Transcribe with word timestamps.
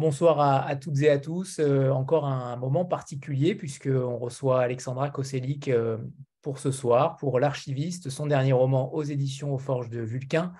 bonsoir 0.00 0.40
à, 0.40 0.74
toutes 0.76 1.00
et 1.02 1.10
à 1.10 1.18
tous. 1.18 1.60
Euh, 1.60 1.90
encore 1.90 2.24
un 2.24 2.56
moment 2.56 2.84
particulier 2.84 3.54
puisqu'on 3.54 4.16
reçoit 4.16 4.62
Alexandra 4.62 5.10
Koselik 5.10 5.68
euh, 5.68 5.98
pour 6.42 6.58
ce 6.58 6.72
soir, 6.72 7.16
pour 7.16 7.38
L'Archiviste, 7.38 8.08
son 8.08 8.26
dernier 8.26 8.52
roman 8.52 8.92
aux 8.94 9.02
éditions 9.02 9.54
aux 9.54 9.58
Forges 9.58 9.90
de 9.90 10.00
Vulcain. 10.00 10.52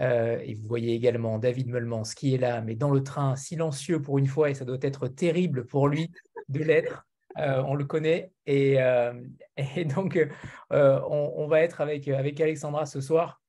Euh, 0.00 0.38
et 0.42 0.54
vous 0.54 0.66
voyez 0.66 0.94
également 0.94 1.38
David 1.38 1.68
Meulmans 1.68 2.02
qui 2.16 2.34
est 2.34 2.38
là, 2.38 2.62
mais 2.62 2.74
dans 2.74 2.90
le 2.90 3.02
train, 3.02 3.36
silencieux 3.36 4.00
pour 4.00 4.18
une 4.18 4.26
fois, 4.26 4.50
et 4.50 4.54
ça 4.54 4.64
doit 4.64 4.78
être 4.80 5.06
terrible 5.06 5.66
pour 5.66 5.88
lui 5.88 6.10
de 6.48 6.64
l'être. 6.64 7.06
on 7.36 7.74
le 7.74 7.84
connaît. 7.84 8.32
Et, 8.46 8.78
donc, 9.96 10.18
on, 10.70 11.46
va 11.46 11.60
être 11.60 11.82
avec 11.82 12.40
Alexandra 12.40 12.86
ce 12.86 13.00
soir 13.00 13.40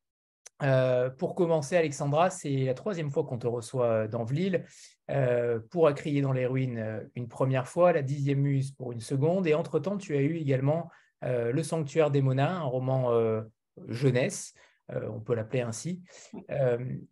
euh, 0.62 1.10
pour 1.10 1.36
commencer, 1.36 1.78
Alexandra, 1.78 2.30
c'est 2.30 2.66
la 2.66 2.74
troisième 2.74 3.10
fois 3.10 3.24
qu'on 3.24 3.38
te 3.38 3.48
reçoit 3.48 4.08
dans 4.08 4.24
Vlil 4.24 4.66
euh, 5.10 5.60
pour 5.72 5.88
A 5.88 5.94
crier 5.94 6.22
dans 6.22 6.34
les 6.34 6.46
ruines 6.46 6.78
euh, 6.78 7.02
une 7.16 7.28
première 7.28 7.68
fois, 7.68 7.94
la 7.94 8.02
dixième 8.02 8.40
muse 8.40 8.72
pour 8.72 8.92
une 8.92 9.00
seconde, 9.00 9.48
et 9.48 9.54
entre-temps, 9.54 9.98
tu 9.98 10.16
as 10.16 10.22
eu 10.22 10.36
également 10.36 10.90
Le 11.22 11.64
Sanctuaire 11.64 12.12
des 12.12 12.22
Monats, 12.22 12.56
un 12.56 12.64
roman 12.64 13.12
jeunesse, 13.90 14.54
on 14.88 15.20
peut 15.20 15.36
l'appeler 15.36 15.60
ainsi. 15.60 16.02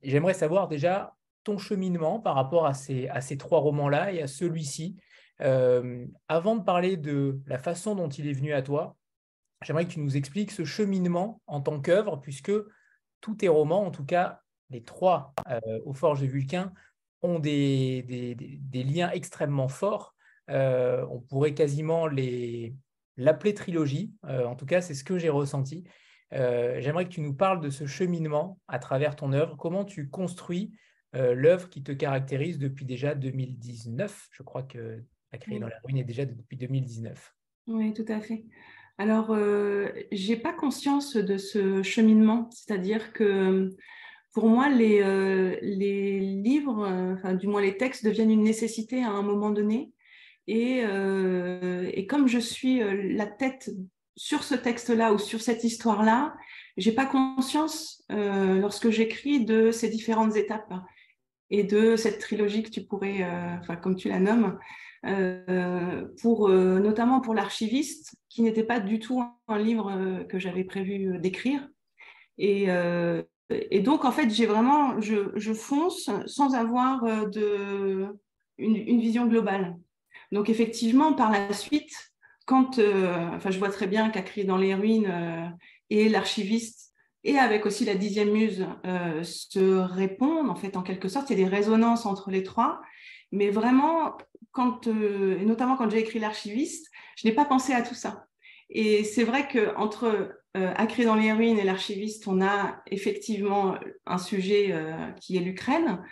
J'aimerais 0.01 0.33
savoir 0.33 0.69
déjà 0.69 1.13
ton 1.43 1.57
cheminement 1.57 2.21
par 2.21 2.35
rapport 2.35 2.65
à 2.65 2.73
ces, 2.73 3.09
à 3.09 3.19
ces 3.19 3.37
trois 3.37 3.59
romans-là 3.59 4.13
et 4.13 4.21
à 4.21 4.27
celui-ci. 4.27 4.95
avant 5.39 6.55
de 6.55 6.63
parler 6.63 6.95
de 6.95 7.41
la 7.47 7.57
façon 7.57 7.95
dont 7.95 8.07
il 8.07 8.29
est 8.29 8.33
venu 8.33 8.53
à 8.53 8.61
toi, 8.61 8.95
j'aimerais 9.61 9.83
que 9.83 9.91
tu 9.91 9.99
nous 9.99 10.15
expliques 10.15 10.51
ce 10.51 10.63
cheminement 10.63 11.41
en 11.45 11.59
tant 11.59 11.81
qu'œuvre, 11.81 12.21
puisque 12.21 12.53
tous 13.21 13.35
tes 13.35 13.47
romans, 13.47 13.85
en 13.85 13.91
tout 13.91 14.05
cas 14.05 14.41
les 14.69 14.83
trois 14.83 15.33
euh, 15.49 15.79
aux 15.85 15.93
Forges 15.93 16.21
de 16.21 16.25
Vulcain, 16.25 16.73
ont 17.21 17.39
des, 17.39 18.35
des, 18.59 18.83
liens 18.83 19.09
extrêmement 19.11 19.67
forts. 19.67 20.15
Euh, 20.49 21.05
on 21.09 21.19
pourrait 21.19 21.53
quasiment 21.53 22.07
les 22.07 22.75
l'appeler 23.17 23.53
trilogie. 23.53 24.13
Euh, 24.25 24.45
en 24.45 24.55
tout 24.55 24.67
cas, 24.67 24.81
c'est 24.81 24.93
ce 24.93 25.03
que 25.03 25.17
j'ai 25.17 25.29
ressenti. 25.29 25.83
J'aimerais 26.31 27.05
que 27.05 27.09
tu 27.09 27.21
nous 27.21 27.33
parles 27.33 27.61
de 27.61 27.69
ce 27.69 27.87
cheminement 27.87 28.59
à 28.67 28.79
travers 28.79 29.15
ton 29.15 29.31
œuvre. 29.31 29.55
Comment 29.55 29.85
tu 29.85 30.09
construis 30.09 30.73
l'œuvre 31.13 31.69
qui 31.69 31.81
te 31.81 31.93
caractérise 31.93 32.59
depuis 32.59 32.85
déjà 32.85 33.15
2019 33.15 34.27
Je 34.31 34.43
crois 34.43 34.63
que 34.63 35.01
La 35.31 35.39
créé 35.39 35.57
dans 35.57 35.69
la 35.69 35.79
ruine 35.85 35.97
est 35.97 36.03
déjà 36.03 36.25
depuis 36.25 36.57
2019. 36.57 37.33
Oui, 37.67 37.93
tout 37.93 38.05
à 38.09 38.19
fait. 38.19 38.43
Alors, 38.99 39.29
euh, 39.29 39.89
je 40.11 40.29
n'ai 40.29 40.37
pas 40.37 40.53
conscience 40.53 41.15
de 41.15 41.37
ce 41.37 41.83
cheminement, 41.83 42.49
c'est-à-dire 42.51 43.13
que 43.13 43.69
pour 44.33 44.47
moi, 44.47 44.69
les, 44.69 45.01
euh, 45.01 45.55
livres, 45.61 46.83
euh, 47.23 47.33
du 47.33 47.47
moins 47.47 47.61
les 47.61 47.77
textes, 47.77 48.03
deviennent 48.03 48.31
une 48.31 48.43
nécessité 48.43 49.03
à 49.03 49.11
un 49.11 49.21
moment 49.21 49.51
donné. 49.51 49.91
Et, 50.47 50.81
comme 52.09 52.27
je 52.27 52.39
suis 52.39 52.79
la 53.13 53.25
tête 53.25 53.69
sur 54.15 54.43
ce 54.43 54.55
texte-là 54.55 55.13
ou 55.13 55.17
sur 55.17 55.41
cette 55.41 55.63
histoire-là, 55.63 56.35
je 56.77 56.89
n'ai 56.89 56.95
pas 56.95 57.05
conscience, 57.05 58.01
lorsque 58.09 58.89
j'écris, 58.89 59.43
de 59.43 59.71
ces 59.71 59.89
différentes 59.89 60.37
étapes 60.37 60.73
et 61.49 61.63
de 61.63 61.97
cette 61.97 62.19
trilogie 62.19 62.63
que 62.63 62.69
tu 62.69 62.81
pourrais, 62.81 63.25
enfin, 63.59 63.75
comme 63.75 63.97
tu 63.97 64.07
la 64.07 64.21
nommes, 64.21 64.57
pour, 66.21 66.49
notamment 66.49 67.21
pour 67.21 67.33
l'archiviste, 67.33 68.17
qui 68.37 68.43
n'était 68.43 68.63
pas 68.63 68.79
du 68.79 68.99
tout 68.99 69.23
un 69.47 69.57
livre 69.57 69.91
euh, 69.91 70.23
que 70.23 70.37
j'avais 70.37 70.63
prévu 70.63 71.15
euh, 71.15 71.17
d'écrire. 71.17 71.67
Et, 72.37 72.65
euh, 72.69 73.23
et, 73.49 73.79
donc, 73.79 74.05
en 74.05 74.11
fait, 74.11 74.29
j'ai 74.29 74.45
vraiment, 74.45 75.01
je, 75.01 75.53
fonce 75.55 76.11
sans 76.27 76.53
avoir 76.53 77.29
de, 77.29 78.05
une, 78.59 78.99
vision 78.99 79.25
globale. 79.25 79.75
Donc, 80.31 80.49
effectivement, 80.49 81.13
par 81.13 81.31
la 81.31 81.51
suite, 81.51 82.11
quand, 82.45 82.77
enfin, 82.77 83.49
je 83.49 83.57
vois 83.57 83.71
très 83.71 83.87
bien 83.87 84.11
qu'à 84.11 84.21
dans 84.43 84.57
les 84.57 84.75
ruines 84.75 85.11
et 85.89 86.09
l'archiviste 86.09 86.93
et 87.23 87.39
avec 87.39 87.65
aussi 87.65 87.85
la 87.85 87.95
dixième 87.95 88.31
muse 88.31 88.67
se 89.23 89.79
répondent, 89.79 90.49
en 90.49 90.55
fait, 90.55 90.77
en 90.77 90.83
quelque 90.83 91.07
sorte, 91.07 91.31
il 91.31 91.39
y 91.39 91.41
a 91.41 91.45
des 91.45 91.55
résonances 91.55 92.05
entre 92.05 92.29
les 92.29 92.43
trois. 92.43 92.81
Mais 93.31 93.49
vraiment, 93.49 94.15
et 94.87 95.45
notamment 95.45 95.77
quand 95.77 95.89
j'ai 95.89 95.99
écrit 95.99 96.19
l'archiviste, 96.19 96.87
je 97.15 97.27
n'ai 97.27 97.33
pas 97.33 97.45
pensé 97.45 97.73
à 97.73 97.81
tout 97.81 97.95
ça. 97.95 98.27
Et 98.69 99.03
c'est 99.03 99.23
vrai 99.23 99.47
qu'entre 99.47 100.05
euh, 100.57 100.73
Acré 100.75 101.05
dans 101.05 101.15
les 101.15 101.31
ruines 101.31 101.59
et 101.59 101.63
l'archiviste, 101.63 102.27
on 102.27 102.41
a 102.41 102.81
effectivement 102.87 103.75
un 104.05 104.17
sujet 104.17 104.71
euh, 104.71 105.11
qui 105.21 105.37
est 105.37 105.41
l'Ukraine. 105.41 106.03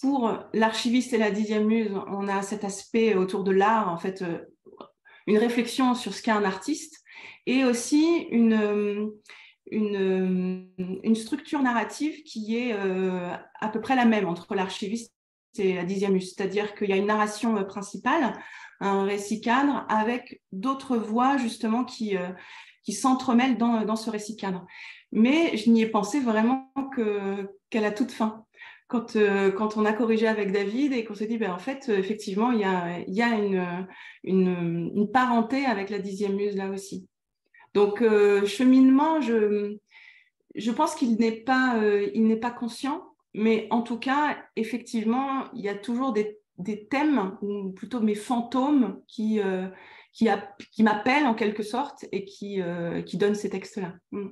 Pour 0.00 0.38
l'archiviste 0.52 1.12
et 1.12 1.18
la 1.18 1.30
dixième 1.30 1.66
muse, 1.66 1.92
on 2.08 2.28
a 2.28 2.42
cet 2.42 2.64
aspect 2.64 3.14
autour 3.14 3.44
de 3.44 3.52
l'art, 3.52 3.88
en 3.88 3.96
fait, 3.96 4.22
euh, 4.22 4.38
une 5.26 5.38
réflexion 5.38 5.94
sur 5.94 6.14
ce 6.14 6.22
qu'est 6.22 6.30
un 6.30 6.44
artiste 6.44 7.02
et 7.46 7.64
aussi 7.64 8.26
une, 8.30 9.12
une, 9.70 10.68
une 10.78 11.14
structure 11.14 11.62
narrative 11.62 12.22
qui 12.24 12.56
est 12.56 12.72
à 12.72 13.68
peu 13.68 13.80
près 13.80 13.96
la 13.96 14.04
même 14.04 14.26
entre 14.26 14.54
l'archiviste 14.54 15.13
dixième 15.58 16.12
muse. 16.12 16.34
C'est-à-dire 16.34 16.74
qu'il 16.74 16.90
y 16.90 16.92
a 16.92 16.96
une 16.96 17.06
narration 17.06 17.62
principale 17.64 18.34
un 18.80 19.04
récit 19.04 19.40
cadre 19.40 19.86
avec 19.88 20.42
d'autres 20.52 20.96
voix 20.96 21.36
justement 21.36 21.84
qui, 21.84 22.16
euh, 22.16 22.28
qui 22.82 22.92
s'entremêlent 22.92 23.56
dans, 23.56 23.84
dans, 23.84 23.96
ce 23.96 24.10
récit 24.10 24.36
cadre. 24.36 24.66
Mais 25.12 25.56
je 25.56 25.70
n'y 25.70 25.82
ai 25.82 25.86
pensé 25.86 26.20
vraiment 26.20 26.70
qu'à 27.70 27.80
la 27.80 27.90
toute 27.90 28.12
fin. 28.12 28.44
Quand, 28.86 29.16
euh, 29.16 29.50
quand, 29.50 29.76
on 29.76 29.84
a 29.84 29.92
corrigé 29.92 30.26
avec 30.26 30.52
David 30.52 30.92
et 30.92 31.04
qu'on 31.04 31.14
s'est 31.14 31.26
dit, 31.26 31.38
ben, 31.38 31.52
en 31.52 31.58
fait, 31.58 31.88
effectivement, 31.88 32.52
il 32.52 32.60
y 32.60 32.64
a, 32.64 33.00
y 33.08 33.22
a 33.22 33.34
une, 33.34 33.88
une, 34.22 35.10
parenté 35.10 35.64
avec 35.64 35.88
la 35.88 35.98
dixième 35.98 36.36
muse 36.36 36.56
là 36.56 36.68
aussi. 36.68 37.08
Donc, 37.72 38.02
euh, 38.02 38.44
cheminement, 38.44 39.20
je, 39.20 39.78
je 40.54 40.70
pense 40.70 40.94
qu'il 40.94 41.16
n'est 41.16 41.32
pas, 41.32 41.80
n'est 42.14 42.36
pas 42.36 42.50
conscient, 42.50 43.13
mais 43.34 43.66
en 43.70 43.82
tout 43.82 43.98
cas, 43.98 44.36
effectivement, 44.56 45.44
il 45.52 45.60
y 45.60 45.68
a 45.68 45.74
toujours 45.74 46.12
des 46.12 46.40
des 46.58 46.86
thèmes, 46.86 47.36
ou 47.42 47.72
plutôt 47.72 48.00
mes 48.00 48.14
fantômes, 48.14 49.02
qui, 49.08 49.40
euh, 49.40 49.68
qui, 50.12 50.28
qui 50.72 50.82
m'appellent 50.82 51.26
en 51.26 51.34
quelque 51.34 51.62
sorte 51.62 52.04
et 52.12 52.24
qui, 52.24 52.60
euh, 52.60 53.02
qui 53.02 53.16
donnent 53.16 53.34
ces 53.34 53.50
textes-là. 53.50 53.94
Mm. 54.12 54.28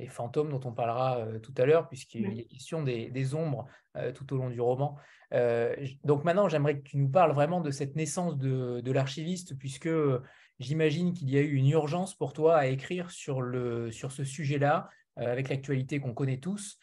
Les 0.00 0.08
fantômes 0.08 0.50
dont 0.50 0.60
on 0.64 0.72
parlera 0.72 1.18
euh, 1.18 1.38
tout 1.38 1.54
à 1.56 1.64
l'heure, 1.64 1.88
puisqu'il 1.88 2.40
est 2.40 2.46
question 2.46 2.82
des, 2.82 3.10
des 3.10 3.34
ombres 3.34 3.66
tout 4.16 4.34
au 4.34 4.36
long 4.38 4.50
du 4.50 4.60
roman. 4.60 4.98
donc 6.02 6.24
maintenant, 6.24 6.48
j'aimerais 6.48 6.78
que 6.78 6.82
tu 6.82 6.96
nous 6.96 7.08
parles 7.08 7.32
vraiment 7.32 7.60
de 7.60 7.70
cette 7.70 7.94
naissance 7.94 8.36
de, 8.36 8.80
de 8.80 8.90
l'archiviste, 8.90 9.56
puisque 9.56 9.88
j'imagine 10.58 11.12
qu'il 11.12 11.30
y 11.30 11.38
a 11.38 11.40
eu 11.40 11.54
une 11.54 11.68
urgence 11.68 12.16
pour 12.16 12.32
toi 12.32 12.56
à 12.56 12.66
écrire 12.66 13.12
sur, 13.12 13.40
le, 13.40 13.92
sur 13.92 14.10
ce 14.10 14.24
sujet-là, 14.24 14.88
avec 15.14 15.48
l'actualité 15.48 16.00
qu'on 16.00 16.12
connaît 16.12 16.40
tous. 16.40 16.76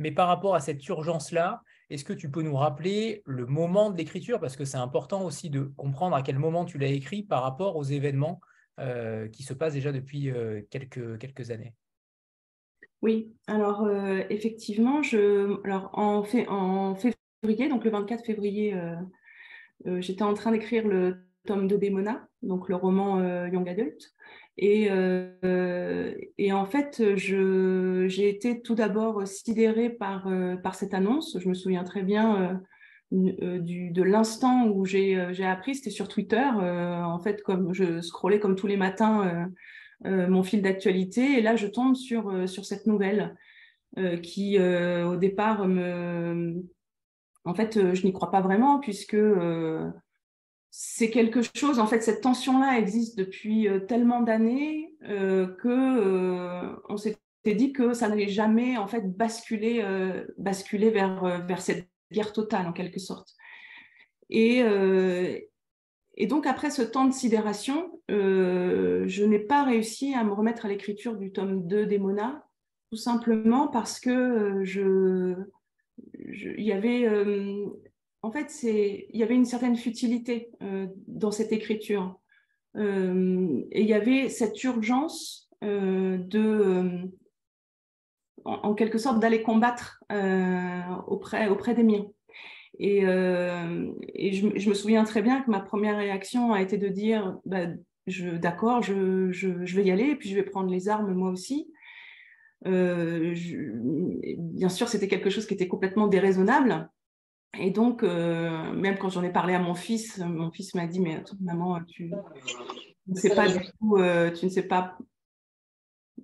Mais 0.00 0.10
par 0.10 0.28
rapport 0.28 0.54
à 0.54 0.60
cette 0.60 0.86
urgence-là, 0.88 1.62
est-ce 1.90 2.04
que 2.04 2.14
tu 2.14 2.30
peux 2.30 2.40
nous 2.40 2.56
rappeler 2.56 3.22
le 3.26 3.44
moment 3.44 3.90
de 3.90 3.98
l'écriture? 3.98 4.40
Parce 4.40 4.56
que 4.56 4.64
c'est 4.64 4.78
important 4.78 5.22
aussi 5.24 5.50
de 5.50 5.64
comprendre 5.76 6.16
à 6.16 6.22
quel 6.22 6.38
moment 6.38 6.64
tu 6.64 6.78
l'as 6.78 6.88
écrit 6.88 7.22
par 7.22 7.42
rapport 7.42 7.76
aux 7.76 7.82
événements 7.82 8.40
euh, 8.78 9.28
qui 9.28 9.42
se 9.42 9.52
passent 9.52 9.74
déjà 9.74 9.92
depuis 9.92 10.30
euh, 10.30 10.62
quelques, 10.70 11.18
quelques 11.18 11.50
années. 11.50 11.74
Oui, 13.02 13.34
alors 13.46 13.82
euh, 13.82 14.22
effectivement, 14.30 15.02
je, 15.02 15.60
alors, 15.64 15.90
en, 15.92 16.22
février, 16.22 17.68
donc 17.68 17.84
le 17.84 17.90
24 17.90 18.24
février, 18.24 18.74
j'étais 19.84 20.22
en 20.22 20.32
train 20.32 20.52
d'écrire 20.52 20.88
le 20.88 21.26
tome 21.46 21.68
2 21.68 21.76
d'Emona, 21.76 22.26
donc 22.42 22.68
le 22.70 22.76
roman 22.76 23.46
Young 23.46 23.68
Adult. 23.68 24.14
Et, 24.56 24.88
euh, 24.90 26.14
et, 26.38 26.52
en 26.52 26.66
fait, 26.66 27.02
j'ai 27.16 28.28
été 28.28 28.60
tout 28.60 28.74
d'abord 28.74 29.26
sidérée 29.26 29.90
par, 29.90 30.26
euh, 30.28 30.56
par 30.56 30.74
cette 30.74 30.94
annonce. 30.94 31.38
Je 31.38 31.48
me 31.48 31.54
souviens 31.54 31.84
très 31.84 32.02
bien 32.02 32.60
euh, 33.12 33.58
du, 33.58 33.90
de 33.90 34.02
l'instant 34.02 34.68
où 34.68 34.84
j'ai 34.84 35.16
appris, 35.16 35.76
c'était 35.76 35.90
sur 35.90 36.08
Twitter. 36.08 36.44
en 36.44 37.18
fait, 37.20 37.42
comme 37.42 37.72
je 37.72 38.00
scrollais 38.00 38.38
comme 38.38 38.54
tous 38.56 38.66
les 38.66 38.76
matins 38.76 39.48
mon 40.04 40.42
fil 40.42 40.62
d'actualité, 40.62 41.38
et 41.38 41.42
là, 41.42 41.56
je 41.56 41.66
tombe 41.66 41.94
sur, 41.94 42.48
sur 42.48 42.64
cette 42.64 42.86
nouvelle 42.86 43.36
qui, 44.22 44.58
au 44.58 45.16
départ, 45.16 45.66
me... 45.66 46.62
En 47.44 47.54
fait, 47.54 47.94
je 47.94 48.04
n'y 48.04 48.12
crois 48.12 48.30
pas 48.30 48.42
vraiment 48.42 48.78
puisque 48.78 49.16
c'est 50.70 51.10
quelque 51.10 51.40
chose, 51.56 51.80
en 51.80 51.86
fait, 51.86 52.00
cette 52.00 52.20
tension-là 52.20 52.78
existe 52.78 53.18
depuis 53.18 53.68
euh, 53.68 53.80
tellement 53.80 54.20
d'années 54.20 54.94
euh, 55.02 55.48
que 55.56 55.68
euh, 55.68 56.76
on 56.88 56.96
s'était 56.96 57.54
dit 57.54 57.72
que 57.72 57.92
ça 57.92 58.08
n'allait 58.08 58.28
jamais, 58.28 58.76
en 58.76 58.86
fait, 58.86 59.16
basculer, 59.16 59.84
basculer 60.38 60.90
vers, 60.90 61.44
vers 61.46 61.60
cette 61.60 61.88
guerre 62.12 62.32
totale, 62.32 62.66
en 62.66 62.72
quelque 62.72 63.00
sorte. 63.00 63.34
Et, 64.28 64.58
et 66.16 66.26
donc, 66.26 66.46
après 66.46 66.70
ce 66.70 66.82
temps 66.82 67.06
de 67.06 67.14
sidération, 67.14 67.98
je 68.10 69.24
n'ai 69.24 69.38
pas 69.38 69.64
réussi 69.64 70.12
à 70.12 70.22
me 70.22 70.32
remettre 70.32 70.66
à 70.66 70.68
l'écriture 70.68 71.16
du 71.16 71.32
tome 71.32 71.66
2 71.66 71.86
d'Emona, 71.86 72.46
tout 72.90 72.98
simplement 72.98 73.68
parce 73.68 74.00
que 74.00 74.60
je, 74.64 75.34
il 76.28 76.64
y 76.64 76.72
avait 76.72 77.08
en 78.22 78.30
fait, 78.30 78.62
il 78.62 79.16
y 79.16 79.22
avait 79.22 79.34
une 79.34 79.44
certaine 79.44 79.76
futilité 79.76 80.50
dans 81.06 81.30
cette 81.30 81.52
écriture. 81.52 82.18
et 82.76 82.80
il 83.80 83.86
y 83.86 83.94
avait 83.94 84.28
cette 84.28 84.62
urgence 84.62 85.48
de, 85.62 87.08
en, 88.44 88.74
quelque 88.74 88.98
sorte, 88.98 89.20
d'aller 89.20 89.42
combattre 89.42 90.02
auprès, 91.06 91.48
auprès 91.48 91.74
des 91.74 91.82
miens. 91.82 92.06
Et, 92.78 93.02
je, 93.02 94.68
me 94.68 94.74
souviens 94.74 95.04
très 95.04 95.22
bien 95.22 95.42
que 95.42 95.50
ma 95.50 95.60
première 95.60 95.96
réaction 95.96 96.52
a 96.52 96.62
été 96.62 96.78
de 96.78 96.88
dire 96.88 97.38
bah, 97.44 97.66
d'accord, 98.38 98.82
je, 98.82 99.30
je, 99.30 99.48
vais 99.48 99.84
y 99.84 99.90
aller, 99.90 100.16
puis 100.16 100.28
je 100.28 100.34
vais 100.34 100.42
prendre 100.42 100.70
les 100.70 100.88
armes 100.88 101.12
moi 101.12 101.30
aussi. 101.30 101.72
Euh, 102.66 103.34
bien 104.38 104.68
sûr, 104.68 104.88
c'était 104.88 105.08
quelque 105.08 105.30
chose 105.30 105.46
qui 105.46 105.54
était 105.54 105.68
complètement 105.68 106.06
déraisonnable. 106.06 106.90
Et 107.58 107.70
donc, 107.70 108.02
euh, 108.02 108.72
même 108.72 108.96
quand 108.98 109.08
j'en 109.08 109.22
ai 109.22 109.32
parlé 109.32 109.54
à 109.54 109.58
mon 109.58 109.74
fils, 109.74 110.18
mon 110.18 110.50
fils 110.50 110.74
m'a 110.74 110.86
dit, 110.86 111.00
mais 111.00 111.16
attends, 111.16 111.36
maman, 111.40 111.82
tu 111.84 112.12
ne 113.08 113.14
sais 113.14 113.34
pas 113.34 113.48
du 113.48 113.58
tout, 113.58 113.96
euh, 113.96 114.32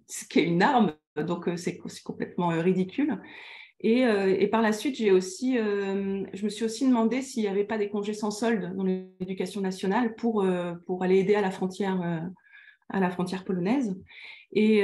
ce 0.08 0.24
qu'est 0.28 0.44
une 0.44 0.62
arme, 0.62 0.94
donc 1.16 1.50
c'est 1.56 1.78
complètement 2.04 2.48
ridicule. 2.48 3.20
Et, 3.80 4.00
et, 4.00 4.48
par 4.48 4.62
la 4.62 4.72
suite, 4.72 4.96
j'ai 4.96 5.10
aussi, 5.10 5.56
je 5.56 6.44
me 6.44 6.48
suis 6.48 6.64
aussi 6.64 6.86
demandé 6.86 7.20
s'il 7.22 7.42
n'y 7.42 7.48
avait 7.48 7.64
pas 7.64 7.76
des 7.76 7.90
congés 7.90 8.14
sans 8.14 8.30
solde 8.30 8.74
dans 8.74 8.84
l'éducation 8.84 9.60
nationale 9.60 10.14
pour, 10.14 10.46
pour 10.86 11.02
aller 11.02 11.18
aider 11.18 11.34
à 11.34 11.42
la 11.42 11.50
frontière, 11.50 12.00
à 12.88 13.00
la 13.00 13.10
frontière 13.10 13.44
polonaise. 13.44 13.94
Et, 14.52 14.82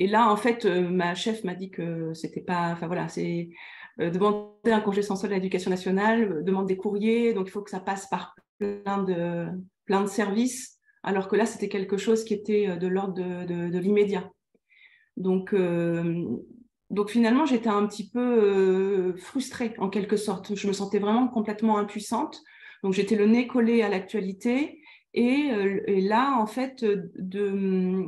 et 0.00 0.06
là, 0.06 0.30
en 0.30 0.36
fait, 0.36 0.64
euh, 0.64 0.88
ma 0.88 1.14
chef 1.14 1.44
m'a 1.44 1.54
dit 1.54 1.70
que 1.70 2.14
c'était 2.14 2.40
pas. 2.40 2.72
Enfin 2.72 2.86
voilà, 2.86 3.08
c'est 3.08 3.50
euh, 3.50 3.54
demander 4.08 4.72
un 4.72 4.80
congé 4.80 5.02
sans 5.02 5.16
solde 5.16 5.32
à 5.32 5.36
l'éducation 5.36 5.70
nationale, 5.70 6.32
euh, 6.32 6.42
demande 6.42 6.66
des 6.66 6.76
courriers, 6.76 7.34
donc 7.34 7.48
il 7.48 7.50
faut 7.50 7.60
que 7.60 7.70
ça 7.70 7.80
passe 7.80 8.08
par 8.08 8.34
plein 8.58 9.02
de, 9.02 9.46
plein 9.84 10.02
de 10.02 10.08
services, 10.08 10.78
alors 11.02 11.28
que 11.28 11.36
là, 11.36 11.44
c'était 11.44 11.68
quelque 11.68 11.96
chose 11.96 12.24
qui 12.24 12.34
était 12.34 12.76
de 12.76 12.86
l'ordre 12.86 13.14
de, 13.14 13.78
l'immédiat. 13.78 14.30
Donc, 15.16 15.54
donc 16.90 17.10
finalement, 17.10 17.46
j'étais 17.46 17.70
un 17.70 17.86
petit 17.86 18.10
peu 18.10 19.14
frustrée 19.16 19.72
en 19.78 19.88
quelque 19.88 20.16
sorte. 20.16 20.54
Je 20.54 20.68
me 20.68 20.74
sentais 20.74 20.98
vraiment 20.98 21.26
complètement 21.26 21.78
impuissante. 21.78 22.42
Donc 22.82 22.92
j'étais 22.92 23.16
le 23.16 23.24
nez 23.26 23.46
collé 23.46 23.80
à 23.80 23.88
l'actualité. 23.88 24.82
Et, 25.14 25.50
là, 26.02 26.36
en 26.38 26.46
fait, 26.46 26.84
de, 26.84 28.04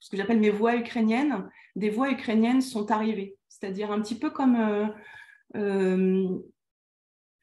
ce 0.00 0.10
que 0.10 0.16
j'appelle 0.16 0.40
mes 0.40 0.50
voix 0.50 0.76
ukrainiennes, 0.76 1.48
des 1.76 1.90
voix 1.90 2.10
ukrainiennes 2.10 2.60
sont 2.60 2.90
arrivées. 2.90 3.36
C'est-à-dire 3.58 3.90
un 3.90 4.00
petit 4.02 4.18
peu 4.18 4.30
comme, 4.30 4.56
euh, 4.56 4.86
euh, 5.56 6.28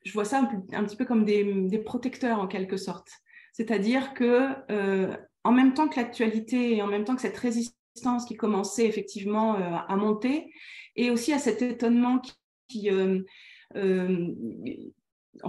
je 0.05 0.13
vois 0.13 0.25
ça 0.25 0.47
un, 0.71 0.83
petit 0.83 0.95
peu 0.95 1.05
comme 1.05 1.25
des, 1.25 1.79
protecteurs 1.79 2.39
en 2.39 2.47
quelque 2.47 2.77
sorte. 2.77 3.09
C'est-à-dire 3.51 4.13
que 4.13 4.49
euh, 4.71 5.15
en 5.43 5.51
même 5.51 5.73
temps 5.73 5.87
que 5.87 5.99
l'actualité 5.99 6.75
et 6.75 6.81
en 6.81 6.87
même 6.87 7.03
temps 7.03 7.15
que 7.15 7.21
cette 7.21 7.37
résistance 7.37 8.25
qui 8.25 8.35
commençait 8.35 8.85
effectivement 8.85 9.55
à 9.55 9.95
monter, 9.95 10.51
et 10.95 11.09
aussi 11.11 11.33
à 11.33 11.39
cet 11.39 11.61
étonnement 11.61 12.21
qui, 12.67 12.89
en 12.91 13.23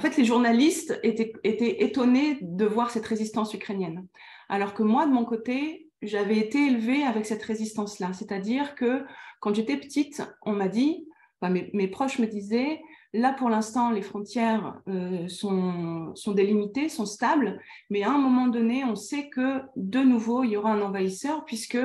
fait, 0.01 0.17
les 0.17 0.25
journalistes 0.25 0.99
étaient, 1.03 1.33
étaient, 1.43 1.83
étonnés 1.85 2.39
de 2.43 2.65
voir 2.65 2.91
cette 2.91 3.07
résistance 3.07 3.55
ukrainienne. 3.55 4.07
Alors 4.49 4.75
que 4.75 4.83
moi, 4.83 5.07
de 5.07 5.13
mon 5.13 5.25
côté, 5.25 5.84
j'avais 6.07 6.39
été 6.39 6.67
élevée 6.67 7.05
avec 7.05 7.27
cette 7.27 7.43
résistance-là. 7.43 8.13
C'est-à-dire 8.13 8.75
que 8.75 9.05
quand 9.41 9.55
j'étais 9.55 9.77
petite, 9.77 10.23
on 10.43 10.53
m'a 10.53 10.69
dit, 10.69 11.07
mes, 11.51 11.89
proches 11.89 12.19
me 12.19 12.27
disaient, 12.27 12.81
là 13.13 13.33
pour 13.33 13.51
l'instant, 13.51 13.91
les 13.91 14.03
frontières 14.03 14.81
euh, 14.89 15.29
sont, 15.29 16.15
délimitées, 16.35 16.89
sont 16.89 17.07
stables, 17.07 17.61
mais 17.91 18.03
à 18.03 18.11
un 18.11 18.19
moment 18.19 18.47
donné, 18.47 18.85
on 18.85 18.97
sait 18.97 19.29
que 19.29 19.61
de 19.77 20.01
nouveau, 20.01 20.45
il 20.45 20.51
y 20.51 20.57
aura 20.57 20.73
un 20.73 20.81
envahisseur, 20.81 21.45
puisque 21.45 21.79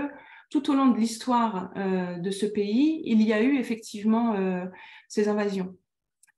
tout 0.49 0.71
au 0.71 0.73
long 0.73 0.87
de 0.87 0.97
l'histoire 0.97 1.71
euh, 1.77 2.17
de 2.17 2.31
ce 2.31 2.45
pays, 2.45 3.01
il 3.05 3.21
y 3.21 3.33
a 3.33 3.41
eu 3.41 3.57
effectivement 3.57 4.35
euh, 4.35 4.65
ces 5.07 5.27
invasions. 5.27 5.75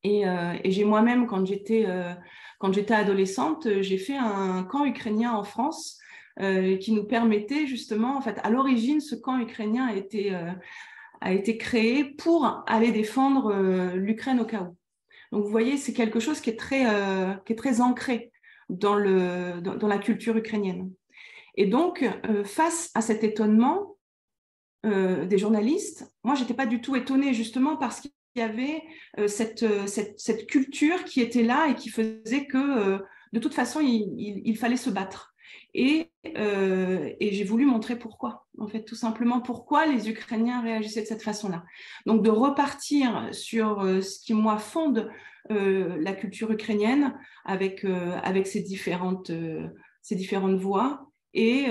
Et, 0.03 0.23
et 0.23 0.71
j'ai 0.71 0.83
moi-même, 0.83 1.27
quand 1.27 1.45
j'étais 1.45 1.85
adolescente, 2.89 3.67
j'ai 3.81 3.99
fait 3.99 4.17
un 4.17 4.63
camp 4.63 4.83
ukrainien 4.83 5.31
en 5.31 5.43
France 5.43 6.00
euh, 6.39 6.77
qui 6.77 6.93
nous 6.93 7.03
permettait 7.03 7.67
justement, 7.67 8.15
en 8.15 8.21
fait, 8.21 8.39
à 8.43 8.49
l'origine, 8.49 9.01
ce 9.01 9.15
camp 9.15 9.37
ukrainien 9.39 9.87
a 9.87 9.95
été, 9.95 10.33
euh, 10.33 11.57
créé 11.59 12.05
pour 12.05 12.63
aller 12.67 12.93
défendre 12.93 13.53
euh, 13.53 13.95
l'Ukraine 13.95 14.39
au 14.39 14.45
cas 14.45 14.61
où. 14.61 14.77
Donc, 15.33 15.43
vous 15.43 15.51
voyez, 15.51 15.75
c'est 15.75 15.93
quelque 15.93 16.21
chose 16.21 16.39
qui 16.39 16.49
est 16.49 16.57
très, 16.57 16.85
ancré 17.81 18.31
dans, 18.69 18.95
la 18.95 19.97
culture 19.97 20.37
ukrainienne. 20.37 20.91
Et 21.55 21.65
donc, 21.65 22.05
face 22.45 22.91
à 22.95 23.01
cet 23.01 23.23
étonnement 23.23 23.97
des 24.83 25.37
journalistes, 25.37 26.11
moi, 26.23 26.35
j'étais 26.35 26.53
pas 26.53 26.65
du 26.65 26.81
tout 26.81 26.97
étonnée, 26.97 27.33
justement 27.33 27.77
parce 27.77 28.01
qu'il 28.01 28.11
y 28.35 28.41
avait 28.41 28.83
cette, 29.27 30.47
culture 30.47 31.05
qui 31.05 31.21
était 31.21 31.43
là 31.43 31.67
et 31.69 31.75
qui 31.75 31.89
faisait 31.89 32.45
que, 32.45 32.99
de 33.31 33.39
toute 33.39 33.53
façon, 33.53 33.79
il 33.81 34.57
fallait 34.57 34.75
se 34.75 34.89
battre. 34.89 35.30
Euh, 35.77 37.13
et, 37.19 37.31
j'ai 37.33 37.43
voulu 37.43 37.65
montrer 37.65 37.97
pourquoi, 37.97 38.45
en 38.59 38.67
fait, 38.67 38.83
tout 38.83 38.95
simplement 38.95 39.41
pourquoi 39.41 39.85
les 39.85 40.09
Ukrainiens 40.09 40.61
réagissaient 40.61 41.01
de 41.01 41.07
cette 41.07 41.23
façon-là. 41.23 41.63
Donc 42.05 42.23
de 42.23 42.29
repartir 42.29 43.29
sur 43.31 43.81
euh, 43.81 44.01
ce 44.01 44.19
qui, 44.19 44.33
moi, 44.33 44.57
fonde 44.57 45.09
euh, 45.49 45.97
la 46.01 46.13
culture 46.13 46.51
ukrainienne 46.51 47.17
avec, 47.45 47.85
avec 47.85 48.47
ces, 48.47 48.61
différentes, 48.61 49.31
ces 50.01 50.15
différentes 50.15 50.57
voix. 50.57 51.07
Et, 51.33 51.67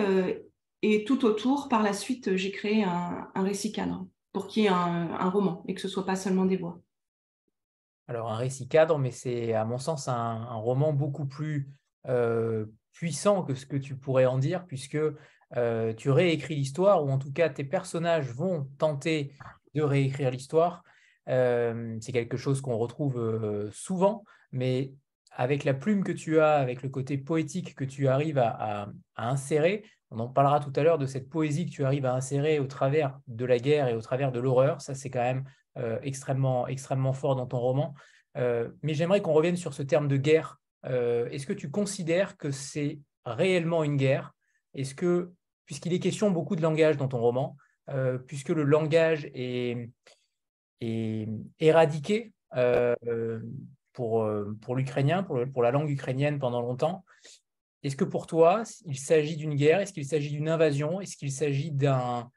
et 0.83 1.05
tout 1.05 1.25
autour, 1.27 1.69
par 1.69 1.83
la 1.83 1.93
suite, 1.93 2.35
j'ai 2.37 2.51
créé 2.51 2.83
un, 2.83 3.31
récit 3.37 3.73
cadre 3.73 4.07
pour 4.33 4.47
qu'il 4.47 4.65
y 4.65 4.67
ait 4.67 4.71
un, 4.71 5.29
roman 5.29 5.63
et 5.69 5.75
que 5.75 5.81
ce 5.81 5.87
ne 5.87 5.93
soit 5.93 6.07
pas 6.07 6.17
seulement 6.17 6.47
des 6.47 6.57
voix. 6.57 6.81
Alors 8.09 8.33
un 8.33 8.37
récit 8.37 8.67
cadre, 8.67 8.99
mais 8.99 9.13
c'est 9.13 9.53
à 9.53 9.65
mon 9.65 9.79
sens 9.79 10.09
un, 10.09 10.15
un 10.15 10.57
roman 10.57 10.93
beaucoup 10.93 11.27
plus 11.27 11.69
puissant 12.93 13.43
que 13.43 13.55
ce 13.55 13.67
que 13.67 13.77
tu 13.77 13.97
pourrais 13.97 14.27
en 14.27 14.39
dire, 14.39 14.67
puisque 14.67 14.99
euh, 15.57 15.93
tu 15.95 16.11
réécris 16.11 16.55
l'histoire, 16.55 17.05
ou 17.05 17.11
en 17.11 17.19
tout 17.19 17.33
cas 17.33 17.49
tes 17.49 17.65
personnages 17.65 18.31
vont 18.31 18.69
tenter 18.79 19.35
de 19.75 19.83
réécrire 19.83 20.31
l'histoire. 20.31 20.85
Euh, 21.29 21.97
c'est 22.01 22.13
quelque 22.13 22.37
chose 22.37 22.61
qu'on 22.61 22.77
retrouve 22.77 23.19
euh, 23.19 23.71
souvent, 23.73 24.25
mais 24.53 24.93
avec 25.33 25.65
la 25.65 25.75
plume 25.75 26.05
que 26.05 26.13
tu 26.13 26.41
as, 26.41 26.55
avec 26.55 26.83
le 26.83 26.89
côté 26.89 27.19
poétique 27.19 27.75
que 27.75 27.85
tu 27.85 28.09
arrives 28.09 28.39
à, 28.39 28.89
insérer, 29.17 29.85
on 30.11 30.19
en 30.19 30.29
parlera 30.29 30.59
tout 30.59 30.73
à 30.75 30.83
l'heure 30.83 30.99
de 30.99 31.07
cette 31.07 31.29
poésie 31.29 31.67
que 31.67 31.71
tu 31.71 31.85
arrives 31.85 32.07
à 32.07 32.15
insérer 32.15 32.59
au 32.59 32.67
travers 32.67 33.19
de 33.29 33.45
la 33.45 33.59
guerre 33.59 33.87
et 33.87 33.95
au 33.95 34.01
travers 34.01 34.33
de 34.33 34.41
l'horreur. 34.41 34.81
Ça, 34.81 34.95
c'est 34.95 35.09
quand 35.09 35.21
même 35.21 35.45
extrêmement, 36.03 36.67
extrêmement 36.67 37.13
fort 37.13 37.37
dans 37.37 37.47
ton 37.47 37.61
roman. 37.61 37.95
mais 38.35 38.93
j'aimerais 38.95 39.23
qu'on 39.23 39.33
revienne 39.33 39.57
sur 39.57 39.73
ce 39.73 39.85
terme 39.85 40.09
de 40.09 40.17
guerre 40.17 40.60
euh, 40.87 41.29
est-ce 41.31 41.47
que 41.47 41.53
tu 41.53 41.71
considères 41.71 42.37
que 42.37 42.51
c'est 42.51 42.99
réellement 43.25 43.85
une 43.85 43.97
guerre? 43.97 44.35
Est-ce 44.75 44.95
que, 44.95 45.33
puisqu'il 45.67 45.93
est 45.93 45.99
question 45.99 46.31
beaucoup 46.31 46.57
de 46.57 46.63
langage 46.63 46.97
dans 46.97 47.09
ton 47.09 47.21
roman, 47.21 47.57
euh, 47.89 48.19
puisque 48.19 48.51
le 48.51 48.65
langage 48.65 49.31
est, 49.35 49.91
éradiqué 51.59 52.33
euh, 52.57 52.95
pour, 53.93 54.27
pour 54.63 54.77
l'ukrainien, 54.77 55.23
pour, 55.23 55.63
la 55.63 55.71
langue 55.71 55.91
ukrainienne 55.91 56.39
pendant 56.39 56.63
longtemps, 56.63 57.05
est-ce 57.83 57.97
que 57.97 58.05
pour 58.05 58.27
toi, 58.27 58.63
il 58.87 58.99
s'agit 58.99 59.37
d'une 59.37 59.55
guerre? 59.55 59.81
Est-ce 59.81 59.93
qu'il 59.93 60.07
s'agit 60.07 60.31
d'une 60.31 60.49
invasion? 60.49 61.01
Est-ce 61.01 61.17
qu'il 61.17 61.33
s'agit 61.33 61.71
d'un, 61.71 62.31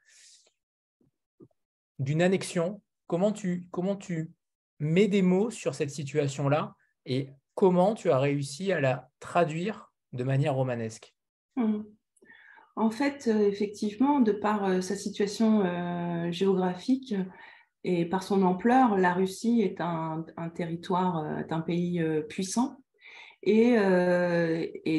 d'une 1.98 2.20
annexion? 2.20 2.82
Comment 3.06 3.32
tu, 3.32 3.66
comment 3.70 3.96
tu 3.96 4.30
mets 4.78 5.08
des 5.08 5.22
mots 5.22 5.50
sur 5.50 5.74
cette 5.74 5.90
situation-là 5.90 6.74
et 7.06 7.30
comment 7.54 7.94
tu 7.94 8.10
as 8.10 8.18
réussi 8.18 8.72
à 8.72 8.80
la 8.80 9.10
traduire 9.20 9.92
de 10.12 10.24
manière 10.24 10.54
romanesque 10.54 11.14
hmm. 11.56 11.82
En 12.76 12.90
fait, 12.90 13.28
euh, 13.28 13.46
effectivement, 13.46 14.20
de 14.20 14.32
par 14.32 14.64
euh, 14.64 14.80
sa 14.80 14.96
situation 14.96 15.62
euh, 15.64 16.32
géographique 16.32 17.14
et 17.84 18.04
par 18.04 18.22
son 18.22 18.42
ampleur, 18.42 18.96
la 18.96 19.12
Russie 19.12 19.60
est 19.62 19.80
un, 19.80 20.24
territoire, 20.54 21.16
un 21.50 21.60
pays 21.60 22.02
puissant. 22.30 22.78
Et, 23.42 23.76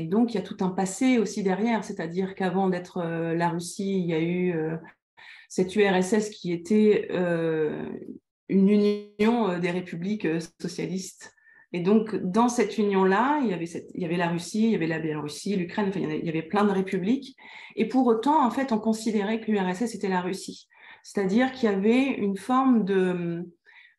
donc, 0.07 0.33
il 0.33 0.35
y 0.35 0.37
a 0.37 0.43
tout 0.43 0.57
un 0.59 0.69
passé 0.69 1.17
aussi 1.17 1.41
derrière, 1.41 1.83
c'est-à-dire 1.83 2.35
qu'avant 2.35 2.69
d'être 2.69 3.01
la 3.01 3.49
Russie, 3.49 3.97
il 3.97 4.05
y 4.05 4.13
a 4.13 4.21
eu 4.21 4.53
cette 5.49 5.75
URSS 5.75 6.29
qui 6.29 6.53
était 6.53 7.09
une 8.49 8.69
union 8.69 9.57
des 9.57 9.71
républiques 9.71 10.27
socialistes 10.61 11.34
et 11.75 11.81
donc, 11.81 12.15
dans 12.15 12.47
cette 12.47 12.77
union-là, 12.77 13.41
il, 13.43 13.49
y 13.49 14.05
avait 14.05 14.15
la 14.15 14.29
Russie, 14.29 14.63
il 14.63 14.71
y 14.71 14.75
avait 14.75 14.87
la 14.87 14.97
Biélorussie, 14.97 15.57
l'Ukraine, 15.57 15.91
il, 15.93 16.25
y 16.25 16.29
avait 16.29 16.41
plein 16.41 16.63
de 16.63 16.71
républiques. 16.71 17.35
Et 17.75 17.85
pour 17.85 18.07
autant, 18.07 18.45
en 18.45 18.49
fait, 18.49 18.71
on 18.71 18.79
considérait 18.79 19.41
que 19.41 19.51
l'URSS 19.51 19.93
était 19.93 20.07
la 20.07 20.21
Russie. 20.21 20.69
C'est-à-dire 21.03 21.51
qu'il 21.51 21.69
y 21.69 21.73
avait 21.73 22.13
une 22.13 22.37
forme 22.37 22.85
de, 22.85 23.45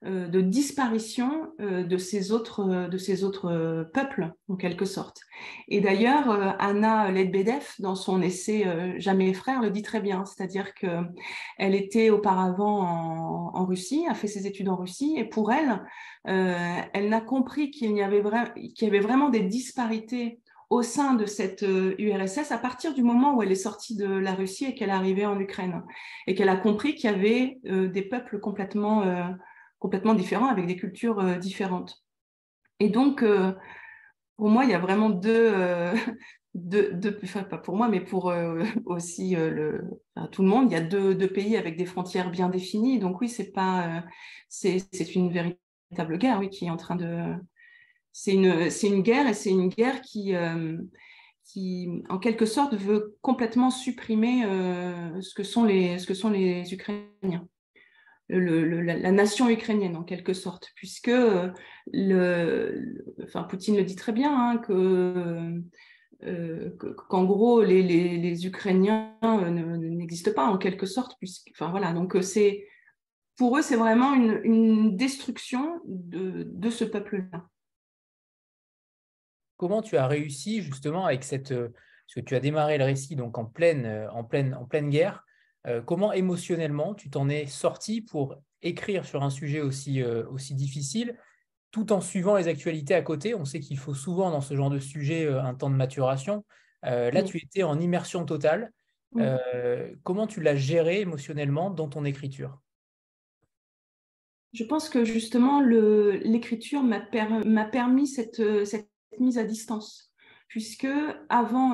de 0.03 0.41
disparition 0.41 1.53
euh, 1.61 1.83
de 1.83 1.97
ces 1.97 2.31
autres, 2.31 2.88
de 2.88 2.99
ces 2.99 3.25
autres 3.25 3.88
peuples, 3.95 4.31
en 4.49 4.57
quelque 4.57 4.85
sorte. 4.85 5.21
Et 5.69 5.81
d'ailleurs, 5.81 6.57
Anna 6.59 7.11
Ledbedev, 7.11 7.65
dans 7.79 7.95
son 7.95 8.21
essai 8.23 8.65
Jamais 8.99 9.33
frère, 9.33 9.62
le 9.62 9.71
dit 9.71 9.83
très 9.83 10.00
bien, 10.00 10.25
c'est-à-dire 10.25 10.75
qu'elle 10.75 11.75
était 11.75 12.11
auparavant 12.11 13.53
en, 13.55 13.65
Russie, 13.67 14.07
a 14.09 14.15
fait 14.15 14.29
ses 14.29 14.47
études 14.47 14.69
en 14.69 14.76
Russie, 14.76 15.15
et 15.17 15.25
pour 15.25 15.50
elle, 15.53 15.83
elle 16.25 17.09
n'a 17.09 17.21
compris 17.21 17.71
qu'il 17.71 17.97
y, 17.97 18.03
avait 18.03 18.23
y 18.57 18.87
avait 18.87 19.00
vraiment 19.00 19.29
des 19.29 19.41
disparités 19.41 20.41
au 20.71 20.83
sein 20.83 21.15
de 21.15 21.26
cette 21.26 21.62
URSS 21.62 22.53
à 22.53 22.59
partir 22.59 22.95
du 22.95 23.03
moment 23.03 23.35
où 23.35 23.43
elle 23.43 23.53
est 23.53 23.55
sortie 23.55 23.97
de 23.97 24.07
la 24.07 24.35
Russie 24.35 24.67
et 24.67 24.75
qu'elle 24.75 24.91
est 24.91 24.93
arrivée 24.93 25.26
en 25.26 25.38
Ukraine, 25.41 25.83
et 26.26 26.35
qu'elle 26.35 26.49
a 26.49 26.57
compris 26.57 26.95
qu'il 26.95 27.11
y 27.11 27.12
avait 27.12 27.59
des 27.65 28.03
peuples 28.03 28.41
complètement 28.41 29.03
complètement 29.78 30.14
différents, 30.14 30.49
avec 30.49 30.66
des 30.66 30.76
cultures 30.76 31.21
euh, 31.21 31.37
différentes. 31.37 32.04
Et 32.80 32.88
donc, 32.88 33.23
euh, 33.23 33.52
pour 34.37 34.49
moi, 34.49 34.64
il 34.64 34.71
y 34.71 34.75
a 34.75 34.78
vraiment 34.78 35.11
deux, 35.11 35.50
euh, 35.52 35.95
deux, 36.54 37.18
enfin, 37.23 37.42
pas 37.45 37.59
pour 37.59 37.76
moi, 37.76 37.88
mais 37.88 38.00
pour 38.00 38.26
aussi 38.87 39.37
tout 40.33 40.42
le 40.42 40.49
monde, 40.49 40.71
il 40.71 40.75
y 40.75 40.76
a 40.76 40.83
deux, 40.83 41.14
deux, 41.14 41.28
pays 41.28 41.56
avec 41.56 41.76
des 41.76 41.87
frontières 41.87 42.30
bien 42.30 42.49
définies. 42.49 42.99
Donc 42.99 43.21
oui, 43.21 43.28
c'est 43.28 43.52
pas, 43.52 44.04
c'est 44.49 45.14
une 45.14 45.30
véritable 45.30 46.18
guerre, 46.18 46.38
oui, 46.40 46.50
qui 46.50 46.66
est 46.66 46.71
en 46.71 46.76
train 46.76 46.97
de, 46.97 47.35
c'est 48.12 48.35
une, 48.35 48.71
c'est 48.71 48.88
une 48.88 49.02
guerre 49.02 49.28
et 49.28 49.35
c'est 49.35 49.50
une 49.50 49.68
guerre 49.68 50.00
qui, 50.00 50.35
qui, 51.45 52.02
en 52.09 52.18
quelque 52.18 52.47
sorte, 52.47 52.75
veut 52.75 53.16
complètement 53.23 53.71
supprimer 53.71 54.42
ce 55.21 55.35
que 55.35 55.42
sont 55.42 55.64
les, 55.64 55.99
ce 55.99 56.06
que 56.06 56.14
sont 56.14 56.30
les 56.30 56.73
Ukrainiens 56.73 57.47
la, 58.28 59.12
nation 59.12 59.49
ukrainienne 59.49 59.97
en 59.97 60.04
quelque 60.04 60.33
sorte, 60.33 60.73
puisque 60.75 61.11
le, 61.92 63.04
enfin, 63.23 63.45
Poutine 63.45 63.76
le 63.76 63.85
dit 63.85 63.97
très 63.97 64.12
bien, 64.12 64.37
hein, 64.37 64.59
que 64.59 65.62
euh, 66.25 66.71
qu'en 67.09 67.25
gros 67.25 67.62
les, 67.62 67.83
les, 67.83 68.47
Ukrainiens 68.47 69.14
euh, 69.23 69.50
n'existent 69.50 70.33
pas 70.33 70.47
en 70.47 70.56
quelque 70.56 70.87
sorte, 70.87 71.14
puisque, 71.18 71.50
enfin 71.50 71.71
voilà, 71.71 71.92
donc 71.92 72.16
euh, 72.16 72.23
c'est 72.23 72.66
pour 73.37 73.59
eux 73.59 73.62
c'est 73.62 73.76
vraiment 73.76 74.14
une, 74.14 74.40
une 74.42 74.97
destruction 74.97 75.78
de, 75.85 76.45
de 76.50 76.71
ce 76.71 76.85
peuple-là. 76.85 77.45
Comment 79.59 79.83
tu 79.83 79.99
as 79.99 80.06
réussi 80.06 80.62
justement 80.62 81.04
avec 81.04 81.23
cette, 81.23 81.50
parce 81.50 82.14
que 82.14 82.21
tu 82.21 82.35
as 82.35 82.40
démarré 82.40 82.78
le 82.78 82.85
récit 82.85 83.14
donc 83.14 83.37
en 83.37 83.45
pleine, 83.45 84.09
en 84.11 84.25
pleine, 84.25 84.54
en 84.54 84.64
pleine 84.64 84.88
guerre, 84.88 85.25
euh, 85.67 85.83
comment 85.83 86.13
émotionnellement 86.13 86.95
tu 86.95 87.11
t'en 87.11 87.29
es 87.29 87.47
sorti 87.47 88.01
pour 88.01 88.37
écrire 88.63 89.05
sur 89.05 89.23
un 89.23 89.31
sujet 89.31 89.61
aussi, 89.61 90.03
euh, 90.03 90.25
aussi 90.31 90.55
difficile 90.55 91.17
tout 91.73 91.93
en 91.93 92.01
suivant 92.01 92.37
les 92.37 92.49
actualités 92.49 92.95
à 92.95 93.03
côté? 93.03 93.35
On 93.35 93.45
sait 93.45 93.61
qu'il 93.61 93.79
faut 93.79 93.95
souvent 93.95 94.31
dans 94.31 94.41
ce 94.41 94.55
genre 94.55 94.71
de 94.71 94.79
sujet 94.79 95.27
euh, 95.27 95.43
un 95.43 95.55
temps 95.55 95.71
de 95.71 95.75
maturation. 95.75 96.45
là, 96.83 97.23
tu 97.23 97.39
étais 97.39 97.65
en 97.65 97.81
immersion 97.81 98.25
totale. 98.25 98.73
comment 100.05 100.27
tu 100.27 100.41
l'as 100.41 100.57
géré 100.57 101.01
émotionnellement 101.01 101.71
dans 101.71 101.89
ton 101.89 102.05
écriture? 102.05 102.61
Je 104.53 104.65
pense 104.65 104.89
que 104.89 105.05
justement, 105.05 105.61
l'écriture 105.61 106.83
m'a 106.83 107.01
permis 107.01 108.07
cette, 108.07 108.65
cette, 108.65 108.89
mise 109.19 109.39
à 109.39 109.45
distance, 109.45 110.13
puisque 110.49 110.89
avant, 111.29 111.73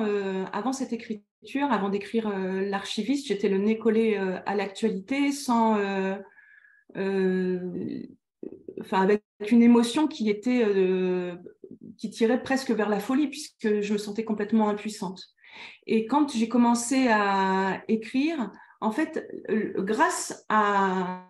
avant 0.51 0.73
cette 0.73 0.93
écriture, 0.93 1.23
avant 1.69 1.89
d'écrire 1.89 2.27
euh, 2.27 2.61
l'archiviste, 2.61 3.27
j'étais 3.27 3.49
le 3.49 3.57
nez 3.57 3.77
collé 3.77 4.17
euh, 4.17 4.39
à 4.45 4.55
l'actualité 4.55 5.31
sans, 5.31 5.77
euh, 5.77 6.17
enfin 8.81 9.01
avec 9.01 9.23
une 9.49 9.63
émotion 9.63 10.07
qui 10.07 10.29
était, 10.29 10.65
qui 11.97 12.09
tirait 12.09 12.43
presque 12.43 12.71
vers 12.71 12.89
la 12.89 12.99
folie 12.99 13.27
puisque 13.27 13.81
je 13.81 13.93
me 13.93 13.97
sentais 13.97 14.23
complètement 14.23 14.69
impuissante. 14.69 15.23
Et 15.85 16.05
quand 16.05 16.31
j'ai 16.35 16.47
commencé 16.47 17.07
à 17.09 17.83
écrire, 17.87 18.51
en 18.81 18.91
fait, 18.91 19.27
grâce 19.77 20.45
à, 20.49 21.27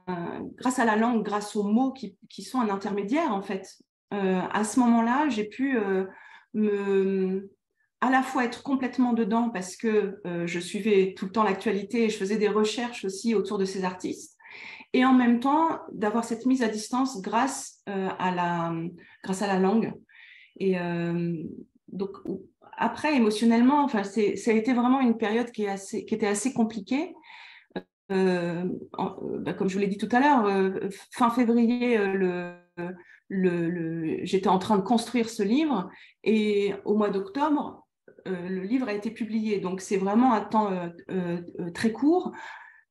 grâce 0.55 0.79
à 0.79 0.86
la 0.86 0.96
langue, 0.96 1.24
grâce 1.24 1.55
aux 1.55 1.63
mots 1.63 1.91
qui, 1.91 2.17
qui 2.29 2.41
sont 2.41 2.60
un 2.60 2.70
intermédiaire, 2.70 3.32
en 3.34 3.41
fait, 3.41 3.67
à 4.12 4.63
ce 4.63 4.79
moment-là, 4.79 5.27
j'ai 5.29 5.43
pu 5.46 5.77
me, 6.53 7.51
à 8.03 8.10
la 8.10 8.22
fois 8.22 8.43
être 8.43 8.63
complètement 8.63 9.13
dedans 9.13 9.50
parce 9.50 9.77
que 9.77 10.19
euh, 10.27 10.45
je 10.45 10.60
suivais 10.60 11.13
tout 11.15 11.24
le 11.24 11.31
temps 11.31 11.43
l'actualité 11.43 12.03
et 12.03 12.10
je 12.10 12.17
faisais 12.17 12.38
des 12.38 12.50
recherches 12.50 13.05
aussi 13.05 13.33
autour 13.33 13.57
de 13.57 13.63
ces 13.63 13.86
artistes, 13.86 14.38
et 14.91 15.05
en 15.05 15.13
même 15.13 15.39
temps 15.39 15.79
d'avoir 15.93 16.25
cette 16.25 16.45
mise 16.45 16.63
à 16.63 16.67
distance 16.67 17.22
grâce, 17.22 17.81
euh, 17.88 18.10
à, 18.19 18.36
la, 18.36 18.74
grâce 19.24 19.41
à 19.41 19.48
la 19.48 19.57
langue. 19.57 19.93
Et 20.60 20.77
euh, 20.77 21.33
donc, 21.88 22.17
après, 22.75 23.15
émotionnellement, 23.15 23.86
enfin, 23.86 24.03
ça 24.03 24.19
a 24.19 24.53
été 24.53 24.74
vraiment 24.74 25.00
une 25.00 25.17
période 25.17 25.51
qui, 25.51 25.63
est 25.63 25.69
assez, 25.69 26.03
qui 26.03 26.13
était 26.13 26.27
assez 26.27 26.51
compliquée. 26.51 27.13
Bah, 28.10 29.53
comme 29.57 29.69
je 29.69 29.75
vous 29.75 29.79
l'ai 29.79 29.88
dit 29.88 29.98
tout 29.98 30.10
à 30.12 30.19
l'heure, 30.19 30.91
fin 31.12 31.31
février, 31.31 31.98
le, 31.98 32.53
le, 33.29 34.19
j'étais 34.24 34.50
en 34.50 34.60
train 34.60 34.77
de 34.77 34.83
construire 34.83 35.29
ce 35.29 35.41
livre 35.41 35.89
et 36.24 36.75
au 36.86 36.95
mois 36.95 37.10
d'octobre, 37.10 37.82
euh, 38.27 38.49
le 38.49 38.61
livre 38.61 38.87
a 38.87 38.93
été 38.93 39.11
publié. 39.11 39.59
Donc, 39.59 39.81
c'est 39.81 39.97
vraiment 39.97 40.33
un 40.33 40.41
temps 40.41 40.71
euh, 40.71 40.87
euh, 41.59 41.71
très 41.73 41.91
court. 41.91 42.31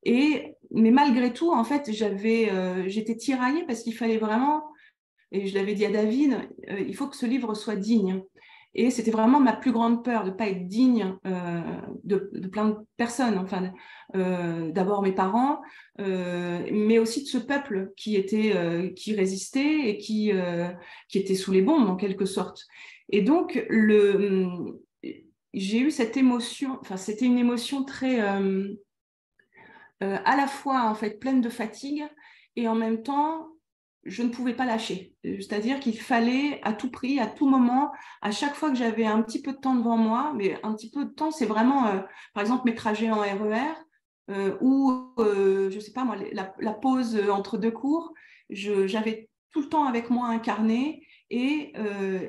Et, 0.03 0.55
mais 0.71 0.91
malgré 0.91 1.33
tout, 1.33 1.51
en 1.51 1.63
fait, 1.63 1.91
j'avais, 1.91 2.49
j'étais 2.89 3.15
tiraillée 3.15 3.63
parce 3.65 3.83
qu'il 3.83 3.95
fallait 3.95 4.17
vraiment, 4.17 4.63
et 5.31 5.47
je 5.47 5.55
l'avais 5.55 5.75
dit 5.75 5.85
à 5.85 5.91
David, 5.91 6.39
il 6.67 6.93
faut 6.93 7.07
que 7.07 7.15
ce 7.15 7.25
livre 7.25 7.53
soit 7.53 7.77
digne. 7.77 8.21
Et 8.75 8.89
c'était 8.89 9.11
vraiment 9.11 9.39
ma 9.39 9.53
plus 9.53 9.71
grande 9.71 10.03
peur 10.03 10.25
de 10.25 10.31
ne 10.31 10.35
pas 10.35 10.49
être 10.49 10.67
digne 10.67 11.15
de, 12.03 12.17
plein 12.51 12.69
de 12.69 12.75
personnes. 12.97 13.37
Enfin, 13.37 13.71
d'abord 14.13 15.03
mes 15.03 15.13
parents, 15.13 15.61
mais 15.99 16.99
aussi 16.99 17.23
de 17.23 17.29
ce 17.29 17.37
peuple 17.37 17.93
qui 17.95 18.17
était, 18.17 18.91
qui 18.97 19.15
résistait 19.15 19.89
et 19.89 19.97
qui, 19.97 20.33
qui 21.07 21.17
était 21.17 21.35
sous 21.35 21.53
les 21.53 21.61
bombes 21.61 21.87
en 21.87 21.95
quelque 21.95 22.25
sorte. 22.25 22.67
Et 23.09 23.21
donc 23.21 23.63
le, 23.69 24.81
j'ai 25.53 25.79
eu 25.79 25.91
cette 25.91 26.17
émotion, 26.17 26.77
enfin 26.81 26.97
c'était 26.97 27.25
une 27.25 27.37
émotion 27.37 27.83
très 27.83 28.21
euh, 28.21 28.73
euh, 30.01 30.17
à 30.25 30.35
la 30.35 30.47
fois 30.47 30.89
en 30.89 30.95
fait 30.95 31.19
pleine 31.19 31.41
de 31.41 31.49
fatigue 31.49 32.03
et 32.55 32.67
en 32.67 32.75
même 32.75 33.03
temps 33.03 33.47
je 34.05 34.21
ne 34.21 34.29
pouvais 34.29 34.53
pas 34.53 34.65
lâcher. 34.65 35.15
C'est-à-dire 35.23 35.79
qu'il 35.79 35.97
fallait 35.97 36.59
à 36.63 36.73
tout 36.73 36.91
prix, 36.91 37.21
à 37.21 37.27
tout 37.27 37.47
moment, 37.47 37.93
à 38.21 38.31
chaque 38.31 38.53
fois 38.53 38.69
que 38.69 38.75
j'avais 38.75 39.05
un 39.05 39.21
petit 39.21 39.41
peu 39.41 39.53
de 39.53 39.57
temps 39.57 39.75
devant 39.75 39.95
moi, 39.95 40.33
mais 40.35 40.59
un 40.61 40.73
petit 40.73 40.91
peu 40.91 41.05
de 41.05 41.09
temps, 41.09 41.31
c'est 41.31 41.45
vraiment, 41.45 41.87
euh, 41.87 42.01
par 42.33 42.41
exemple, 42.41 42.63
mes 42.65 42.75
trajets 42.75 43.09
en 43.09 43.21
RER 43.21 43.75
ou, 44.59 45.13
je 45.17 45.73
ne 45.73 45.79
sais 45.79 45.93
pas 45.93 46.03
moi, 46.03 46.17
la, 46.33 46.73
pause 46.73 47.17
entre 47.29 47.57
deux 47.57 47.71
cours, 47.71 48.13
j'avais 48.49 49.29
tout 49.51 49.61
le 49.61 49.69
temps 49.69 49.85
avec 49.85 50.09
moi 50.09 50.27
un 50.27 50.39
carnet 50.39 51.01
et, 51.29 51.71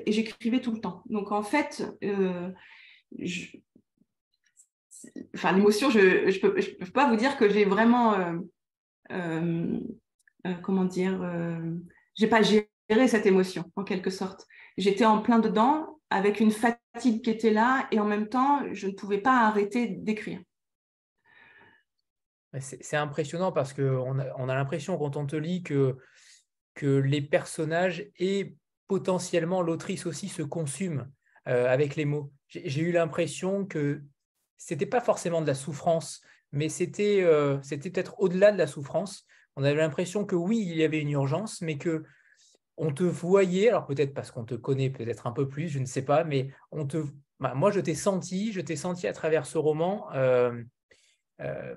et 0.07 0.13
j'écrivais 0.13 0.61
tout 0.61 0.71
le 0.71 0.81
temps. 0.81 1.03
Donc 1.07 1.33
en 1.33 1.43
fait, 1.43 1.85
enfin, 5.35 5.53
l'émotion, 5.53 5.91
je 5.91 5.99
ne 5.99 6.41
peux, 6.41 6.93
pas 6.93 7.09
vous 7.09 7.17
dire 7.17 7.37
que 7.37 7.49
j'ai 7.49 7.65
vraiment, 7.65 8.15
euh, 8.15 8.39
euh, 9.13 9.81
euh, 10.47 10.55
comment 10.63 10.85
dire, 10.85 11.21
j'ai 12.15 12.27
pas 12.27 12.43
géré 12.43 13.09
cette 13.09 13.27
émotion 13.27 13.71
en 13.77 13.85
quelque 13.85 14.11
sorte. 14.11 14.47
J'étais 14.77 15.05
en 15.05 15.21
plein 15.21 15.39
dedans 15.39 16.01
avec 16.11 16.41
une 16.41 16.51
fatigue 16.51 17.23
qui 17.23 17.31
était 17.31 17.53
là 17.53 17.87
et 17.91 17.99
en 17.99 18.05
même 18.05 18.29
temps, 18.29 18.63
je 18.73 18.87
ne 18.87 18.93
pouvais 18.93 19.19
pas 19.19 19.47
arrêter 19.47 19.89
d'écrire. 19.89 20.41
C'est 22.61 22.97
impressionnant 22.97 23.51
parce 23.51 23.73
qu'on 23.73 24.21
a, 24.21 24.27
on 24.37 24.49
a 24.49 24.55
l'impression 24.55 24.97
quand 24.97 25.17
on 25.17 25.27
te 25.27 25.35
lit 25.35 25.65
que 25.65 25.97
les 26.83 27.21
personnages 27.21 28.09
et 28.17 28.55
potentiellement 28.87 29.61
l'autrice 29.61 30.07
aussi 30.07 30.29
se 30.29 30.43
consument 30.43 31.07
avec 31.47 31.97
les 31.97 32.05
mots 32.05 32.33
j'ai 32.65 32.81
eu 32.83 32.93
l'impression 32.93 33.65
que 33.65 34.03
c'était 34.57 34.87
pas 34.87 35.01
forcément 35.01 35.43
de 35.43 35.47
la 35.47 35.55
souffrance, 35.55 36.21
mais 36.53 36.69
c'était 36.69 37.23
euh, 37.23 37.61
c'était 37.63 37.91
peut-être 37.91 38.15
au-delà 38.19 38.53
de 38.53 38.59
la 38.59 38.67
souffrance. 38.67 39.27
On 39.57 39.65
avait 39.65 39.81
l'impression 39.81 40.25
que 40.25 40.35
oui, 40.35 40.59
il 40.59 40.77
y 40.77 40.85
avait 40.85 41.01
une 41.01 41.11
urgence, 41.11 41.61
mais 41.61 41.79
que 41.79 42.05
on 42.77 42.93
te 42.93 43.05
voyait, 43.05 43.69
alors 43.69 43.87
peut-être 43.87 44.15
parce 44.15 44.31
qu'on 44.31 44.45
te 44.45 44.55
connaît 44.55 44.91
peut-être 44.91 45.27
un 45.27 45.33
peu 45.33 45.49
plus, 45.49 45.69
je 45.69 45.79
ne 45.79 45.85
sais 45.85 46.05
pas, 46.05 46.25
mais 46.25 46.51
on 46.73 46.87
te, 46.87 47.05
bah, 47.39 47.55
moi 47.55 47.71
je 47.71 47.81
t'ai 47.81 47.95
senti, 47.95 48.53
je 48.53 48.61
t'ai 48.61 48.75
senti 48.75 49.07
à 49.07 49.13
travers 49.13 49.47
ce 49.47 49.59
roman 49.59 50.13
euh, 50.13 50.61
euh, 51.41 51.77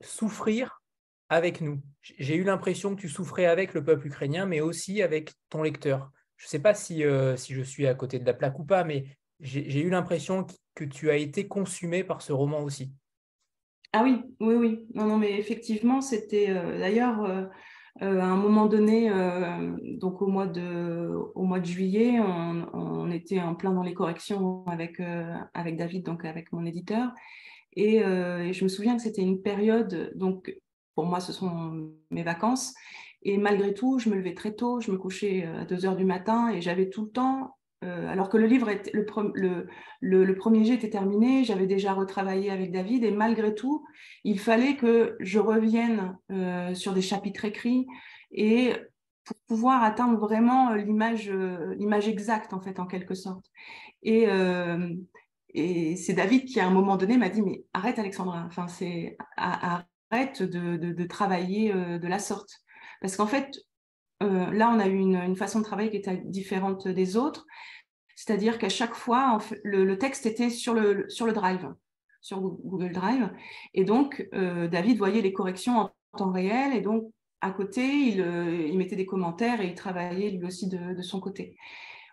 souffrir 0.00 0.82
avec 1.28 1.60
nous. 1.60 1.80
J'ai 2.02 2.36
eu 2.36 2.44
l'impression 2.44 2.96
que 2.96 3.00
tu 3.00 3.08
souffrais 3.08 3.46
avec 3.46 3.72
le 3.72 3.84
peuple 3.84 4.08
ukrainien, 4.08 4.46
mais 4.46 4.60
aussi 4.60 5.00
avec 5.02 5.32
ton 5.48 5.62
lecteur. 5.62 6.10
Je 6.36 6.46
ne 6.46 6.48
sais 6.48 6.58
pas 6.58 6.74
si, 6.74 7.04
si 7.36 7.54
je 7.54 7.62
suis 7.62 7.86
à 7.86 7.94
côté 7.94 8.18
de 8.18 8.26
la 8.26 8.34
plaque 8.34 8.58
ou 8.58 8.64
pas, 8.64 8.84
mais 8.84 9.06
j'ai 9.44 9.80
eu 9.80 9.90
l'impression 9.90 10.46
que 10.74 10.84
tu 10.84 11.10
as 11.10 11.16
été 11.16 11.46
consumé 11.46 12.02
par 12.02 12.22
ce 12.22 12.32
roman 12.32 12.62
aussi. 12.62 12.92
Ah 13.92 14.02
oui, 14.02 14.22
oui, 14.40 14.54
oui. 14.56 14.86
Non, 14.94 15.06
non, 15.06 15.18
mais 15.18 15.38
effectivement, 15.38 16.00
c'était 16.00 16.50
euh, 16.50 16.80
d'ailleurs, 16.80 17.22
euh, 17.22 17.44
euh, 18.02 18.20
à 18.20 18.24
un 18.24 18.36
moment 18.36 18.66
donné, 18.66 19.08
donc 20.00 20.20
au 20.20 20.26
mois 20.26 20.48
de, 20.48 21.08
au 21.36 21.44
mois 21.44 21.60
de 21.60 21.64
juillet, 21.64 22.18
on, 22.18 23.08
était 23.12 23.40
en 23.40 23.54
plein 23.54 23.72
dans 23.72 23.84
les 23.84 23.94
corrections 23.94 24.66
avec, 24.66 25.00
avec 25.52 25.76
David, 25.76 26.04
donc 26.04 26.24
avec 26.24 26.52
mon 26.52 26.66
éditeur. 26.66 27.12
Et, 27.76 28.00
je 28.00 28.64
me 28.64 28.68
souviens 28.68 28.96
que 28.96 29.02
c'était 29.02 29.22
une 29.22 29.40
période, 29.40 30.10
donc 30.16 30.52
pour 30.96 31.06
moi, 31.06 31.20
ce 31.20 31.32
sont 31.32 31.92
mes 32.10 32.24
vacances. 32.24 32.74
Et 33.22 33.38
malgré 33.38 33.74
tout, 33.74 34.00
je 34.00 34.08
me 34.10 34.16
levais 34.16 34.34
très 34.34 34.54
tôt, 34.54 34.80
je 34.80 34.90
me 34.90 34.98
couchais 34.98 35.44
à 35.44 35.64
2 35.64 35.86
heures 35.86 35.96
du 35.96 36.04
matin 36.04 36.48
et 36.48 36.60
j'avais 36.60 36.90
tout 36.90 37.04
le 37.04 37.10
temps 37.10 37.56
alors 37.84 38.28
que 38.28 38.36
le 38.36 38.46
livre, 38.46 38.70
le, 40.00 40.34
premier 40.34 40.64
jet 40.64 40.74
était 40.74 40.90
terminé, 40.90 41.44
j'avais 41.44 41.66
déjà 41.66 41.92
retravaillé 41.92 42.50
avec 42.50 42.72
David, 42.72 43.04
et 43.04 43.10
malgré 43.10 43.54
tout, 43.54 43.84
il 44.24 44.38
fallait 44.38 44.76
que 44.76 45.16
je 45.20 45.38
revienne 45.38 46.16
sur 46.74 46.92
des 46.92 47.02
chapitres 47.02 47.44
écrits 47.44 47.86
et 48.30 48.72
pour 49.24 49.36
pouvoir 49.46 49.82
atteindre 49.82 50.18
vraiment 50.18 50.74
l'image, 50.74 51.30
l'image 51.30 52.08
exacte, 52.08 52.52
en 52.52 52.60
fait, 52.60 52.78
en 52.78 52.86
quelque 52.86 53.14
sorte. 53.14 53.46
Et, 54.02 54.26
c'est 55.96 56.14
David 56.14 56.46
qui, 56.46 56.60
à 56.60 56.66
un 56.66 56.70
moment 56.70 56.96
donné, 56.96 57.16
m'a 57.16 57.28
dit, 57.28 57.42
mais 57.42 57.64
arrête, 57.72 57.98
Alexandra, 57.98 58.44
enfin, 58.46 58.66
c'est, 58.68 59.16
arrête 59.36 60.42
de, 60.42 60.76
de, 60.76 61.04
travailler 61.04 61.72
de 61.72 62.06
la 62.06 62.18
sorte. 62.18 62.50
Parce 63.00 63.16
qu'en 63.16 63.26
fait, 63.26 63.50
là, 64.20 64.70
on 64.74 64.78
a 64.78 64.86
eu 64.86 64.96
une, 64.96 65.16
une, 65.16 65.36
façon 65.36 65.60
de 65.60 65.64
travailler 65.64 65.90
qui 65.90 65.96
était 65.96 66.22
différente 66.24 66.88
des 66.88 67.16
autres. 67.16 67.46
C'est-à-dire 68.16 68.58
qu'à 68.58 68.68
chaque 68.68 68.94
fois, 68.94 69.38
le, 69.64 69.98
texte 69.98 70.26
était 70.26 70.50
sur 70.50 70.74
le, 70.74 71.08
sur 71.08 71.26
le 71.26 71.32
Drive, 71.32 71.72
sur 72.20 72.40
Google 72.40 72.92
Drive. 72.92 73.30
Et 73.74 73.84
donc, 73.84 74.28
euh, 74.34 74.68
David 74.68 74.98
voyait 74.98 75.22
les 75.22 75.32
corrections 75.32 75.78
en 75.78 75.90
temps 76.16 76.30
réel. 76.30 76.74
Et 76.76 76.80
donc, 76.80 77.10
à 77.40 77.50
côté, 77.50 77.82
il, 77.82 78.20
euh, 78.20 78.72
mettait 78.74 78.96
des 78.96 79.06
commentaires 79.06 79.60
et 79.60 79.66
il 79.66 79.74
travaillait 79.74 80.30
lui 80.30 80.46
aussi 80.46 80.68
de, 80.68 81.02
son 81.02 81.20
côté. 81.20 81.56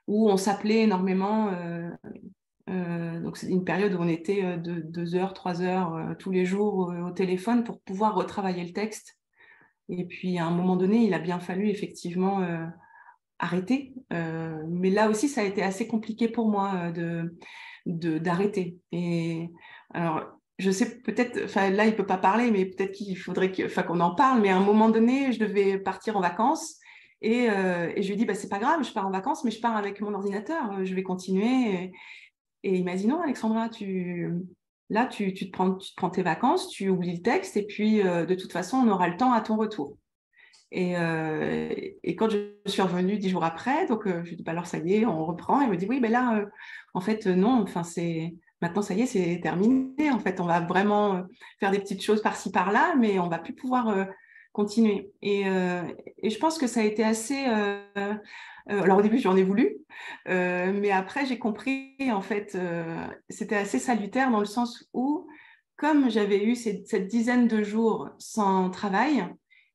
Où 0.07 0.29
on 0.29 0.37
s'appelait 0.37 0.81
énormément. 0.81 1.51
Euh, 1.51 3.19
donc, 3.21 3.37
c'est 3.37 3.47
une 3.47 3.63
période 3.63 3.93
où 3.93 3.99
on 3.99 4.07
était 4.07 4.57
de 4.57 4.79
deux 4.79 5.15
heures, 5.15 5.33
trois 5.33 5.61
heures 5.61 6.15
tous 6.17 6.31
les 6.31 6.45
jours 6.45 6.93
au 7.05 7.11
téléphone 7.11 7.63
pour 7.63 7.79
pouvoir 7.81 8.15
retravailler 8.15 8.63
le 8.63 8.73
texte. 8.73 9.17
Et 9.89 10.05
puis, 10.05 10.39
à 10.39 10.45
un 10.45 10.51
moment 10.51 10.77
donné, 10.77 11.05
il 11.05 11.13
a 11.13 11.19
bien 11.19 11.39
fallu 11.39 11.69
effectivement 11.69 12.41
arrêter. 13.41 13.93
Euh, 14.13 14.63
mais 14.69 14.89
là 14.89 15.09
aussi, 15.09 15.27
ça 15.27 15.41
a 15.41 15.43
été 15.43 15.61
assez 15.61 15.87
compliqué 15.87 16.29
pour 16.29 16.47
moi 16.47 16.91
euh, 16.97 17.23
de 17.85 18.19
d'arrêter. 18.19 18.77
Et 18.91 19.49
alors, 19.93 20.23
je 20.59 20.69
sais 20.69 21.01
peut-être, 21.01 21.41
enfin 21.45 21.71
là, 21.71 21.85
il 21.85 21.95
peut 21.95 22.05
pas 22.05 22.19
parler, 22.19 22.51
mais 22.51 22.65
peut-être 22.65 22.91
qu'il 22.91 23.17
faudrait 23.17 23.51
qu'on 23.51 23.99
en 23.99 24.13
parle. 24.15 24.41
Mais 24.41 24.49
à 24.49 24.57
un 24.57 24.63
moment 24.63 24.89
donné, 24.89 25.33
je 25.33 25.39
devais 25.39 25.79
partir 25.79 26.15
en 26.15 26.21
vacances. 26.21 26.77
Et, 27.23 27.49
euh, 27.49 27.91
et 27.95 28.03
je 28.03 28.09
lui 28.09 28.17
dit, 28.17 28.25
bah, 28.25 28.35
c'est 28.35 28.49
pas 28.49 28.59
grave, 28.59 28.83
je 28.83 28.93
pars 28.93 29.07
en 29.07 29.11
vacances, 29.11 29.43
mais 29.43 29.51
je 29.51 29.59
pars 29.59 29.75
avec 29.75 30.01
mon 30.01 30.13
ordinateur, 30.13 30.83
je 30.85 30.95
vais 30.95 31.03
continuer. 31.03 31.91
Et, 32.63 32.81
dit, 32.81 33.07
non, 33.07 33.21
Alexandra, 33.21 33.69
tu, 33.69 34.31
là, 34.89 35.07
tu, 35.07 35.33
tu, 35.33 35.47
te 35.47 35.51
prends, 35.51 35.75
tu 35.75 35.91
te 35.91 35.95
prends 35.95 36.09
tes 36.09 36.23
vacances, 36.23 36.69
tu 36.69 36.89
oublies 36.89 37.17
le 37.17 37.21
texte, 37.21 37.57
et 37.57 37.65
puis 37.65 38.01
de 38.01 38.35
toute 38.35 38.51
façon, 38.51 38.77
on 38.77 38.89
aura 38.89 39.07
le 39.07 39.17
temps 39.17 39.33
à 39.33 39.41
ton 39.41 39.55
retour. 39.55 39.97
Euh, 40.73 41.69
et, 42.03 42.15
quand 42.15 42.29
je 42.29 42.53
suis 42.65 42.81
revenue 42.81 43.17
dix 43.17 43.29
jours 43.29 43.43
après, 43.43 43.85
donc 43.87 44.07
euh, 44.07 44.23
je 44.23 44.35
dis 44.35 44.43
bah 44.43 44.51
alors 44.53 44.67
ça 44.67 44.77
y 44.77 44.95
est, 44.95 45.05
on 45.05 45.25
reprend. 45.25 45.61
Il 45.61 45.69
me 45.69 45.77
dit 45.77 45.85
oui, 45.87 45.99
mais 45.99 46.09
là, 46.09 46.37
euh, 46.37 46.45
en 46.93 47.01
fait, 47.01 47.27
non, 47.27 47.61
enfin 47.61 47.83
c'est 47.83 48.33
maintenant 48.61 48.81
ça 48.81 48.93
y 48.93 49.01
est, 49.01 49.05
c'est 49.05 49.39
terminé. 49.41 50.11
En 50.11 50.19
fait, 50.19 50.39
on 50.39 50.45
va 50.45 50.61
vraiment 50.61 51.23
faire 51.59 51.71
des 51.71 51.79
petites 51.79 52.03
choses 52.03 52.21
par-ci 52.21 52.51
par-là, 52.51 52.95
mais 52.97 53.19
on 53.19 53.27
va 53.27 53.39
plus 53.39 53.53
pouvoir 53.53 54.07
continuer. 54.53 55.11
Et, 55.21 55.43
je 55.43 56.37
pense 56.37 56.57
que 56.57 56.67
ça 56.67 56.81
a 56.81 56.83
été 56.83 57.03
assez. 57.03 57.45
alors 58.67 58.99
au 58.99 59.01
début, 59.01 59.17
j'en 59.17 59.35
ai 59.35 59.43
voulu, 59.43 59.77
mais 60.27 60.91
après 60.91 61.25
j'ai 61.25 61.39
compris 61.39 61.95
en 62.11 62.21
fait, 62.21 62.57
c'était 63.29 63.57
assez 63.57 63.79
salutaire 63.79 64.31
dans 64.31 64.39
le 64.39 64.45
sens 64.45 64.87
où, 64.93 65.27
comme 65.75 66.09
j'avais 66.09 66.43
eu 66.45 66.55
cette 66.55 67.07
dizaine 67.07 67.47
de 67.47 67.63
jours 67.63 68.09
sans 68.19 68.69
travail, 68.69 69.25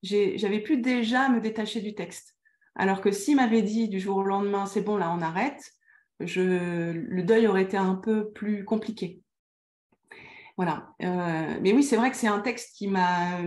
j'avais 0.02 0.60
pu 0.60 0.78
déjà 0.78 1.28
me 1.28 1.40
détacher 1.40 1.80
du 1.80 1.94
texte. 1.94 2.36
Alors 2.74 3.00
que 3.00 3.10
s'il 3.10 3.36
m'avait 3.36 3.62
dit 3.62 3.88
du 3.88 4.00
jour 4.00 4.18
au 4.18 4.22
lendemain, 4.22 4.66
c'est 4.66 4.82
bon, 4.82 4.96
là, 4.96 5.10
on 5.16 5.22
arrête, 5.22 5.72
le 6.20 7.20
deuil 7.22 7.46
aurait 7.46 7.62
été 7.62 7.76
un 7.76 7.94
peu 7.94 8.30
plus 8.30 8.64
compliqué. 8.64 9.20
Voilà. 10.56 10.88
Euh, 11.02 11.58
mais 11.60 11.72
oui, 11.72 11.82
c'est 11.82 11.96
vrai 11.96 12.10
que 12.10 12.16
c'est 12.16 12.28
un 12.28 12.40
texte 12.40 12.76
qui 12.76 12.88
m'a 12.88 13.40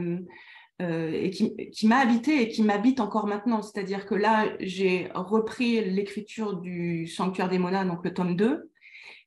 euh, 0.82 1.30
qui, 1.30 1.56
qui 1.72 1.88
m'a 1.88 1.98
habité 1.98 2.42
et 2.42 2.48
qui 2.48 2.64
m'habite 2.64 3.00
encore 3.02 3.28
maintenant. 3.28 3.62
C'est-à-dire 3.62 4.06
que 4.06 4.16
là, 4.16 4.46
j'ai 4.60 5.10
repris 5.14 5.84
l'écriture 5.84 6.56
du 6.56 7.06
Sanctuaire 7.06 7.50
des 7.50 7.58
Monas, 7.58 7.84
donc 7.84 8.04
le 8.06 8.14
tome 8.14 8.36
2, 8.36 8.72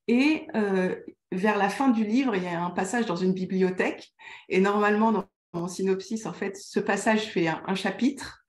et 0.08 0.46
euh, 0.54 0.96
vers 1.30 1.58
la 1.58 1.68
fin 1.68 1.88
du 1.88 2.04
livre, 2.04 2.34
il 2.36 2.42
y 2.44 2.46
a 2.46 2.62
un 2.62 2.70
passage 2.70 3.04
dans 3.04 3.16
une 3.16 3.34
bibliothèque, 3.34 4.12
et 4.48 4.60
normalement, 4.60 5.12
dans 5.12 5.24
mon 5.52 5.68
synopsis, 5.68 6.26
en 6.26 6.32
fait, 6.32 6.56
ce 6.56 6.80
passage 6.80 7.30
fait 7.30 7.48
un, 7.48 7.74
chapitre. 7.74 8.44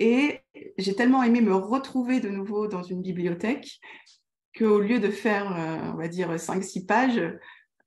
Et 0.00 0.40
j'ai 0.76 0.94
tellement 0.94 1.22
aimé 1.22 1.40
me 1.40 1.54
retrouver 1.54 2.20
de 2.20 2.28
nouveau 2.28 2.68
dans 2.68 2.82
une 2.82 3.02
bibliothèque 3.02 3.80
qu'au 4.56 4.80
lieu 4.80 4.98
de 4.98 5.10
faire, 5.10 5.52
euh, 5.56 5.92
on 5.92 5.96
va 5.96 6.08
dire, 6.08 6.36
5-6 6.36 6.86
pages, 6.86 7.20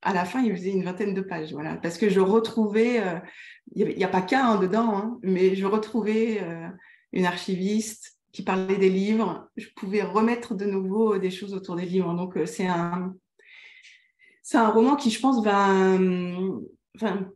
à 0.02 0.12
la 0.12 0.24
fin, 0.24 0.42
il 0.42 0.54
faisait 0.54 0.72
une 0.72 0.84
vingtaine 0.84 1.14
de 1.14 1.20
pages. 1.20 1.52
Voilà. 1.52 1.76
Parce 1.76 1.98
que 1.98 2.08
je 2.08 2.20
retrouvais, 2.20 3.00
euh, 3.00 3.18
il 3.74 3.96
n'y 3.96 4.04
a, 4.04 4.08
pas 4.08 4.22
qu'un 4.22 4.56
dedans, 4.56 4.96
hein, 4.96 5.18
mais 5.22 5.54
je 5.54 5.66
retrouvais 5.66 6.40
euh, 6.42 6.68
une 7.12 7.26
archiviste 7.26 8.18
qui 8.32 8.42
parlait 8.42 8.78
des 8.78 8.90
livres. 8.90 9.48
Je 9.56 9.68
pouvais 9.76 10.02
remettre 10.02 10.54
de 10.54 10.64
nouveau 10.64 11.18
des 11.18 11.30
choses 11.30 11.54
autour 11.54 11.76
des 11.76 11.84
livres. 11.84 12.14
Donc, 12.14 12.38
c'est 12.46 12.66
un, 12.66 13.14
un 14.54 14.68
roman 14.70 14.96
qui, 14.96 15.10
je 15.10 15.20
pense, 15.20 15.44
va. 15.44 15.68
Enfin, 16.96 17.30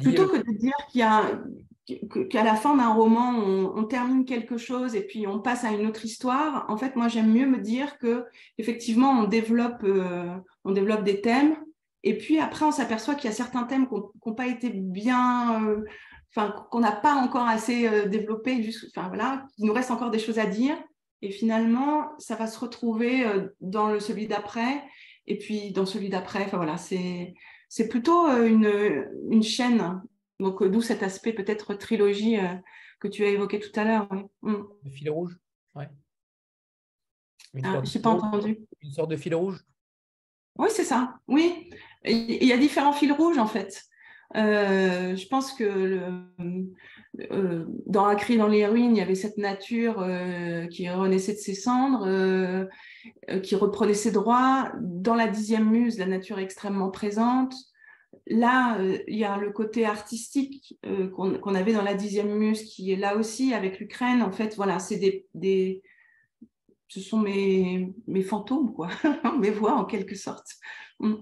Plutôt 0.00 0.28
que 0.28 0.36
de 0.36 0.58
dire 0.58 0.76
qu'il 0.90 1.00
y 1.00 1.04
a 1.04 1.42
qu'à 2.30 2.44
la 2.44 2.54
fin 2.54 2.76
d'un 2.76 2.92
roman, 2.92 3.32
on, 3.74 3.84
termine 3.84 4.24
quelque 4.24 4.56
chose 4.56 4.94
et 4.94 5.02
puis 5.02 5.26
on 5.26 5.40
passe 5.40 5.64
à 5.64 5.70
une 5.70 5.86
autre 5.86 6.04
histoire. 6.04 6.64
En 6.68 6.76
fait, 6.76 6.94
moi, 6.96 7.08
j'aime 7.08 7.32
mieux 7.32 7.46
me 7.46 7.58
dire 7.58 7.98
que 7.98 8.24
effectivement, 8.58 9.10
on 9.10 9.24
développe, 9.24 9.82
euh, 9.82 10.28
on 10.64 10.72
développe 10.72 11.02
des 11.02 11.20
thèmes 11.20 11.56
et 12.04 12.16
puis 12.16 12.38
après, 12.38 12.64
on 12.64 12.72
s'aperçoit 12.72 13.14
qu'il 13.14 13.28
y 13.30 13.32
a 13.32 13.36
certains 13.36 13.64
thèmes 13.64 13.88
qui 13.88 13.94
n'ont 13.94 14.34
pas 14.34 14.46
été 14.46 14.70
bien, 14.70 15.64
euh, 15.64 15.84
enfin, 16.30 16.54
qu'on 16.70 16.80
n'a 16.80 16.92
pas 16.92 17.14
encore 17.14 17.46
assez 17.46 17.88
euh, 17.88 18.06
développé. 18.06 18.64
Enfin 18.94 19.08
voilà, 19.08 19.46
il 19.58 19.66
nous 19.66 19.72
reste 19.72 19.90
encore 19.90 20.10
des 20.10 20.18
choses 20.18 20.38
à 20.38 20.46
dire. 20.46 20.76
Et 21.20 21.30
finalement, 21.30 22.12
ça 22.18 22.34
va 22.34 22.46
se 22.48 22.58
retrouver 22.58 23.24
dans 23.60 23.88
le 23.88 24.00
celui 24.00 24.26
d'après 24.26 24.82
et 25.28 25.38
puis 25.38 25.70
dans 25.70 25.86
celui 25.86 26.08
d'après. 26.08 26.44
Enfin 26.44 26.56
voilà, 26.56 26.76
c'est 26.76 27.34
c'est 27.72 27.88
plutôt 27.88 28.28
euh, 28.28 28.46
une, 28.46 29.08
une, 29.30 29.42
chaîne. 29.42 30.02
Donc, 30.38 30.60
euh, 30.60 30.68
d'où 30.68 30.82
cet 30.82 31.02
aspect 31.02 31.32
peut-être 31.32 31.72
trilogie 31.72 32.38
euh, 32.38 32.54
que 33.00 33.08
tu 33.08 33.24
as 33.24 33.28
évoqué 33.28 33.60
tout 33.60 33.80
à 33.80 33.84
l'heure. 33.84 34.06
Mm. 34.42 34.56
Le 34.84 34.90
fil 34.90 35.08
rouge 35.08 35.38
ouais. 35.74 35.88
Ah, 37.64 37.80
je 37.82 37.96
n'ai 37.96 38.02
pas 38.02 38.10
entendu. 38.10 38.58
Une 38.82 38.90
sorte 38.90 39.10
de 39.10 39.16
fil 39.16 39.34
rouge 39.34 39.64
Oui, 40.58 40.68
c'est 40.70 40.84
ça. 40.84 41.18
Oui. 41.28 41.70
Il 42.04 42.44
y 42.44 42.52
a 42.52 42.58
différents 42.58 42.92
fils 42.92 43.12
rouges, 43.12 43.38
en 43.38 43.46
fait. 43.46 43.82
je 44.34 45.28
pense 45.28 45.54
que 45.54 45.64
le, 45.64 46.26
dans 47.86 48.06
Acri 48.06 48.38
dans 48.38 48.48
les 48.48 48.66
ruines, 48.66 48.96
il 48.96 48.98
y 48.98 49.02
avait 49.02 49.14
cette 49.14 49.36
nature 49.36 50.06
qui 50.70 50.88
renaissait 50.88 51.34
de 51.34 51.38
ses 51.38 51.54
cendres, 51.54 52.06
euh, 53.30 53.40
qui 53.40 53.56
reprenait 53.56 53.94
ses 53.94 54.12
droits. 54.12 54.72
Dans 54.80 55.14
la 55.14 55.28
dixième 55.28 55.70
muse, 55.70 55.98
la 55.98 56.06
nature 56.06 56.38
est 56.38 56.44
extrêmement 56.44 56.90
présente. 56.90 57.54
Là, 58.26 58.78
euh, 58.78 58.98
il 59.08 59.16
y 59.16 59.24
a 59.24 59.36
le 59.36 59.50
côté 59.50 59.84
artistique 59.84 60.78
euh, 60.86 61.08
qu'on 61.08 61.54
avait 61.54 61.72
dans 61.72 61.82
la 61.82 61.94
dixième 61.94 62.32
muse 62.32 62.62
qui 62.62 62.92
est 62.92 62.96
là 62.96 63.16
aussi 63.16 63.54
avec 63.54 63.80
l'Ukraine. 63.80 64.22
En 64.22 64.32
fait, 64.32 64.54
voilà, 64.54 64.78
c'est 64.78 64.98
des, 64.98 65.26
des, 65.34 65.82
ce 66.88 67.00
sont 67.00 67.18
mes, 67.18 67.92
mes 68.06 68.22
fantômes, 68.22 68.72
quoi, 68.72 68.88
mes 69.40 69.50
voix 69.50 69.74
en 69.74 69.84
quelque 69.84 70.14
sorte. 70.14 70.54
Mm. 71.00 71.14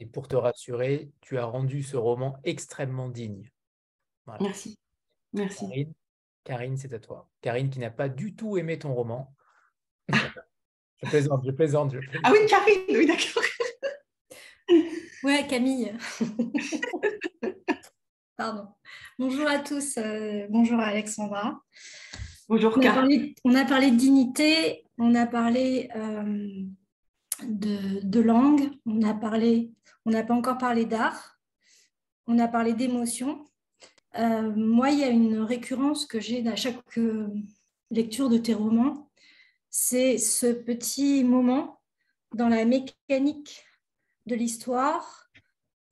Et 0.00 0.06
pour 0.06 0.28
te 0.28 0.36
rassurer, 0.36 1.10
tu 1.20 1.38
as 1.38 1.44
rendu 1.44 1.82
ce 1.82 1.96
roman 1.96 2.36
extrêmement 2.44 3.08
digne. 3.08 3.50
Merci. 4.40 4.78
Merci. 5.32 5.66
Karine, 5.66 5.92
Karine 6.44 6.76
c'est 6.76 6.92
à 6.92 6.98
toi. 6.98 7.30
Karine 7.40 7.70
qui 7.70 7.78
n'a 7.78 7.90
pas 7.90 8.08
du 8.08 8.34
tout 8.34 8.56
aimé 8.56 8.78
ton 8.78 8.94
roman. 8.94 9.34
Je 11.02 11.08
plaisante, 11.08 11.42
je 11.44 11.50
plaisante, 11.50 11.94
Ah 12.22 12.30
oui, 12.30 12.38
Karine, 12.48 12.84
oui, 12.90 13.06
d'accord. 13.06 13.42
ouais, 15.24 15.46
Camille. 15.48 15.92
Pardon. 18.36 18.68
Bonjour 19.18 19.48
à 19.48 19.58
tous. 19.58 19.96
Euh, 19.98 20.46
bonjour 20.48 20.78
Alexandra. 20.78 21.60
Bonjour, 22.48 22.72
on 22.76 22.80
a, 22.82 22.92
parlé, 22.92 23.34
on 23.44 23.54
a 23.54 23.64
parlé 23.64 23.90
de 23.90 23.96
dignité, 23.96 24.84
on 24.98 25.14
a 25.14 25.26
parlé 25.26 25.88
euh, 25.96 26.66
de, 27.44 28.20
langue, 28.20 28.70
on 28.84 29.02
a 29.02 29.14
parlé, 29.14 29.72
on 30.04 30.10
n'a 30.10 30.22
pas 30.22 30.34
encore 30.34 30.58
parlé 30.58 30.84
d'art, 30.84 31.38
on 32.26 32.38
a 32.38 32.48
parlé 32.48 32.74
d'émotion. 32.74 33.44
Moi, 34.16 34.90
il 34.90 34.98
y 34.98 35.04
a 35.04 35.08
une 35.08 35.40
récurrence 35.40 36.06
que 36.06 36.20
j'ai 36.20 36.46
à 36.46 36.56
chaque 36.56 36.78
lecture 37.90 38.28
de 38.28 38.38
tes 38.38 38.54
romans, 38.54 39.10
c'est 39.70 40.18
ce 40.18 40.46
petit 40.46 41.24
moment 41.24 41.80
dans 42.34 42.48
la 42.48 42.64
mécanique 42.64 43.64
de 44.26 44.34
l'histoire 44.34 45.30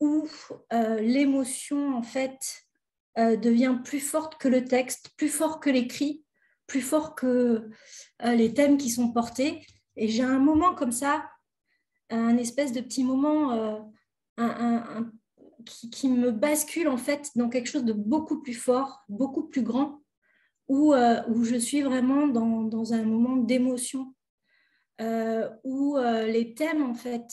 où 0.01 0.29
l'émotion, 0.71 1.95
en 1.95 2.03
fait, 2.03 2.67
devient 3.17 3.79
plus 3.85 4.01
forte 4.01 4.39
que 4.39 4.49
le 4.49 4.65
texte, 4.65 5.11
plus 5.17 5.29
fort 5.29 5.61
que 5.61 5.71
l'écrit, 5.71 6.25
plus 6.67 6.83
fort 6.83 7.15
que 7.15 7.71
les 8.23 8.55
thèmes 8.55 8.79
qui 8.79 8.91
sont 8.91 9.13
portés. 9.13 9.67
Et 9.97 10.09
j'ai 10.09 10.23
un 10.23 10.39
moment 10.39 10.75
comme 10.75 10.93
ça, 10.93 11.29
un 12.11 12.37
espèce 12.39 12.73
de 12.73 12.81
petit 12.81 13.05
moment 13.05 13.91
un, 14.37 15.11
qui, 15.65 16.09
me 16.09 16.31
bascule 16.31 16.89
en 16.89 16.97
fait 16.97 17.31
dans 17.37 17.49
quelque 17.49 17.69
chose 17.69 17.85
de 17.85 17.93
beaucoup 17.93 18.43
plus 18.43 18.55
fort, 18.55 19.05
beaucoup 19.09 19.45
plus 19.45 19.63
grand, 19.63 20.03
où, 20.69 20.95
euh, 20.95 21.21
où 21.29 21.45
je 21.45 21.57
suis 21.57 21.83
vraiment 21.83 22.29
dans, 22.29 22.63
dans 22.63 22.93
un 22.93 23.03
moment 23.03 23.37
d'émotion, 23.37 24.15
euh, 25.01 25.49
où 25.65 25.97
euh, 25.97 26.27
les 26.27 26.55
thèmes 26.55 26.83
en 26.83 26.95
fait 26.95 27.27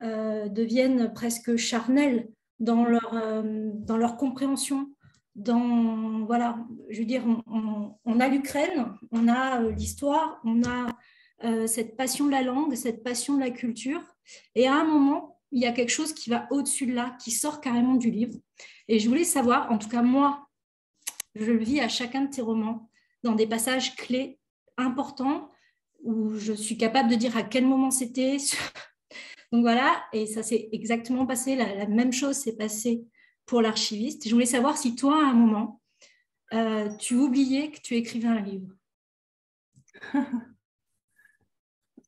deviennent 0.00 1.12
presque 1.14 1.54
charnels 1.54 2.28
dans 2.58 2.84
leur, 2.84 3.44
dans 3.44 3.96
leur 3.96 4.16
compréhension. 4.16 4.90
Dans, 5.36 6.24
voilà, 6.26 6.58
je 6.90 6.98
veux 6.98 7.04
dire, 7.04 7.22
on, 7.46 7.94
on 8.04 8.18
a 8.18 8.26
l'Ukraine, 8.26 8.96
on 9.12 9.28
a 9.28 9.60
l'histoire, 9.62 10.40
on 10.44 10.64
a 10.64 10.88
cette 11.68 11.96
passion 11.96 12.26
de 12.26 12.32
la 12.32 12.42
langue, 12.42 12.74
cette 12.74 13.04
passion 13.04 13.36
de 13.36 13.40
la 13.40 13.50
culture. 13.50 14.02
Et 14.56 14.66
à 14.66 14.74
un 14.74 14.84
moment, 14.84 15.31
il 15.52 15.62
y 15.62 15.66
a 15.66 15.72
quelque 15.72 15.90
chose 15.90 16.14
qui 16.14 16.30
va 16.30 16.46
au-dessus 16.50 16.86
de 16.86 16.94
là, 16.94 17.16
qui 17.22 17.30
sort 17.30 17.60
carrément 17.60 17.94
du 17.94 18.10
livre. 18.10 18.38
Et 18.88 18.98
je 18.98 19.08
voulais 19.08 19.24
savoir, 19.24 19.70
en 19.70 19.78
tout 19.78 19.88
cas 19.88 20.02
moi, 20.02 20.48
je 21.34 21.52
le 21.52 21.62
vis 21.62 21.80
à 21.80 21.88
chacun 21.88 22.22
de 22.22 22.30
tes 22.30 22.42
romans, 22.42 22.90
dans 23.22 23.34
des 23.34 23.46
passages 23.46 23.94
clés 23.94 24.38
importants, 24.76 25.50
où 26.02 26.34
je 26.34 26.52
suis 26.52 26.76
capable 26.76 27.10
de 27.10 27.14
dire 27.14 27.36
à 27.36 27.42
quel 27.42 27.66
moment 27.66 27.90
c'était. 27.90 28.38
Donc 29.52 29.62
voilà, 29.62 30.02
et 30.14 30.26
ça 30.26 30.42
s'est 30.42 30.70
exactement 30.72 31.26
passé, 31.26 31.54
la, 31.54 31.86
même 31.86 32.12
chose 32.12 32.36
s'est 32.36 32.56
passée 32.56 33.04
pour 33.44 33.60
l'archiviste. 33.60 34.26
Je 34.26 34.32
voulais 34.32 34.46
savoir 34.46 34.78
si 34.78 34.96
toi, 34.96 35.22
à 35.22 35.28
un 35.28 35.34
moment, 35.34 35.80
euh, 36.54 36.88
tu 36.96 37.14
oubliais 37.14 37.70
que 37.70 37.80
tu 37.80 37.94
écrivais 37.94 38.28
un 38.28 38.40
livre. 38.40 38.72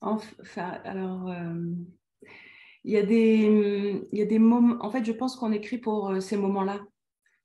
enfin, 0.00 0.80
alors, 0.84 1.28
euh, 1.28 1.54
il 2.84 2.92
y 2.92 2.98
a 2.98 3.02
des, 3.02 4.06
il 4.12 4.18
y 4.18 4.22
a 4.22 4.26
des 4.26 4.38
moments, 4.38 4.76
en 4.80 4.90
fait, 4.90 5.04
je 5.04 5.12
pense 5.12 5.36
qu'on 5.36 5.52
écrit 5.52 5.78
pour 5.78 6.10
euh, 6.10 6.20
ces 6.20 6.36
moments-là. 6.36 6.80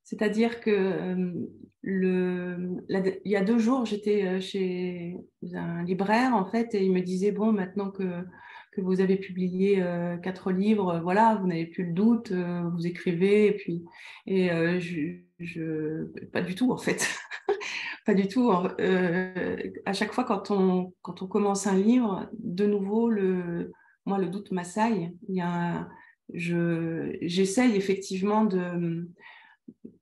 C'est-à-dire 0.03 0.59
que 0.59 0.69
euh, 0.71 1.33
le, 1.81 2.83
il 2.89 3.31
y 3.31 3.35
a 3.35 3.43
deux 3.43 3.57
jours, 3.57 3.85
j'étais 3.85 4.25
euh, 4.25 4.41
chez 4.41 5.15
un 5.53 5.83
libraire, 5.83 6.35
en 6.35 6.45
fait, 6.45 6.75
et 6.75 6.83
il 6.83 6.91
me 6.91 7.01
disait, 7.01 7.31
bon, 7.31 7.53
maintenant 7.53 7.89
que, 7.89 8.25
que 8.73 8.81
vous 8.81 8.99
avez 8.99 9.15
publié 9.15 9.83
quatre 10.21 10.51
livres, 10.51 10.99
voilà, 11.01 11.35
vous 11.41 11.47
n'avez 11.47 11.65
plus 11.65 11.85
le 11.85 11.93
doute, 11.93 12.31
vous 12.31 12.85
écrivez, 12.85 13.47
et 13.47 13.53
puis, 13.53 13.83
et 14.27 14.49
je, 14.79 15.15
je, 15.39 16.03
pas 16.31 16.41
du 16.41 16.53
tout, 16.53 16.71
en 16.71 16.77
fait. 16.77 17.09
pas 18.05 18.13
du 18.13 18.27
tout. 18.27 18.51
à 18.51 19.93
chaque 19.93 20.13
fois, 20.13 20.23
quand 20.23 20.51
on, 20.51 20.93
quand 21.01 21.23
on 21.23 21.27
commence 21.27 21.65
un 21.65 21.75
livre, 21.75 22.29
de 22.37 22.67
nouveau, 22.67 23.09
le, 23.09 23.71
moi, 24.05 24.17
le 24.17 24.27
doute 24.27 24.51
m'assaille. 24.51 25.15
Il 25.27 25.35
y 25.35 25.41
a, 25.41 25.87
je, 26.33 27.17
j'essaye 27.21 27.75
effectivement 27.75 28.45
de, 28.45 29.09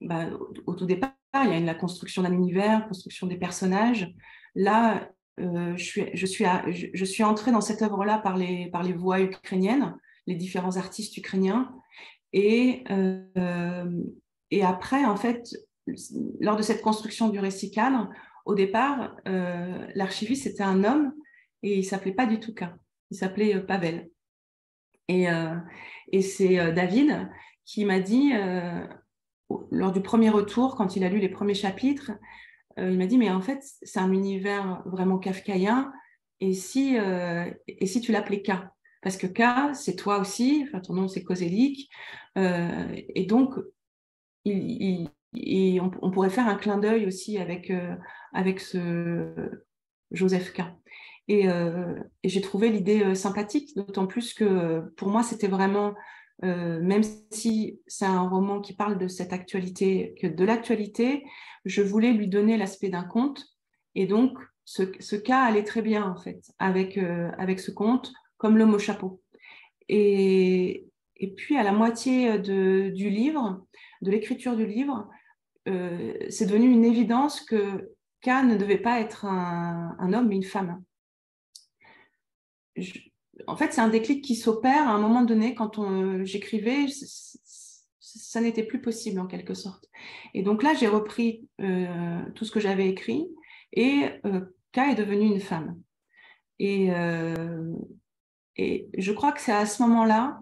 bah, 0.02 0.28
au 0.66 0.74
tout 0.74 0.86
départ, 0.86 1.14
il 1.36 1.50
y 1.50 1.54
a 1.54 1.60
la 1.60 1.76
construction 1.76 2.24
d'un 2.24 2.34
univers, 2.34 2.88
construction 2.88 3.28
des 3.28 3.38
personnages. 3.38 4.14
Là, 4.56 5.10
euh, 5.40 5.76
je, 5.78 5.84
suis, 5.84 6.06
je, 6.14 6.26
suis 6.26 6.46
je, 6.94 7.06
suis 7.06 7.24
entrée 7.24 7.52
dans 7.52 7.62
cette 7.62 7.82
œuvre-là 7.82 8.18
par 8.18 8.38
les, 8.38 8.70
par 8.72 8.84
les 8.84 8.94
voix 8.94 9.22
ukrainiennes, 9.22 9.96
les 10.26 10.36
différents 10.36 10.78
artistes 10.78 11.16
ukrainiens. 11.18 11.72
Et, 12.34 12.84
euh, 12.90 14.04
et 14.52 14.64
après, 14.64 15.06
en 15.06 15.16
fait, 15.16 15.50
lors 16.40 16.56
de 16.56 16.62
cette 16.62 16.82
construction 16.82 17.30
du 17.30 17.40
récit 17.40 17.72
cadre, 17.72 18.10
au 18.46 18.56
départ, 18.56 19.16
euh, 19.28 19.88
l'archiviste 19.96 20.48
était 20.48 20.64
un 20.64 20.84
homme 20.84 21.14
et 21.64 21.78
il 21.78 21.84
s'appelait 21.84 22.14
pas 22.14 22.26
du 22.26 22.40
tout 22.40 22.54
K. 22.54 22.66
Il 23.12 23.18
s'appelait 23.18 23.56
euh, 23.56 23.62
Pavel. 23.62 24.10
Et, 25.08 25.30
euh, 25.30 25.56
c'est 26.22 26.60
euh, 26.60 26.72
David 26.72 27.30
qui 27.66 27.86
m'a 27.86 28.00
dit, 28.00 28.32
lors 29.72 29.92
du 29.92 30.02
premier 30.02 30.30
retour, 30.30 30.76
quand 30.76 30.96
il 30.96 31.04
a 31.04 31.10
lu 31.10 31.20
les 31.20 31.28
premiers 31.28 31.54
chapitres, 31.54 32.14
il 32.78 32.98
m'a 32.98 33.08
dit, 33.08 33.18
mais 33.18 33.30
en 33.30 33.42
fait, 33.42 33.60
c'est 33.82 34.00
un 34.00 34.14
univers 34.14 34.84
vraiment 34.86 35.18
kafkaïen. 35.18 35.92
Et 36.40 36.54
si, 36.54 36.96
et 36.96 37.86
si 37.86 38.00
tu 38.00 38.14
l'appelais 38.14 38.42
K? 38.42 38.52
Parce 39.02 39.18
que 39.18 39.28
K, 39.28 39.76
c'est 39.76 39.98
toi 39.98 40.20
aussi, 40.20 40.64
enfin, 40.66 40.80
ton 40.80 40.94
nom 40.94 41.10
c'est 41.10 41.24
Kozelik. 41.26 41.90
et 42.38 43.26
donc, 43.28 43.56
on, 44.46 46.12
pourrait 46.12 46.30
faire 46.30 46.48
un 46.48 46.56
clin 46.56 46.78
d'œil 46.78 47.06
aussi 47.06 47.38
avec, 47.38 47.70
avec 48.32 48.62
ce 48.62 49.34
Joseph 50.12 50.54
K. 50.54 50.62
Euh, 51.30 51.96
et, 52.24 52.30
j'ai 52.30 52.42
trouvé 52.42 52.70
l'idée 52.70 53.04
euh, 53.04 53.14
sympathique, 53.14 53.76
d'autant 53.76 54.08
plus 54.08 54.34
que 54.34 54.46
euh, 54.46 54.82
pour 54.96 55.10
moi, 55.10 55.24
c'était 55.24 55.48
vraiment, 55.48 55.94
même 56.44 57.02
si 57.32 57.82
c'est 57.88 58.06
un 58.06 58.30
roman 58.30 58.62
qui 58.62 58.74
parle 58.74 59.00
de 59.00 59.08
cette 59.08 59.34
actualité, 59.34 60.14
que 60.22 60.28
de 60.28 60.46
l'actualité, 60.46 61.26
je 61.66 61.82
voulais 61.82 62.14
lui 62.14 62.28
donner 62.28 62.58
l'aspect 62.58 62.90
d'un 62.90 63.04
conte. 63.04 63.44
Et 63.96 64.06
donc, 64.06 64.38
ce, 64.64 65.16
cas 65.16 65.42
allait 65.42 65.64
très 65.64 65.82
bien, 65.82 66.06
en 66.08 66.16
fait, 66.16 66.40
avec, 66.60 67.00
avec 67.40 67.60
ce 67.60 67.72
conte, 67.72 68.14
comme 68.38 68.56
l'homme 68.56 68.76
au 68.76 68.80
chapeau. 68.80 69.20
Et, 69.90 70.86
et 71.16 71.34
puis, 71.34 71.58
à 71.58 71.64
la 71.64 71.72
moitié 71.72 72.38
de, 72.38 72.90
du 72.90 73.10
livre, 73.10 73.66
de 74.04 74.12
l'écriture 74.12 74.56
du 74.56 74.68
livre, 74.68 75.10
c'est 75.66 76.46
devenu 76.46 76.70
une 76.70 76.86
évidence 76.86 77.42
que 77.42 77.96
K 78.22 78.28
ne 78.46 78.58
devait 78.58 78.78
pas 78.78 79.00
être 79.00 79.26
un, 79.26 79.96
un 79.98 80.14
homme, 80.14 80.28
mais 80.28 80.36
une 80.36 80.44
femme 80.44 80.84
en 83.46 83.56
fait, 83.56 83.74
c'est 83.74 83.82
un 83.82 83.90
déclic 83.90 84.24
qui 84.24 84.36
s'opère 84.36 84.88
à 84.88 84.92
un 84.92 85.00
moment 85.00 85.24
donné 85.24 85.56
quand 85.56 86.24
j'écrivais, 86.24 86.86
ça 88.00 88.42
n'était 88.42 88.64
plus 88.64 88.82
possible 88.82 89.20
en 89.20 89.28
quelque 89.28 89.54
sorte. 89.54 89.90
Et 90.34 90.42
donc 90.42 90.64
là, 90.64 90.74
j'ai 90.74 90.88
repris 90.88 91.48
euh, 91.62 92.22
tout 92.36 92.46
ce 92.46 92.52
que 92.52 92.60
j'avais 92.60 92.90
écrit 92.90 93.28
et 93.74 94.10
euh, 94.26 94.42
K 94.74 94.80
est 94.80 94.96
devenue 94.96 95.28
une 95.28 95.40
femme. 95.40 95.80
Et, 96.60 96.92
euh, 96.92 97.74
et 98.56 98.90
je 98.98 99.12
crois 99.12 99.32
que 99.32 99.42
c'est 99.42 99.52
à 99.52 99.66
ce 99.66 99.82
moment-là 99.84 100.40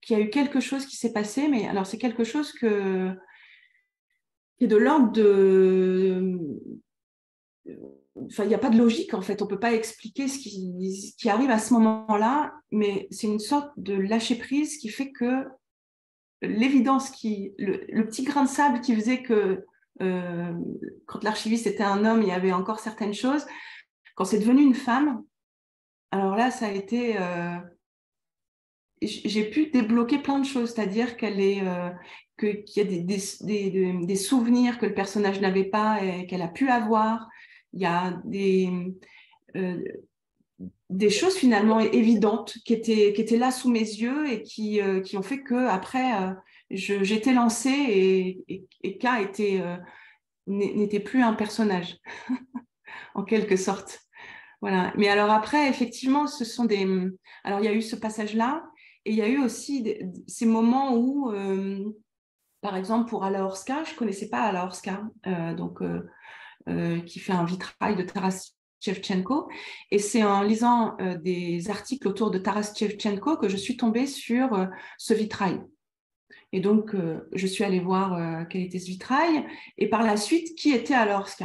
qu'il 0.00 0.16
y 0.16 0.20
a 0.20 0.24
eu 0.24 0.30
quelque 0.30 0.60
chose 0.60 0.86
qui 0.86 0.96
s'est 0.96 1.12
passé, 1.12 1.48
mais 1.48 1.66
alors 1.66 1.86
c'est 1.86 1.98
quelque 1.98 2.24
chose 2.24 2.52
qui 2.52 2.66
est 2.66 4.66
de 4.66 4.76
l'ordre 4.76 5.12
de 5.12 6.38
il 7.64 8.48
n'y 8.48 8.54
a 8.54 8.58
pas 8.58 8.70
de 8.70 8.78
logique 8.78 9.14
en 9.14 9.22
fait. 9.22 9.42
On 9.42 9.46
peut 9.46 9.60
pas 9.60 9.72
expliquer 9.72 10.28
ce 10.28 10.38
qui, 10.38 11.14
qui 11.18 11.28
arrive 11.28 11.50
à 11.50 11.58
ce 11.58 11.74
moment-là, 11.74 12.52
mais 12.70 13.08
c'est 13.10 13.26
une 13.26 13.38
sorte 13.38 13.70
de 13.76 13.94
lâcher 13.94 14.36
prise 14.36 14.78
qui 14.78 14.88
fait 14.88 15.12
que 15.12 15.44
l'évidence 16.42 17.10
qui, 17.10 17.54
le, 17.58 18.04
petit 18.06 18.24
grain 18.24 18.44
de 18.44 18.48
sable 18.48 18.80
qui 18.80 18.94
faisait 18.94 19.22
que 19.22 19.64
euh, 20.00 20.52
quand 21.06 21.22
l'archiviste 21.22 21.66
était 21.66 21.84
un 21.84 22.04
homme, 22.04 22.22
il 22.22 22.28
y 22.28 22.32
avait 22.32 22.52
encore 22.52 22.80
certaines 22.80 23.14
choses. 23.14 23.46
Quand 24.16 24.24
c'est 24.24 24.40
devenu 24.40 24.62
une 24.62 24.74
femme, 24.74 25.22
alors 26.10 26.36
là, 26.36 26.50
ça 26.50 26.66
a 26.66 26.70
été, 26.70 27.16
euh, 27.18 27.56
j'ai 29.00 29.48
pu 29.48 29.70
débloquer 29.70 30.18
plein 30.18 30.38
de 30.38 30.44
choses, 30.44 30.74
c'est-à-dire 30.74 31.16
qu'elle 31.16 31.40
est, 31.40 31.62
euh, 31.62 31.90
qu'il 32.38 32.64
y 32.76 32.80
a 32.80 32.84
des, 32.84 33.02
des, 33.02 33.92
des, 34.04 34.16
souvenirs 34.16 34.78
que 34.78 34.86
le 34.86 34.94
personnage 34.94 35.40
n'avait 35.40 35.64
pas 35.64 36.02
et 36.02 36.26
qu'elle 36.26 36.42
a 36.42 36.48
pu 36.48 36.68
avoir 36.68 37.28
il 37.72 37.80
y 37.80 37.86
a 37.86 38.20
des, 38.24 38.68
euh, 39.56 39.82
des 40.90 41.10
choses 41.10 41.36
finalement 41.36 41.80
évidentes 41.80 42.58
qui 42.64 42.74
étaient, 42.74 43.12
qui 43.12 43.20
étaient 43.20 43.38
là 43.38 43.50
sous 43.50 43.70
mes 43.70 43.80
yeux 43.80 44.30
et 44.30 44.42
qui, 44.42 44.80
euh, 44.80 45.00
qui 45.00 45.16
ont 45.16 45.22
fait 45.22 45.42
que 45.42 45.68
après 45.68 46.22
euh, 46.22 46.32
j'étais 46.70 47.32
lancée 47.32 47.70
et, 47.70 48.44
et, 48.48 48.64
et 48.82 48.98
K 48.98 49.06
était, 49.20 49.62
n'était 50.46 51.00
plus 51.00 51.22
un 51.22 51.34
personnage 51.34 51.98
en 53.14 53.24
quelque 53.24 53.56
sorte. 53.56 54.00
Voilà. 54.60 54.92
Mais 54.96 55.08
alors 55.08 55.30
après, 55.30 55.68
effectivement, 55.68 56.26
ce 56.26 56.44
sont 56.44 56.64
des. 56.64 56.86
Alors 57.44 57.60
il 57.60 57.64
y 57.64 57.68
a 57.68 57.74
eu 57.74 57.82
ce 57.82 57.96
passage-là 57.96 58.64
et 59.04 59.10
il 59.10 59.16
y 59.16 59.22
a 59.22 59.28
eu 59.28 59.42
aussi 59.42 59.92
ces 60.28 60.46
moments 60.46 60.96
où, 60.96 61.32
par 62.62 62.76
exemple, 62.76 63.10
pour 63.10 63.24
Ala 63.24 63.44
Orska, 63.44 63.82
je 63.84 63.94
connaissais 63.96 64.28
pas 64.28 64.42
Ala 64.42 64.64
Orska, 64.64 65.02
donc 65.56 65.82
euh, 65.82 66.08
qui 67.06 67.18
fait 67.18 67.32
un 67.32 67.44
vitrail 67.44 67.96
de 67.96 68.02
Taras 68.02 68.52
Shevchenko. 68.82 69.48
Et 69.90 69.98
c'est 69.98 70.24
en 70.24 70.42
lisant 70.42 70.96
euh, 71.00 71.16
des 71.16 71.70
articles 71.70 72.06
autour 72.08 72.30
de 72.30 72.38
Taras 72.38 72.72
Shevchenko 72.76 73.36
que 73.36 73.48
je 73.48 73.56
suis 73.56 73.76
tombée 73.76 74.06
sur 74.06 74.52
euh, 74.54 74.66
ce 74.98 75.14
vitrail. 75.14 75.60
Et 76.54 76.60
donc, 76.60 76.94
je 77.32 77.46
suis 77.46 77.64
allée 77.64 77.80
voir 77.80 78.46
quel 78.48 78.60
était 78.60 78.78
ce 78.78 78.88
vitrail 78.88 79.46
et 79.78 79.88
par 79.88 80.02
la 80.02 80.18
suite, 80.18 80.54
qui 80.54 80.70
était 80.70 80.92
alors 80.92 81.28
ce 81.28 81.44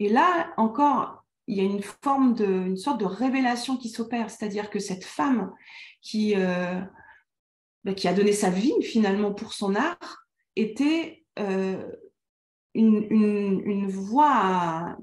Et 0.00 0.10
là, 0.10 0.52
encore, 0.58 1.24
il 1.46 1.56
y 1.56 1.60
a 1.60 1.64
une 1.64 1.82
forme 1.82 2.34
de, 2.34 2.44
une 2.44 2.76
sorte 2.76 3.00
de 3.00 3.06
révélation 3.06 3.78
qui 3.78 3.88
s'opère, 3.88 4.28
c'est-à-dire 4.28 4.68
que 4.68 4.80
cette 4.80 5.04
femme 5.04 5.50
qui, 6.02 6.34
bah, 6.34 7.94
qui 7.96 8.06
a 8.06 8.12
donné 8.12 8.32
sa 8.32 8.50
vie 8.50 8.74
finalement 8.82 9.32
pour 9.32 9.54
son 9.54 9.74
art 9.74 10.26
était 10.56 11.24
une, 12.74 13.06
une, 13.10 13.62
une, 13.64 13.88
voie 13.88 14.96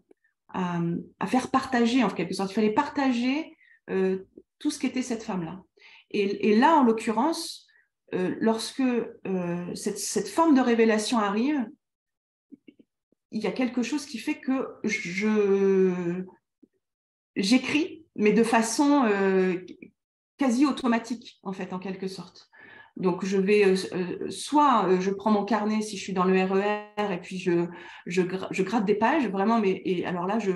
à, 0.50 1.28
faire 1.28 1.50
partager 1.50 2.04
en 2.04 2.10
quelque 2.10 2.34
sorte. 2.34 2.52
Il 2.52 2.56
fallait 2.56 2.74
partager 2.74 3.56
euh, 3.90 4.26
tout 4.60 4.70
ce 4.70 4.80
qu'était 4.80 5.02
cette 5.02 5.24
femme-là. 5.24 5.64
Et, 6.12 6.58
là, 6.58 6.76
en 6.76 6.84
l'occurrence, 6.84 7.68
euh, 8.14 8.36
lorsque 8.42 8.82
euh, 8.82 9.76
cette, 9.76 9.98
cette, 9.98 10.28
forme 10.28 10.56
de 10.56 10.62
révélation 10.62 11.20
arrive, 11.20 11.66
il 13.32 13.42
y 13.42 13.48
a 13.48 13.52
quelque 13.52 13.82
chose 13.82 14.06
qui 14.06 14.18
fait 14.18 14.42
que 14.42 14.68
j'écris, 17.38 18.06
mais 18.18 18.34
de 18.34 18.44
façon 18.44 19.10
quasi 20.38 20.66
automatique, 20.66 21.40
en 21.44 21.54
fait, 21.54 21.72
en 21.72 21.80
quelque 21.80 22.10
sorte. 22.10 22.51
Donc, 22.98 23.26
je 23.26 23.38
vais 23.38 23.66
euh, 23.66 23.76
euh, 23.94 24.30
soit 24.30 24.88
euh, 24.88 25.00
je 25.00 25.12
prends 25.12 25.32
mon 25.32 25.46
carnet 25.46 25.82
si 25.82 25.98
je 25.98 26.04
suis 26.04 26.14
dans 26.14 26.26
le 26.26 26.34
RER 26.34 26.84
e 27.00 27.14
et 27.14 27.18
puis 27.18 27.38
je, 27.38 27.66
je, 28.06 28.22
gratte 28.64 28.86
des 28.86 28.96
pages, 28.96 29.28
vraiment, 29.28 29.60
mais 29.60 29.82
et 29.86 30.06
alors 30.06 30.28
là, 30.28 30.40
je, 30.40 30.52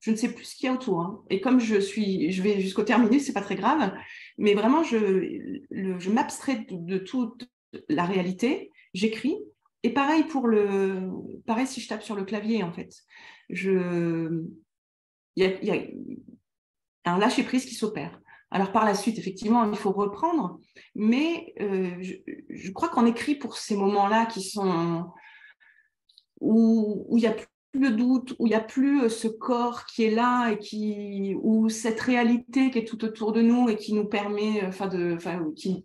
je 0.00 0.10
ne 0.10 0.16
sais 0.16 0.32
plus 0.32 0.44
ce 0.44 0.56
qu'il 0.56 0.66
y 0.66 0.68
a 0.68 0.74
autour. 0.74 1.00
Hein. 1.00 1.22
Et 1.30 1.40
comme 1.40 1.60
je 1.60 1.80
suis, 1.80 2.30
je 2.30 2.42
vais 2.42 2.60
jusqu'au 2.60 2.82
terminus, 2.82 3.24
c'est 3.24 3.32
pas 3.32 3.40
très 3.40 3.56
grave, 3.56 3.92
mais 4.36 4.54
vraiment, 4.54 4.82
je, 4.82 5.58
je 5.70 6.10
m'abstrais 6.10 6.66
de, 6.70 6.98
toute 6.98 7.48
la 7.88 8.04
réalité, 8.04 8.70
j'écris. 8.92 9.36
Et 9.82 9.90
pareil 9.90 10.24
pour 10.24 10.46
le, 10.46 11.10
pareil 11.46 11.66
si 11.66 11.80
je 11.80 11.88
tape 11.88 12.02
sur 12.02 12.14
le 12.14 12.24
clavier, 12.24 12.62
en 12.62 12.72
fait, 12.72 12.94
il 13.48 14.46
y 15.36 15.44
a, 15.44 15.62
y 15.62 15.70
a 15.70 17.14
un 17.14 17.18
lâcher 17.18 17.42
prise 17.42 17.64
qui 17.64 17.74
s'opère. 17.74 18.20
Alors 18.54 18.70
par 18.70 18.84
la 18.84 18.94
suite, 18.94 19.18
effectivement, 19.18 19.68
il 19.68 19.76
faut 19.76 19.90
reprendre, 19.90 20.60
mais 20.94 21.52
euh, 21.60 21.90
je, 22.00 22.70
crois 22.70 22.88
qu'on 22.88 23.04
écrit 23.04 23.34
pour 23.34 23.56
ces 23.56 23.76
moments-là 23.76 24.26
qui 24.26 24.42
sont 24.42 25.10
où, 26.40 27.04
il 27.10 27.16
n'y 27.16 27.26
a 27.26 27.34
plus 27.72 27.80
de 27.80 27.88
doute, 27.88 28.36
où 28.38 28.46
il 28.46 28.50
n'y 28.50 28.54
a 28.54 28.60
plus 28.60 29.02
euh, 29.02 29.08
ce 29.08 29.26
corps 29.26 29.86
qui 29.86 30.04
est 30.04 30.12
là 30.12 30.52
et 30.52 30.60
qui, 30.60 31.34
ou 31.42 31.68
cette 31.68 31.98
réalité 31.98 32.70
qui 32.70 32.78
est 32.78 32.84
tout 32.84 33.04
autour 33.04 33.32
de 33.32 33.42
nous 33.42 33.68
et 33.68 33.74
qui 33.74 33.92
nous 33.92 34.04
permet, 34.04 34.62
euh, 34.62 34.68
enfin, 34.68 34.88
qui, 35.56 35.84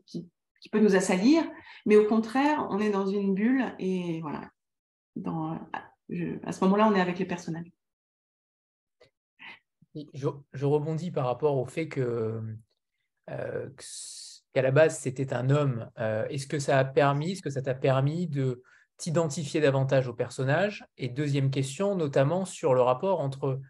peut 0.72 0.80
nous 0.80 0.96
assaillir, 0.96 1.50
mais 1.88 1.98
au 1.98 2.06
contraire, 2.06 2.68
on 2.70 2.78
est 2.78 2.92
dans 2.92 3.08
une 3.08 3.34
bulle 3.34 3.74
et 3.80 4.22
voilà. 4.22 4.52
À 6.46 6.52
ce 6.52 6.64
moment-là, 6.66 6.88
on 6.88 6.94
est 6.94 7.02
avec 7.02 7.18
les 7.18 7.26
personnages. 7.26 7.72
Je, 10.14 10.66
rebondis 10.66 11.12
par 11.12 11.26
rapport 11.26 11.58
au 11.58 11.66
fait 11.66 11.88
que 11.88 12.42
euh, 13.30 13.70
qu'à 14.54 14.62
la 14.62 14.72
base 14.72 14.98
c'était 14.98 15.34
un 15.34 15.50
homme. 15.50 15.90
Euh, 16.00 16.26
est-ce 16.28 16.48
que 16.48 16.60
ça 16.60 16.80
a 16.80 16.86
permis, 16.86 17.32
est-ce 17.32 17.42
que 17.42 17.50
ça 17.50 17.62
t'a 17.62 17.76
permis 17.76 18.28
de 18.28 18.64
t'identifier 18.98 19.62
davantage 19.62 20.08
au 20.08 20.14
personnage? 20.14 20.86
Et 20.98 21.10
deuxième 21.10 21.52
question, 21.52 21.96
notamment 21.96 22.46
sur 22.46 22.74
le 22.74 22.82
rapport 22.82 23.20
entre 23.20 23.62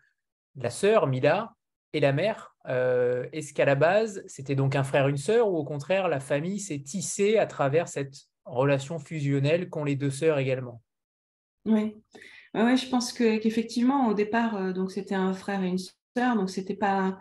la 0.55 0.69
sœur 0.69 1.07
Mila 1.07 1.53
et 1.93 1.99
la 1.99 2.13
mère. 2.13 2.55
Euh, 2.67 3.27
est-ce 3.31 3.53
qu'à 3.53 3.65
la 3.65 3.75
base 3.75 4.23
c'était 4.27 4.55
donc 4.55 4.75
un 4.75 4.83
frère, 4.83 5.07
une 5.07 5.17
sœur, 5.17 5.51
ou 5.51 5.57
au 5.57 5.63
contraire 5.63 6.07
la 6.07 6.19
famille 6.19 6.59
s'est 6.59 6.79
tissée 6.79 7.37
à 7.37 7.47
travers 7.47 7.87
cette 7.87 8.15
relation 8.45 8.99
fusionnelle 8.99 9.69
qu'ont 9.69 9.83
les 9.83 9.95
deux 9.95 10.11
sœurs 10.11 10.39
également? 10.39 10.81
Oui. 11.65 11.95
Ouais, 12.55 12.77
je 12.77 12.89
pense 12.89 13.13
qu'effectivement, 13.13 14.07
au 14.07 14.13
départ, 14.15 14.73
donc 14.73 14.91
c'était 14.91 15.15
un 15.15 15.33
frère 15.33 15.61
et 15.61 15.67
une 15.67 15.77
sœur 15.77 15.98
donc 16.15 16.49
c'était 16.49 16.75
pas. 16.75 17.17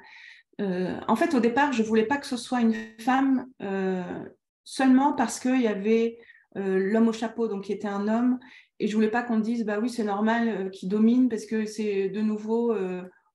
Euh, 0.61 0.99
en 1.07 1.17
fait, 1.17 1.35
au 1.35 1.41
départ, 1.41 1.73
je 1.73 1.83
voulais 1.83 2.07
pas 2.07 2.17
que 2.17 2.27
ce 2.27 2.37
soit 2.37 2.61
une 2.61 2.75
femme 2.99 3.47
euh, 3.63 4.25
seulement 4.65 5.13
parce 5.13 5.39
qu'il 5.39 5.61
y 5.61 5.69
avait 5.69 6.19
euh, 6.57 6.79
l'homme 6.79 7.09
au 7.09 7.13
chapeau, 7.13 7.49
donc 7.49 7.65
qui 7.65 7.73
était 7.73 7.89
un 7.89 8.09
homme, 8.09 8.39
et 8.81 8.89
je 8.89 8.95
voulais 8.95 9.11
pas 9.11 9.23
qu'on 9.23 9.39
dise 9.39 9.65
bah 9.65 9.79
oui 9.81 9.91
c'est 9.91 10.05
normal 10.05 10.71
qu'il 10.71 10.89
domine 10.89 11.29
parce 11.29 11.47
que 11.47 11.67
c'est 11.67 12.09
de 12.11 12.21
nouveau 12.21 12.73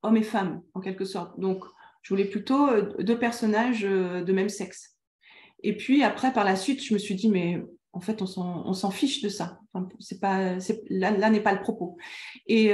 homme 0.02 0.18
et 0.18 0.24
femme 0.24 0.62
en 0.74 0.80
quelque 0.80 1.04
sorte. 1.04 1.38
Donc 1.38 1.66
je 2.02 2.14
voulais 2.14 2.26
plutôt 2.26 2.70
deux 3.00 3.20
personnages 3.20 3.82
de 3.82 4.32
même 4.32 4.48
sexe. 4.48 4.98
Et 5.62 5.76
puis 5.76 6.02
après 6.02 6.32
par 6.32 6.46
la 6.46 6.56
suite, 6.56 6.82
je 6.82 6.94
me 6.94 7.00
suis 7.00 7.16
dit 7.16 7.30
mais 7.30 7.62
en 7.92 8.00
fait, 8.00 8.22
on 8.22 8.74
s'en 8.74 8.92
fiche 8.92 9.22
de 9.22 9.28
ça. 9.28 9.60
c'est 10.00 10.22
pas, 10.22 10.56
là, 10.90 11.12
là 11.12 11.30
n'est 11.30 11.44
pas 11.44 11.54
le 11.54 11.62
propos. 11.62 11.98
Et, 12.48 12.72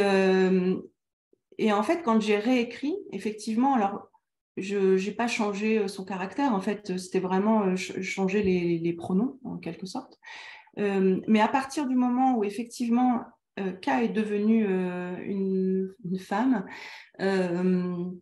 et 1.59 1.73
en 1.73 1.83
fait, 1.83 2.03
quand 2.03 2.21
j'ai 2.21 2.37
réécrit, 2.37 2.95
effectivement, 3.11 3.75
alors 3.75 4.09
je 4.55 5.05
n'ai 5.05 5.11
pas 5.11 5.27
changé 5.27 5.77
euh, 5.77 5.87
son 5.89 6.05
caractère, 6.05 6.53
en 6.53 6.61
fait, 6.61 6.97
c'était 6.97 7.19
vraiment 7.19 7.63
euh, 7.63 7.75
changer 7.75 8.41
les, 8.43 8.93
pronoms, 8.93 9.37
en 9.43 9.57
quelque 9.57 9.85
sorte. 9.85 10.17
Euh, 10.77 11.19
mais 11.27 11.41
à 11.41 11.49
partir 11.49 11.85
du 11.85 11.95
moment 11.95 12.37
où, 12.37 12.45
effectivement, 12.45 13.23
K 13.57 13.89
est 14.03 14.13
devenue 14.13 14.65
une, 15.25 15.93
femme, 16.17 16.65
il 17.19 18.17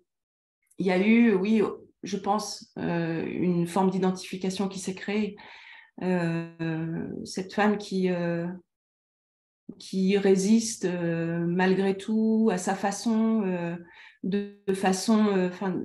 y 0.80 0.90
a 0.90 0.98
eu, 0.98 1.36
oui, 1.36 1.62
je 2.02 2.18
pense, 2.18 2.74
une 2.76 3.68
forme 3.68 3.92
d'identification 3.92 4.68
qui 4.68 4.80
s'est 4.80 4.96
créée. 4.96 5.36
cette 6.02 7.54
femme 7.54 7.78
qui, 7.78 8.10
qui 9.80 10.18
résiste 10.18 10.86
euh, 10.86 11.46
malgré 11.46 11.98
tout 11.98 12.50
à 12.52 12.58
sa 12.58 12.76
façon, 12.76 13.44
euh, 13.46 13.76
de, 14.24 14.58
façon, 14.74 15.28
euh, 15.28 15.50
enfin, 15.50 15.80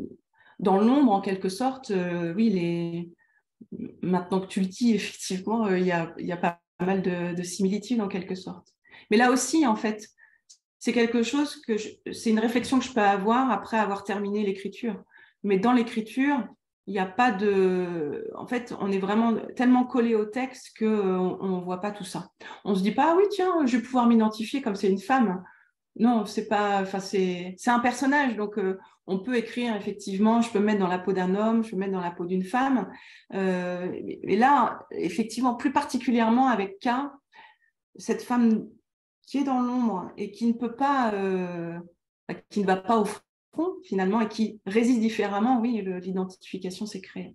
dans 0.59 0.79
l'ombre 0.79 1.13
en 1.13 1.21
quelque 1.21 1.49
sorte. 1.49 1.93
oui, 2.37 2.51
les... 2.51 3.11
maintenant 4.03 4.41
que 4.41 4.47
tu 4.47 4.61
le 4.61 4.67
dis, 4.67 4.93
effectivement, 4.95 5.69
il 5.75 5.85
y 5.85 5.93
a, 5.93 6.15
y, 6.19 6.33
a, 6.33 6.37
pas 6.37 6.61
mal 6.81 7.03
de, 7.03 7.43
similitudes 7.43 8.01
en 8.01 8.09
quelque 8.09 8.35
sorte. 8.35 8.69
Mais 9.11 9.17
là 9.17 9.31
aussi, 9.31 9.67
en 9.67 9.77
fait, 9.77 10.09
c'est 10.79 10.93
quelque 10.93 11.23
chose 11.23 11.61
que 11.63 11.77
c'est 12.13 12.31
une 12.31 12.41
réflexion 12.41 12.79
que 12.79 12.85
je 12.85 12.93
peux 12.93 13.01
avoir 13.01 13.51
après 13.51 13.79
avoir 13.79 14.05
terminé 14.05 14.45
l'écriture. 14.45 15.03
Mais 15.45 15.59
dans 15.59 15.73
l'écriture, 15.73 16.45
il 16.87 16.93
n'y 16.95 16.99
a 16.99 17.07
pas 17.07 17.31
de. 17.31 18.29
En 18.35 18.47
fait, 18.47 18.75
on 18.81 18.91
est 18.91 18.99
vraiment 18.99 19.35
tellement 19.55 19.85
collé 19.85 20.15
au 20.15 20.25
texte 20.25 20.77
qu'on 20.79 20.87
euh, 20.87 21.59
ne 21.59 21.65
voit 21.65 21.81
pas 21.81 21.93
tout 21.93 22.05
ça. 22.05 22.31
On 22.65 22.75
se 22.75 22.83
dit 22.83 22.93
pas, 22.93 23.13
ah 23.13 23.15
oui, 23.17 23.25
tiens, 23.31 23.65
je 23.67 23.77
vais 23.77 23.83
pouvoir 23.83 24.07
m'identifier 24.07 24.63
comme 24.63 24.75
c'est 24.75 24.91
une 24.91 24.99
femme. 24.99 25.45
Non, 25.97 26.27
c'est 26.27 26.49
pas. 26.49 26.83
Enfin, 26.83 26.99
c'est 26.99 27.57
un 27.67 27.79
personnage. 27.79 28.37
Donc, 28.37 28.59
euh, 28.59 28.79
on 29.07 29.21
peut 29.21 29.37
écrire 29.37 29.77
effectivement, 29.77 30.41
je 30.41 30.51
peux 30.51 30.59
me 30.59 30.65
mettre 30.65 30.81
dans 30.81 30.89
la 30.89 30.99
peau 30.99 31.13
d'un 31.13 31.35
homme, 31.35 31.63
je 31.63 31.71
peux 31.71 31.77
me 31.77 31.81
mettre 31.81 31.93
dans 31.93 32.01
la 32.01 32.11
peau 32.11 32.25
d'une 32.25 32.45
femme. 32.45 32.91
Euh, 33.35 33.93
et 33.95 34.37
là, 34.37 34.87
effectivement, 34.91 35.55
plus 35.55 35.73
particulièrement 35.73 36.49
avec 36.49 36.81
K, 36.81 36.89
cette 37.97 38.23
femme 38.23 38.67
qui 39.27 39.39
est 39.39 39.45
dans 39.45 39.61
l'ombre 39.61 40.11
et 40.17 40.33
qui 40.33 40.47
ne 40.47 40.53
peut 40.53 40.75
pas. 40.75 41.13
qui 42.51 42.61
ne 42.61 42.67
va 42.67 42.77
pas 42.77 42.97
offrir 43.53 43.75
finalement 43.85 44.21
et 44.21 44.29
qui 44.29 44.61
résiste 44.67 45.01
différemment, 45.01 45.61
oui, 45.61 45.83
l'identification 46.03 46.87
s'est 46.87 47.01
créée. 47.01 47.35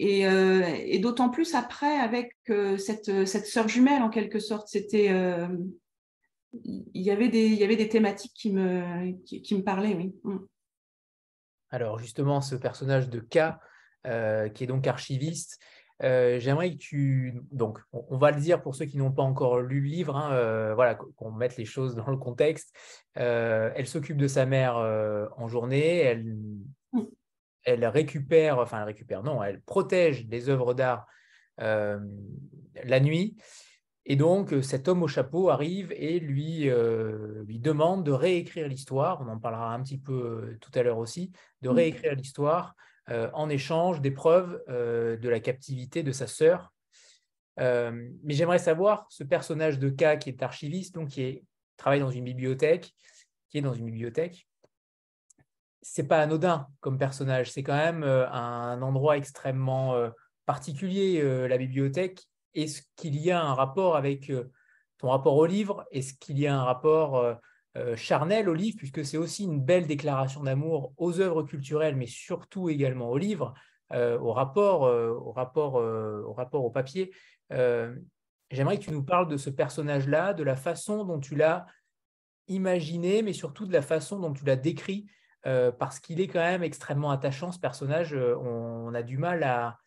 Euh, 0.00 0.62
et, 0.66 0.98
d'autant 0.98 1.30
plus 1.30 1.54
après 1.54 1.98
avec 1.98 2.36
euh, 2.50 2.76
cette, 2.76 3.46
sœur 3.46 3.68
jumelle 3.68 4.02
en 4.02 4.10
quelque 4.10 4.38
sorte, 4.38 4.68
c'était 4.68 5.08
euh, 5.10 5.48
il 6.62 7.02
y 7.02 7.10
avait 7.10 7.28
des 7.28 7.88
thématiques 7.88 8.34
qui 8.34 8.52
me 8.52 9.12
qui, 9.24 9.54
me 9.54 9.62
parlaient, 9.62 9.94
oui. 9.94 10.14
Mm. 10.24 10.38
Alors 11.70 11.98
justement, 11.98 12.40
ce 12.40 12.54
personnage 12.54 13.08
de 13.08 13.20
K, 13.20 13.56
qui 14.54 14.64
est 14.64 14.66
donc 14.66 14.86
archiviste, 14.86 15.58
euh, 16.02 16.38
j'aimerais 16.38 16.72
que 16.72 16.76
tu. 16.76 17.34
Donc, 17.50 17.80
on, 17.92 18.16
va 18.16 18.30
le 18.30 18.40
dire 18.40 18.62
pour 18.62 18.74
ceux 18.74 18.84
qui 18.84 18.98
n'ont 18.98 19.12
pas 19.12 19.22
encore 19.22 19.60
lu 19.60 19.80
le 19.80 19.88
livre, 19.88 20.16
hein, 20.16 20.32
euh, 20.32 20.74
voilà, 20.74 20.94
qu'on 20.94 21.32
mette 21.32 21.56
les 21.56 21.64
choses 21.64 21.94
dans 21.94 22.08
le 22.08 22.16
contexte. 22.16 22.74
Euh, 23.18 23.70
elle 23.74 23.86
s'occupe 23.86 24.16
de 24.16 24.28
sa 24.28 24.46
mère 24.46 24.76
en 25.36 25.48
journée, 25.48 25.98
elle, 25.98 26.36
mm. 26.92 27.02
elle 27.64 27.86
récupère, 27.86 28.58
enfin, 28.58 28.78
elle 28.78 28.84
récupère, 28.84 29.22
non, 29.22 29.42
elle 29.42 29.60
protège 29.62 30.26
les 30.28 30.48
œuvres 30.48 30.74
d'art 30.74 31.06
la 31.58 33.00
nuit. 33.00 33.36
Et 34.10 34.16
donc, 34.16 34.54
cet 34.62 34.88
homme 34.88 35.02
au 35.02 35.08
chapeau 35.08 35.50
arrive 35.50 35.92
et 35.92 36.20
lui, 36.20 36.70
lui 37.44 37.58
demande 37.58 38.04
de 38.04 38.12
réécrire 38.12 38.68
l'histoire. 38.68 39.20
On 39.20 39.28
en 39.28 39.38
parlera 39.38 39.74
un 39.74 39.82
petit 39.82 39.98
peu 39.98 40.56
tout 40.60 40.70
à 40.74 40.82
l'heure 40.84 40.98
aussi, 40.98 41.32
de 41.62 41.68
mm. 41.68 41.72
réécrire 41.72 42.14
l'histoire 42.14 42.76
en 43.32 43.48
échange 43.48 44.00
des 44.00 44.10
preuves 44.10 44.62
euh, 44.68 45.16
de 45.16 45.28
la 45.28 45.40
captivité 45.40 46.02
de 46.02 46.12
sa 46.12 46.26
sœur. 46.26 46.72
Euh, 47.60 48.08
mais 48.22 48.34
j'aimerais 48.34 48.58
savoir, 48.58 49.06
ce 49.08 49.24
personnage 49.24 49.78
de 49.78 49.88
K 49.88 50.18
qui 50.18 50.28
est 50.30 50.42
archiviste, 50.42 50.94
donc 50.94 51.08
qui 51.08 51.44
travaille 51.76 52.00
dans 52.00 52.10
une 52.10 52.24
bibliothèque, 52.24 52.92
qui 53.48 53.58
est 53.58 53.62
dans 53.62 53.74
une 53.74 53.86
bibliothèque, 53.86 54.46
c'est 55.80 56.06
pas 56.06 56.20
anodin 56.20 56.68
comme 56.80 56.98
personnage, 56.98 57.50
c'est 57.50 57.62
quand 57.62 57.76
même 57.76 58.02
un 58.02 58.82
endroit 58.82 59.16
extrêmement 59.16 59.94
particulier, 60.44 61.22
la 61.48 61.56
bibliothèque, 61.56 62.24
est-ce 62.54 62.82
qu'il 62.96 63.16
y 63.16 63.30
a 63.30 63.40
un 63.40 63.54
rapport 63.54 63.96
avec 63.96 64.30
ton 64.98 65.08
rapport 65.08 65.36
au 65.36 65.46
livre? 65.46 65.86
Est-ce 65.92 66.14
qu'il 66.14 66.38
y 66.38 66.46
a 66.46 66.58
un 66.58 66.64
rapport 66.64 67.38
charnel 67.96 68.48
au 68.48 68.54
livre, 68.54 68.76
puisque 68.78 69.04
c'est 69.04 69.16
aussi 69.16 69.44
une 69.44 69.60
belle 69.60 69.86
déclaration 69.86 70.42
d'amour 70.42 70.92
aux 70.96 71.20
œuvres 71.20 71.42
culturelles, 71.42 71.96
mais 71.96 72.06
surtout 72.06 72.68
également 72.68 73.10
au 73.10 73.18
livre, 73.18 73.54
au, 73.92 74.32
rapport, 74.32 74.82
au, 74.82 75.32
rapport, 75.32 75.74
au 75.74 76.32
rapport 76.32 76.64
au 76.64 76.70
papier 76.70 77.12
J'aimerais 78.50 78.78
que 78.78 78.84
tu 78.84 78.92
nous 78.92 79.02
parles 79.02 79.28
de 79.28 79.36
ce 79.36 79.50
personnage-là, 79.50 80.32
de 80.32 80.42
la 80.42 80.56
façon 80.56 81.04
dont 81.04 81.20
tu 81.20 81.36
l'as 81.36 81.66
imaginé, 82.46 83.22
mais 83.22 83.34
surtout 83.34 83.66
de 83.66 83.72
la 83.72 83.82
façon 83.82 84.18
dont 84.18 84.32
tu 84.32 84.44
l'as 84.46 84.56
décrit, 84.56 85.06
euh, 85.46 85.70
parce 85.70 86.00
qu'il 86.00 86.20
est 86.20 86.28
quand 86.28 86.40
même 86.40 86.62
extrêmement 86.62 87.10
attachant, 87.10 87.52
ce 87.52 87.58
personnage. 87.58 88.14
Euh, 88.14 88.36
on, 88.38 88.94
a 88.94 89.02
du 89.02 89.18
mal 89.18 89.42
à... 89.42 89.78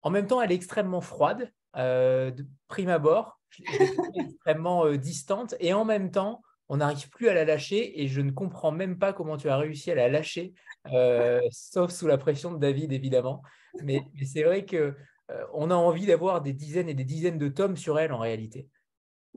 En 0.00 0.10
même 0.10 0.26
temps, 0.26 0.40
elle 0.40 0.52
est 0.52 0.56
extrêmement 0.56 1.02
froide, 1.02 1.52
euh, 1.76 2.30
de 2.30 2.46
prime 2.68 2.88
abord, 2.88 3.38
extrêmement 4.14 4.90
distante, 4.92 5.54
et 5.60 5.74
en 5.74 5.84
même 5.84 6.10
temps, 6.10 6.42
on 6.68 6.78
n'arrive 6.78 7.08
plus 7.08 7.28
à 7.28 7.34
la 7.34 7.44
lâcher, 7.44 8.02
et 8.02 8.08
je 8.08 8.20
ne 8.20 8.30
comprends 8.30 8.72
même 8.72 8.98
pas 8.98 9.12
comment 9.12 9.36
tu 9.36 9.48
as 9.48 9.56
réussi 9.56 9.90
à 9.90 9.94
la 9.94 10.08
lâcher, 10.08 10.52
sauf 11.50 11.90
sous 11.90 12.06
la 12.06 12.18
pression 12.18 12.52
de 12.52 12.58
David, 12.58 12.92
évidemment. 12.92 13.42
Mais, 13.82 14.02
mais 14.14 14.24
c'est 14.24 14.42
vrai 14.42 14.64
que 14.64 14.94
euh, 15.30 15.44
on 15.52 15.70
a 15.70 15.74
envie 15.74 16.06
d'avoir 16.06 16.40
des 16.40 16.52
dizaines 16.52 16.88
et 16.88 16.94
des 16.94 17.04
dizaines 17.04 17.38
de 17.38 17.48
tomes 17.48 17.76
sur 17.76 17.98
elle 17.98 18.12
en 18.12 18.18
réalité. 18.18 18.68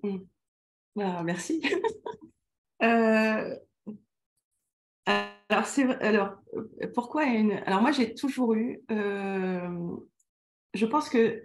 Mm. 0.03 0.17
Ah, 0.99 1.23
merci. 1.23 1.61
Euh, 2.83 3.55
alors, 5.05 5.65
alors, 5.99 6.35
pourquoi 6.95 7.25
une... 7.25 7.51
Alors, 7.67 7.79
moi, 7.79 7.91
j'ai 7.91 8.15
toujours 8.15 8.55
eu. 8.55 8.81
Euh, 8.89 9.95
je 10.73 10.87
pense 10.87 11.07
que 11.07 11.43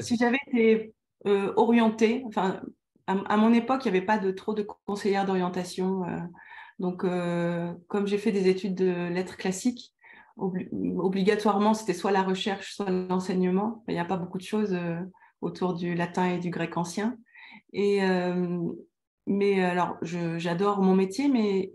si 0.00 0.16
j'avais 0.16 0.38
été 0.46 0.94
orientée, 1.26 2.22
enfin, 2.24 2.62
à, 3.08 3.36
mon 3.36 3.52
époque, 3.52 3.84
il 3.84 3.90
n'y 3.90 3.96
avait 3.96 4.06
pas 4.06 4.18
de, 4.18 4.30
trop 4.30 4.54
de 4.54 4.66
conseillères 4.86 5.26
d'orientation. 5.26 6.04
donc, 6.78 7.04
comme 7.88 8.06
j'ai 8.06 8.18
fait 8.18 8.32
des 8.32 8.48
études 8.48 8.74
de 8.74 9.08
lettres 9.08 9.36
classiques, 9.36 9.94
obligatoirement, 10.38 11.74
c'était 11.74 11.94
soit 11.94 12.12
la 12.12 12.22
recherche, 12.22 12.74
soit 12.74 12.90
l'enseignement. 12.90 13.82
Il 13.88 13.94
n'y 13.94 14.00
a 14.00 14.04
pas 14.04 14.16
beaucoup 14.16 14.38
de 14.38 14.42
choses 14.42 14.72
euh, 14.72 15.00
autour 15.40 15.74
du 15.74 15.94
latin 15.94 16.26
et 16.26 16.38
du 16.38 16.50
grec 16.50 16.76
ancien. 16.76 17.16
Et, 17.72 18.02
euh, 18.04 18.58
mais 19.26 19.62
alors, 19.64 19.96
j'adore 20.02 20.80
mon 20.80 20.94
métier, 20.94 21.28
mais 21.28 21.72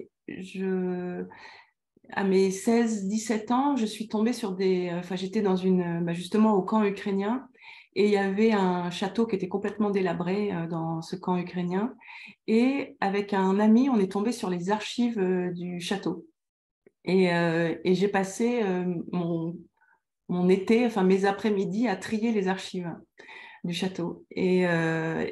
à 2.09 2.23
mes 2.23 2.51
16, 2.51 3.07
17 3.07 3.51
ans, 3.51 3.75
je 3.75 3.85
suis 3.85 4.07
tombée 4.07 4.33
sur 4.33 4.53
des. 4.53 4.91
Enfin, 4.93 5.15
j'étais 5.15 5.41
dans 5.41 5.55
une. 5.55 6.03
Bah, 6.03 6.13
justement 6.13 6.53
au 6.53 6.63
camp 6.63 6.83
ukrainien. 6.83 7.47
Et 7.95 8.05
il 8.05 8.11
y 8.11 8.17
avait 8.17 8.51
un 8.51 8.89
château 8.89 9.27
qui 9.27 9.35
était 9.35 9.47
complètement 9.47 9.91
délabré 9.91 10.51
euh, 10.51 10.67
dans 10.67 11.01
ce 11.01 11.15
camp 11.15 11.37
ukrainien. 11.37 11.93
Et 12.47 12.97
avec 13.01 13.33
un 13.33 13.59
ami, 13.59 13.89
on 13.89 13.99
est 13.99 14.11
tombé 14.11 14.31
sur 14.31 14.49
les 14.49 14.71
archives 14.71 15.21
du 15.53 15.79
château. 15.79 16.25
Euh, 17.09 17.75
et, 17.83 17.95
j'ai 17.95 18.07
passé 18.07 18.61
euh, 18.63 18.95
mon, 19.11 20.49
été, 20.49 20.85
enfin 20.85 21.03
mes 21.03 21.25
après-midi 21.25 21.87
à 21.87 21.95
trier 21.95 22.31
les 22.31 22.47
archives 22.47 22.95
du 23.63 23.73
château. 23.73 24.25
Et, 24.31 24.67
euh, 24.67 25.25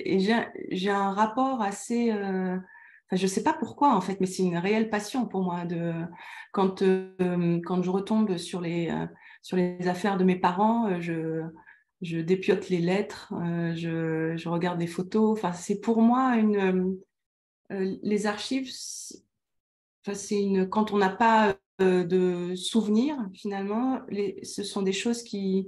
j'ai 0.72 0.90
un 0.90 1.12
rapport 1.12 1.62
assez... 1.62 2.12
Enfin, 2.12 3.18
je 3.18 3.24
ne 3.24 3.28
sais 3.28 3.44
pas 3.44 3.54
pourquoi 3.54 3.94
en 3.96 4.02
fait, 4.02 4.20
mais 4.22 4.26
c'est 4.26 4.44
une 4.44 4.58
réelle 4.58 4.90
passion 4.90 5.26
pour 5.28 5.42
moi. 5.42 5.66
De, 5.66 5.94
quand, 6.54 6.80
je 6.80 7.90
retombe 7.90 8.38
sur 8.38 8.62
les 8.62 8.90
affaires 9.88 10.18
de 10.18 10.24
mes 10.24 10.38
parents, 10.38 11.00
je, 11.02 11.44
je 12.02 12.20
dépiote 12.20 12.70
les 12.70 12.80
lettres, 12.80 13.34
je, 13.76 14.34
je, 14.36 14.50
regarde 14.50 14.80
des 14.80 14.88
photos. 14.88 15.32
Enfin, 15.32 15.54
c'est 15.54 15.80
pour 15.80 16.02
moi 16.02 16.36
une... 16.38 16.98
les 17.70 18.26
archives, 18.26 18.72
c'est 18.72 20.42
une, 20.42 20.68
quand 20.68 20.92
on 20.92 20.98
n'a 20.98 21.10
pas 21.10 21.58
euh, 21.82 22.04
de 22.04 22.56
souvenirs, 22.56 23.18
finalement, 23.34 24.02
ce 24.44 24.64
sont 24.64 24.82
des 24.82 24.94
choses 24.94 25.24
qui, 25.24 25.68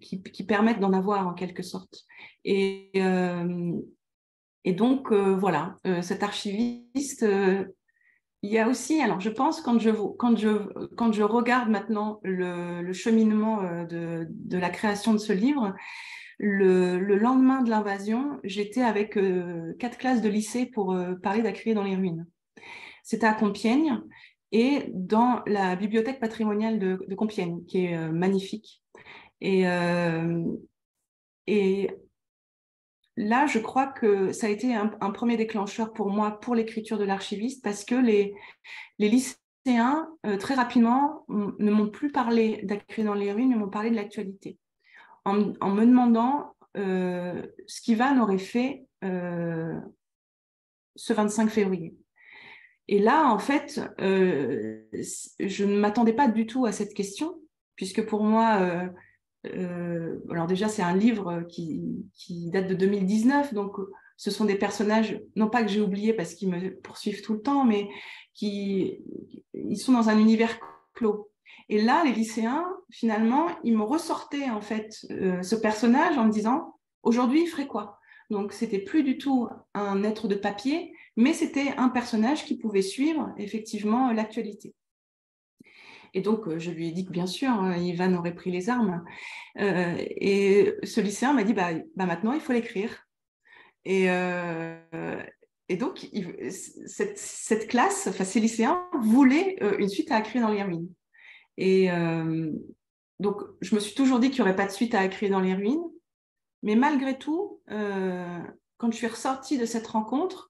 qui, 0.00 0.44
permettent 0.44 0.80
d'en 0.80 0.92
avoir 0.92 1.26
en 1.26 1.34
quelque 1.34 1.62
sorte. 1.62 2.04
Et, 2.44 2.90
euh, 2.96 3.72
et 4.64 4.72
donc, 4.72 5.10
euh, 5.10 5.34
voilà, 5.34 5.76
cet 6.02 6.22
archiviste, 6.22 7.26
il 8.44 8.52
y 8.52 8.58
a 8.58 8.68
aussi, 8.68 9.00
alors 9.00 9.20
je 9.20 9.30
pense, 9.30 9.60
quand 9.60 9.78
je, 9.78 9.90
quand 9.90 10.36
je, 10.36 10.48
quand 10.96 11.12
je 11.12 11.22
regarde 11.22 11.70
maintenant 11.70 12.20
le, 12.22 12.92
cheminement 12.92 13.62
de, 13.84 14.26
de, 14.28 14.58
la 14.58 14.70
création 14.70 15.12
de 15.12 15.18
ce 15.18 15.32
livre, 15.32 15.74
le, 16.38 16.98
le 16.98 17.16
lendemain 17.16 17.62
de 17.62 17.70
l'invasion, 17.70 18.38
j'étais 18.44 18.82
avec 18.82 19.18
quatre 19.78 19.98
classes 19.98 20.22
de 20.22 20.28
lycée 20.28 20.66
pour 20.66 20.96
parler 21.22 21.42
d'accueillir 21.42 21.76
dans 21.76 21.84
les 21.84 21.96
ruines. 21.96 22.26
C'était 23.02 23.26
à 23.26 23.34
Compiègne 23.34 24.00
et 24.54 24.84
dans 24.92 25.42
la 25.46 25.74
bibliothèque 25.74 26.20
patrimoniale 26.20 26.78
de, 26.78 27.14
Compiègne, 27.16 27.64
qui 27.66 27.86
est 27.86 27.96
euh, 27.96 28.12
magnifique. 28.12 28.82
Euh, 29.42 30.44
et 31.48 31.90
là, 33.16 33.46
je 33.46 33.58
crois 33.58 33.86
que 33.86 34.32
ça 34.32 34.46
a 34.46 34.50
été 34.50 34.74
un, 34.74 34.88
premier 35.10 35.36
déclencheur 35.36 35.92
pour 35.92 36.10
moi 36.10 36.40
pour 36.40 36.54
l'écriture 36.54 36.98
de 36.98 37.04
l'archiviste, 37.04 37.62
parce 37.62 37.84
que 37.84 37.94
les, 37.94 38.34
lycéens, 38.98 40.08
euh, 40.26 40.36
très 40.36 40.54
rapidement, 40.54 41.24
ne 41.28 41.70
m'ont 41.70 41.88
plus 41.88 42.10
parlé 42.10 42.60
d'accueil 42.64 43.04
dans 43.04 43.14
les 43.14 43.32
ruines, 43.32 43.50
mais 43.50 43.56
m'ont 43.56 43.70
parlé 43.70 43.90
de 43.90 43.96
l'actualité, 43.96 44.58
en, 45.24 45.34
me 45.36 45.84
demandant 45.86 46.54
ce 46.76 47.80
qu'Ivan 47.82 48.18
aurait 48.20 48.38
fait 48.38 48.86
ce 50.96 51.12
25 51.12 51.50
février. 51.50 51.94
Et 52.88 52.98
là, 52.98 53.28
en 53.30 53.38
fait, 53.38 53.80
euh, 54.00 54.82
je 55.40 55.64
ne 55.64 55.76
m'attendais 55.78 56.12
pas 56.12 56.28
du 56.28 56.46
tout 56.46 56.66
à 56.66 56.72
cette 56.72 56.94
question, 56.94 57.40
puisque 57.76 58.04
pour 58.04 58.22
moi, 58.22 58.58
euh, 58.60 58.86
euh, 58.86 58.88
alors 59.44 60.46
déjà, 60.46 60.68
c'est 60.68 60.82
un 60.82 60.96
livre 60.96 61.42
qui, 61.48 62.50
date 62.50 62.68
de 62.68 62.74
2019, 62.74 63.54
donc 63.54 63.76
ce 64.16 64.30
sont 64.30 64.44
des 64.44 64.54
personnages, 64.54 65.20
non 65.36 65.48
pas 65.48 65.62
que 65.62 65.68
j'ai 65.68 65.80
oublié 65.80 66.12
parce 66.12 66.34
qu'ils 66.34 66.50
me 66.50 66.74
poursuivent 66.80 67.22
tout 67.22 67.34
le 67.34 67.42
temps, 67.42 67.64
mais 67.64 67.88
qui 68.32 69.02
ils 69.52 69.76
sont 69.76 69.92
dans 69.92 70.08
un 70.08 70.18
univers 70.18 70.58
clos. 70.94 71.30
Et 71.68 71.80
là, 71.80 72.04
les 72.04 72.12
lycéens, 72.12 72.66
finalement, 72.90 73.46
ils 73.62 73.76
me 73.76 73.82
ressortaient 73.82 74.50
en 74.50 74.60
fait 74.60 74.92
ce 74.92 75.54
personnage 75.54 76.18
en 76.18 76.26
me 76.26 76.32
disant, 76.32 76.76
aujourd'hui, 77.02 77.42
il 77.42 77.46
ferait 77.46 77.66
quoi? 77.66 77.98
Donc, 78.30 78.52
c'était 78.52 78.78
plus 78.78 79.02
du 79.02 79.18
tout 79.18 79.48
un 79.74 80.02
être 80.02 80.28
de 80.28 80.34
papier, 80.34 80.94
mais 81.16 81.32
c'était 81.32 81.74
un 81.76 81.88
personnage 81.88 82.44
qui 82.44 82.56
pouvait 82.56 82.82
suivre 82.82 83.32
effectivement 83.36 84.12
l'actualité. 84.12 84.74
Et 86.14 86.20
donc, 86.20 86.46
euh, 86.46 86.58
je 86.58 86.70
lui 86.70 86.88
ai 86.88 86.92
dit 86.92 87.04
que 87.04 87.10
bien 87.10 87.26
sûr, 87.26 87.62
euh, 87.62 87.76
Ivan 87.76 88.14
aurait 88.14 88.34
pris 88.34 88.52
les 88.52 88.70
armes. 88.70 89.04
Euh, 89.58 89.96
et 89.98 90.74
ce 90.84 91.00
lycéen 91.00 91.32
m'a 91.32 91.42
dit, 91.42 91.52
bah, 91.52 91.70
bah, 91.96 92.06
maintenant, 92.06 92.32
il 92.32 92.40
faut 92.40 92.52
l'écrire. 92.52 93.06
Et, 93.84 94.06
et, 95.68 95.76
donc, 95.76 96.08
cette, 96.48 97.68
classe, 97.68 98.06
enfin, 98.06 98.24
ces 98.24 98.40
lycéens 98.40 98.88
voulaient 98.98 99.58
une 99.78 99.90
suite 99.90 100.10
à 100.10 100.20
écrire 100.20 100.40
dans 100.40 100.54
les 100.54 100.62
ruines. 100.62 100.88
Et 101.58 101.90
donc, 103.20 103.42
je 103.60 103.74
me 103.74 103.80
suis 103.80 103.94
toujours 103.94 104.20
dit 104.20 104.30
qu'il 104.30 104.42
n'y 104.42 104.48
aurait 104.48 104.56
pas 104.56 104.64
de 104.64 104.72
suite 104.72 104.94
à 104.94 105.04
écrire 105.04 105.32
dans 105.32 105.40
les 105.40 105.52
ruines. 105.52 105.84
Mais 106.62 106.76
malgré 106.76 107.18
tout, 107.18 107.60
quand 107.68 108.90
je 108.90 108.96
suis 108.96 109.06
ressortie 109.06 109.58
de 109.58 109.66
cette 109.66 109.86
rencontre, 109.86 110.48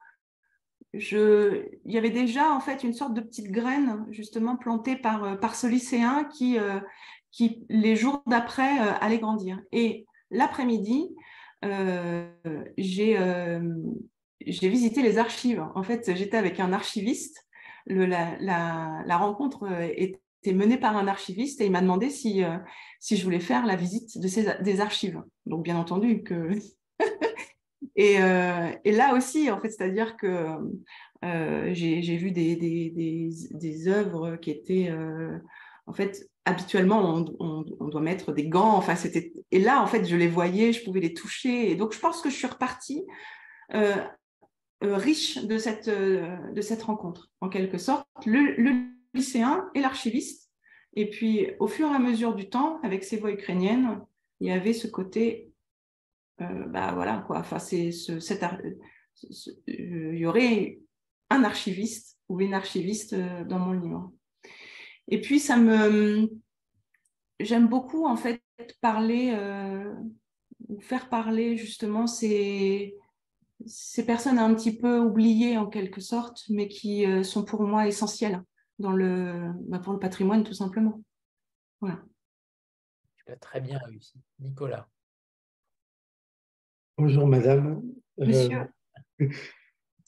il 0.94 1.92
y 1.92 1.98
avait 1.98 2.10
déjà 2.10 2.52
en 2.52 2.60
fait 2.60 2.84
une 2.84 2.92
sorte 2.92 3.14
de 3.14 3.20
petite 3.20 3.50
graine 3.50 4.06
justement 4.10 4.56
plantée 4.56 4.96
par, 4.96 5.24
euh, 5.24 5.34
par 5.36 5.54
ce 5.54 5.66
lycéen 5.66 6.24
qui, 6.24 6.58
euh, 6.58 6.80
qui 7.30 7.64
les 7.68 7.96
jours 7.96 8.22
d'après 8.26 8.80
euh, 8.80 8.92
allait 9.00 9.18
grandir. 9.18 9.60
Et 9.72 10.06
l'après-midi, 10.30 11.10
j'ai 12.76 13.16
visité 14.68 15.02
les 15.02 15.18
archives. 15.18 15.64
En 15.74 15.82
fait, 15.82 16.14
j'étais 16.14 16.36
avec 16.36 16.60
un 16.60 16.72
archiviste. 16.72 17.46
Le, 17.86 18.06
la, 18.06 18.36
la, 18.38 19.16
rencontre 19.16 19.66
était 19.96 20.52
menée 20.52 20.76
par 20.76 20.96
un 20.96 21.06
archiviste 21.06 21.60
et 21.60 21.66
il 21.66 21.72
m'a 21.72 21.80
demandé 21.80 22.10
si, 22.10 22.42
si 23.00 23.16
je 23.16 23.24
voulais 23.24 23.40
faire 23.40 23.64
la 23.64 23.76
visite 23.76 24.18
de 24.18 24.28
ces, 24.28 24.62
des 24.62 24.80
archives. 24.80 25.22
Donc, 25.46 25.64
bien 25.64 25.78
entendu 25.78 26.22
que 26.22 26.50
Euh, 27.98 28.70
et, 28.84 28.92
là 28.92 29.14
aussi, 29.14 29.50
en 29.50 29.60
fait, 29.60 29.70
c'est-à-dire 29.70 30.16
que 30.16 30.46
euh, 31.24 31.70
j'ai 31.72 32.16
vu 32.16 32.30
des, 32.32 33.88
œuvres 33.88 34.36
qui 34.36 34.50
étaient, 34.50 34.88
euh, 34.90 35.38
en 35.86 35.92
fait, 35.92 36.28
habituellement, 36.44 37.24
on, 37.38 37.88
doit 37.88 38.00
mettre 38.00 38.32
des 38.32 38.48
gants. 38.48 38.76
Enfin, 38.76 38.96
c'était. 38.96 39.32
Et 39.50 39.58
là, 39.58 39.82
en 39.82 39.86
fait, 39.86 40.04
je 40.04 40.16
les 40.16 40.28
voyais, 40.28 40.72
je 40.72 40.84
pouvais 40.84 41.00
les 41.00 41.14
toucher. 41.14 41.70
Et 41.70 41.76
donc, 41.76 41.92
je 41.92 41.98
pense 41.98 42.20
que 42.20 42.30
je 42.30 42.36
suis 42.36 42.46
repartie 42.46 43.04
riche 44.82 45.42
de 45.42 45.56
cette, 45.56 46.82
rencontre, 46.82 47.30
en 47.40 47.48
quelque 47.48 47.78
sorte. 47.78 48.06
Le 48.26 48.86
lycéen 49.14 49.70
et 49.74 49.80
l'archiviste. 49.80 50.50
Et 50.96 51.08
puis, 51.08 51.48
au 51.58 51.66
fur 51.66 51.90
et 51.90 51.94
à 51.94 51.98
mesure 51.98 52.34
du 52.34 52.48
temps, 52.48 52.80
avec 52.82 53.02
ces 53.02 53.16
voix 53.16 53.30
ukrainiennes, 53.30 54.00
il 54.40 54.48
y 54.48 54.52
avait 54.52 54.72
ce 54.72 54.86
côté 54.86 55.53
bah 56.38 56.92
voilà 56.94 57.22
quoi. 57.26 57.38
Enfin, 57.38 57.58
c'est 57.58 57.92
ce, 57.92 58.18
cet, 58.20 58.44
il 59.66 60.16
y 60.16 60.26
aurait 60.26 60.80
un 61.30 61.44
archiviste 61.44 62.18
ou 62.28 62.40
une 62.40 62.54
archiviste 62.54 63.14
dans 63.14 63.58
mon 63.58 63.72
livre. 63.72 64.12
Et 65.08 65.20
puis 65.20 65.38
ça 65.38 65.56
me, 65.56 66.30
j'aime 67.38 67.68
beaucoup 67.68 68.06
en 68.06 68.16
fait 68.16 68.42
parler 68.80 69.36
ou 70.68 70.80
faire 70.80 71.08
parler 71.08 71.56
justement 71.56 72.06
ces, 72.06 72.96
ces 73.66 74.04
personnes 74.04 74.38
un 74.38 74.54
petit 74.54 74.76
peu 74.76 74.98
oubliées 74.98 75.58
en 75.58 75.66
quelque 75.66 76.00
sorte, 76.00 76.44
mais 76.48 76.68
qui 76.68 77.06
euh, 77.06 77.22
sont 77.22 77.44
pour 77.44 77.62
moi 77.62 77.86
essentielles 77.86 78.42
dans 78.78 78.92
le, 78.92 79.52
bah, 79.68 79.78
pour 79.78 79.92
le 79.92 79.98
patrimoine 79.98 80.44
tout 80.44 80.54
simplement. 80.54 81.02
Voilà. 81.80 82.02
Tu 83.16 83.32
as 83.32 83.36
très 83.36 83.60
bien 83.60 83.78
réussi. 83.78 84.20
Nicolas. 84.38 84.88
Bonjour 86.96 87.26
madame. 87.26 87.82
Euh, 88.20 88.26
Monsieur. 88.26 88.68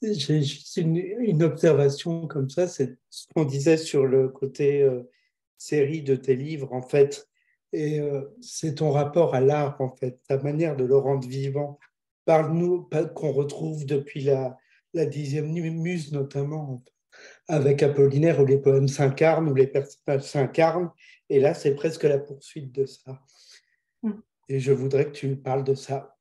J'ai 0.03 0.43
juste 0.43 0.77
une, 0.77 1.43
observation 1.43 2.27
comme 2.27 2.51
ça, 2.51 2.69
c'est 2.69 2.99
ce 3.09 3.27
qu'on 3.35 3.45
disait 3.45 3.79
sur 3.79 4.07
le 4.07 4.29
côté 4.29 4.83
euh, 4.83 5.03
série 5.57 6.03
de 6.03 6.15
tes 6.17 6.37
livres 6.37 6.73
en 6.73 6.83
fait. 6.83 7.29
Et 7.73 8.01
c'est 8.41 8.77
ton 8.77 8.91
rapport 8.91 9.35
à 9.35 9.41
l'art 9.41 9.81
en 9.81 9.95
fait, 9.97 10.21
ta 10.29 10.39
manière 10.39 10.77
de 10.77 10.85
le 10.85 10.97
rendre 10.97 11.27
vivant 11.29 11.79
Parle-nous, 12.27 12.89
qu'on 13.15 13.33
retrouve 13.33 13.87
depuis 13.87 14.21
la, 14.21 14.59
la 14.95 15.07
dixième 15.07 15.53
muse 15.53 16.13
notamment, 16.13 16.83
avec 17.47 17.85
Apollinaire, 17.85 18.41
où 18.41 18.45
les 18.45 18.59
poèmes 18.59 18.89
s'incarnent, 18.89 19.49
où 19.49 19.55
les 19.55 19.69
personnages 19.69 20.23
s'incarnent. 20.23 20.91
Et 21.29 21.39
là, 21.39 21.55
c'est 21.55 21.77
presque 21.77 22.03
la 22.03 22.19
poursuite 22.19 22.73
de 22.73 22.85
ça. 22.85 23.23
Mm. 24.03 24.13
Et 24.49 24.59
je 24.59 24.73
voudrais 24.73 25.07
que 25.07 25.13
tu 25.13 25.37
parles 25.37 25.63
de 25.63 25.75
ça. 25.75 26.16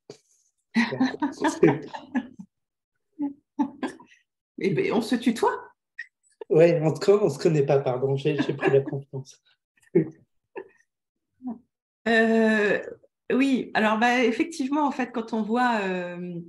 Eh 4.57 4.69
bien, 4.69 4.93
on 4.93 5.01
se 5.01 5.15
tutoie 5.15 5.69
Oui, 6.49 6.79
en 6.79 6.93
tout 6.93 6.99
cas, 6.99 7.17
on 7.21 7.25
ne 7.25 7.29
se 7.29 7.39
connaît 7.39 7.65
pas, 7.65 7.79
pardon, 7.79 8.15
j'ai 8.15 8.35
pris 8.35 8.71
la 8.71 8.81
confiance. 8.81 9.41
Euh, 12.07 12.79
oui, 13.33 13.71
alors 13.73 13.97
bah, 13.97 14.23
effectivement, 14.23 14.85
en 14.85 14.91
fait, 14.91 15.11
quand 15.11 15.33
on 15.33 15.41
voit, 15.41 15.79
euh, 15.81 16.39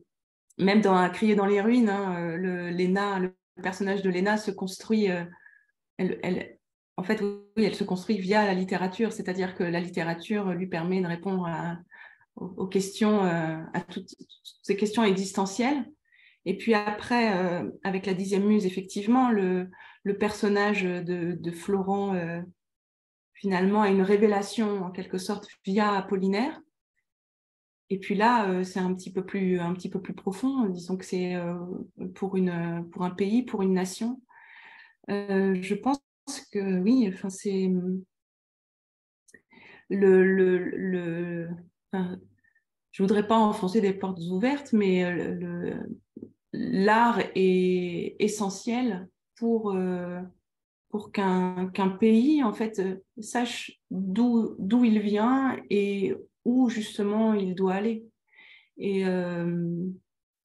même 0.59 0.83
dans 0.83 1.09
Crier 1.09 1.35
dans 1.35 1.47
les 1.47 1.63
ruines, 1.63 1.89
hein, 1.89 2.15
euh, 2.19 2.37
le, 2.37 2.71
le 2.71 3.63
personnage 3.63 4.03
de 4.03 4.11
Léna 4.11 4.37
se 4.37 4.51
construit, 4.51 5.11
euh, 5.11 5.25
elle, 5.97 6.59
en 6.99 7.03
fait, 7.03 7.23
oui, 7.23 7.65
elle 7.65 7.75
se 7.75 7.85
construit 7.85 8.19
via 8.19 8.45
la 8.45 8.53
littérature, 8.53 9.13
c'est-à-dire 9.13 9.55
que 9.55 9.65
la 9.65 9.81
littérature 9.81 10.53
lui 10.53 10.67
permet 10.67 11.01
de 11.01 11.07
répondre 11.07 11.49
aux, 12.37 12.67
questions, 12.67 13.23
à 13.23 13.81
toutes, 13.81 14.15
ces 14.63 14.77
questions 14.77 15.05
existentielles. 15.05 15.85
Et 16.45 16.57
puis 16.57 16.75
après, 16.75 17.33
avec 17.83 18.07
la 18.07 18.15
dixième 18.15 18.45
muse, 18.45 18.67
effectivement, 18.67 19.31
le, 19.31 19.69
personnage 20.19 20.83
de, 20.85 21.51
Florent 21.51 22.15
finalement 23.35 23.83
a 23.83 23.89
une 23.91 24.03
révélation 24.03 24.85
en 24.85 24.91
quelque 24.91 25.19
sorte 25.19 25.49
via 25.65 25.93
Apollinaire. 25.93 26.61
Et 27.89 27.99
puis 27.99 28.15
là, 28.17 28.51
euh, 28.51 28.65
c'est 28.65 28.81
un 28.81 28.93
petit 28.95 29.13
peu 29.13 29.25
plus 29.25 29.61
un 29.61 29.73
petit 29.75 29.89
peu 29.89 30.01
plus 30.01 30.15
profond. 30.15 30.67
Disons 30.67 30.97
que 30.97 31.05
c'est 31.05 31.37
euh, 31.37 31.55
pour 32.15 32.37
pour 32.91 33.03
un 33.03 33.11
pays, 33.11 33.45
pour 33.45 33.63
une 33.63 33.75
nation. 33.75 34.21
Euh, 35.11 35.57
je 35.63 35.75
pense 35.75 36.01
que 36.53 36.81
oui. 36.81 37.09
Enfin, 37.13 37.31
c'est 37.31 37.71
le, 39.89 40.25
le 40.25 41.49
je 41.93 43.03
voudrais 43.03 43.27
pas 43.27 43.39
enfoncer 43.39 43.81
des 43.81 43.93
portes 43.93 44.21
ouvertes, 44.31 44.73
mais 44.73 45.05
l'art 46.53 47.21
est 47.35 48.17
essentiel 48.19 49.09
pour 49.37 49.77
pour 50.89 51.13
qu'un 51.13 51.69
qu'un 51.75 51.89
pays 51.89 52.43
en 52.43 52.53
fait 52.53 52.81
sache 53.21 53.81
d'où 53.91 54.85
il 54.85 55.01
vient 55.01 55.57
et 55.69 56.15
où 56.47 56.71
justement 56.71 57.35
il 57.35 57.55
doit 57.55 57.75
aller. 57.75 58.07
Et, 58.79 59.05
euh, 59.07 59.87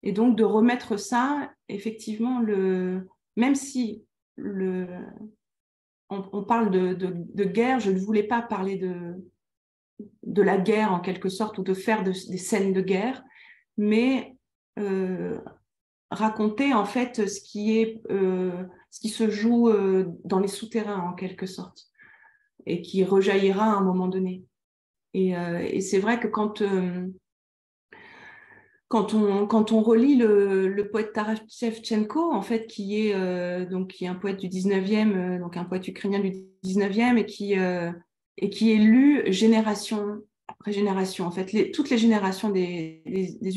et 0.04 0.12
donc 0.12 0.38
de 0.38 0.44
remettre 0.44 0.98
ça, 0.98 1.52
effectivement, 1.70 2.40
le, 2.40 3.08
même 3.38 3.56
si 3.56 4.04
le, 4.36 4.88
on, 6.10 6.44
parle 6.44 6.72
de, 6.72 6.94
de, 6.94 7.44
guerre, 7.44 7.80
je 7.80 7.92
ne 7.92 8.00
voulais 8.00 8.24
pas 8.24 8.42
parler 8.42 8.78
de, 8.78 9.16
de 10.24 10.42
la 10.42 10.58
guerre 10.58 10.94
en 10.94 11.00
quelque 11.00 11.30
sorte 11.30 11.58
ou 11.58 11.64
de 11.64 11.74
faire 11.74 12.04
des 12.04 12.14
scènes 12.14 12.74
de 12.74 12.82
guerre, 12.82 13.24
mais 13.78 14.36
euh, 14.80 15.40
raconter 16.10 16.74
en 16.74 16.86
fait 16.86 17.28
ce 17.28 17.42
qui, 17.42 17.78
est, 17.80 18.02
euh, 18.10 18.64
ce 18.90 19.00
qui 19.00 19.10
se 19.10 19.30
joue 19.30 19.72
dans 20.26 20.40
les 20.40 20.48
souterrains 20.48 21.00
en 21.00 21.14
quelque 21.14 21.46
sorte 21.46 21.88
et 22.66 22.82
qui 22.82 23.04
rejaillira 23.04 23.66
à 23.66 23.76
un 23.76 23.82
moment 23.82 24.08
donné. 24.08 24.44
Euh, 25.16 25.60
et, 25.60 25.82
c'est 25.82 26.00
vrai 26.00 26.20
que 26.20 26.28
quand, 26.28 26.62
euh, 26.62 27.08
quand, 28.88 29.14
on, 29.14 29.46
quand 29.46 29.72
on 29.72 29.82
relit 29.82 30.16
le, 30.16 30.68
le 30.68 30.90
poète 30.90 31.14
Taras 31.14 31.42
Shevchenko, 31.50 32.32
en 32.32 32.42
fait, 32.42 32.68
qui 32.68 33.08
est, 33.08 33.14
euh, 33.14 33.66
donc, 33.66 33.90
qui 33.90 34.06
est 34.06 34.08
un 34.08 34.16
poète 34.16 34.40
du 34.40 34.48
19e, 34.48 35.40
donc 35.40 35.58
un 35.58 35.66
poète 35.66 35.88
ukrainien 35.88 36.20
du 36.20 36.34
19e, 36.64 37.18
et 37.18 37.26
qui, 37.26 37.56
et 38.38 38.50
qui 38.50 38.72
est 38.72 38.78
lu 38.78 39.32
génération 39.32 40.22
après 40.48 40.74
génération. 40.74 41.26
En 41.26 41.32
fait, 41.32 41.72
toutes 41.72 41.90
les 41.90 41.98
générations 41.98 42.50
des, 42.50 43.02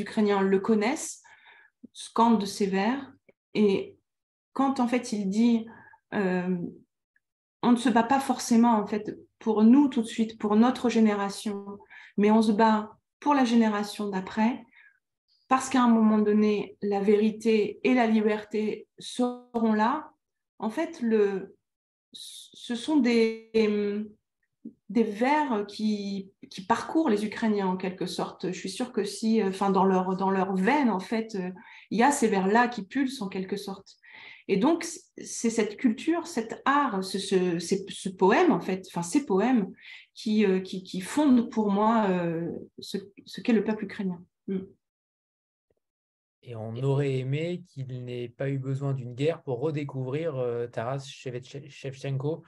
Ukrainiens 0.00 0.42
le 0.42 0.60
connaissent, 0.60 1.22
scandent 1.92 2.46
ses 2.46 2.66
vers, 2.66 3.12
et 3.54 3.96
quand 4.52 4.80
en 4.80 4.88
fait 4.88 5.12
il 5.12 5.28
dit 5.28 5.66
on 7.64 7.72
ne 7.72 7.76
se 7.76 7.88
bat 7.88 8.02
pas 8.02 8.20
forcément 8.20 8.74
en 8.74 8.86
fait 8.86 9.18
pour 9.38 9.64
nous 9.64 9.88
tout 9.88 10.02
de 10.02 10.06
suite, 10.06 10.38
pour 10.38 10.54
notre 10.54 10.88
génération, 10.88 11.78
mais 12.16 12.30
on 12.30 12.42
se 12.42 12.52
bat 12.52 12.96
pour 13.20 13.34
la 13.34 13.44
génération 13.44 14.08
d'après, 14.08 14.64
parce 15.48 15.68
qu'à 15.68 15.82
un 15.82 15.88
moment 15.88 16.18
donné, 16.18 16.76
la 16.82 17.00
vérité 17.00 17.80
et 17.82 17.94
la 17.94 18.06
liberté 18.06 18.86
seront 18.98 19.72
là. 19.72 20.10
En 20.58 20.70
fait, 20.70 21.00
le, 21.00 21.56
ce 22.12 22.74
sont 22.74 22.98
des, 22.98 23.50
des 24.88 25.02
vers 25.02 25.64
qui, 25.66 26.30
qui, 26.50 26.64
parcourent 26.64 27.10
les 27.10 27.24
Ukrainiens 27.24 27.66
en 27.66 27.76
quelque 27.76 28.06
sorte. 28.06 28.52
Je 28.52 28.58
suis 28.58 28.70
sûre 28.70 28.92
que 28.92 29.04
si, 29.04 29.42
enfin, 29.42 29.70
dans 29.70 29.84
leur, 29.84 30.16
dans 30.16 30.30
leur 30.30 30.54
veine, 30.54 30.90
en 30.90 31.00
fait, 31.00 31.36
il 31.90 31.98
y 31.98 32.02
a 32.02 32.12
ces 32.12 32.28
vers-là 32.28 32.68
qui 32.68 32.84
pulsent 32.84 33.22
en 33.22 33.28
quelque 33.28 33.56
sorte. 33.56 33.98
Et 34.46 34.56
donc, 34.58 34.84
c'est 35.16 35.50
cette 35.50 35.76
culture, 35.76 36.26
cet 36.26 36.60
art, 36.66 37.02
ce, 37.02 37.18
ce, 37.18 38.08
poème, 38.10 38.52
en 38.52 38.60
fait, 38.60 38.84
enfin, 38.88 39.02
ces 39.02 39.24
poèmes 39.24 39.72
qui, 40.12 40.44
euh, 40.44 40.60
qui, 40.60 40.82
qui 40.82 41.00
fondent 41.00 41.50
pour 41.50 41.70
moi 41.70 42.06
euh, 42.10 42.50
ce, 42.78 42.98
qu'est 43.40 43.52
le 43.54 43.64
peuple 43.64 43.84
ukrainien. 43.84 44.22
Mm. 44.48 44.58
Et 46.42 46.56
on 46.56 46.76
aurait 46.82 47.14
aimé 47.14 47.62
qu'il 47.68 48.04
n'ait 48.04 48.28
pas 48.28 48.50
eu 48.50 48.58
besoin 48.58 48.92
d'une 48.92 49.14
guerre 49.14 49.42
pour 49.42 49.60
redécouvrir 49.60 50.36
euh, 50.36 50.66
Taras 50.66 51.02
Shevchenko, 51.08 52.42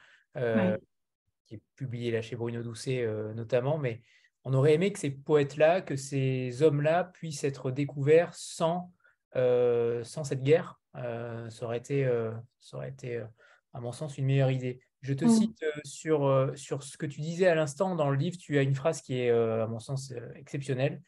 qui 1.46 1.54
est 1.54 1.62
publié 1.76 2.10
là 2.10 2.22
chez 2.22 2.36
Bruno 2.36 2.62
Doucet 2.62 3.06
notamment, 3.34 3.78
mais 3.78 4.02
on 4.44 4.54
aurait 4.54 4.74
aimé 4.74 4.92
que 4.92 4.98
ces 4.98 5.10
poètes-là, 5.10 5.80
que 5.80 5.96
ces 5.96 6.62
hommes-là 6.62 7.04
puissent 7.04 7.44
être 7.44 7.70
découverts 7.70 8.34
sans, 8.34 8.92
sans 9.34 10.24
cette 10.24 10.42
guerre, 10.42 10.80
euh, 10.98 11.50
ça 11.50 11.66
aurait 11.66 11.78
été, 11.78 12.04
euh, 12.04 12.32
ça 12.60 12.76
aurait 12.76 12.88
été 12.88 13.16
euh, 13.16 13.26
à 13.72 13.80
mon 13.80 13.92
sens, 13.92 14.18
une 14.18 14.26
meilleure 14.26 14.50
idée. 14.50 14.80
Je 15.02 15.12
te 15.12 15.24
mm. 15.24 15.28
cite 15.28 15.64
sur, 15.84 16.52
sur 16.56 16.82
ce 16.82 16.96
que 16.96 17.06
tu 17.06 17.20
disais 17.20 17.46
à 17.46 17.54
l'instant 17.54 17.94
dans 17.94 18.10
le 18.10 18.16
livre, 18.16 18.36
tu 18.38 18.58
as 18.58 18.62
une 18.62 18.74
phrase 18.74 19.02
qui 19.02 19.18
est, 19.18 19.30
à 19.30 19.66
mon 19.66 19.78
sens, 19.78 20.12
exceptionnelle. 20.34 21.02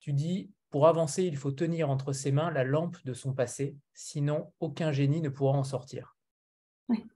Tu 0.00 0.12
dis, 0.12 0.50
pour 0.70 0.88
avancer, 0.88 1.24
il 1.24 1.36
faut 1.36 1.52
tenir 1.52 1.90
entre 1.90 2.12
ses 2.12 2.32
mains 2.32 2.50
la 2.50 2.64
lampe 2.64 2.96
de 3.04 3.12
son 3.12 3.32
passé, 3.32 3.76
sinon 3.92 4.52
aucun 4.58 4.90
génie 4.90 5.20
ne 5.20 5.28
pourra 5.28 5.56
en 5.56 5.64
sortir. 5.64 6.16
Oui. 6.88 7.06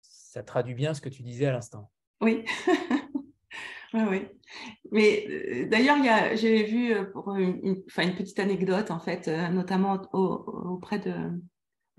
Ça 0.00 0.42
traduit 0.42 0.74
bien 0.74 0.94
ce 0.94 1.00
que 1.00 1.08
tu 1.08 1.22
disais 1.22 1.46
à 1.46 1.52
l'instant. 1.52 1.90
Oui. 2.20 2.44
oui. 3.94 4.26
Mais 4.92 5.66
d'ailleurs, 5.70 5.98
j'ai 6.36 6.64
vu 6.64 6.94
pour 7.12 7.34
une, 7.36 7.82
enfin, 7.86 8.02
une, 8.02 8.16
petite 8.16 8.38
anecdote, 8.38 8.90
en 8.90 9.00
fait, 9.00 9.28
notamment 9.52 10.00
auprès 10.12 10.98
de, 10.98 11.12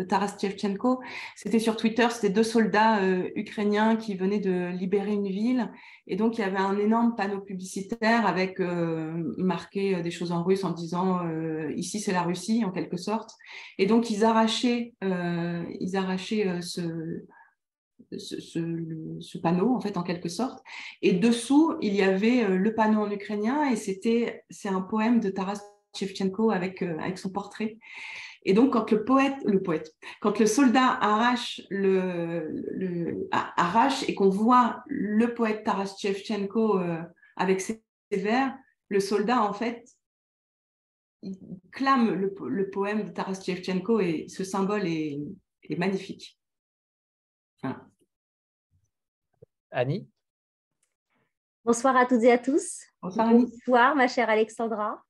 de 0.02 0.08
Taras 0.08 0.36
Shevchenko. 0.40 1.02
C'était 1.36 1.60
sur 1.60 1.78
Twitter, 1.78 2.08
c'était 2.10 2.30
deux 2.30 2.44
soldats 2.44 3.02
euh, 3.04 3.30
ukrainiens 3.36 3.96
qui 3.96 4.16
venaient 4.16 4.40
de 4.40 4.70
libérer 4.70 5.14
une 5.14 5.28
ville. 5.28 5.72
Et 6.08 6.16
donc, 6.16 6.38
il 6.38 6.42
y 6.42 6.44
avait 6.44 6.58
un 6.58 6.78
énorme 6.78 7.16
panneau 7.16 7.40
publicitaire 7.42 8.26
avec 8.26 8.60
euh, 8.60 9.34
marqué 9.38 9.96
euh, 9.96 10.02
des 10.02 10.12
choses 10.12 10.32
en 10.32 10.44
russe 10.44 10.64
en 10.64 10.72
disant 10.72 11.22
ici, 11.76 12.00
c'est 12.00 12.12
la 12.12 12.24
Russie, 12.24 12.64
en 12.66 12.72
quelque 12.72 12.98
sorte. 12.98 13.32
Et 13.78 13.86
donc, 13.86 14.10
ils 14.10 14.26
arrachaient, 14.26 14.94
ils 15.02 15.96
arrachaient 15.96 16.62
ce, 16.62 17.26
ce, 18.18 19.38
panneau, 19.38 19.76
en 19.76 19.80
fait, 19.80 19.98
en 19.98 20.04
quelque 20.04 20.30
sorte. 20.30 20.64
Et 21.02 21.14
dessous, 21.14 21.76
il 21.82 21.96
y 21.96 22.02
avait 22.02 22.48
le 22.48 22.74
panneau 22.74 23.02
en 23.02 23.12
ukrainien 23.12 23.70
et 23.70 23.76
c'était, 23.76 24.44
c'est 24.50 24.70
un 24.70 24.82
poème 24.82 25.20
de 25.20 25.30
Taras 25.30 25.62
Shevchenko 25.96 26.52
avec, 26.52 26.82
avec 26.82 27.18
son 27.18 27.30
portrait. 27.30 27.78
Et 28.44 28.54
donc, 28.54 28.74
quand 28.74 28.90
le 28.92 29.04
poète, 29.04 29.36
le 29.46 29.62
poète, 29.62 29.94
quand 30.20 30.40
le 30.40 30.46
soldat 30.46 30.98
arrache, 31.00 31.62
le, 31.70 33.28
arrache 33.32 34.08
et 34.10 34.16
qu'on 34.16 34.30
voit 34.30 34.84
le 34.88 35.34
poète 35.34 35.64
Taras 35.64 35.96
Shevchenko 36.00 36.80
avec 37.36 37.62
ses 37.62 37.84
vers, 38.12 38.56
le 38.90 39.00
soldat, 39.00 39.42
en 39.42 39.54
fait, 39.54 39.86
il 41.22 41.38
clame 41.72 42.14
le, 42.14 42.70
poème 42.70 43.04
de 43.04 43.10
Taras 43.10 43.42
Shevchenko 43.42 44.00
et 44.00 44.26
ce 44.28 44.44
symbole 44.44 44.88
est, 44.88 45.20
magnifique. 45.78 46.38
Annie 49.72 50.08
Bonsoir 51.64 51.96
à 51.96 52.06
toutes 52.06 52.24
et 52.24 52.32
à 52.32 52.38
tous. 52.38 52.82
Bonsoir, 53.02 53.96
ma 53.96 54.08
chère 54.08 54.30
Alexandra. 54.30 55.02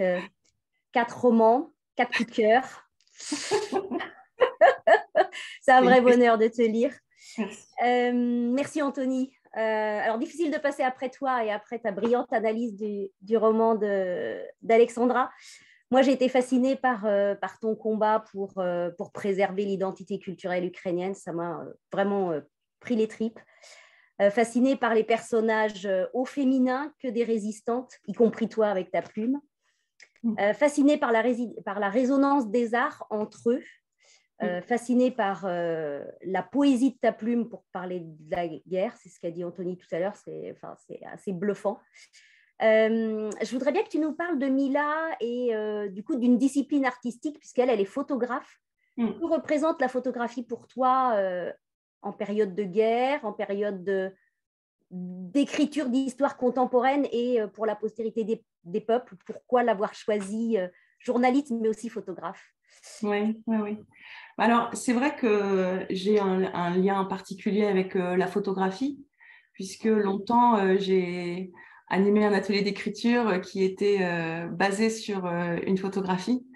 Euh, 0.00 0.20
quatre 0.92 1.20
romans, 1.20 1.72
quatre 1.96 2.16
coups 2.16 2.30
de 2.30 2.34
cœur. 2.34 2.88
C'est 5.60 5.72
un 5.72 5.82
vrai 5.82 6.00
bonheur 6.00 6.38
de 6.38 6.48
te 6.48 6.62
lire. 6.62 6.94
Merci, 7.36 7.66
euh, 7.84 8.12
merci 8.14 8.80
Anthony. 8.82 9.32
Euh, 9.56 10.00
alors, 10.00 10.18
difficile 10.18 10.50
de 10.50 10.58
passer 10.58 10.82
après 10.82 11.10
toi 11.10 11.44
et 11.44 11.50
après 11.50 11.78
ta 11.78 11.90
brillante 11.90 12.32
analyse 12.32 12.74
du, 12.76 13.08
du 13.20 13.36
roman 13.36 13.74
d'Alexandra. 14.62 15.30
Moi, 15.90 16.02
j'ai 16.02 16.12
été 16.12 16.28
fascinée 16.28 16.76
par, 16.76 17.04
euh, 17.04 17.34
par 17.34 17.58
ton 17.58 17.74
combat 17.74 18.24
pour, 18.32 18.58
euh, 18.58 18.90
pour 18.96 19.12
préserver 19.12 19.64
l'identité 19.64 20.18
culturelle 20.18 20.64
ukrainienne. 20.64 21.14
Ça 21.14 21.32
m'a 21.32 21.64
vraiment 21.92 22.32
pris 22.80 22.96
les 22.96 23.08
tripes. 23.08 23.40
Fascinée 24.30 24.76
par 24.76 24.94
les 24.94 25.04
personnages 25.04 25.88
au 26.14 26.24
féminin 26.24 26.92
que 27.02 27.08
des 27.08 27.24
résistantes, 27.24 27.98
y 28.06 28.14
compris 28.14 28.48
toi 28.48 28.68
avec 28.68 28.90
ta 28.90 29.02
plume. 29.02 29.40
Mm. 30.22 30.54
fascinée 30.54 30.96
par 30.96 31.12
la, 31.12 31.22
par 31.64 31.78
la 31.78 31.90
résonance 31.90 32.50
des 32.50 32.74
arts 32.74 33.06
entre 33.10 33.50
eux. 33.50 33.62
Euh, 34.42 34.60
fasciné 34.60 35.10
par 35.10 35.44
euh, 35.46 36.04
la 36.22 36.42
poésie 36.42 36.92
de 36.92 36.98
ta 36.98 37.10
plume 37.10 37.48
pour 37.48 37.64
parler 37.72 38.00
de 38.02 38.30
la 38.30 38.46
guerre, 38.46 38.94
c'est 38.98 39.08
ce 39.08 39.18
qu'a 39.18 39.30
dit 39.30 39.42
Anthony 39.44 39.78
tout 39.78 39.86
à 39.92 39.98
l'heure, 39.98 40.14
c'est 40.14 40.54
enfin, 40.54 40.76
assez 41.10 41.32
bluffant. 41.32 41.80
Euh, 42.62 43.30
je 43.42 43.50
voudrais 43.52 43.72
bien 43.72 43.82
que 43.82 43.88
tu 43.88 43.98
nous 43.98 44.12
parles 44.12 44.38
de 44.38 44.46
Mila 44.46 45.08
et 45.20 45.52
du 45.90 46.04
coup 46.04 46.16
d'une 46.16 46.36
discipline 46.36 46.84
artistique, 46.84 47.38
puisqu'elle 47.38 47.70
elle 47.70 47.80
est 47.80 47.86
photographe. 47.86 48.60
Mm. 48.98 49.18
Que 49.18 49.24
représente 49.24 49.80
la 49.80 49.88
photographie 49.88 50.42
pour 50.42 50.68
toi 50.68 51.14
en 52.02 52.12
période 52.12 52.54
de 52.54 52.64
guerre, 52.64 53.24
en 53.24 53.32
période 53.32 54.14
d'écriture 54.90 55.88
d'histoire 55.88 56.36
contemporaine 56.36 57.06
et 57.10 57.40
pour 57.54 57.66
la 57.66 57.74
postérité 57.74 58.24
des, 58.64 58.80
peuples 58.80 59.16
Pourquoi 59.26 59.62
l'avoir 59.62 59.94
choisi 59.94 60.56
journaliste 60.98 61.50
mais 61.50 61.68
aussi 61.68 61.88
photographe? 61.88 62.44
Oui, 63.02 63.42
oui, 63.46 63.56
oui. 63.62 63.78
Alors, 64.38 64.70
c'est 64.74 64.92
vrai 64.92 65.16
que 65.16 65.86
j'ai 65.90 66.18
un, 66.18 66.76
lien 66.76 67.04
particulier 67.04 67.66
avec 67.66 67.96
euh, 67.96 68.16
la 68.16 68.26
photographie, 68.26 68.98
puisque 69.52 69.84
longtemps, 69.84 70.58
euh, 70.58 70.76
j'ai 70.78 71.52
animé 71.88 72.24
un 72.24 72.32
atelier 72.32 72.62
d'écriture 72.62 73.40
qui 73.40 73.64
était 73.64 73.98
euh, 74.02 74.46
basé 74.48 74.90
sur 74.90 75.26
une 75.26 75.78
photographie. 75.78 76.46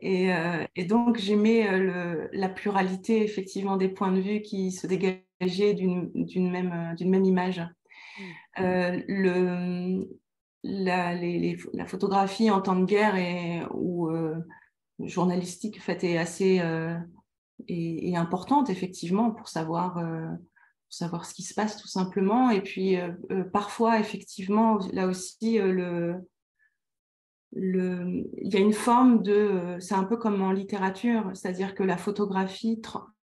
Et, 0.00 0.30
donc, 0.84 1.18
j'aimais 1.18 1.66
la 2.32 2.48
pluralité, 2.48 3.22
effectivement, 3.22 3.76
des 3.76 3.88
points 3.88 4.12
de 4.12 4.20
vue 4.20 4.42
qui 4.42 4.70
se 4.70 4.86
dégageaient 4.86 5.74
d'une 5.74 6.50
même, 6.50 6.94
même 7.00 7.24
image. 7.24 7.60
Mmh. 8.58 8.62
le, 9.08 10.08
la, 10.64 11.14
la, 11.14 11.86
photographie 11.86 12.50
en 12.50 12.60
temps 12.60 12.76
de 12.76 12.84
guerre 12.84 13.16
et, 13.16 13.62
ou 13.72 14.10
journalistique 15.00 15.78
en 15.78 15.82
fait, 15.82 16.04
est 16.04 16.18
assez 16.18 16.60
est, 17.66 18.16
importante 18.16 18.70
effectivement 18.70 19.30
pour 19.30 19.48
savoir, 19.48 19.98
euh, 19.98 20.28
pour 20.28 20.92
savoir 20.92 21.24
ce 21.24 21.34
qui 21.34 21.42
se 21.42 21.54
passe 21.54 21.76
tout 21.76 21.88
simplement. 21.88 22.50
Et 22.50 22.60
puis 22.60 22.96
euh, 22.96 23.12
euh, 23.30 23.44
parfois 23.44 23.98
effectivement 23.98 24.78
là 24.92 25.06
aussi 25.06 25.58
le, 25.58 26.16
le, 27.52 28.24
il 28.40 28.52
y 28.52 28.56
a 28.56 28.60
une 28.60 28.72
forme 28.72 29.22
de, 29.22 29.76
c'est 29.80 29.94
un 29.94 30.04
peu 30.04 30.16
comme 30.16 30.42
en 30.42 30.52
littérature, 30.52 31.30
c'est-à-dire 31.34 31.74
que 31.74 31.82
la 31.82 31.96
photographie 31.96 32.80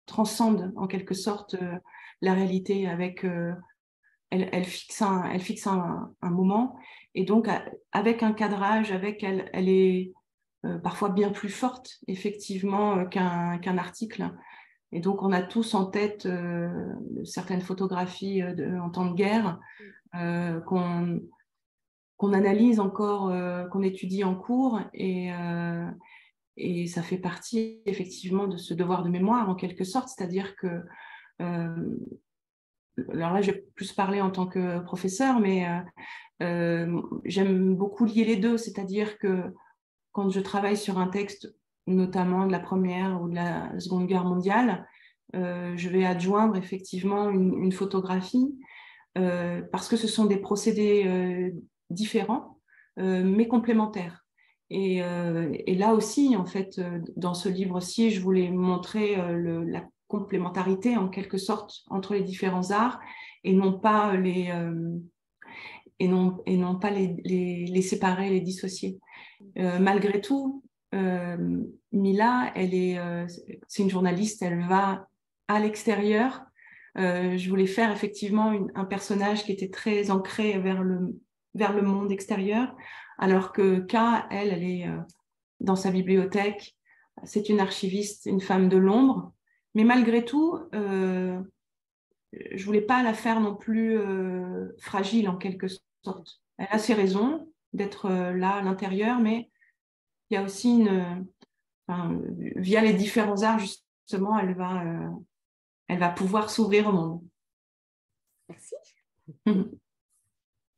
transcende 0.07 0.73
en 0.77 0.87
quelque 0.87 1.15
sorte 1.15 1.57
la 2.21 2.35
réalité 2.35 2.87
avec 2.87 3.25
elle, 4.31 4.49
elle, 4.53 4.65
fixe 4.65 5.03
un, 5.03 5.25
elle 5.25 5.41
fixe 5.41 5.67
un, 5.67 6.13
un, 6.23 6.31
moment 6.31 6.77
et 7.15 7.25
donc 7.25 7.49
avec 7.93 8.23
un 8.23 8.33
cadrage, 8.33 8.93
avec 8.93 9.23
elle, 9.23 9.51
elle 9.53 9.69
est 9.69 10.13
euh, 10.65 10.79
parfois 10.79 11.11
bien 11.11 11.31
plus 11.31 11.51
forte, 11.51 11.99
effectivement, 12.09 12.99
euh, 12.99 13.05
qu'un 13.05 13.79
article. 13.79 14.31
Et 14.93 15.01
donc, 15.01 15.23
on 15.23 15.33
a 15.33 15.43
tous 15.43 15.75
en 15.75 15.87
tête 15.87 16.25
euh, 16.27 16.71
certaines 17.25 17.61
photographies 17.61 18.43
en 18.43 18.91
temps 18.91 19.07
de 19.07 19.15
guerre 19.15 19.59
qu'on 20.13 21.21
analyse 22.33 22.81
encore, 22.81 23.33
qu'on 23.71 23.83
étudie 23.83 24.25
en 24.25 24.35
cours. 24.35 24.81
Et, 24.93 25.31
et 26.57 26.87
ça 26.87 27.03
fait 27.03 27.19
partie, 27.19 27.83
effectivement, 27.87 28.47
de 28.47 28.57
ce 28.57 28.75
devoir 28.75 29.03
de 29.03 29.09
mémoire, 29.09 29.49
en 29.49 29.55
quelque 29.55 29.85
sorte. 29.85 30.09
C'est-à-dire 30.09 30.57
que 30.57 30.83
alors 31.39 33.33
là, 33.33 33.43
je 33.43 33.51
vais 33.51 33.65
plus 33.75 33.93
parler 33.93 34.21
en 34.21 34.31
tant 34.31 34.47
que 34.47 34.79
professeur, 34.81 35.41
mais 35.41 35.67
j'aime 37.25 37.75
beaucoup 37.75 38.05
lier 38.05 38.25
les 38.25 38.37
deux, 38.37 38.57
c'est-à-dire 38.57 39.19
que 39.19 39.53
quand 40.15 40.31
je 40.31 40.41
travaille 40.41 40.77
sur 40.77 40.99
un 40.99 41.09
texte, 41.09 41.55
notamment 41.87 42.47
de 42.47 42.53
la 42.53 42.61
Première 42.61 43.21
ou 43.21 43.29
de 43.29 43.35
la 43.35 43.79
Seconde 43.81 44.07
Guerre 44.07 44.25
mondiale, 44.25 44.87
euh, 45.35 45.75
je 45.77 45.89
vais 45.89 46.05
adjoindre 46.05 46.57
effectivement 46.57 47.29
une, 47.31 47.73
photographie 47.73 48.55
euh, 49.19 49.63
parce 49.73 49.89
que 49.89 49.97
ce 49.97 50.07
sont 50.07 50.27
des 50.27 50.37
procédés 50.37 51.05
euh, 51.07 51.51
différents 51.91 52.59
mais 52.97 53.49
complémentaires. 53.49 54.25
Et, 54.71 55.01
là 55.01 55.95
aussi, 55.95 56.37
en 56.37 56.47
fait, 56.47 56.81
dans 57.17 57.35
ce 57.35 57.49
livre-ci, 57.49 58.13
je 58.13 58.21
voulais 58.21 58.51
montrer 58.51 59.17
la 59.17 59.85
complémentarité 60.07 60.97
en 60.97 61.09
quelque 61.09 61.37
sorte 61.37 61.83
entre 61.91 62.15
les 62.15 62.23
différents 62.23 62.71
arts 62.71 63.01
et 63.43 63.53
non 63.53 63.73
pas 63.81 64.15
les, 64.15 64.49
et 65.99 66.07
non, 66.07 66.41
et 66.47 66.57
non 66.57 66.79
pas 66.79 66.91
les, 66.91 67.17
les 67.25 67.83
séparer, 67.83 68.31
les 68.31 68.41
dissocier. 68.41 69.01
Euh, 69.59 69.79
malgré 69.79 70.21
tout, 70.21 70.63
euh, 70.95 71.63
Mila, 71.93 72.53
elle 72.55 72.75
est, 72.75 72.99
euh, 72.99 73.27
c'est 73.69 73.83
une 73.83 73.91
journaliste, 73.91 74.43
elle 74.43 74.67
va 74.67 75.09
à 75.49 75.61
l'extérieur. 75.61 76.45
je 76.97 77.49
voulais 77.49 77.67
faire 77.67 77.93
effectivement 77.93 78.53
un 78.75 78.85
personnage 78.85 79.45
qui 79.45 79.53
était 79.53 79.71
très 79.71 80.11
ancré 80.11 80.59
vers 80.59 80.83
le, 80.83 81.17
vers 81.55 81.73
le 81.73 81.83
monde 81.83 82.11
extérieur, 82.11 82.75
alors 83.19 83.53
que 83.53 83.81
K, 83.81 84.27
elle, 84.31 84.53
elle 84.53 84.65
est 84.65 84.89
dans 85.61 85.77
sa 85.77 85.91
bibliothèque. 85.91 86.77
C'est 87.25 87.49
une 87.49 87.61
archiviste, 87.61 88.27
une 88.27 88.41
femme 88.41 88.69
de 88.69 88.77
l'ombre. 88.77 89.33
Mais 89.75 89.85
malgré 89.85 90.25
tout, 90.25 90.59
euh, 90.75 91.41
je 92.33 92.65
voulais 92.65 92.81
pas 92.81 93.03
la 93.03 93.15
faire 93.15 93.41
non 93.41 93.55
plus 93.55 93.99
fragile 94.79 95.29
en 95.29 95.37
quelque 95.37 95.67
sorte. 96.05 96.41
Elle 96.59 96.69
a 96.71 96.79
ses 96.79 96.95
raisons, 96.95 97.47
d'être 97.75 98.07
euh, 98.07 98.33
là 98.33 98.55
à 98.55 98.63
l'intérieur, 98.63 99.21
mais 99.21 99.51
il 100.31 100.35
y 100.35 100.37
a 100.39 100.43
aussi 100.43 100.71
une, 100.71 101.27
via 102.57 102.81
les 102.81 102.95
différents 102.95 103.43
arts, 103.43 103.59
justement, 103.59 104.39
elle 104.39 104.55
va, 104.55 104.83
euh, 104.83 105.11
elle 105.89 105.99
va 105.99 106.09
pouvoir 106.09 106.49
s'ouvrir 106.49 106.89
au 106.89 106.93
monde. 106.93 107.23
Merci. 108.49 108.75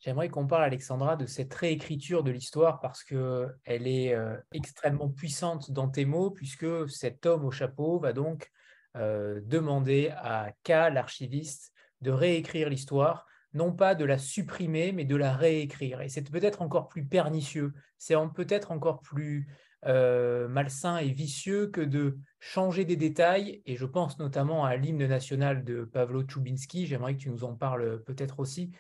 J'aimerais 0.07 0.29
qu'on 0.29 0.47
parle, 0.47 0.63
Alexandra, 0.63 1.17
de 1.17 1.27
cette 1.27 1.53
réécriture 1.53 2.23
de 2.23 2.31
l'histoire 2.31 2.81
parce 2.81 3.05
qu'elle 3.05 3.59
est 3.67 4.15
euh, 4.15 4.37
extrêmement 4.53 5.11
puissante 5.11 5.71
dans 5.73 5.89
tes 5.89 6.05
mots, 6.05 6.31
puisque 6.31 6.89
cet 6.89 7.27
homme 7.27 7.45
au 7.45 7.51
chapeau 7.51 7.99
va 7.99 8.13
donc 8.13 8.51
demander 8.95 10.11
à 10.17 10.53
K, 10.65 10.71
l'archiviste, 10.91 11.71
de 12.01 12.11
réécrire 12.11 12.71
l'histoire 12.71 13.27
non 13.57 13.73
pas 13.73 13.95
de 13.95 14.05
la 14.05 14.19
supprimer, 14.19 14.93
mais 14.93 15.05
de 15.05 15.17
la 15.17 15.35
réécrire. 15.35 16.03
Et 16.03 16.09
c'est 16.09 16.31
peut-être 16.31 16.63
encore 16.63 16.89
plus 16.89 17.05
pernicieux, 17.05 17.73
c'est 17.99 18.15
peut-être 18.35 18.71
encore 18.71 19.01
plus 19.01 19.49
euh, 19.87 20.47
malsain 20.49 20.99
et 20.99 21.11
vicieux 21.11 21.69
que 21.69 21.81
de 21.81 22.19
changer 22.39 22.85
des 22.85 22.97
détails. 22.97 23.63
Et 23.67 23.77
je 23.77 23.87
pense 23.87 24.19
notamment 24.19 24.65
à 24.65 24.77
l'hymne 24.77 25.07
national 25.07 25.65
de 25.65 25.85
Pavlo 25.85 26.23
Tchoubinski, 26.23 26.87
j'aimerais 26.87 27.15
que 27.15 27.23
tu 27.23 27.31
nous 27.31 27.45
en 27.45 27.55
parles 27.55 28.03
peut-être 28.05 28.41
aussi. 28.41 28.71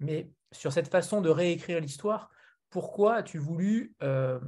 Mais 0.00 0.30
sur 0.50 0.72
cette 0.72 0.88
façon 0.88 1.20
de 1.20 1.30
réécrire 1.30 1.80
l'histoire, 1.80 2.30
pourquoi 2.70 3.16
as-tu 3.16 3.38
voulu 3.38 3.94
euh, 4.02 4.40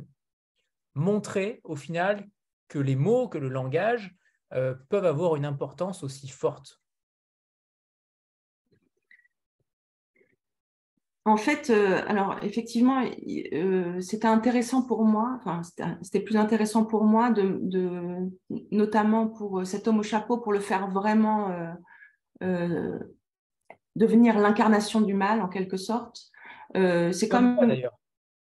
montrer 0.94 1.60
au 1.64 1.76
final 1.76 2.28
que 2.68 2.78
les 2.78 2.96
mots, 2.96 3.28
que 3.28 3.38
le 3.38 3.48
langage 3.48 4.14
euh, 4.54 4.74
peuvent 4.88 5.04
avoir 5.04 5.36
une 5.36 5.44
importance 5.44 6.02
aussi 6.02 6.28
forte? 6.28 6.80
En 11.24 11.36
fait, 11.36 11.70
euh, 11.70 12.02
alors 12.08 12.42
effectivement, 12.42 13.04
c'était 14.00 14.26
intéressant 14.26 14.82
pour 14.82 15.04
moi, 15.04 15.38
enfin, 15.38 15.62
c'était 16.02 16.18
plus 16.18 16.36
intéressant 16.36 16.84
pour 16.84 17.04
moi, 17.04 17.30
de, 17.30 17.60
notamment 18.72 19.28
pour 19.28 19.64
cet 19.64 19.86
homme 19.86 20.00
au 20.00 20.02
chapeau, 20.02 20.38
pour 20.38 20.52
le 20.52 20.58
faire 20.58 20.90
vraiment 20.90 21.76
devenir 23.96 24.38
l'incarnation 24.38 25.00
du 25.00 25.14
mal 25.14 25.40
en 25.40 25.48
quelque 25.48 25.76
sorte. 25.76 26.30
c'est 26.74 27.28
comme. 27.28 27.56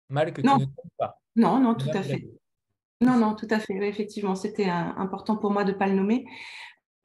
Mal 0.08 0.32
que 0.32 0.40
tu 0.40 0.46
non. 0.46 0.58
ne 0.58 0.64
pas. 0.98 1.20
Non, 1.36 1.60
non, 1.60 1.74
tout 1.74 1.90
à 1.94 2.02
fait. 2.02 2.28
Non, 3.00 3.16
non, 3.16 3.34
tout 3.34 3.46
à 3.50 3.58
fait. 3.58 3.74
effectivement, 3.86 4.34
c'était 4.34 4.68
important 4.68 5.36
pour 5.36 5.50
moi 5.50 5.64
de 5.64 5.72
ne 5.72 5.76
pas 5.76 5.86
le 5.86 5.94
nommer. 5.94 6.26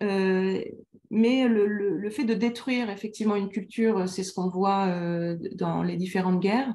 Euh, 0.03 0.61
mais 1.09 1.47
le, 1.47 2.09
fait 2.09 2.25
de 2.25 2.33
détruire 2.33 2.89
effectivement 2.89 3.35
une 3.35 3.49
culture, 3.49 4.07
c'est 4.09 4.23
ce 4.23 4.33
qu'on 4.33 4.49
voit 4.49 4.87
euh, 4.87 5.37
dans 5.53 5.83
les 5.83 5.95
différentes 5.95 6.41
guerres. 6.41 6.73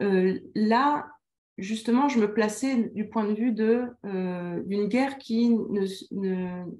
Euh, 0.00 0.38
là, 0.54 1.06
justement, 1.58 2.08
je 2.08 2.18
me 2.18 2.32
plaçais 2.32 2.90
du 2.94 3.08
point 3.08 3.24
de 3.24 3.34
vue 3.34 3.52
d'une 3.52 4.88
guerre 4.88 5.18
qui 5.18 5.50
ne, 5.50 5.86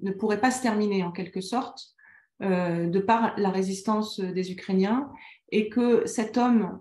ne, 0.01 0.11
pourrait 0.11 0.41
pas 0.41 0.51
se 0.51 0.61
terminer 0.61 1.03
en 1.03 1.11
quelque 1.11 1.41
sorte, 1.41 1.93
de 2.39 2.99
par 2.99 3.33
la 3.37 3.49
résistance 3.49 4.19
des 4.19 4.51
Ukrainiens, 4.51 5.09
et 5.51 5.69
que 5.69 6.05
cet 6.05 6.37
homme, 6.37 6.79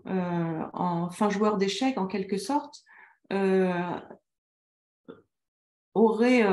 en 0.72 1.08
fin 1.10 1.30
joueur 1.30 1.56
d'échecs 1.56 1.98
en 1.98 2.06
quelque 2.06 2.36
sorte, 2.36 2.84
aurait 5.94 6.44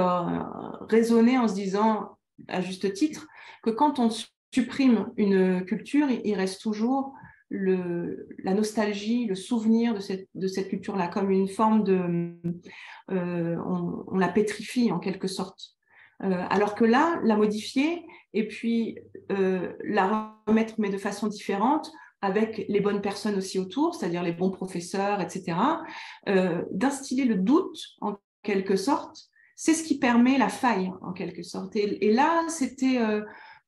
raisonné 0.89 1.37
en 1.37 1.47
se 1.47 1.53
disant 1.53 2.17
à 2.47 2.61
juste 2.61 2.93
titre, 2.93 3.27
que 3.61 3.69
quand 3.69 3.99
on 3.99 4.09
supprime 4.53 5.11
une 5.17 5.65
culture, 5.65 6.07
il 6.23 6.35
reste 6.35 6.61
toujours 6.61 7.13
la 7.49 8.53
nostalgie, 8.53 9.25
le 9.25 9.35
souvenir 9.35 9.93
de 9.93 10.47
cette, 10.47 10.69
culture-là, 10.69 11.07
comme 11.07 11.31
une 11.31 11.47
forme 11.47 11.83
de... 11.83 12.35
Euh, 13.11 13.57
on, 13.65 14.17
la 14.17 14.29
pétrifie 14.29 14.91
en 14.91 14.99
quelque 14.99 15.27
sorte. 15.27 15.75
Euh, 16.23 16.45
alors 16.49 16.75
que 16.75 16.85
là, 16.85 17.19
la 17.23 17.35
modifier 17.35 18.05
et 18.33 18.47
puis 18.47 18.97
euh, 19.31 19.73
la 19.83 20.35
remettre, 20.47 20.75
mais 20.77 20.89
de 20.89 20.97
façon 20.97 21.27
différente, 21.27 21.91
avec 22.21 22.65
les 22.69 22.79
bonnes 22.79 23.01
personnes 23.01 23.35
aussi 23.35 23.59
autour, 23.59 23.95
c'est-à-dire 23.95 24.23
les 24.23 24.31
bons 24.31 24.49
professeurs, 24.49 25.19
etc., 25.19 25.57
d'instiller 26.71 27.25
le 27.25 27.35
doute 27.35 27.77
en 27.99 28.15
quelque 28.43 28.77
sorte 28.77 29.29
c'est 29.55 29.73
ce 29.73 29.83
qui 29.83 29.97
permet 29.97 30.37
la 30.37 30.49
faille, 30.49 30.91
en 31.01 31.13
quelque 31.13 31.43
sorte. 31.43 31.75
Et, 31.75 32.11
là, 32.11 32.43
c'était 32.49 32.97
euh, 32.99 33.21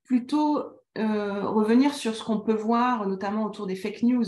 plutôt 0.04 0.60
euh, 0.98 1.48
revenir 1.48 1.94
sur 1.94 2.16
ce 2.16 2.24
qu'on 2.24 2.40
peut 2.40 2.54
voir, 2.56 3.08
notamment 3.08 3.46
autour 3.46 3.68
des 3.68 3.76
fake 3.76 4.04
news. 4.04 4.26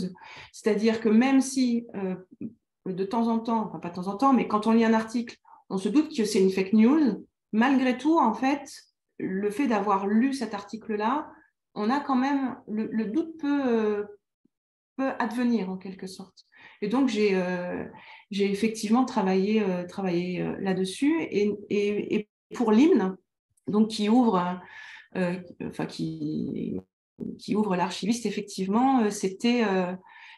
C'est-à-dire 0.52 1.00
que 1.00 1.08
même 1.08 1.40
si, 1.40 1.86
euh, 1.94 2.14
de 2.86 3.04
temps 3.04 3.28
en 3.28 3.38
temps, 3.38 3.66
enfin 3.66 3.78
pas 3.78 3.90
de 3.90 3.94
temps 3.94 4.08
en 4.08 4.16
temps, 4.16 4.32
mais 4.32 4.48
quand 4.48 4.66
on 4.66 4.72
lit 4.72 4.84
un 4.84 4.94
article, 4.94 5.36
on 5.70 5.78
se 5.78 5.88
doute 5.88 6.16
que 6.16 6.24
c'est 6.24 6.40
une 6.40 6.50
fake 6.50 6.72
news, 6.72 7.26
malgré 7.52 7.96
tout, 7.96 8.18
en 8.18 8.34
fait, 8.34 8.70
le 9.18 9.50
fait 9.50 9.66
d'avoir 9.66 10.06
lu 10.06 10.32
cet 10.32 10.54
article-là, 10.54 11.30
on 11.74 11.90
a 11.90 12.00
quand 12.00 12.16
même, 12.16 12.56
le, 12.68 13.04
doute 13.04 13.38
peut, 13.38 14.06
peut 14.96 15.12
advenir, 15.18 15.70
en 15.70 15.76
quelque 15.76 16.06
sorte. 16.06 16.46
Et 16.82 16.88
donc, 16.88 17.08
j'ai 17.08 17.34
j'ai 18.30 18.50
effectivement 18.50 19.04
travaillé, 19.04 19.62
euh, 19.62 19.86
travaillé 19.86 20.42
euh, 20.42 20.56
là-dessus. 20.60 21.22
Et, 21.30 21.52
et, 21.70 22.28
pour 22.54 22.72
l'hymne, 22.72 23.16
donc 23.66 23.88
qui 23.88 24.08
ouvre, 24.08 24.58
euh, 25.16 25.34
enfin 25.64 25.84
qui, 25.84 26.80
qui 27.38 27.54
ouvre 27.54 27.76
l'archiviste, 27.76 28.24
effectivement, 28.24 29.10
c'était, 29.10 29.64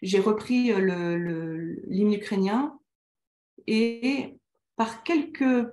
j'ai 0.02 0.18
repris 0.18 0.72
le, 0.72 1.80
l'hymne 1.86 2.14
ukrainien 2.14 2.76
et 3.68 4.34
par 4.74 5.04
quelques 5.04 5.68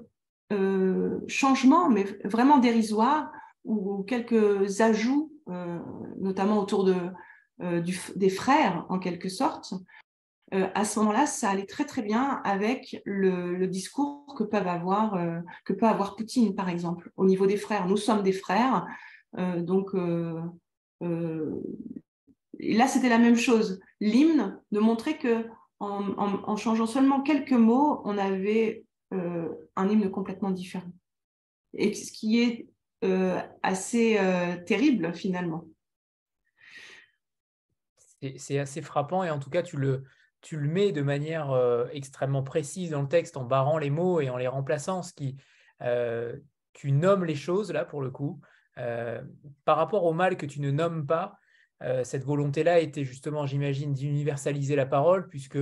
changements, 1.27 1.89
mais 1.89 2.05
vraiment 2.23 2.57
dérisoires, 2.57 3.31
ou, 3.65 4.03
quelques 4.03 4.81
ajouts, 4.81 5.31
notamment 6.17 6.59
autour 6.59 6.85
de, 6.85 6.95
des 8.15 8.29
frères 8.29 8.85
en 8.89 8.99
quelque 8.99 9.29
sorte, 9.29 9.73
euh, 10.53 10.67
à 10.75 10.85
ce 10.85 10.99
moment-là, 10.99 11.25
ça 11.25 11.49
allait 11.49 11.65
très 11.65 11.85
très 11.85 12.01
bien 12.01 12.41
avec 12.45 13.01
le, 13.05 13.65
discours 13.67 14.33
que, 14.37 14.43
peuvent 14.43 14.67
avoir, 14.67 15.15
euh, 15.15 15.39
que 15.65 15.73
peut 15.73 15.85
avoir 15.85 16.15
Poutine, 16.15 16.55
par 16.55 16.69
exemple, 16.69 17.11
au 17.17 17.25
niveau 17.25 17.47
des 17.47 17.57
frères. 17.57 17.87
Nous 17.87 17.97
sommes 17.97 18.23
des 18.23 18.31
frères, 18.31 18.85
euh, 19.37 19.61
donc 19.61 19.93
là 22.59 22.87
c'était 22.87 23.09
la 23.09 23.17
même 23.17 23.35
chose. 23.35 23.79
L'hymne 23.99 24.59
de 24.71 24.79
montrer 24.79 25.17
que 25.17 25.45
en, 25.79 26.55
changeant 26.55 26.87
seulement 26.87 27.21
quelques 27.21 27.51
mots, 27.51 28.01
on 28.05 28.17
avait 28.17 28.85
un 29.11 29.89
hymne 29.89 30.09
complètement 30.11 30.51
différent. 30.51 30.91
Et 31.73 31.93
ce 31.93 32.11
qui 32.11 32.41
est 32.41 32.67
assez 33.63 34.19
terrible 34.65 35.13
finalement. 35.13 35.65
C'est 38.37 38.57
assez 38.57 38.81
frappant 38.81 39.23
et 39.23 39.29
en 39.29 39.39
tout 39.39 39.49
cas 39.49 39.61
tu 39.61 39.77
le, 39.77 40.03
tu 40.41 40.57
le 40.57 40.67
mets 40.67 40.91
de 40.91 41.01
manière 41.01 41.51
euh, 41.51 41.87
extrêmement 41.91 42.43
précise 42.43 42.91
dans 42.91 43.01
le 43.01 43.07
texte 43.07 43.37
en 43.37 43.43
barrant 43.43 43.77
les 43.77 43.89
mots 43.89 44.21
et 44.21 44.29
en 44.29 44.37
les 44.37 44.47
remplaçant, 44.47 45.03
ce 45.03 45.13
qui 45.13 45.35
euh, 45.81 46.35
tu 46.73 46.91
nommes 46.91 47.25
les 47.25 47.35
choses 47.35 47.71
là 47.71 47.85
pour 47.85 48.01
le 48.01 48.11
coup. 48.11 48.39
Euh, 48.77 49.21
par 49.65 49.77
rapport 49.77 50.05
au 50.05 50.13
mal 50.13 50.37
que 50.37 50.45
tu 50.45 50.61
ne 50.61 50.71
nommes 50.71 51.05
pas, 51.05 51.39
cette 52.03 52.23
volonté-là 52.23 52.79
était 52.79 53.03
justement, 53.03 53.45
j'imagine, 53.45 53.93
d'universaliser 53.93 54.75
la 54.75 54.87
parole, 54.87 55.27
puisque 55.27 55.59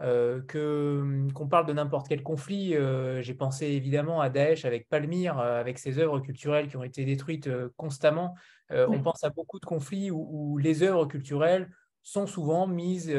que 0.00 1.26
qu'on 1.34 1.46
parle 1.46 1.66
de 1.66 1.72
n'importe 1.72 2.08
quel 2.08 2.22
conflit, 2.22 2.74
j'ai 3.20 3.34
pensé 3.34 3.66
évidemment 3.66 4.20
à 4.20 4.30
Daesh 4.30 4.64
avec 4.64 4.88
Palmyre, 4.88 5.38
avec 5.38 5.78
ses 5.78 5.98
œuvres 5.98 6.20
culturelles 6.20 6.68
qui 6.68 6.76
ont 6.76 6.82
été 6.82 7.04
détruites 7.04 7.50
constamment. 7.76 8.34
On 8.70 9.02
pense 9.02 9.24
à 9.24 9.30
beaucoup 9.30 9.60
de 9.60 9.66
conflits 9.66 10.10
où, 10.10 10.26
où 10.30 10.58
les 10.58 10.82
œuvres 10.82 11.04
culturelles 11.04 11.70
sont 12.02 12.26
souvent 12.26 12.66
mises 12.66 13.12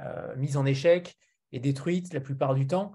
euh, 0.00 0.34
mise 0.36 0.56
en 0.56 0.64
échec 0.64 1.18
et 1.52 1.60
détruite 1.60 2.14
la 2.14 2.20
plupart 2.20 2.54
du 2.54 2.66
temps. 2.66 2.94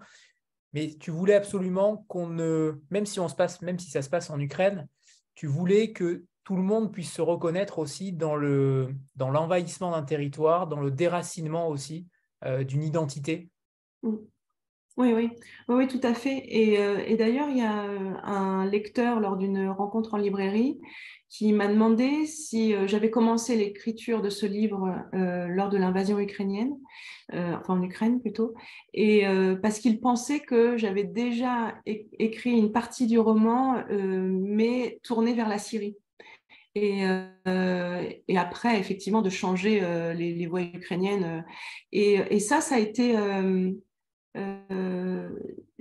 Mais 0.74 0.96
tu 1.00 1.12
voulais 1.12 1.36
absolument 1.36 2.04
qu'on 2.08 2.28
ne, 2.28 2.82
même 2.90 3.06
si 3.06 3.20
on 3.20 3.28
se 3.28 3.36
passe, 3.36 3.62
même 3.62 3.78
si 3.78 3.92
ça 3.92 4.02
se 4.02 4.10
passe 4.10 4.30
en 4.32 4.40
Ukraine, 4.40 4.88
tu 5.36 5.46
voulais 5.46 5.92
que 5.92 6.26
tout 6.44 6.56
le 6.56 6.64
monde 6.64 6.92
puisse 6.92 7.12
se 7.12 7.22
reconnaître 7.22 7.78
aussi 7.78 8.12
dans 8.12 8.36
le 8.36 8.96
dans 9.16 9.30
l'envahissement 9.30 9.92
d'un 9.92 10.04
territoire, 10.04 10.68
dans 10.68 10.80
le 10.80 10.90
déracinement 10.90 11.68
aussi 11.68 12.08
euh, 12.08 12.15
d'une 12.68 12.84
identité. 12.84 13.50
Mm. 14.04 14.16
Oui, 14.98 15.12
oui, 15.14 15.30
oui, 15.68 15.88
tout 15.90 16.00
à 16.04 16.14
fait. 16.14 16.42
Et, 16.48 16.80
euh, 16.80 17.18
d'ailleurs, 17.18 17.50
il 17.50 17.58
y 17.58 17.62
a 17.62 17.74
un 18.24 18.66
lecteur 18.66 19.20
lors 19.20 19.36
d'une 19.36 19.68
rencontre 19.68 20.14
en 20.14 20.18
librairie 20.18 20.80
qui 21.30 21.52
m'a 21.52 21.68
demandé 21.68 22.26
si 22.26 22.74
euh, 22.74 22.88
j'avais 22.88 23.10
commencé 23.10 23.58
l'écriture 23.58 24.22
de 24.22 24.30
ce 24.30 24.46
livre 24.46 24.96
euh, 25.14 25.48
lors 25.48 25.70
de 25.70 25.78
l'invasion 25.78 26.18
ukrainienne, 26.18 26.78
euh, 27.34 27.56
enfin 27.60 27.74
en 27.74 27.84
Ukraine 27.84 28.22
plutôt, 28.22 28.54
et 28.94 29.26
parce 29.62 29.80
qu'il 29.80 30.00
pensait 30.00 30.40
que 30.40 30.78
j'avais 30.78 31.04
déjà 31.04 31.76
écrit 31.86 32.52
une 32.52 32.72
partie 32.72 33.08
du 33.08 33.20
roman, 33.20 33.84
mais 33.90 35.00
tournée 35.04 35.34
vers 35.34 35.50
la 35.50 35.58
Syrie. 35.58 35.98
Et, 36.76 37.06
et, 38.28 38.38
après, 38.38 38.78
effectivement, 38.80 39.22
de 39.22 39.30
changer 39.30 39.80
les, 40.14 40.34
les, 40.34 40.46
voix 40.46 40.62
ukrainiennes. 40.62 41.46
Et, 41.94 42.16
et, 42.30 42.40
ça, 42.40 42.60
ça 42.60 42.76
a 42.76 42.80
été... 42.80 43.16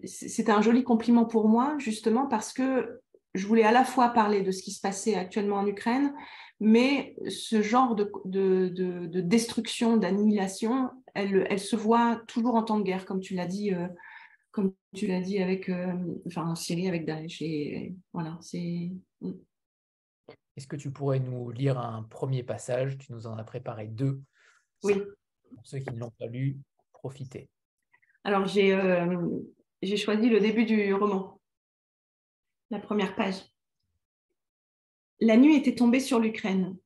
c'était 0.04 0.52
un 0.52 0.62
joli 0.62 0.84
compliment 0.84 1.24
pour 1.24 1.48
moi, 1.48 1.74
justement, 1.78 2.26
parce 2.26 2.52
que 2.52 3.00
je 3.34 3.46
voulais 3.46 3.64
à 3.64 3.72
la 3.72 3.84
fois 3.84 4.10
parler 4.10 4.42
de 4.42 4.52
ce 4.52 4.62
qui 4.62 4.70
se 4.70 4.80
passait 4.80 5.16
actuellement 5.16 5.56
en 5.56 5.66
Ukraine, 5.66 6.14
mais 6.60 7.16
ce 7.28 7.62
genre 7.62 7.94
de, 7.94 8.10
de, 8.24 9.20
destruction, 9.20 9.96
d'annihilation, 9.96 10.90
elle, 11.14 11.58
se 11.58 11.76
voit 11.76 12.22
toujours 12.28 12.54
en 12.54 12.62
temps 12.62 12.78
de 12.78 12.84
guerre, 12.84 13.04
comme 13.04 13.20
tu 13.20 13.34
l'as 13.34 13.46
dit, 13.46 13.74
euh, 13.74 13.88
comme 14.52 14.72
tu 14.94 15.06
l'as 15.06 15.20
dit 15.20 15.40
avec, 15.40 15.68
euh, 15.68 15.92
enfin 16.26 16.46
en 16.46 16.54
Syrie 16.54 16.88
avec 16.88 17.04
Daesh. 17.04 17.42
Et, 17.42 17.94
voilà, 18.12 18.38
c'est. 18.40 18.92
Est-ce 20.56 20.66
que 20.66 20.76
tu 20.76 20.90
pourrais 20.90 21.20
nous 21.20 21.50
lire 21.50 21.78
un 21.78 22.02
premier 22.02 22.42
passage? 22.42 22.98
Tu 22.98 23.12
nous 23.12 23.26
en 23.26 23.36
as 23.36 23.44
préparé 23.44 23.86
deux. 23.86 24.22
Oui. 24.82 24.94
Pour 25.54 25.66
ceux 25.66 25.78
qui 25.78 25.90
ne 25.90 25.98
l'ont 25.98 26.12
pas 26.18 26.26
lu, 26.26 26.58
profitez. 26.92 27.48
Alors 28.24 28.46
j'ai 28.46 28.74
euh, 28.74 29.28
j'ai 29.82 29.96
choisi 29.96 30.28
le 30.28 30.40
début 30.40 30.64
du 30.64 30.94
roman 30.94 31.34
la 32.74 32.80
première 32.80 33.14
page. 33.14 33.36
La 35.20 35.36
nuit 35.36 35.56
était 35.56 35.74
tombée 35.74 36.00
sur 36.00 36.18
l'Ukraine. 36.18 36.76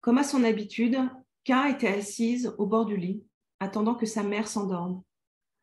Comme 0.00 0.18
à 0.18 0.24
son 0.24 0.44
habitude, 0.44 0.98
K 1.44 1.52
était 1.70 1.88
assise 1.88 2.52
au 2.58 2.66
bord 2.66 2.84
du 2.84 2.96
lit, 2.96 3.22
attendant 3.60 3.94
que 3.94 4.06
sa 4.06 4.22
mère 4.22 4.48
s'endorme. 4.48 5.02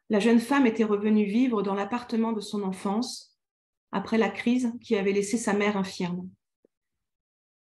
La 0.10 0.20
jeune 0.20 0.40
femme 0.40 0.66
était 0.66 0.84
revenue 0.84 1.26
vivre 1.26 1.62
dans 1.62 1.76
l'appartement 1.76 2.32
de 2.32 2.40
son 2.40 2.64
enfance, 2.64 3.38
après 3.92 4.18
la 4.18 4.30
crise 4.30 4.74
qui 4.82 4.96
avait 4.96 5.12
laissé 5.12 5.38
sa 5.38 5.54
mère 5.54 5.76
infirme. 5.76 6.30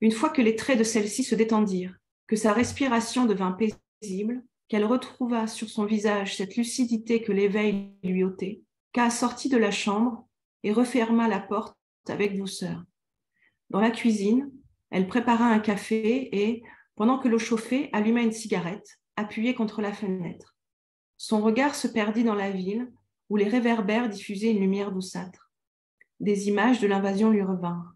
Une 0.01 0.11
fois 0.11 0.29
que 0.29 0.41
les 0.41 0.55
traits 0.55 0.79
de 0.79 0.83
celle-ci 0.83 1.23
se 1.23 1.35
détendirent, 1.35 1.95
que 2.27 2.35
sa 2.35 2.53
respiration 2.53 3.25
devint 3.25 3.51
paisible, 3.51 4.43
qu'elle 4.67 4.85
retrouva 4.85 5.47
sur 5.47 5.69
son 5.69 5.85
visage 5.85 6.37
cette 6.37 6.55
lucidité 6.55 7.21
que 7.21 7.31
l'éveil 7.31 7.91
lui 8.03 8.23
ôtait, 8.23 8.61
qu'à 8.93 9.09
sortit 9.09 9.49
de 9.49 9.57
la 9.57 9.71
chambre 9.71 10.27
et 10.63 10.71
referma 10.71 11.27
la 11.27 11.39
porte 11.39 11.77
avec 12.07 12.37
douceur. 12.37 12.83
Dans 13.69 13.79
la 13.79 13.91
cuisine, 13.91 14.51
elle 14.89 15.07
prépara 15.07 15.45
un 15.45 15.59
café 15.59 16.29
et, 16.31 16.63
pendant 16.95 17.19
que 17.19 17.27
l'eau 17.27 17.39
chauffait, 17.39 17.89
alluma 17.93 18.21
une 18.21 18.31
cigarette, 18.31 18.99
appuyée 19.15 19.53
contre 19.53 19.81
la 19.81 19.93
fenêtre. 19.93 20.55
Son 21.17 21.41
regard 21.41 21.75
se 21.75 21.87
perdit 21.87 22.23
dans 22.23 22.35
la 22.35 22.49
ville, 22.49 22.91
où 23.29 23.37
les 23.37 23.47
réverbères 23.47 24.09
diffusaient 24.09 24.51
une 24.51 24.59
lumière 24.59 24.91
douceâtre. 24.91 25.51
Des 26.19 26.47
images 26.47 26.79
de 26.79 26.87
l'invasion 26.87 27.29
lui 27.29 27.41
revinrent. 27.41 27.93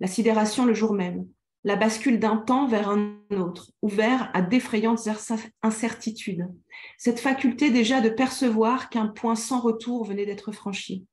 La 0.00 0.06
sidération 0.06 0.64
le 0.64 0.74
jour 0.74 0.92
même, 0.92 1.28
la 1.64 1.76
bascule 1.76 2.20
d'un 2.20 2.36
temps 2.36 2.68
vers 2.68 2.88
un 2.88 3.20
autre, 3.32 3.72
ouvert 3.82 4.30
à 4.32 4.42
d'effrayantes 4.42 5.08
incertitudes, 5.62 6.48
cette 6.96 7.20
faculté 7.20 7.70
déjà 7.70 8.00
de 8.00 8.08
percevoir 8.08 8.90
qu'un 8.90 9.08
point 9.08 9.34
sans 9.34 9.60
retour 9.60 10.04
venait 10.04 10.26
d'être 10.26 10.52
franchi. 10.52 11.06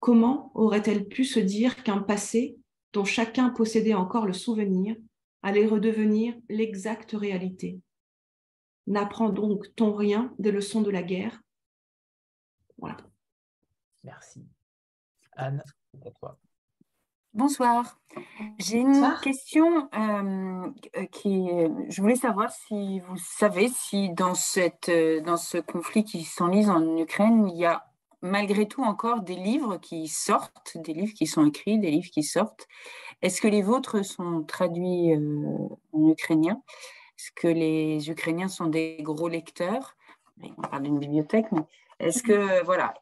Comment 0.00 0.50
aurait-elle 0.54 1.06
pu 1.06 1.24
se 1.24 1.40
dire 1.40 1.82
qu'un 1.82 2.00
passé, 2.00 2.58
dont 2.92 3.04
chacun 3.04 3.50
possédait 3.50 3.94
encore 3.94 4.26
le 4.26 4.32
souvenir, 4.32 4.96
allait 5.42 5.66
redevenir 5.66 6.34
l'exacte 6.48 7.12
réalité? 7.12 7.80
N'apprend 8.86 9.30
donc-t-on 9.30 9.94
rien 9.94 10.34
des 10.38 10.52
leçons 10.52 10.82
de 10.82 10.90
la 10.90 11.02
guerre? 11.02 11.40
Voilà. 12.76 12.98
Merci. 14.02 14.44
Anne, 15.36 15.62
toi. 16.20 16.38
Bonsoir. 17.34 17.98
J'ai 18.58 18.78
une 18.78 19.12
question 19.20 19.88
euh, 19.92 20.70
qui. 21.10 21.48
Je 21.88 22.00
voulais 22.00 22.14
savoir 22.14 22.52
si 22.52 23.00
vous 23.00 23.16
savez 23.16 23.66
si 23.66 24.10
dans, 24.10 24.34
cette, 24.34 24.88
dans 25.24 25.36
ce 25.36 25.58
conflit 25.58 26.04
qui 26.04 26.22
s'enlise 26.22 26.70
en 26.70 26.96
Ukraine, 26.96 27.48
il 27.48 27.56
y 27.56 27.64
a 27.64 27.86
malgré 28.22 28.68
tout 28.68 28.84
encore 28.84 29.22
des 29.22 29.34
livres 29.34 29.78
qui 29.78 30.06
sortent, 30.06 30.78
des 30.78 30.92
livres 30.94 31.12
qui 31.12 31.26
sont 31.26 31.44
écrits, 31.44 31.80
des 31.80 31.90
livres 31.90 32.10
qui 32.12 32.22
sortent. 32.22 32.68
Est-ce 33.20 33.40
que 33.40 33.48
les 33.48 33.62
vôtres 33.62 34.04
sont 34.04 34.44
traduits 34.44 35.12
euh, 35.12 35.68
en 35.92 36.08
ukrainien? 36.08 36.62
Est-ce 37.18 37.32
que 37.32 37.48
les 37.48 38.10
Ukrainiens 38.10 38.48
sont 38.48 38.66
des 38.66 38.98
gros 39.00 39.28
lecteurs? 39.28 39.96
On 40.40 40.62
parle 40.62 40.84
d'une 40.84 41.00
bibliothèque, 41.00 41.46
mais 41.50 41.62
est-ce 41.98 42.22
que, 42.22 42.62
voilà, 42.64 42.94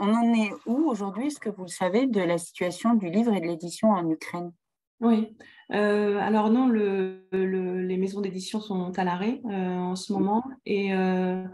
on 0.00 0.12
en 0.14 0.34
est 0.34 0.50
où 0.66 0.90
aujourd'hui 0.90 1.26
Est-ce 1.26 1.38
que 1.38 1.50
vous 1.50 1.64
le 1.64 1.68
savez 1.68 2.06
de 2.06 2.20
la 2.20 2.38
situation 2.38 2.94
du 2.94 3.10
livre 3.10 3.32
et 3.34 3.40
de 3.40 3.46
l'édition 3.46 3.90
en 3.90 4.08
Ukraine? 4.08 4.52
Oui. 5.00 5.36
Euh, 5.72 6.18
alors 6.18 6.50
non, 6.50 6.68
les 6.68 7.96
maisons 7.96 8.20
d'édition 8.20 8.60
sont 8.60 8.98
à 8.98 9.04
l'arrêt 9.04 9.40
euh, 9.46 9.76
en 9.76 9.96
ce 9.96 10.12
moment. 10.12 10.42
Et, 10.66 10.94
euh, 10.94 11.44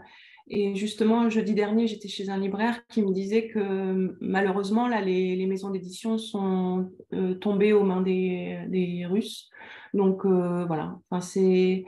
et, 0.47 0.75
justement, 0.75 1.29
jeudi 1.29 1.53
dernier, 1.53 1.87
j'étais 1.87 2.07
chez 2.07 2.29
un 2.29 2.37
libraire 2.37 2.85
qui 2.87 3.01
me 3.01 3.11
disait 3.11 3.47
que 3.47 4.15
malheureusement, 4.21 4.87
là, 4.87 5.01
les, 5.01 5.45
maisons 5.45 5.69
d'édition 5.69 6.17
sont 6.17 6.89
tombées 7.41 7.73
aux 7.73 7.83
mains 7.83 8.01
des, 8.01 8.59
des 8.69 9.05
Russes. 9.05 9.49
Donc 9.93 10.25
voilà, 10.25 10.97
enfin, 11.09 11.21
c'est 11.21 11.85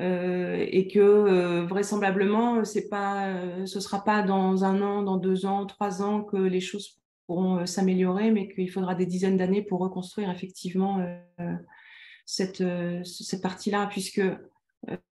euh, 0.00 0.66
et 0.68 0.88
que 0.88 0.98
euh, 0.98 1.64
vraisemblablement, 1.64 2.56
euh, 2.56 2.64
ce 2.64 2.80
ne 2.80 3.80
sera 3.80 4.04
pas 4.04 4.22
dans 4.22 4.62
un 4.64 4.82
an, 4.82 5.02
dans 5.02 5.16
deux 5.16 5.46
ans, 5.46 5.64
trois 5.64 6.02
ans 6.02 6.22
que 6.22 6.36
les 6.36 6.60
choses 6.60 7.00
pourront 7.26 7.64
s'améliorer, 7.64 8.30
mais 8.30 8.52
qu'il 8.52 8.70
faudra 8.70 8.94
des 8.94 9.06
dizaines 9.06 9.38
d'années 9.38 9.62
pour 9.62 9.80
reconstruire 9.80 10.30
effectivement 10.30 11.04
cette, 12.24 12.62
cette 13.04 13.42
partie-là, 13.42 13.88
puisque 13.90 14.22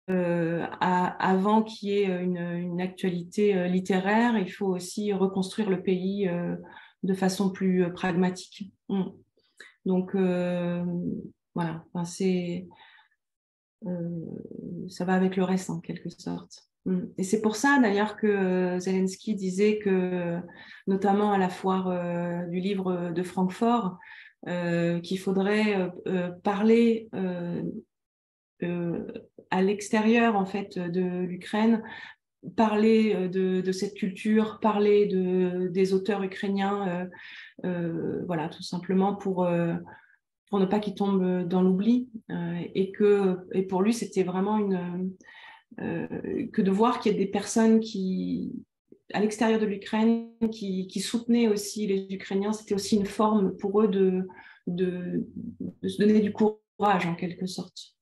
avant 0.07 1.63
qu'il 1.63 1.89
y 1.89 1.93
ait 1.93 2.23
une, 2.23 2.79
actualité 2.79 3.67
littéraire, 3.67 4.37
il 4.37 4.49
faut 4.49 4.67
aussi 4.67 5.11
reconstruire 5.11 5.69
le 5.69 5.83
pays 5.83 6.29
de 7.03 7.13
façon 7.13 7.49
plus 7.49 7.91
pragmatique. 7.91 8.71
Mm. 8.87 9.03
Donc 9.85 10.15
voilà, 11.55 11.83
c'est 12.05 12.69
ça 14.89 15.05
va 15.05 15.13
avec 15.13 15.35
le 15.35 15.43
reste 15.43 15.69
en 15.69 15.79
quelque 15.79 16.09
sorte. 16.09 16.67
Mm. 16.87 17.01
Et 17.17 17.23
c'est 17.23 17.41
pour 17.41 17.55
ça 17.55 17.79
d'ailleurs 17.81 18.15
que 18.15 18.27
euh, 18.27 18.79
Zelensky 18.79 19.35
disait 19.35 19.77
que, 19.77 20.37
notamment 20.87 21.31
à 21.33 21.37
la 21.37 21.49
foire 21.49 21.89
euh, 21.89 22.45
du 22.47 22.59
livre 22.59 23.11
de 23.11 23.23
Francfort, 23.23 23.97
qu'il 25.03 25.19
faudrait 25.19 25.91
parler 26.43 27.09
à 29.51 29.61
l'extérieur 29.61 30.37
en 30.37 30.45
fait 30.45 30.79
de 30.79 31.01
l'Ukraine, 31.01 31.83
parler 32.55 33.27
de, 33.27 33.71
cette 33.73 33.95
culture, 33.95 34.59
parler 34.61 35.07
de, 35.07 35.67
des 35.67 35.93
auteurs 35.93 36.23
ukrainiens, 36.23 37.09
voilà, 37.63 38.47
tout 38.47 38.63
simplement 38.63 39.15
pour 39.15 39.45
pour 40.49 40.59
ne 40.59 40.65
pas 40.65 40.79
qu'il 40.79 40.95
tombe 40.95 41.47
dans 41.47 41.61
l'oubli. 41.61 42.09
Euh, 42.31 42.59
et, 42.73 42.91
que, 42.91 43.37
et 43.53 43.63
pour 43.63 43.81
lui, 43.81 43.93
c'était 43.93 44.23
vraiment 44.23 44.57
une. 44.57 45.11
Euh, 45.79 46.47
que 46.53 46.61
de 46.61 46.71
voir 46.71 46.99
qu'il 46.99 47.11
y 47.11 47.15
a 47.15 47.17
des 47.17 47.27
personnes 47.27 47.79
qui, 47.79 48.51
à 49.13 49.19
l'extérieur 49.19 49.59
de 49.59 49.65
l'Ukraine, 49.65 50.29
qui, 50.51 50.87
qui, 50.87 51.01
soutenaient 51.01 51.47
aussi 51.47 51.85
les 51.85 52.07
Ukrainiens, 52.09 52.53
c'était 52.53 52.73
aussi 52.73 52.95
une 52.95 53.05
forme 53.05 53.55
pour 53.57 53.81
eux 53.81 53.87
de, 53.87 54.27
de, 54.65 55.27
de 55.59 55.87
se 55.87 55.99
donner 55.99 56.19
du 56.19 56.31
courage, 56.31 57.05
en 57.05 57.15
quelque 57.15 57.45
sorte. 57.45 57.96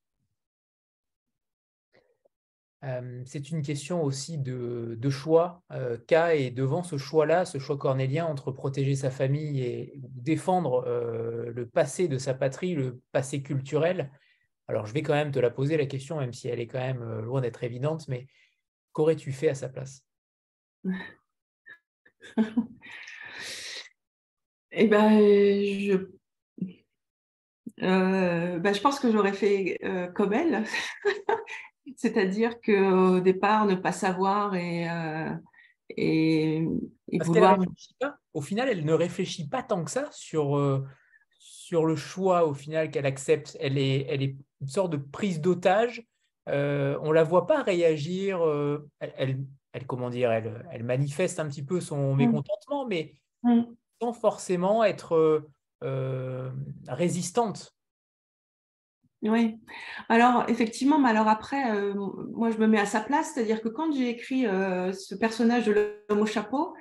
Euh, 2.85 3.23
c'est 3.25 3.49
une 3.49 3.63
question 3.63 4.03
aussi 4.03 4.37
de, 4.37 5.09
choix. 5.09 5.63
Euh, 5.71 5.97
K 6.07 6.13
est 6.33 6.51
devant 6.51 6.83
ce 6.83 6.97
choix-là, 6.97 7.45
ce 7.45 7.57
choix 7.57 7.77
cornélien 7.77 8.25
entre 8.25 8.51
protéger 8.51 8.95
sa 8.95 9.09
famille 9.09 9.61
et 9.61 9.93
défendre 9.95 10.85
euh, 10.87 11.51
le 11.51 11.67
passé 11.67 12.07
de 12.07 12.17
sa 12.17 12.33
patrie, 12.33 12.75
le 12.75 13.01
passé 13.11 13.41
culturel. 13.41 14.11
Alors 14.67 14.85
je 14.85 14.93
vais 14.93 15.01
quand 15.01 15.13
même 15.13 15.31
te 15.31 15.39
la 15.39 15.49
poser 15.49 15.77
la 15.77 15.85
question, 15.85 16.19
même 16.19 16.33
si 16.33 16.47
elle 16.47 16.59
est 16.59 16.67
quand 16.67 16.79
même 16.79 17.03
loin 17.21 17.41
d'être 17.41 17.63
évidente, 17.63 18.07
mais 18.07 18.27
qu'aurais-tu 18.93 19.31
fait 19.31 19.49
à 19.49 19.55
sa 19.55 19.69
place? 19.69 20.05
Eh 24.77 24.87
ben, 24.87 25.09
je... 25.09 26.09
Ben, 27.77 28.73
je 28.73 28.81
pense 28.81 28.99
que 28.99 29.09
j'aurais 29.09 29.31
fait 29.31 29.79
comme 30.13 30.33
elle. 30.33 30.65
C'est-à-dire 31.95 32.59
qu'au 32.61 33.19
départ, 33.19 33.65
ne 33.65 33.75
pas 33.75 33.91
savoir 33.91 34.55
et, 34.55 34.89
euh, 34.89 35.29
et, 35.89 36.67
vouloir. 37.21 37.59
Au 38.33 38.41
final, 38.41 38.69
elle 38.69 38.85
ne 38.85 38.93
réfléchit 38.93 39.47
pas 39.47 39.63
tant 39.63 39.83
que 39.83 39.91
ça 39.91 40.09
sur, 40.11 40.57
euh, 40.57 40.83
sur 41.39 41.85
le 41.85 41.95
choix 41.95 42.45
au 42.45 42.53
final 42.53 42.89
qu'elle 42.89 43.05
accepte. 43.05 43.55
Elle 43.59 43.77
est, 43.77 44.05
elle 44.09 44.23
est 44.23 44.35
une 44.61 44.67
sorte 44.67 44.91
de 44.91 44.97
prise 44.97 45.41
d'otage. 45.41 46.03
Euh, 46.49 46.97
on 47.01 47.09
ne 47.09 47.13
la 47.13 47.23
voit 47.23 47.47
pas 47.47 47.61
réagir. 47.61 48.41
Elle, 48.99 49.45
elle, 49.73 49.87
comment 49.87 50.09
dire, 50.09 50.31
elle, 50.31 50.67
elle, 50.71 50.83
manifeste 50.83 51.39
un 51.39 51.47
petit 51.47 51.63
peu 51.63 51.79
son 51.79 52.13
mmh. 52.13 52.17
mécontentement, 52.17 52.87
mais 52.87 53.13
mmh. 53.43 53.61
sans 54.01 54.13
forcément 54.13 54.83
être 54.83 55.45
résistante. 56.87 57.74
Oui. 59.25 59.55
Alors, 60.07 60.45
effectivement, 60.49 60.99
mais 60.99 61.09
alors 61.09 61.27
après, 61.27 61.71
euh, 61.71 61.93
moi, 62.33 62.51
je 62.51 62.57
me 62.57 62.67
mets 62.67 62.79
à 62.79 62.85
sa 62.85 63.01
place, 63.01 63.31
c'est-à-dire 63.33 63.61
que 63.61 63.69
quand 63.69 63.91
j'ai 63.91 64.09
écrit 64.09 64.45
euh, 64.45 64.91
ce 64.93 65.15
personnage 65.15 65.65
de 65.65 65.71
l'homme 66.09 66.21
au 66.21 66.25
chapeau, 66.27 66.75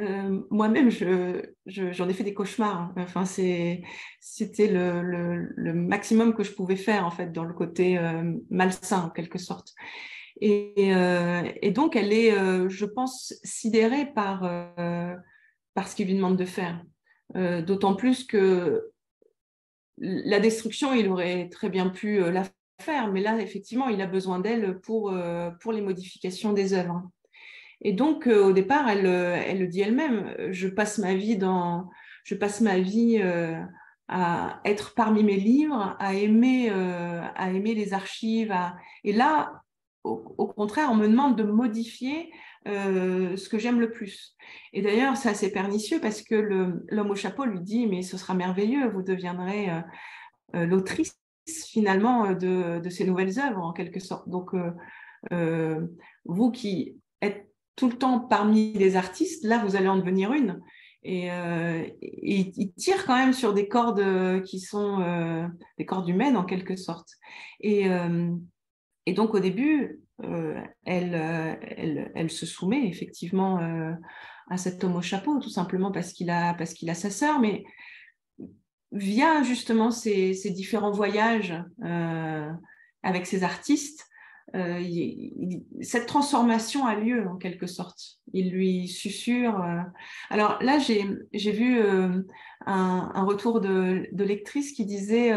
euh, 0.00 0.40
moi-même, 0.50 0.90
j'en 0.90 2.08
ai 2.08 2.12
fait 2.12 2.24
des 2.24 2.34
cauchemars. 2.34 2.92
Enfin, 2.96 3.24
c'était 3.24 3.82
le, 4.68 5.72
maximum 5.72 6.34
que 6.34 6.42
je 6.42 6.52
pouvais 6.52 6.76
faire, 6.76 7.06
en 7.06 7.12
fait, 7.12 7.30
dans 7.30 7.44
le 7.44 7.54
côté 7.54 8.00
malsain, 8.50 9.04
en 9.04 9.10
quelque 9.10 9.38
sorte. 9.38 9.72
Et, 10.40 10.92
donc, 11.70 11.94
elle 11.94 12.12
est, 12.12 12.32
je 12.68 12.86
pense, 12.86 13.34
sidérée 13.44 14.06
par, 14.06 14.40
par 15.74 15.86
ce 15.86 15.94
qu'il 15.94 16.08
lui 16.08 16.16
demande 16.16 16.36
de 16.36 16.44
faire. 16.44 16.82
D'autant 17.64 17.94
plus 17.94 18.24
que 18.24 18.93
la 19.98 20.40
destruction, 20.40 20.92
il 20.92 21.08
aurait 21.08 21.48
très 21.48 21.68
bien 21.68 21.88
pu 21.88 22.22
euh, 22.22 22.30
la 22.30 22.44
faire, 22.80 23.12
mais 23.12 23.20
là, 23.20 23.38
effectivement, 23.40 23.88
il 23.88 24.00
a 24.00 24.06
besoin 24.06 24.40
d'elle 24.40 24.80
pour, 24.80 25.10
euh, 25.10 25.50
pour 25.60 25.72
les 25.72 25.80
modifications 25.80 26.52
des 26.52 26.74
œuvres. 26.74 27.02
Et 27.80 27.92
donc, 27.92 28.26
euh, 28.26 28.44
au 28.44 28.52
départ, 28.52 28.88
elle, 28.88 29.06
elle 29.06 29.60
le 29.60 29.68
dit 29.68 29.80
elle-même, 29.80 30.34
je 30.50 30.68
passe 30.68 30.98
ma 30.98 31.14
vie 31.14 31.36
dans, 31.36 31.88
je 32.24 32.34
passe 32.34 32.60
ma 32.60 32.78
vie 32.78 33.22
à 34.08 34.60
être 34.64 34.94
parmi 34.94 35.22
mes 35.22 35.36
livres, 35.36 35.96
à 35.98 36.14
aimer, 36.14 36.70
à 36.70 37.50
aimer 37.50 37.74
les 37.74 37.92
archives. 37.92 38.54
Et 39.02 39.12
là, 39.12 39.62
au, 40.04 40.46
contraire, 40.46 40.88
on 40.90 40.94
me 40.94 41.08
demande 41.08 41.36
de 41.36 41.42
modifier 41.42 42.30
euh, 42.66 43.36
ce 43.36 43.48
que 43.50 43.58
j'aime 43.58 43.80
le 43.80 43.90
plus. 43.90 44.36
Et 44.72 44.80
d'ailleurs, 44.80 45.16
c'est 45.16 45.28
assez 45.28 45.52
pernicieux 45.52 46.00
parce 46.00 46.22
que 46.22 46.34
l'homme 46.88 47.10
au 47.10 47.14
chapeau 47.14 47.44
lui 47.44 47.60
dit, 47.60 47.86
mais 47.86 48.02
ce 48.02 48.16
sera 48.16 48.34
merveilleux, 48.34 48.88
vous 48.90 49.02
deviendrez 49.02 49.70
euh, 49.70 49.80
euh, 50.56 50.66
l'autrice 50.66 51.18
finalement 51.46 52.32
de, 52.32 52.80
ces 52.88 53.04
nouvelles 53.04 53.38
œuvres 53.38 53.60
en 53.60 53.74
quelque 53.74 54.00
sorte. 54.00 54.28
Donc, 54.30 54.52
vous 56.24 56.50
qui 56.50 56.96
êtes 57.20 57.50
tout 57.76 57.90
le 57.90 57.98
temps 57.98 58.18
parmi 58.18 58.72
les 58.72 58.96
artistes, 58.96 59.44
là, 59.44 59.62
vous 59.62 59.76
allez 59.76 59.88
en 59.88 59.98
devenir 59.98 60.32
une. 60.32 60.62
Et, 61.02 61.28
il 62.00 62.72
tire 62.78 63.04
quand 63.04 63.14
même 63.14 63.34
sur 63.34 63.52
des 63.52 63.68
cordes 63.68 64.42
qui 64.44 64.58
sont 64.58 65.50
des 65.76 65.84
cordes 65.84 66.08
humaines 66.08 66.38
en 66.38 66.44
quelque 66.44 66.76
sorte. 66.76 67.10
Et, 67.60 67.90
donc 69.08 69.34
au 69.34 69.40
début, 69.40 70.00
elle, 72.24 72.30
se 72.30 72.46
soumet 72.46 72.88
effectivement 72.88 73.58
à 74.50 74.56
cet 74.56 74.82
homme 74.84 74.96
au 74.96 75.02
chapeau, 75.02 75.38
tout 75.38 75.50
simplement 75.50 75.92
parce 75.92 76.12
qu'il 76.12 76.30
a, 76.30 76.54
parce 76.54 76.74
qu'il 76.74 76.90
a 76.90 76.94
sa 76.94 77.10
sœur, 77.10 77.40
mais 77.40 77.64
via 78.92 79.42
justement 79.42 79.90
ces, 79.90 80.34
ces 80.34 80.50
différents 80.50 80.92
voyages 80.92 81.54
avec 83.02 83.26
ces 83.26 83.44
artistes, 83.44 84.08
euh, 84.54 84.80
cette 85.80 86.06
transformation 86.06 86.86
a 86.86 86.94
lieu 86.94 87.26
en 87.28 87.36
quelque 87.36 87.66
sorte. 87.66 88.20
Il 88.32 88.52
lui 88.52 88.86
susurre. 88.86 89.60
Euh. 89.60 89.80
Alors 90.30 90.58
là, 90.62 90.78
j'ai 90.78 91.52
vu 91.52 91.80
euh, 91.80 92.22
un, 92.66 93.24
retour 93.24 93.60
de, 93.60 94.06
de, 94.12 94.24
lectrice 94.24 94.72
qui 94.72 94.84
disait 94.84 95.32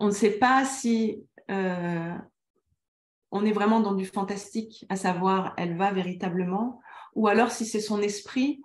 on 0.00 0.06
ne 0.06 0.10
sait 0.10 0.38
pas 0.38 0.64
si 0.64 1.22
on 3.30 3.44
est 3.44 3.52
vraiment 3.52 3.80
dans 3.80 3.94
du 3.94 4.06
fantastique, 4.06 4.86
à 4.88 4.96
savoir 4.96 5.54
elle 5.56 5.76
va 5.76 5.92
véritablement, 5.92 6.80
ou 7.14 7.28
alors 7.28 7.50
si 7.50 7.66
c'est 7.66 7.80
son 7.80 8.00
esprit 8.00 8.62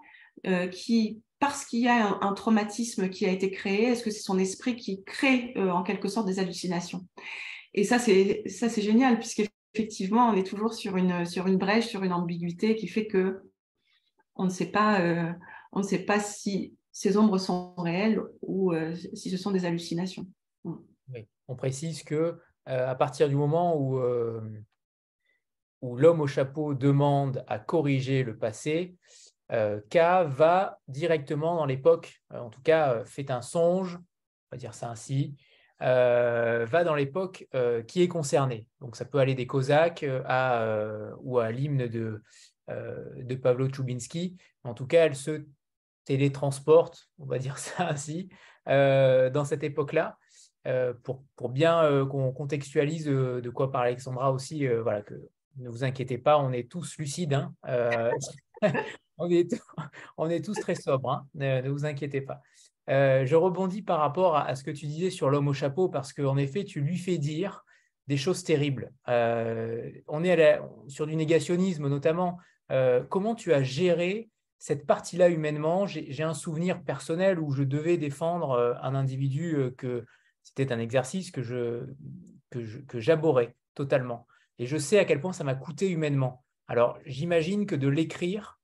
qui 0.72 1.22
parce 1.40 1.66
qu'il 1.66 1.82
y 1.82 1.90
a 1.90 2.20
un, 2.22 2.34
traumatisme 2.34 3.10
qui 3.10 3.26
a 3.26 3.32
été 3.32 3.52
créé, 3.52 3.84
est-ce 3.84 4.04
que 4.04 4.12
c'est 4.12 4.22
son 4.22 4.40
esprit 4.40 4.78
qui 4.78 5.04
crée 5.04 5.54
en 5.58 5.84
quelque 5.84 6.08
sorte 6.08 6.26
des 6.26 6.40
hallucinations? 6.40 7.06
Et 7.74 7.84
ça, 7.84 8.00
c'est 8.00 8.82
génial, 8.82 9.20
puisqu'effectivement, 9.20 10.30
on 10.30 10.36
est 10.36 10.46
toujours 10.46 10.74
sur 10.74 10.96
une, 10.96 11.26
sur 11.26 11.48
une 11.48 11.58
brèche, 11.58 11.88
sur 11.88 12.04
une 12.04 12.14
ambiguïté 12.14 12.76
qui 12.76 12.88
fait 12.88 13.08
que 13.08 13.42
on 14.36 14.46
ne 14.46 14.50
sait 14.50 14.72
pas, 14.72 15.02
euh, 15.02 15.32
on 15.72 15.80
ne 15.80 15.84
sait 15.84 16.06
pas 16.06 16.20
si 16.20 16.76
ces 16.92 17.18
ombres 17.18 17.38
sont 17.38 17.74
réelles 17.76 18.22
ou 18.42 18.74
euh, 18.74 18.96
si 19.14 19.30
ce 19.30 19.38
sont 19.38 19.52
des 19.52 19.66
hallucinations. 19.66 20.28
On 21.48 21.56
précise 21.56 22.04
que 22.04 22.16
euh, 22.16 22.34
à 22.66 22.96
partir 22.96 23.28
du 23.30 23.36
moment 23.36 23.78
où, 23.78 24.02
où 25.82 25.98
l'homme 25.98 26.22
au 26.22 26.28
chapeau 26.28 26.74
demande 26.74 27.44
à 27.48 27.60
corriger 27.60 28.24
le 28.24 28.38
passé, 28.38 28.96
K 29.50 29.98
va 30.26 30.80
directement 30.88 31.56
dans 31.56 31.66
l'époque, 31.66 32.22
en 32.30 32.50
tout 32.50 32.62
cas 32.62 33.04
fait 33.06 33.32
un 33.32 33.42
songe, 33.42 33.98
on 33.98 34.56
va 34.56 34.58
dire 34.58 34.74
ça 34.74 34.90
ainsi, 34.90 35.36
euh, 35.84 36.66
va 36.66 36.86
dans 36.86 36.96
l'époque 36.96 37.46
euh, 37.56 37.84
qui 37.84 38.02
est 38.02 38.08
concernée. 38.08 38.68
Donc 38.80 38.96
ça 38.96 39.04
peut 39.04 39.18
aller 39.18 39.36
des 39.36 39.48
Cosaques 39.48 40.04
euh, 40.04 40.22
à, 40.26 41.14
ou 41.20 41.40
à 41.40 41.52
l'hymne 41.52 41.88
de, 41.88 42.22
de 42.70 43.36
Pavlo 43.36 43.68
Chubinski. 43.68 44.38
En 44.64 44.74
tout 44.74 44.88
cas, 44.88 45.06
elle 45.06 45.16
se 45.16 45.46
télétransporte, 46.06 47.10
on 47.20 47.26
va 47.26 47.38
dire 47.38 47.58
ça 47.58 47.90
ainsi, 47.90 48.30
dans 48.66 49.46
cette 49.46 49.64
époque-là. 49.64 50.18
Pour, 51.04 51.24
pour, 51.36 51.50
bien 51.50 52.06
qu'on 52.10 52.32
contextualise 52.32 53.06
de 53.06 53.50
quoi 53.50 53.72
parle 53.72 53.88
Alexandra 53.88 54.32
aussi, 54.32 54.68
voilà, 54.68 55.02
que 55.02 55.16
ne 55.58 55.70
vous 55.70 55.84
inquiétez 55.84 56.18
pas, 56.18 56.40
on 56.40 56.52
est 56.52 56.70
tous 56.70 56.98
lucides. 56.98 57.34
Hein, 57.34 57.54
on, 59.18 59.30
est, 59.30 59.54
on, 60.18 60.30
est, 60.30 60.44
tous 60.44 60.56
très 60.56 60.76
sobres, 60.76 61.12
hein, 61.12 61.28
ne, 61.36 61.70
vous 61.70 61.86
inquiétez 61.86 62.22
pas. 62.22 62.42
Euh, 62.90 63.26
je 63.26 63.36
rebondis 63.36 63.82
par 63.82 64.00
rapport 64.00 64.36
à, 64.36 64.56
ce 64.56 64.64
que 64.64 64.72
tu 64.72 64.88
disais 64.88 65.10
sur 65.10 65.30
l'homme 65.30 65.48
au 65.48 65.54
chapeau, 65.54 65.90
parce 65.90 66.14
qu'en 66.14 66.38
effet, 66.38 66.64
tu 66.64 66.82
lui 66.82 66.98
fais 66.98 67.18
dire 67.18 67.64
des 68.08 68.18
choses 68.18 68.44
terribles. 68.44 68.92
Euh, 69.08 69.90
on 70.08 70.24
est 70.24 70.60
sur 70.88 71.08
du 71.08 71.16
négationnisme 71.16 71.88
notamment. 71.88 72.38
Euh, 72.72 73.04
comment 73.10 73.36
tu 73.36 73.54
as 73.54 73.64
géré 73.64 74.30
cette 74.58 74.86
partie-là 74.86 75.30
humainement? 75.30 75.86
J'ai 75.88 76.24
un 76.24 76.34
souvenir 76.34 76.84
personnel 76.84 77.40
où 77.40 77.52
je 77.52 77.64
devais 77.64 77.98
défendre 77.98 78.78
un 78.82 78.96
individu 78.96 79.58
que 79.78 80.06
c'était 80.44 80.72
un 80.72 80.80
exercice 80.80 81.32
que 81.32 81.42
je 81.42 81.86
totalement. 83.74 84.28
Et 84.60 84.68
je 84.68 84.78
sais 84.78 85.00
à 85.00 85.06
quel 85.06 85.20
point 85.20 85.34
ça 85.34 85.44
m'a 85.44 85.56
coûté 85.56 85.90
humainement. 85.90 86.44
Alors 86.68 87.00
j'imagine 87.06 87.66
que 87.66 87.76
de 87.76 87.88
l'écrire, 87.88 88.60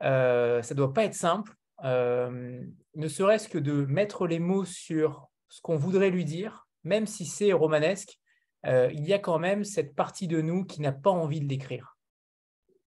ça 0.00 0.60
ne 0.60 0.74
doit 0.74 0.92
pas 0.92 1.04
être 1.04 1.14
simple 1.14 1.54
euh, 1.84 2.62
ne 2.94 3.08
serait-ce 3.08 3.48
que 3.48 3.58
de 3.58 3.84
mettre 3.86 4.26
les 4.26 4.38
mots 4.38 4.64
sur 4.64 5.28
ce 5.48 5.60
qu'on 5.60 5.76
voudrait 5.76 6.10
lui 6.10 6.24
dire, 6.24 6.66
même 6.84 7.06
si 7.06 7.24
c'est 7.24 7.52
romanesque, 7.52 8.18
euh, 8.66 8.90
il 8.92 9.06
y 9.06 9.12
a 9.12 9.18
quand 9.18 9.38
même 9.38 9.64
cette 9.64 9.94
partie 9.94 10.28
de 10.28 10.40
nous 10.40 10.64
qui 10.64 10.80
n'a 10.80 10.92
pas 10.92 11.10
envie 11.10 11.40
de 11.40 11.48
l'écrire. 11.48 11.96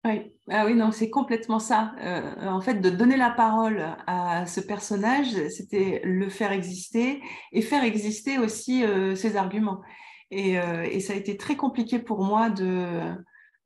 Oui, 0.04 0.32
ah 0.50 0.64
oui, 0.64 0.74
non, 0.74 0.92
c'est 0.92 1.10
complètement 1.10 1.58
ça. 1.58 1.92
Euh, 2.00 2.46
en 2.46 2.60
fait, 2.60 2.74
de 2.74 2.88
donner 2.88 3.16
la 3.16 3.30
parole 3.30 3.84
à 4.06 4.46
ce 4.46 4.60
personnage, 4.60 5.48
c'était 5.48 6.00
le 6.04 6.28
faire 6.28 6.52
exister 6.52 7.20
et 7.52 7.62
faire 7.62 7.82
exister 7.82 8.38
aussi 8.38 8.84
ses 9.16 9.36
arguments. 9.36 9.82
Et, 10.30 10.52
et, 10.52 11.00
ça 11.00 11.14
a 11.14 11.16
été 11.16 11.36
très 11.36 11.56
compliqué 11.56 11.98
pour 11.98 12.22
moi 12.22 12.48
de, 12.48 13.12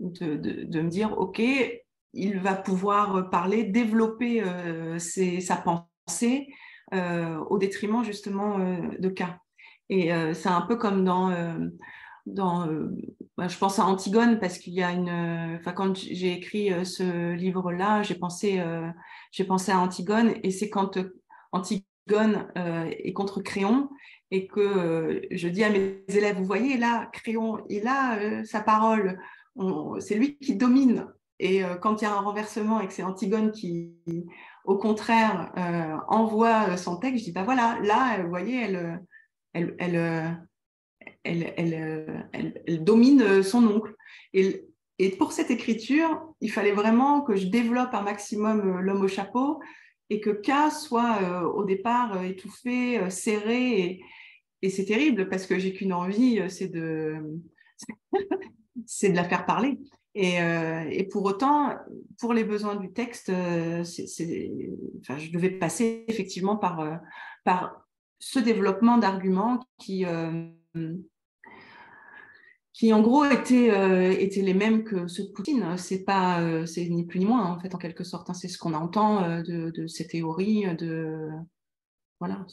de, 0.00 0.36
de, 0.64 0.80
me 0.80 0.88
dire, 0.88 1.18
OK, 1.18 1.40
il 2.14 2.38
va 2.38 2.54
pouvoir 2.54 3.30
parler, 3.30 3.64
développer 3.64 4.42
euh, 4.42 4.98
sa 4.98 5.56
pensée 5.56 6.48
euh, 6.94 7.38
au 7.48 7.58
détriment 7.58 8.04
justement 8.04 8.58
euh, 8.58 8.88
de 8.98 9.08
cas. 9.08 9.38
Et 9.88 10.10
c'est 10.32 10.48
un 10.48 10.62
peu 10.62 10.76
comme 10.76 11.04
dans, 11.04 11.30
dans 12.26 12.66
bah, 13.36 13.48
je 13.48 13.58
pense 13.58 13.78
à 13.78 13.84
Antigone 13.84 14.38
parce 14.38 14.58
qu'il 14.58 14.74
y 14.74 14.82
a 14.82 14.92
une, 14.92 15.56
enfin 15.58 15.72
quand 15.72 15.96
j'ai 15.96 16.32
écrit 16.32 16.70
ce 16.84 17.32
livre-là, 17.32 18.02
j'ai 18.02 18.14
pensé, 18.14 18.62
j'ai 19.32 19.44
pensé 19.44 19.72
à 19.72 19.80
Antigone 19.80 20.34
et 20.42 20.50
c'est 20.50 20.70
quand 20.70 20.98
Antigone 21.50 22.46
est 22.56 23.12
contre 23.12 23.40
Créon 23.42 23.88
et 24.30 24.46
que 24.46 25.22
je 25.30 25.48
dis 25.48 25.64
à 25.64 25.70
mes 25.70 26.04
élèves, 26.08 26.36
vous 26.36 26.44
voyez 26.44 26.76
là, 26.76 27.10
Créon, 27.12 27.58
il 27.68 27.86
a 27.88 28.44
sa 28.44 28.60
parole, 28.60 29.18
c'est 29.98 30.14
lui 30.14 30.38
qui 30.38 30.54
domine 30.56 31.06
et 31.42 31.64
euh, 31.64 31.74
quand 31.74 32.00
il 32.00 32.04
y 32.04 32.06
a 32.06 32.12
un 32.12 32.20
renversement 32.20 32.80
et 32.80 32.86
que 32.86 32.92
c'est 32.92 33.02
Antigone 33.02 33.50
qui, 33.50 33.96
au 34.64 34.78
contraire, 34.78 35.52
euh, 35.58 35.96
envoie 36.06 36.68
euh, 36.68 36.76
son 36.76 36.98
texte, 36.98 37.18
je 37.18 37.24
dis, 37.24 37.32
bah 37.32 37.42
voilà, 37.42 37.80
là, 37.82 38.22
vous 38.22 38.28
voyez, 38.28 38.62
elle, 38.62 39.02
elle, 39.52 40.38
elle, 41.24 41.52
elle 41.56 42.84
domine 42.84 43.42
son 43.42 43.66
oncle. 43.66 43.94
Et, 44.32 44.66
pour 45.18 45.32
cette 45.32 45.50
écriture, 45.50 46.34
il 46.40 46.50
fallait 46.50 46.72
vraiment 46.72 47.22
que 47.22 47.34
je 47.34 47.46
développe 47.46 47.92
un 47.92 48.02
maximum 48.02 48.78
l'homme 48.80 49.02
au 49.02 49.08
chapeau 49.08 49.60
et 50.10 50.20
que 50.20 50.30
K 50.30 50.70
soit 50.70 51.44
au 51.54 51.64
départ 51.64 52.22
étouffé, 52.22 53.10
serré. 53.10 54.00
Et, 54.62 54.70
c'est 54.70 54.84
terrible 54.84 55.28
parce 55.28 55.46
que 55.46 55.58
j'ai 55.58 55.72
qu'une 55.72 55.92
envie, 55.92 56.40
c'est 56.48 56.68
de, 56.68 57.16
la 59.02 59.24
faire 59.24 59.44
parler. 59.44 59.78
Euh, 60.16 60.84
et, 60.90 61.04
pour 61.04 61.24
autant, 61.24 61.74
pour 62.18 62.34
les 62.34 62.44
besoins 62.44 62.76
du 62.76 62.92
texte, 62.92 63.30
euh, 63.30 63.82
je 63.84 65.32
devais 65.32 65.50
passer 65.50 66.04
effectivement 66.08 66.60
euh, 66.80 66.96
par 67.44 67.86
ce 68.18 68.38
développement 68.38 68.98
d'arguments 68.98 69.60
qui, 69.78 70.04
qui, 72.82 72.92
en 72.92 73.00
gros, 73.00 73.24
étaient, 73.24 74.22
étaient, 74.22 74.42
les 74.42 74.54
mêmes 74.54 74.82
que 74.84 75.06
ceux 75.06 75.24
de 75.24 75.30
Poutine. 75.30 75.76
C'est 75.76 76.04
pas, 76.04 76.66
c'est 76.66 76.88
ni 76.88 77.06
plus 77.06 77.20
ni 77.20 77.26
moins, 77.26 77.44
en 77.46 77.58
fait, 77.60 77.74
en 77.74 77.78
quelque 77.78 78.04
sorte. 78.04 78.28
Hein. 78.30 78.34
C'est 78.34 78.48
ce 78.48 78.58
qu'on 78.58 78.74
entend 78.74 79.38
de, 79.42 79.70
de, 79.70 79.86
ces 79.86 80.06
théories. 80.06 80.66
De... 80.76 81.28
Voilà, 82.18 82.44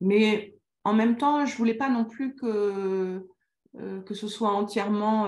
Mais 0.00 0.54
en 0.84 0.92
même 0.92 1.16
temps, 1.16 1.46
je 1.46 1.56
voulais 1.56 1.74
pas 1.74 1.88
non 1.88 2.04
plus 2.04 2.34
que, 2.34 3.26
que 3.74 4.14
ce 4.14 4.28
soit 4.28 4.50
entièrement 4.50 5.26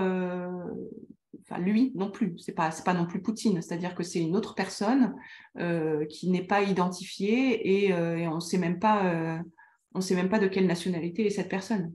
enfin 1.49 1.61
lui 1.61 1.93
non 1.95 2.11
plus, 2.11 2.39
c'est 2.39 2.55
pas 2.55 2.71
pas 2.85 2.95
non 2.95 3.07
plus 3.07 3.23
Poutine, 3.23 3.61
c'est-à-dire 3.63 3.95
que 3.95 4.03
c'est 4.03 4.21
une 4.21 4.37
autre 4.37 4.55
personne 4.55 5.15
euh, 5.59 6.05
qui 6.07 6.31
n'est 6.31 6.47
pas 6.47 6.63
identifiée 6.63 7.85
et, 7.85 7.93
euh, 7.93 8.29
on 8.31 8.41
sait 8.41 8.59
même 8.59 8.79
euh, 8.85 9.39
sait 10.01 10.15
même 10.15 10.29
pas 10.29 10.39
de 10.39 10.49
quelle 10.49 10.67
nationalité 10.67 11.27
est 11.27 11.31
cette 11.31 11.49
personne. 11.49 11.95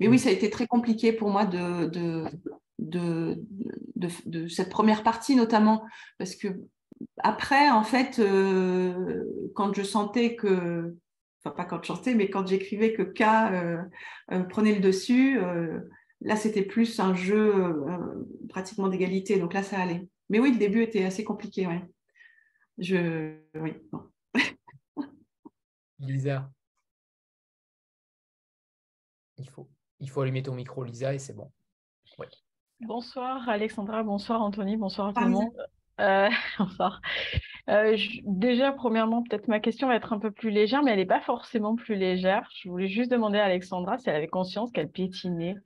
Mais 0.00 0.08
oui, 0.08 0.18
ça 0.18 0.28
a 0.28 0.32
été 0.32 0.50
très 0.50 0.66
compliqué 0.66 1.12
pour 1.12 1.30
moi 1.30 1.44
de 1.44 1.86
de, 1.86 2.24
de, 2.78 3.44
de, 4.26 4.48
cette 4.48 4.70
première 4.70 5.02
partie 5.02 5.34
notamment 5.34 5.84
parce 6.18 6.36
que 6.36 6.48
après 7.18 7.68
en 7.70 7.82
fait 7.82 8.22
quand 9.54 9.74
je 9.74 9.82
sentais 9.82 10.36
que 10.36 10.94
enfin 11.42 11.54
pas 11.54 11.64
quand 11.64 11.82
je 11.82 11.88
chantais 11.88 12.14
mais 12.14 12.30
quand 12.30 12.46
j'écrivais 12.46 12.92
que 12.92 13.02
K 13.02 13.24
prenait 14.48 14.74
le 14.74 14.80
dessus 14.80 15.40
Là, 16.20 16.36
c'était 16.36 16.62
plus 16.62 16.98
un 16.98 17.14
jeu 17.14 17.54
euh, 17.54 18.24
pratiquement 18.48 18.88
d'égalité, 18.88 19.38
donc 19.38 19.54
là, 19.54 19.62
ça 19.62 19.78
allait. 19.78 20.08
Mais 20.28 20.40
oui, 20.40 20.52
le 20.52 20.58
début 20.58 20.82
était 20.82 21.04
assez 21.04 21.22
compliqué, 21.22 21.66
ouais. 21.66 21.82
Je, 22.78 23.36
oui. 23.54 23.74
Lisa. 26.00 26.50
il 29.36 29.48
faut, 29.50 29.68
il 30.00 30.10
faut 30.10 30.20
allumer 30.20 30.42
ton 30.42 30.54
micro, 30.54 30.84
Lisa, 30.84 31.14
et 31.14 31.18
c'est 31.18 31.34
bon. 31.34 31.50
Bonsoir 32.80 33.48
Alexandra, 33.48 34.02
bonsoir 34.04 34.40
Anthony, 34.40 34.76
bonsoir 34.76 35.08
à 35.08 35.12
tout 35.12 35.24
le 35.24 35.30
monde. 35.30 35.50
Euh, 36.00 36.28
bonsoir. 36.58 37.00
Euh, 37.68 37.96
déjà, 38.24 38.72
premièrement, 38.72 39.22
peut-être 39.24 39.48
ma 39.48 39.60
question 39.60 39.88
va 39.88 39.96
être 39.96 40.12
un 40.12 40.18
peu 40.18 40.30
plus 40.30 40.50
légère, 40.50 40.82
mais 40.82 40.92
elle 40.92 40.98
n'est 40.98 41.06
pas 41.06 41.20
forcément 41.20 41.74
plus 41.74 41.96
légère. 41.96 42.48
Je 42.54 42.68
voulais 42.68 42.88
juste 42.88 43.10
demander 43.10 43.38
à 43.38 43.44
Alexandra 43.44 43.98
si 43.98 44.08
elle 44.08 44.16
avait 44.16 44.28
conscience 44.28 44.70
qu'elle 44.70 44.90
piétinait 44.90 45.56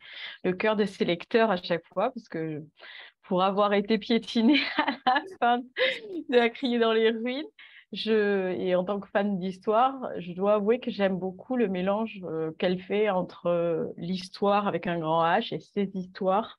le 0.43 0.53
cœur 0.53 0.75
de 0.77 0.85
ses 0.85 1.05
lecteurs 1.05 1.51
à 1.51 1.57
chaque 1.57 1.87
fois, 1.93 2.11
parce 2.13 2.29
que 2.29 2.65
pour 3.23 3.43
avoir 3.43 3.73
été 3.75 3.99
piétinée 3.99 4.61
à 4.79 4.91
la 5.07 5.23
fin 5.39 5.59
de 5.59 6.37
la 6.37 6.49
crier 6.49 6.79
dans 6.79 6.93
les 6.93 7.11
ruines, 7.11 7.47
et 7.93 8.75
en 8.75 8.85
tant 8.85 9.01
que 9.01 9.09
fan 9.09 9.39
d'histoire, 9.39 10.09
je 10.19 10.33
dois 10.33 10.55
avouer 10.55 10.81
que 10.81 10.91
j'aime 10.91 11.19
beaucoup 11.19 11.57
le 11.57 11.69
mélange 11.69 12.21
euh, 12.25 12.51
qu'elle 12.53 12.81
fait 12.81 13.11
entre 13.11 13.47
euh, 13.47 13.87
l'histoire 13.99 14.67
avec 14.67 14.87
un 14.87 14.99
grand 14.99 15.23
H 15.23 15.55
et 15.55 15.61
ses 15.61 15.91
histoires 15.95 16.59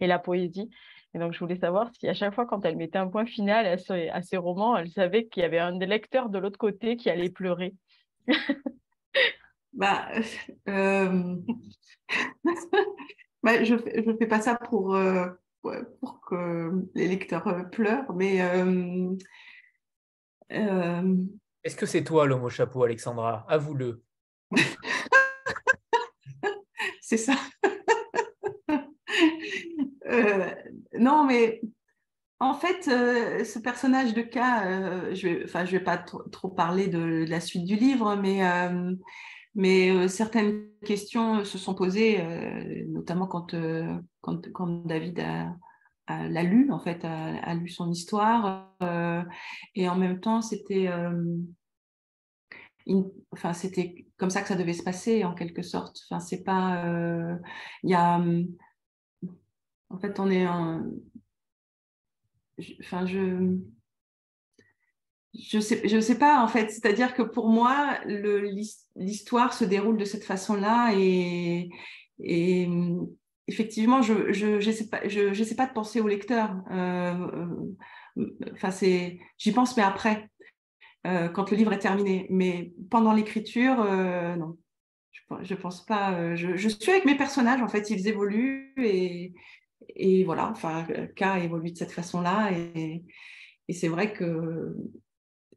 et 0.00 0.06
la 0.06 0.18
poésie. 0.18 0.68
Et 1.14 1.18
donc, 1.18 1.32
je 1.32 1.38
voulais 1.38 1.56
savoir 1.56 1.90
si 1.98 2.06
à 2.06 2.12
chaque 2.12 2.34
fois, 2.34 2.44
quand 2.44 2.66
elle 2.66 2.76
mettait 2.76 2.98
un 2.98 3.08
point 3.08 3.24
final 3.24 3.66
à, 3.66 4.22
ses, 4.22 4.36
romans, 4.36 4.76
elle 4.76 4.90
savait 4.90 5.26
qu'il 5.26 5.42
y 5.42 5.46
avait 5.46 5.58
un 5.58 5.76
des 5.76 5.86
lecteurs 5.86 6.28
de 6.28 6.38
l'autre 6.38 6.58
côté 6.58 6.96
qui 6.96 7.08
allait 7.08 7.30
pleurer. 7.30 7.72
bah, 9.72 10.08
euh... 10.68 11.36
bah, 13.42 13.64
je 13.64 13.74
ne 13.74 14.16
fais 14.16 14.26
pas 14.26 14.40
ça 14.40 14.56
pour, 14.56 14.98
que 16.28 16.84
les 16.94 17.08
lecteurs 17.08 17.70
pleurent, 17.70 18.12
mais 18.12 18.40
Est-ce 20.50 21.76
que 21.76 21.86
c'est 21.86 22.04
toi 22.04 22.26
l'homme 22.26 22.44
au 22.44 22.50
chapeau, 22.50 22.84
Alexandra? 22.84 23.46
Avoue-le. 23.48 24.02
c'est 27.00 27.16
ça. 27.16 27.34
Euh, 30.06 30.50
non, 30.98 31.24
mais 31.24 31.62
en 32.38 32.54
fait, 32.54 32.88
euh, 32.88 33.42
ce 33.42 33.58
personnage 33.58 34.12
de 34.12 34.20
K, 34.20 34.34
je 35.14 35.28
ne 35.28 35.46
vais, 35.46 35.64
vais 35.64 35.80
pas 35.80 35.96
trop, 35.96 36.50
parler 36.50 36.88
de, 36.88 37.24
la 37.26 37.40
suite 37.40 37.64
du 37.64 37.74
livre, 37.74 38.14
mais, 38.14 38.42
mais 39.54 40.08
certaines 40.08 40.68
questions 40.84 41.44
se 41.44 41.58
sont 41.58 41.74
posées, 41.74 42.22
notamment 42.86 43.26
quand, 43.26 43.56
quand, 44.20 44.52
quand, 44.52 44.84
David 44.84 45.20
a, 45.20 45.56
l'a 46.08 46.42
lu, 46.42 46.70
en 46.70 46.78
fait, 46.78 47.04
a, 47.04 47.54
lu 47.54 47.68
son 47.68 47.90
histoire. 47.90 48.74
Euh, 48.82 49.22
et 49.74 49.88
en 49.88 49.96
même 49.96 50.20
temps, 50.20 50.42
c'était 50.42 50.88
euh, 50.88 51.38
enfin, 53.30 53.52
c'était 53.52 54.06
comme 54.16 54.30
ça 54.30 54.42
que 54.42 54.48
ça 54.48 54.56
devait 54.56 54.72
se 54.72 54.82
passer, 54.82 55.24
en 55.24 55.34
quelque 55.34 55.62
sorte. 55.62 56.00
Enfin, 56.08 56.20
c'est 56.20 56.42
pas. 56.42 56.84
Euh, 56.84 57.36
il 57.82 57.90
y 57.90 57.94
a. 57.94 58.22
En 59.90 59.98
fait, 59.98 60.18
on 60.20 60.30
est 60.30 60.46
en. 60.46 60.84
Enfin, 62.80 63.06
je. 63.06 63.58
Je 65.36 65.58
sais, 65.58 65.88
je 65.88 65.98
sais 65.98 66.16
pas 66.16 66.44
en 66.44 66.46
fait, 66.46 66.70
c'est-à-dire 66.70 67.12
que 67.12 67.22
pour 67.22 67.48
moi, 67.48 67.98
l'histoire 68.94 69.52
se 69.52 69.64
déroule 69.64 69.96
de 69.96 70.04
cette 70.04 70.22
façon-là 70.22 70.92
et, 70.96 71.70
et, 72.20 72.68
effectivement, 73.46 74.02
je 74.02 74.56
n'essaie 74.56 74.88
pas, 74.88 75.06
je, 75.06 75.54
pas 75.54 75.66
de 75.66 75.72
penser 75.72 76.00
au 76.00 76.08
lecteur. 76.08 76.56
Euh, 76.70 77.60
euh, 78.18 79.10
j'y 79.38 79.52
pense, 79.52 79.76
mais 79.76 79.82
après, 79.82 80.28
euh, 81.06 81.28
quand 81.28 81.50
le 81.50 81.56
livre 81.56 81.72
est 81.72 81.78
terminé. 81.78 82.26
Mais 82.30 82.72
pendant 82.90 83.12
l'écriture, 83.12 83.76
non, 84.36 84.56
je 85.42 85.54
pense 85.54 85.84
pas. 85.84 86.34
Je, 86.34 86.68
suis 86.68 86.90
avec 86.90 87.04
mes 87.04 87.16
personnages, 87.16 87.62
en 87.62 87.68
fait, 87.68 87.90
ils 87.90 88.08
évoluent 88.08 88.72
et, 88.78 89.34
et 89.88 90.24
voilà. 90.24 90.50
Enfin, 90.50 90.86
K 91.16 91.42
évolue 91.42 91.72
de 91.72 91.76
cette 91.76 91.92
façon-là 91.92 92.50
et, 92.52 93.04
et 93.68 93.72
c'est 93.72 93.88
vrai 93.88 94.12
que 94.12 94.74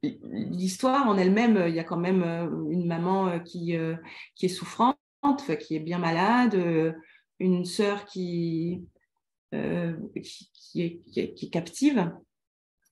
l'histoire 0.03 1.07
en 1.07 1.17
elle-même, 1.17 1.65
il 1.67 1.73
y 1.73 1.79
a 1.79 1.83
quand 1.83 1.97
même 1.97 2.23
une 2.69 2.85
maman 2.85 3.39
qui, 3.39 3.75
qui 4.35 4.45
est 4.45 4.49
souffrante, 4.49 4.97
qui 5.59 5.75
est 5.75 5.79
bien 5.79 5.97
malade 5.97 6.93
une 7.39 7.65
sœur 7.65 8.05
qui, 8.05 8.87
euh, 9.53 9.95
qui, 10.21 10.81
est, 11.15 11.33
qui, 11.33 11.49
captive. 11.49 12.11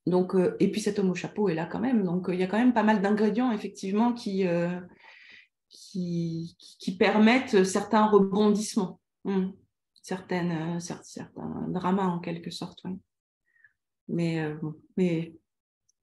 Donc, 0.06 0.36
euh, 0.36 0.56
et 0.60 0.72
puis 0.72 0.82
cet 0.82 1.00
homme 1.00 1.10
au 1.10 1.16
chapeau 1.16 1.50
est 1.50 1.56
là 1.56 1.66
quand 1.66 1.80
même. 1.80 2.04
Donc 2.04 2.28
il 2.30 2.40
y 2.40 2.44
a 2.44 2.48
quand 2.48 2.58
même 2.58 2.74
pas 2.74 2.84
mal 2.84 3.02
d'ingrédients 3.02 3.52
effectivement 3.52 4.14
qui, 4.14 4.48
euh, 4.48 4.80
qui, 5.70 6.56
qui, 6.60 6.96
permettent 6.96 7.64
certains 7.64 8.06
rebondissements, 8.06 9.00
hmm. 9.24 9.50
certaines, 10.02 10.80
certains 10.80 11.68
dramas 11.70 12.08
en 12.08 12.20
quelque 12.20 12.52
sorte. 12.52 12.84
Mais, 14.08 14.48
mais 14.96 15.34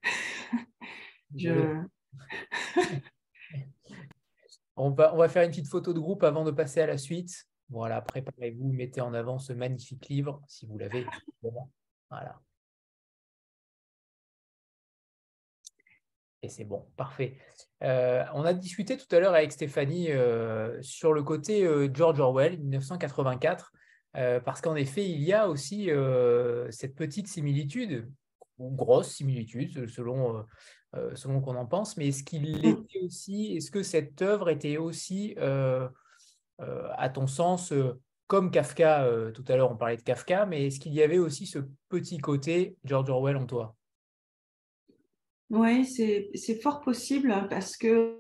je... 1.36 1.80
on, 4.76 4.90
va, 4.90 5.14
on 5.14 5.18
va 5.18 5.28
faire 5.28 5.45
une 5.45 5.51
petite 5.51 5.68
photo 5.68 5.95
de 5.95 6.01
groupe 6.01 6.24
avant 6.24 6.45
de 6.45 6.51
passer 6.51 6.80
à 6.80 6.86
la 6.86 6.99
suite. 6.99 7.47
Voilà, 7.73 8.03
préparez-vous, 8.03 8.70
mettez 8.70 9.01
en 9.01 9.14
avant 9.14 9.39
ce 9.39 9.55
magnifique 9.55 10.09
livre, 10.09 10.43
si 10.47 10.66
vous 10.66 10.77
l'avez. 10.77 11.07
Voilà. 12.11 12.39
Et 16.43 16.51
c'est 16.51 16.64
bon, 16.64 16.85
parfait. 16.99 17.39
Euh, 17.83 18.25
on 18.35 18.45
a 18.45 18.53
discuté 18.53 18.99
tout 18.99 19.07
à 19.16 19.20
l'heure 19.20 19.33
avec 19.33 19.53
Stéphanie 19.53 20.11
euh, 20.11 20.77
sur 20.83 21.14
le 21.14 21.23
côté 21.23 21.64
euh, 21.64 21.89
George 21.95 22.20
Orwell, 22.20 22.59
1984, 22.59 23.73
parce 24.45 24.61
qu'en 24.61 24.77
effet, 24.77 25.09
il 25.09 25.23
y 25.23 25.33
a 25.33 25.49
aussi 25.49 25.89
cette 26.68 26.95
petite 26.95 27.29
similitude, 27.29 28.07
ou 28.59 28.70
grosse 28.70 29.09
similitude, 29.09 29.89
selon, 29.89 30.45
selon 31.14 31.41
qu'on 31.41 31.57
en 31.57 31.64
pense, 31.64 31.97
mais 31.97 32.09
est-ce 32.09 32.23
qu'il 32.23 32.43
mmh. 32.43 32.64
était 32.66 32.99
aussi, 33.03 33.57
est-ce 33.57 33.70
que 33.70 33.83
cette 33.83 34.20
œuvre 34.20 34.51
était 34.51 34.77
aussi 34.77 35.35
à 36.59 37.09
ton 37.09 37.26
sens, 37.26 37.72
euh, 37.72 38.00
comme 38.26 38.50
Kafka, 38.50 39.05
euh, 39.05 39.30
tout 39.32 39.44
à 39.48 39.57
l'heure 39.57 39.70
on 39.70 39.76
parlait 39.76 39.96
de 39.96 40.03
Kafka, 40.03 40.46
mais 40.46 40.66
est-ce 40.66 40.80
qu'il 40.80 40.94
y 40.94 41.03
avait 41.03 41.18
aussi 41.18 41.46
ce 41.46 41.59
petit 41.88 42.18
côté 42.18 42.76
George 42.84 43.11
Orwell 43.11 43.36
en 43.36 43.46
toi? 43.46 43.74
Oui, 45.50 45.84
c'est 45.84 46.62
fort 46.62 46.80
possible 46.80 47.46
parce 47.50 47.76
que, 47.76 48.16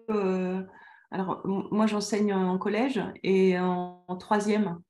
alors 1.10 1.40
moi 1.46 1.86
j'enseigne 1.86 2.34
en 2.34 2.58
collège 2.58 3.00
et 3.22 3.58
en, 3.58 4.04
troisième. 4.20 4.80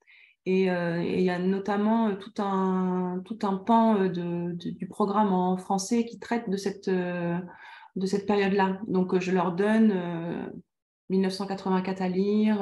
Et 0.44 0.64
il 0.64 1.20
y 1.20 1.30
a 1.30 1.38
notamment 1.38 2.16
tout 2.16 2.32
un, 2.42 3.22
tout 3.24 3.38
un 3.42 3.58
pan 3.58 4.08
du 4.08 4.88
programme 4.90 5.32
en 5.32 5.56
français 5.56 6.04
qui 6.04 6.18
traite 6.18 6.50
de 6.50 6.56
cette, 6.56 6.90
de 6.90 8.06
cette 8.06 8.26
période-là. 8.26 8.80
Donc 8.88 9.16
je 9.20 9.30
leur 9.30 9.52
donne 9.52 10.52
1984 11.12 12.02
à 12.02 12.08
lire, 12.08 12.60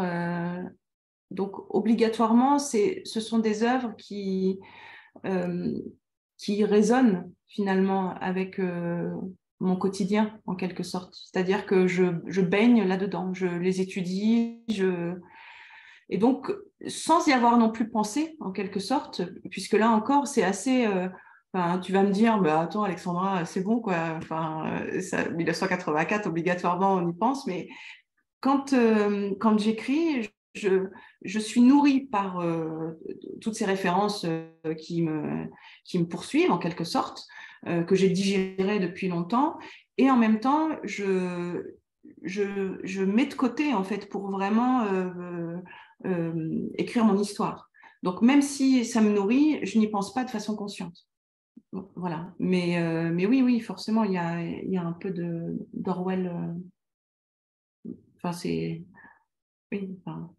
donc, 1.30 1.52
obligatoirement, 1.68 2.58
ce 2.58 3.02
sont 3.04 3.38
des 3.38 3.62
œuvres 3.62 3.94
qui, 3.96 4.58
euh, 5.24 5.78
qui 6.38 6.64
résonnent 6.64 7.32
finalement 7.46 8.14
avec 8.20 8.58
euh, 8.58 9.14
mon 9.60 9.76
quotidien, 9.76 10.38
en 10.46 10.56
quelque 10.56 10.82
sorte. 10.82 11.14
C'est-à-dire 11.14 11.66
que 11.66 11.86
je, 11.86 12.40
baigne 12.40 12.82
là-dedans, 12.82 13.32
je 13.32 13.46
les 13.46 13.80
étudie, 13.80 14.60
je... 14.68 15.14
et 16.08 16.18
donc, 16.18 16.52
sans 16.88 17.26
y 17.28 17.32
avoir 17.32 17.58
non 17.58 17.70
plus 17.70 17.88
pensé, 17.88 18.36
en 18.40 18.50
quelque 18.50 18.80
sorte, 18.80 19.22
puisque 19.50 19.74
là 19.74 19.90
encore, 19.90 20.26
c'est 20.26 20.44
assez... 20.44 20.86
Euh, 20.86 21.08
tu 21.82 21.92
vas 21.92 22.04
me 22.04 22.12
dire, 22.12 22.38
bah, 22.40 22.60
attends, 22.60 22.84
Alexandra, 22.84 23.44
c'est 23.44 23.62
bon, 23.62 23.80
quoi. 23.80 23.96
Enfin, 24.16 24.84
1984, 25.36 26.28
obligatoirement, 26.28 26.94
on 26.94 27.08
y 27.08 27.12
pense, 27.12 27.44
mais 27.48 27.68
quand, 28.40 28.74
quand 29.38 29.58
j'écris, 29.58 30.30
je, 30.54 30.86
je, 31.22 31.38
suis 31.38 31.60
nourrie 31.60 32.00
par 32.00 32.40
euh, 32.40 32.92
toutes 33.40 33.54
ces 33.54 33.64
références 33.64 34.24
euh, 34.24 34.74
qui, 34.74 35.02
me, 35.02 35.46
qui 35.84 35.98
me 35.98 36.06
poursuivent 36.06 36.50
en 36.50 36.58
quelque 36.58 36.84
sorte, 36.84 37.26
euh, 37.66 37.82
que 37.82 37.94
j'ai 37.94 38.08
digérées 38.08 38.80
depuis 38.80 39.08
longtemps, 39.08 39.58
et 39.96 40.10
en 40.10 40.16
même 40.16 40.40
temps, 40.40 40.70
je, 40.82 41.76
je, 42.22 42.78
je, 42.82 43.02
mets 43.02 43.26
de 43.26 43.34
côté 43.34 43.74
en 43.74 43.84
fait 43.84 44.08
pour 44.08 44.30
vraiment 44.30 44.86
écrire 46.78 47.04
mon 47.04 47.18
histoire. 47.20 47.70
Donc 48.02 48.22
même 48.22 48.40
si 48.40 48.86
ça 48.86 49.02
me 49.02 49.10
nourrit, 49.10 49.58
je 49.62 49.78
n'y 49.78 49.88
pense 49.88 50.14
pas 50.14 50.24
de 50.24 50.30
façon 50.30 50.56
consciente. 50.56 51.06
Voilà. 51.96 52.32
Mais, 52.38 52.80
mais 53.12 53.26
oui, 53.26 53.42
oui, 53.42 53.60
forcément, 53.60 54.04
il 54.04 54.12
y 54.12 54.18
a, 54.18 54.42
y 54.42 54.78
a 54.78 54.82
un 54.82 54.92
peu 54.92 55.12
d'Orwell. 55.74 56.32
Enfin, 58.22 58.32
c'est. 58.32 58.82
Oui, 59.72 59.98
enfin, 60.04 60.30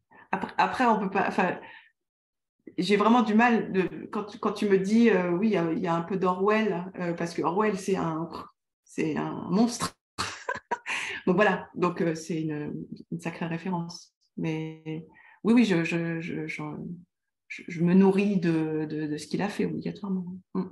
après, 0.58 0.86
on 0.86 1.00
peut 1.00 1.10
pas. 1.10 1.28
Enfin, 1.28 1.60
j'ai 2.78 2.96
vraiment 2.96 3.22
du 3.22 3.34
mal 3.34 3.72
de, 3.72 4.08
quand, 4.12 4.38
quand 4.40 4.54
tu 4.54 4.70
me 4.70 4.78
dis 4.78 5.10
euh, 5.10 5.32
oui, 5.32 5.56
il 5.74 5.80
y, 5.80 5.88
a 5.88 5.96
un 5.96 6.02
peu 6.02 6.18
d'Orwell, 6.18 6.92
euh, 7.00 7.14
parce 7.14 7.34
que 7.34 7.42
Orwell, 7.42 7.78
c'est 7.78 7.96
un, 7.96 8.30
c'est 8.84 9.18
un 9.18 9.48
monstre. 9.50 9.98
donc 11.28 11.36
voilà, 11.36 11.70
donc 11.76 12.02
euh, 12.02 12.16
c'est 12.16 12.42
une, 12.42 12.88
sacrée 13.20 13.48
référence. 13.48 14.14
Mais 14.38 15.08
oui, 15.44 15.54
oui, 15.54 15.66
je, 15.66 15.84
je, 15.84 16.22
je, 16.22 16.46
je, 17.48 17.84
me 17.84 17.94
nourris 17.94 18.40
de, 18.40 18.86
de, 18.86 19.18
ce 19.18 19.28
qu'il 19.28 19.42
a 19.42 19.50
fait 19.50 19.66
obligatoirement. 19.66 20.38
Mm. 20.54 20.64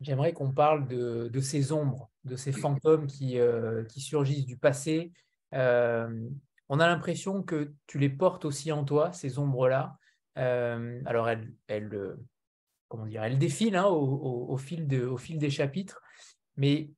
J'aimerais 0.00 0.34
qu'on 0.34 0.52
parle 0.52 0.86
de, 0.88 1.28
de, 1.32 1.40
ces 1.40 1.72
ombres, 1.72 2.10
de 2.24 2.36
ces 2.36 2.52
fantômes 2.52 3.06
qui, 3.06 3.38
qui 3.88 4.00
surgissent 4.02 4.44
du 4.44 4.58
passé. 4.58 5.10
Euh, 5.54 6.28
on 6.68 6.80
a 6.80 6.86
l'impression 6.86 7.42
que 7.42 7.72
tu 7.86 7.98
les 7.98 8.08
portes 8.08 8.44
aussi 8.44 8.72
en 8.72 8.84
toi, 8.84 9.12
ces 9.12 9.38
ombres-là. 9.38 9.96
Euh, 10.38 11.00
alors, 11.06 11.28
elles, 11.28 11.52
elles, 11.68 12.16
comment 12.88 13.06
dire, 13.06 13.22
elles 13.22 13.38
défilent 13.38 13.76
hein, 13.76 13.86
au, 13.86 14.46
au, 14.48 14.56
fil 14.56 14.86
de, 14.86 15.04
au 15.04 15.16
fil 15.16 15.38
des 15.38 15.50
chapitres, 15.50 16.02
mais 16.56 16.90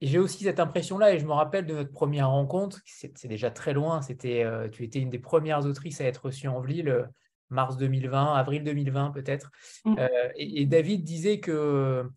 j'ai 0.00 0.18
aussi 0.18 0.44
cette 0.44 0.60
impression-là, 0.60 1.14
et 1.14 1.18
je 1.18 1.26
me 1.26 1.32
rappelle 1.32 1.66
de 1.66 1.74
notre 1.74 1.92
première 1.92 2.30
rencontre, 2.30 2.80
c'est 2.84 3.28
déjà 3.28 3.50
très 3.50 3.72
loin, 3.72 4.02
c'était, 4.02 4.44
tu 4.70 4.84
étais 4.84 5.00
une 5.00 5.10
des 5.10 5.18
premières 5.18 5.64
autrices 5.64 6.00
à 6.00 6.04
être 6.04 6.26
reçue 6.26 6.48
en 6.48 6.60
Vlille 6.60 7.06
mars 7.50 7.76
2020, 7.76 8.34
avril 8.34 8.64
2020 8.64 9.10
peut-être. 9.12 9.50
Mm. 9.84 9.94
Euh, 9.98 10.08
et, 10.36 10.66
David 10.66 11.04
disait 11.04 11.40
que 11.40 12.08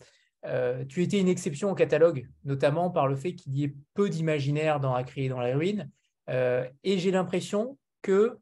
euh, 0.45 0.85
tu 0.85 1.03
étais 1.03 1.19
une 1.19 1.27
exception 1.27 1.71
au 1.71 1.75
catalogue, 1.75 2.27
notamment 2.45 2.89
par 2.89 3.07
le 3.07 3.15
fait 3.15 3.33
qu'il 3.33 3.57
y 3.57 3.63
ait 3.63 3.75
peu 3.93 4.09
d'imaginaire 4.09 4.79
dans 4.79 4.93
À 4.93 5.03
crier 5.03 5.29
dans 5.29 5.39
la 5.39 5.55
ruine. 5.55 5.89
Euh, 6.29 6.67
et 6.83 6.97
j'ai 6.97 7.11
l'impression 7.11 7.77
que 8.01 8.37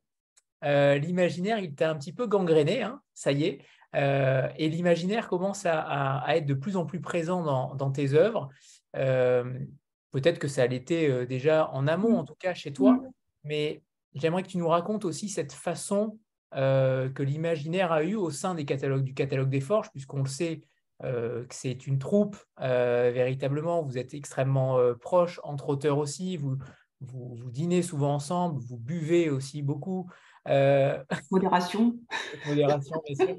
l'imaginaire, 0.63 1.59
il 1.59 1.73
t'a 1.75 1.89
un 1.89 1.95
petit 1.95 2.13
peu 2.13 2.27
gangréné, 2.27 2.81
hein, 2.81 3.01
ça 3.13 3.31
y 3.31 3.43
est. 3.43 3.61
et 3.93 4.69
l'imaginaire 4.69 5.27
commence 5.27 5.65
à, 5.65 6.23
être 6.29 6.45
de 6.45 6.53
plus 6.53 6.77
en 6.77 6.85
plus 6.85 6.99
présent 6.99 7.43
dans, 7.43 7.75
dans 7.75 7.91
tes 7.91 8.13
œuvres. 8.13 8.49
Peut-être 8.93 10.39
que 10.39 10.47
ça 10.47 10.65
l'était 10.67 11.25
déjà 11.25 11.69
en 11.71 11.87
amont, 11.87 12.17
en 12.17 12.25
tout 12.25 12.35
cas 12.35 12.53
chez 12.53 12.73
toi, 12.73 12.93
mm. 12.93 13.11
mais 13.43 13.81
j'aimerais 14.15 14.43
que 14.43 14.49
tu 14.49 14.57
nous 14.57 14.67
racontes 14.67 15.05
aussi 15.05 15.29
cette 15.29 15.53
façon 15.53 16.17
euh, 16.55 17.09
que 17.09 17.23
l'imaginaire 17.23 17.91
a 17.91 18.03
eu 18.03 18.15
au 18.15 18.29
sein 18.29 18.55
des 18.55 18.63
catalogues, 18.63 19.03
du 19.03 19.13
catalogue 19.13 19.49
des 19.49 19.59
forges, 19.59 19.91
puisqu'on 19.91 20.23
le 20.23 20.29
sait 20.29 20.61
euh, 21.03 21.45
que 21.45 21.55
c'est 21.55 21.87
une 21.87 21.99
troupe 21.99 22.37
euh, 22.61 23.11
véritablement, 23.13 23.83
vous 23.83 23.97
êtes 23.97 24.13
extrêmement 24.13 24.79
proches, 24.99 25.39
entre 25.43 25.69
auteurs 25.69 25.97
aussi, 25.97 26.37
vous, 26.37 26.57
vous, 27.01 27.49
dînez 27.51 27.81
souvent 27.81 28.15
ensemble, 28.15 28.59
vous 28.61 28.77
buvez 28.77 29.29
aussi 29.29 29.61
beaucoup. 29.61 30.09
Modération. 31.31 31.97
Modération, 32.47 33.01
bien 33.05 33.25
sûr. 33.25 33.37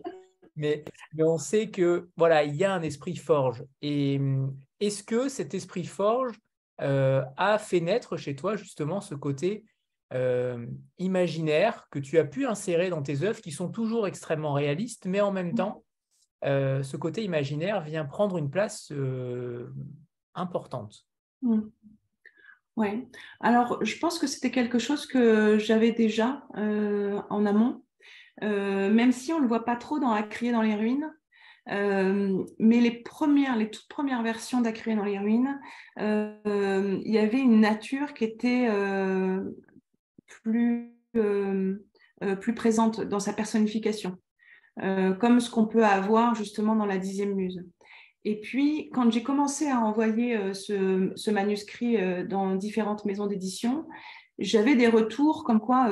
Mais, 0.56 0.84
mais, 1.14 1.22
on 1.22 1.38
sait 1.38 1.70
que 1.70 2.08
voilà, 2.16 2.42
il 2.42 2.56
y 2.56 2.64
a 2.64 2.74
un 2.74 2.82
esprit 2.82 3.16
forge. 3.16 3.64
Et 3.80 4.18
hum, 4.18 4.56
est-ce 4.80 5.02
que 5.02 5.28
cet 5.28 5.54
esprit 5.54 5.84
forge 5.84 6.36
a 6.78 7.58
fait 7.58 7.80
naître 7.80 8.16
chez 8.16 8.36
toi 8.36 8.54
justement 8.54 9.00
ce 9.00 9.14
côté 9.14 9.64
euh, 10.14 10.66
imaginaires 10.96 11.86
que 11.90 11.98
tu 11.98 12.18
as 12.18 12.24
pu 12.24 12.46
insérer 12.46 12.88
dans 12.88 13.02
tes 13.02 13.24
œuvres 13.24 13.42
qui 13.42 13.52
sont 13.52 13.68
toujours 13.68 14.06
extrêmement 14.06 14.54
réalistes, 14.54 15.04
mais 15.04 15.20
en 15.20 15.32
même 15.32 15.54
temps, 15.54 15.84
euh, 16.44 16.82
ce 16.82 16.96
côté 16.96 17.24
imaginaire 17.24 17.82
vient 17.82 18.04
prendre 18.04 18.38
une 18.38 18.50
place 18.50 18.92
euh, 18.92 19.72
importante. 20.34 21.06
Mm. 21.42 21.60
Oui, 22.76 23.08
alors 23.40 23.84
je 23.84 23.98
pense 23.98 24.20
que 24.20 24.28
c'était 24.28 24.52
quelque 24.52 24.78
chose 24.78 25.06
que 25.06 25.58
j'avais 25.58 25.90
déjà 25.90 26.44
en 26.54 27.44
amont, 27.44 27.82
même 28.40 29.10
si 29.10 29.32
on 29.32 29.38
ne 29.38 29.42
le 29.42 29.48
voit 29.48 29.64
pas 29.64 29.74
trop 29.74 29.98
dans 29.98 30.12
Acrier 30.12 30.52
dans 30.52 30.62
les 30.62 30.76
ruines. 30.76 31.12
mais 31.66 32.80
les 32.80 33.02
premières, 33.02 33.56
les 33.56 33.68
toutes 33.68 33.88
premières 33.88 34.22
versions 34.22 34.60
d'Acrier 34.60 34.94
dans 34.94 35.02
les 35.02 35.18
ruines, 35.18 35.60
il 35.96 37.12
y 37.12 37.18
avait 37.18 37.40
une 37.40 37.60
nature 37.60 38.14
qui 38.14 38.22
était 38.22 38.68
plus, 40.42 40.94
euh, 41.16 41.76
euh, 42.22 42.36
plus 42.36 42.54
présente 42.54 43.00
dans 43.00 43.20
sa 43.20 43.32
personnification, 43.32 44.18
euh, 44.82 45.12
comme 45.12 45.40
ce 45.40 45.50
qu'on 45.50 45.66
peut 45.66 45.84
avoir 45.84 46.34
justement 46.34 46.76
dans 46.76 46.86
la 46.86 46.98
dixième 46.98 47.34
muse. 47.34 47.64
Et 48.24 48.40
puis, 48.40 48.90
quand 48.92 49.10
j'ai 49.10 49.22
commencé 49.22 49.68
à 49.68 49.80
envoyer 49.80 50.52
ce, 50.52 51.30
manuscrit 51.30 51.96
dans 52.26 52.56
différentes 52.56 53.04
maisons 53.04 53.26
d'édition, 53.26 53.86
j'avais 54.38 54.74
des 54.74 54.88
retours 54.88 55.44
comme 55.44 55.60
quoi 55.60 55.88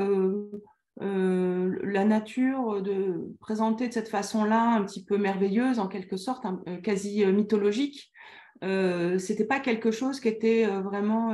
la 1.01 2.05
nature 2.05 2.83
de 2.83 3.33
présenter 3.41 3.89
de 3.89 3.93
cette 3.93 4.09
façon-là, 4.09 4.75
un 4.75 4.83
petit 4.83 5.05
peu 5.05 5.17
merveilleuse 5.17 5.79
en 5.79 5.87
quelque 5.87 6.17
sorte, 6.17 6.45
quasi 6.83 7.25
mythologique, 7.27 8.13
c'était 8.61 9.47
pas 9.47 9.61
quelque 9.61 9.93
chose 9.93 10.21
qui 10.21 10.29
était 10.29 10.67
vraiment 10.67 11.33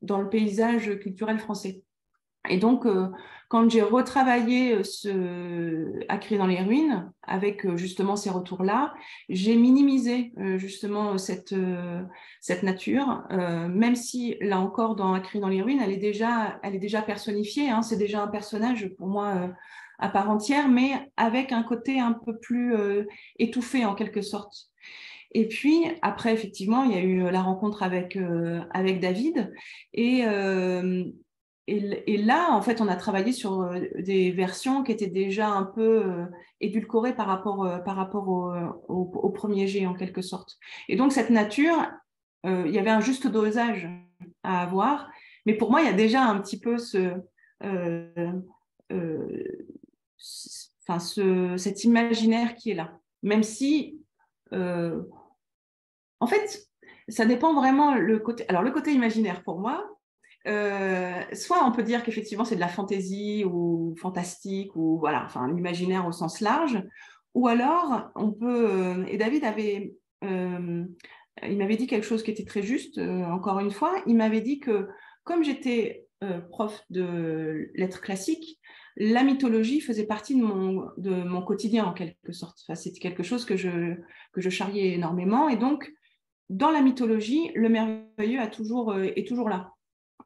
dans 0.00 0.20
le 0.20 0.28
paysage 0.28 0.98
culturel 0.98 1.38
français. 1.38 1.82
Et 2.48 2.58
donc, 2.58 2.86
euh, 2.86 3.08
quand 3.52 3.68
j'ai 3.70 3.82
retravaillé 3.82 4.76
euh, 4.76 4.82
ce 4.82 6.00
À 6.08 6.16
dans 6.38 6.46
les 6.46 6.62
ruines, 6.62 7.12
avec 7.22 7.66
euh, 7.66 7.76
justement 7.76 8.16
ces 8.16 8.30
retours-là, 8.30 8.94
j'ai 9.28 9.56
minimisé 9.56 10.32
justement 10.56 11.18
cette, 11.18 11.54
cette 12.40 12.62
nature, 12.62 13.24
même 13.30 13.94
si 13.94 14.36
là 14.40 14.58
encore, 14.58 14.96
dans 14.96 15.12
À 15.12 15.20
crier 15.20 15.42
dans 15.42 15.48
les 15.48 15.60
ruines, 15.60 15.80
elle 15.84 15.92
est 15.92 15.98
déjà, 15.98 16.58
elle 16.62 16.74
est 16.74 16.78
déjà 16.78 17.02
personnifiée, 17.02 17.68
hein, 17.68 17.82
c'est 17.82 17.98
déjà 17.98 18.22
un 18.22 18.28
personnage 18.28 18.88
pour 18.96 19.06
moi 19.06 19.50
à 19.98 20.08
part 20.08 20.30
entière, 20.30 20.68
mais 20.68 20.92
avec 21.18 21.52
un 21.52 21.62
côté 21.62 22.00
un 22.00 22.12
peu 22.12 22.38
plus 22.38 22.74
étouffé 23.38 23.84
en 23.84 23.94
quelque 23.94 24.22
sorte. 24.22 24.70
Et 25.32 25.46
puis 25.46 25.84
après, 26.00 26.32
effectivement, 26.32 26.84
il 26.84 26.92
y 26.92 26.96
a 26.96 27.02
eu 27.02 27.30
la 27.30 27.42
rencontre 27.42 27.82
avec, 27.82 28.18
avec 28.72 29.00
David. 29.00 29.52
Et, 29.92 30.24
et, 31.68 32.16
là, 32.16 32.50
en 32.50 32.60
fait, 32.60 32.80
on 32.80 32.88
a 32.88 32.96
travaillé 32.96 33.30
sur 33.32 33.60
euh, 33.60 33.78
des 33.98 34.32
versions 34.32 34.82
qui 34.82 34.90
étaient 34.90 35.06
déjà 35.06 35.48
un 35.48 35.62
peu 35.62 36.04
euh, 36.04 36.24
édulcorées 36.60 37.14
par 37.14 37.28
rapport, 37.28 37.64
euh, 37.64 37.78
par 37.78 37.94
rapport 37.94 38.28
au, 38.88 39.30
premier 39.30 39.68
G, 39.68 39.86
en 39.86 39.94
quelque 39.94 40.22
sorte. 40.22 40.58
Et 40.88 40.96
donc, 40.96 41.12
cette 41.12 41.30
nature, 41.30 41.90
il 42.44 42.70
y 42.70 42.78
avait 42.78 42.90
un 42.90 43.00
juste 43.00 43.28
dosage 43.28 43.88
à 44.42 44.62
avoir. 44.62 45.08
Mais 45.46 45.54
pour 45.54 45.70
moi, 45.70 45.80
il 45.80 45.86
y 45.86 45.90
a 45.90 45.94
déjà 45.94 46.24
un 46.24 46.40
petit 46.40 46.58
peu 46.58 46.78
ce, 46.78 47.14
enfin, 50.88 50.98
ce, 50.98 51.56
cet 51.56 51.84
imaginaire 51.84 52.56
qui 52.56 52.72
est 52.72 52.74
là. 52.74 52.98
Même 53.22 53.44
si, 53.44 54.00
en 54.50 56.26
fait, 56.26 56.68
ça 57.08 57.24
dépend 57.24 57.54
vraiment 57.54 57.94
le 57.94 58.18
côté. 58.18 58.44
Alors, 58.48 58.62
le 58.62 58.72
côté 58.72 58.92
imaginaire 58.92 59.44
pour 59.44 59.60
moi, 59.60 59.88
euh, 60.48 61.22
soit 61.32 61.64
on 61.64 61.70
peut 61.70 61.82
dire 61.82 62.02
qu'effectivement 62.02 62.44
c'est 62.44 62.56
de 62.56 62.60
la 62.60 62.68
fantaisie 62.68 63.44
ou 63.44 63.94
fantastique 63.96 64.74
ou 64.74 64.98
voilà, 64.98 65.24
enfin 65.24 65.52
l'imaginaire 65.52 66.06
au 66.06 66.12
sens 66.12 66.40
large, 66.40 66.82
ou 67.34 67.48
alors 67.48 68.10
on 68.16 68.32
peut. 68.32 68.70
Euh, 68.70 69.04
et 69.06 69.16
David 69.16 69.44
avait, 69.44 69.94
euh, 70.24 70.84
il 71.42 71.58
m'avait 71.58 71.76
dit 71.76 71.86
quelque 71.86 72.06
chose 72.06 72.22
qui 72.22 72.30
était 72.30 72.44
très 72.44 72.62
juste. 72.62 72.98
encore 72.98 73.60
une 73.60 73.70
fois, 73.70 74.02
il 74.06 74.16
m'avait 74.16 74.40
dit 74.40 74.60
que 74.60 74.88
comme 75.24 75.44
j'étais 75.44 76.06
prof 76.50 76.84
de 76.90 77.70
lettres 77.74 78.00
classiques, 78.00 78.60
la 78.96 79.24
mythologie 79.24 79.80
faisait 79.80 80.06
partie 80.06 80.36
de 80.36 80.42
mon, 80.42 80.88
de 80.96 81.10
mon 81.10 81.42
quotidien 81.42 81.84
en 81.84 81.92
quelque 81.92 82.32
sorte. 82.32 82.58
Enfin, 82.62 82.74
C'était 82.74 83.00
quelque 83.00 83.22
chose 83.22 83.44
que 83.44 83.56
je, 83.56 83.94
que 84.32 84.40
je 84.40 84.50
charriais 84.50 84.92
énormément. 84.92 85.48
Et 85.48 85.56
donc, 85.56 85.90
dans 86.50 86.70
la 86.70 86.82
mythologie, 86.82 87.50
le 87.54 87.68
merveilleux 87.68 88.40
est 88.40 88.50
toujours 88.50 89.48
là 89.48 89.71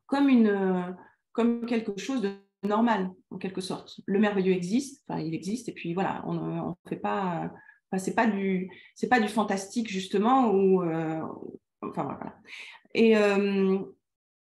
comme, 0.06 0.28
une, 0.28 0.96
comme 1.32 1.66
quelque 1.66 1.98
chose 1.98 2.22
de 2.22 2.32
normal, 2.62 3.10
en 3.30 3.38
quelque 3.38 3.60
sorte. 3.60 4.00
Le 4.06 4.18
merveilleux 4.18 4.52
existe, 4.52 5.04
il 5.10 5.34
existe, 5.34 5.68
et 5.68 5.72
puis 5.72 5.94
voilà, 5.94 6.22
on 6.26 6.34
ne 6.34 6.88
fait 6.88 6.96
pas. 6.96 7.50
Enfin, 7.90 8.02
c'est 8.02 8.14
pas 8.14 8.26
du 8.26 8.68
c'est 8.94 9.08
pas 9.08 9.20
du 9.20 9.28
fantastique 9.28 9.88
justement 9.88 10.50
ou 10.50 10.82
euh, 10.82 11.20
enfin 11.82 12.02
voilà 12.02 12.36
et, 12.94 13.16
euh, 13.16 13.78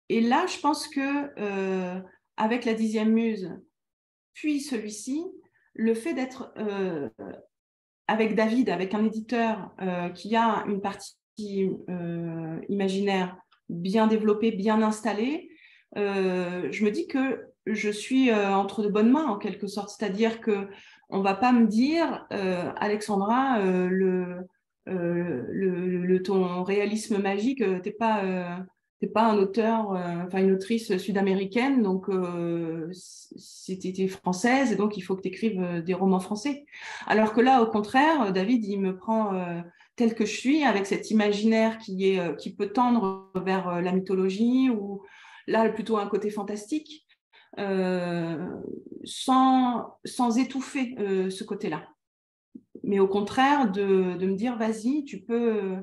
et 0.08 0.22
là 0.22 0.46
je 0.46 0.58
pense 0.60 0.88
que 0.88 1.30
euh, 1.38 2.00
avec 2.38 2.64
la 2.64 2.72
dixième 2.72 3.12
muse 3.12 3.52
puis 4.32 4.60
celui-ci 4.60 5.26
le 5.74 5.94
fait 5.94 6.14
d'être 6.14 6.54
avec 8.06 8.34
David 8.34 8.70
avec 8.70 8.94
un 8.94 9.04
éditeur 9.04 9.74
qui 10.14 10.34
a 10.34 10.64
une 10.66 10.80
partie 10.80 11.70
imaginaire 12.68 13.36
bien 13.68 14.06
développé, 14.06 14.50
bien 14.50 14.82
installé, 14.82 15.50
euh, 15.96 16.68
je 16.70 16.84
me 16.84 16.90
dis 16.90 17.06
que 17.06 17.46
je 17.66 17.90
suis 17.90 18.30
euh, 18.30 18.50
entre 18.54 18.82
de 18.82 18.88
bonnes 18.88 19.10
mains 19.10 19.26
en 19.26 19.38
quelque 19.38 19.66
sorte. 19.66 19.90
C'est-à-dire 19.90 20.40
que 20.40 20.68
on 21.10 21.20
va 21.20 21.34
pas 21.34 21.52
me 21.52 21.66
dire, 21.66 22.26
euh, 22.32 22.70
Alexandra, 22.76 23.60
le, 23.62 24.46
le, 24.86 26.22
ton 26.22 26.62
réalisme 26.62 27.18
magique, 27.18 27.62
t'es 27.82 27.90
pas 27.90 28.66
t'es 29.00 29.06
pas 29.06 29.22
un 29.22 29.38
auteur, 29.38 29.90
enfin 30.26 30.42
une 30.42 30.52
autrice 30.52 30.96
sud-américaine, 30.98 31.82
donc 31.82 32.08
c'était 32.92 34.08
française, 34.08 34.72
et 34.72 34.76
donc 34.76 34.96
il 34.98 35.02
faut 35.02 35.16
que 35.16 35.22
tu 35.22 35.28
écrives 35.28 35.82
des 35.82 35.94
romans 35.94 36.20
français. 36.20 36.66
Alors 37.06 37.32
que 37.32 37.40
là, 37.40 37.62
au 37.62 37.66
contraire, 37.66 38.32
David, 38.32 38.64
il 38.66 38.80
me 38.80 38.96
prend 38.96 39.32
tel 39.98 40.14
que 40.14 40.24
je 40.24 40.34
suis, 40.34 40.62
avec 40.62 40.86
cet 40.86 41.10
imaginaire 41.10 41.76
qui, 41.78 42.10
est, 42.10 42.20
euh, 42.20 42.34
qui 42.34 42.54
peut 42.54 42.68
tendre 42.72 43.30
vers 43.34 43.68
euh, 43.68 43.80
la 43.80 43.92
mythologie, 43.92 44.70
ou 44.70 45.02
là 45.46 45.68
plutôt 45.70 45.98
un 45.98 46.06
côté 46.06 46.30
fantastique. 46.30 47.04
sans, 49.04 49.98
sans 50.04 50.38
étouffer 50.38 50.94
ce 51.30 51.44
côté-là. 51.44 51.88
Mais 52.84 53.00
au 53.00 53.08
contraire, 53.08 53.70
de, 53.72 54.16
de 54.16 54.26
me 54.26 54.34
dire, 54.34 54.56
vas-y, 54.56 55.04
tu 55.04 55.22
peux, 55.22 55.76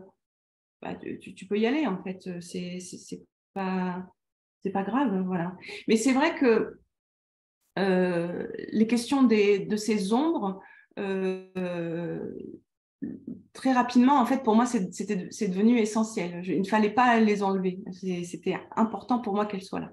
bah, 0.81 0.95
tu, 0.95 1.45
peux 1.47 1.57
y 1.57 1.65
aller, 1.65 1.85
en 1.85 2.01
fait. 2.03 2.29
C'est 2.39 3.23
pas, 3.53 4.05
pas 4.73 4.83
grave, 4.83 5.23
voilà. 5.25 5.57
Mais 5.87 5.97
c'est 5.97 6.13
vrai 6.13 6.35
que 6.35 6.79
les 7.75 8.87
questions 8.87 9.23
des, 9.23 9.59
de 9.59 9.75
ces 9.75 10.13
ombres, 10.13 10.61
très 13.53 13.73
rapidement, 13.73 14.19
en 14.19 14.25
fait, 14.25 14.43
pour 14.43 14.55
moi, 14.55 14.65
c'est 14.65 14.79
devenu 15.47 15.79
essentiel. 15.79 16.41
il 16.45 16.61
ne 16.61 16.67
fallait 16.67 16.93
pas 16.93 17.19
les 17.19 17.43
enlever. 17.43 17.83
C'était 18.23 18.57
important 18.75 19.19
pour 19.19 19.33
moi 19.33 19.45
qu'elles 19.45 19.63
soient 19.63 19.79
là. 19.79 19.91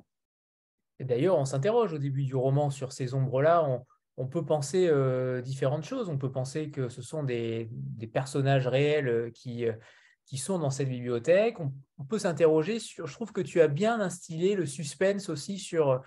D'ailleurs, 1.01 1.39
on 1.39 1.45
s'interroge 1.45 1.93
au 1.93 1.99
début 1.99 2.25
du 2.25 2.37
roman 2.37 2.71
sur 2.71 2.93
ces 2.93 3.15
ombres-là. 3.15 3.83
On, 4.17 4.27
peut 4.27 4.45
penser 4.45 4.87
euh, 4.89 5.41
différentes 5.41 5.85
choses. 5.85 6.09
On 6.09 6.19
peut 6.19 6.31
penser 6.31 6.71
que 6.71 6.89
ce 6.89 7.03
sont 7.03 7.25
des, 7.25 7.69
personnages 8.13 8.69
réels 8.69 9.09
euh, 9.09 9.31
qui, 9.31 9.67
euh, 9.67 9.73
qui, 10.27 10.39
sont 10.39 10.59
dans 10.59 10.71
cette 10.71 10.89
bibliothèque. 10.89 11.59
On, 11.59 11.73
on 11.99 12.05
peut 12.05 12.19
s'interroger 12.19 12.79
sur. 12.79 13.07
Je 13.07 13.15
trouve 13.15 13.33
que 13.33 13.41
tu 13.41 13.61
as 13.61 13.69
bien 13.69 14.01
instillé 14.01 14.55
le 14.55 14.67
suspense 14.67 15.29
aussi 15.29 15.59
sur 15.59 16.03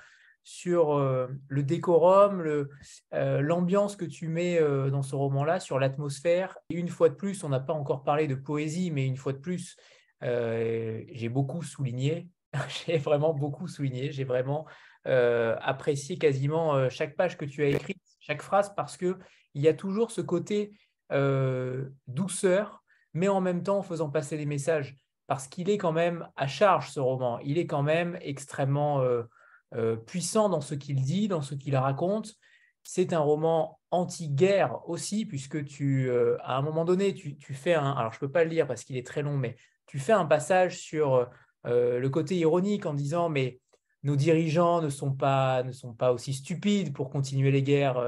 sur 0.45 0.95
euh, 0.95 1.27
le 1.47 1.63
décorum, 1.63 2.41
euh, 2.41 3.41
l'ambiance 3.41 3.95
que 3.95 4.05
tu 4.05 4.27
mets 4.27 4.61
euh, 4.61 4.91
dans 4.91 5.01
ce 5.01 5.15
roman-là, 5.15 5.59
sur 5.59 5.79
l'atmosphère. 5.79 6.55
Une 6.69 6.87
fois 6.87 7.09
de 7.09 7.15
plus, 7.15 7.43
on 7.43 7.49
n'a 7.49 7.59
pas 7.59 7.73
encore 7.73 8.03
parlé 8.03 8.27
de 8.27 8.35
poésie, 8.35 8.91
mais 8.91 9.07
une 9.07 9.17
fois 9.17 9.33
de 9.33 9.39
plus, 9.39 9.75
j'ai 10.21 11.29
beaucoup 11.29 11.61
souligné, 11.63 12.29
j'ai 12.85 12.97
vraiment 12.97 13.33
beaucoup 13.33 13.67
souligné, 13.67 14.11
j'ai 14.11 14.23
vraiment 14.23 14.65
apprécié 15.03 16.17
quasiment 16.17 16.89
chaque 16.89 17.15
page 17.15 17.37
que 17.37 17.45
tu 17.45 17.63
as 17.63 17.67
écrite, 17.67 18.01
chaque 18.19 18.41
phrase, 18.41 18.73
parce 18.75 18.97
qu'il 18.97 19.15
y 19.55 19.67
a 19.67 19.73
toujours 19.73 20.11
ce 20.11 20.21
côté 20.21 20.77
douceur, 22.07 22.83
mais 23.13 23.27
en 23.27 23.41
même 23.41 23.61
temps 23.61 23.79
en 23.79 23.83
faisant 23.83 24.09
passer 24.09 24.37
des 24.37 24.47
messages, 24.47 24.95
parce 25.27 25.47
qu'il 25.47 25.69
est 25.69 25.77
quand 25.77 25.91
même 25.91 26.27
à 26.35 26.47
charge 26.47 26.89
ce 26.91 26.99
roman, 26.99 27.39
il 27.39 27.59
est 27.59 27.67
quand 27.67 27.83
même 27.83 28.17
extrêmement 28.21 29.03
euh, 29.75 29.97
puissant 29.97 30.47
dans 30.47 30.61
ce 30.61 30.73
qu'il 30.73 31.01
dit, 31.01 31.27
dans 31.27 31.41
ce 31.41 31.53
qu'il 31.53 31.75
raconte. 31.75 32.35
C'est 32.83 33.11
un 33.11 33.19
roman 33.19 33.79
anti-guerre 33.91 34.87
aussi, 34.87 35.25
puisque 35.25 35.65
tu, 35.65 36.09
euh, 36.09 36.37
à 36.43 36.55
un 36.55 36.61
moment 36.61 36.85
donné, 36.85 37.13
tu, 37.13 37.53
fais 37.53 37.73
un. 37.73 37.91
Alors, 37.91 38.13
je 38.13 38.17
ne 38.17 38.19
peux 38.21 38.31
pas 38.31 38.43
le 38.45 38.51
lire 38.51 38.67
parce 38.67 38.85
qu'il 38.85 38.95
est 38.95 39.05
très 39.05 39.21
long, 39.21 39.37
mais 39.37 39.57
tu 39.85 39.99
fais 39.99 40.13
un 40.13 40.25
passage 40.25 40.79
sur 40.79 41.27
euh, 41.65 41.99
le 41.99 42.09
côté 42.09 42.37
ironique 42.37 42.85
en 42.85 42.93
disant 42.93 43.27
Mais 43.27 43.59
nos 44.03 44.15
dirigeants 44.15 44.81
ne 44.81 44.89
sont 44.89 45.13
pas, 45.13 45.63
ne 45.63 45.73
sont 45.73 45.93
pas 45.93 46.13
aussi 46.13 46.33
stupides 46.33 46.93
pour 46.93 47.09
continuer 47.09 47.51
les 47.51 47.63
guerres. 47.63 48.01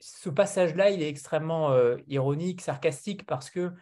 Ce 0.00 0.30
passage-là, 0.30 0.90
il 0.90 1.02
est 1.02 1.08
extrêmement 1.08 1.76
ironique, 2.06 2.62
sarcastique, 2.62 3.26
parce 3.26 3.50
que 3.50 3.72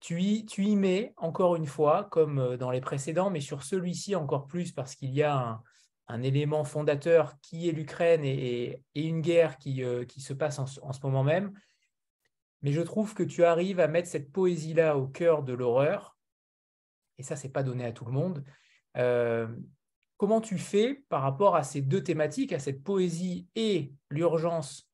tu 0.00 0.46
tu 0.46 0.64
y 0.64 0.76
mets, 0.76 1.12
encore 1.16 1.56
une 1.56 1.66
fois, 1.66 2.04
comme 2.10 2.56
dans 2.56 2.70
les 2.70 2.80
précédents, 2.80 3.30
mais 3.30 3.40
sur 3.40 3.64
celui-ci 3.64 4.14
encore 4.14 4.46
plus, 4.46 4.72
parce 4.72 4.94
qu'il 4.94 5.10
y 5.10 5.22
a 5.22 5.36
un, 5.36 5.62
un 6.08 6.22
élément 6.22 6.64
fondateur 6.64 7.40
qui 7.40 7.68
est 7.68 7.72
l'Ukraine 7.72 8.24
et, 8.24 8.82
une 8.94 9.20
guerre 9.20 9.58
qui, 9.58 9.82
euh, 9.82 10.04
se 10.16 10.32
passe 10.32 10.58
en, 10.58 10.66
ce 10.66 11.00
moment 11.02 11.24
même. 11.24 11.52
Mais 12.62 12.72
je 12.72 12.80
trouve 12.80 13.14
que 13.14 13.22
tu 13.22 13.44
arrives 13.44 13.80
à 13.80 13.88
mettre 13.88 14.08
cette 14.08 14.32
poésie-là 14.32 14.96
au 14.96 15.06
cœur 15.06 15.42
de 15.42 15.52
l'horreur, 15.52 16.14
et 17.18 17.22
ça, 17.22 17.36
c'est 17.36 17.50
pas 17.50 17.62
donné 17.62 17.84
à 17.84 17.92
tout 17.92 18.04
le 18.04 18.12
monde. 18.12 18.44
Euh, 18.96 19.48
comment 20.16 20.40
tu 20.40 20.58
fais 20.58 21.04
par 21.08 21.22
rapport 21.22 21.56
à 21.56 21.62
ces 21.62 21.80
deux 21.80 22.02
thématiques, 22.02 22.52
à 22.52 22.58
cette 22.58 22.82
poésie 22.82 23.48
et 23.54 23.92
l'urgence 24.10 24.88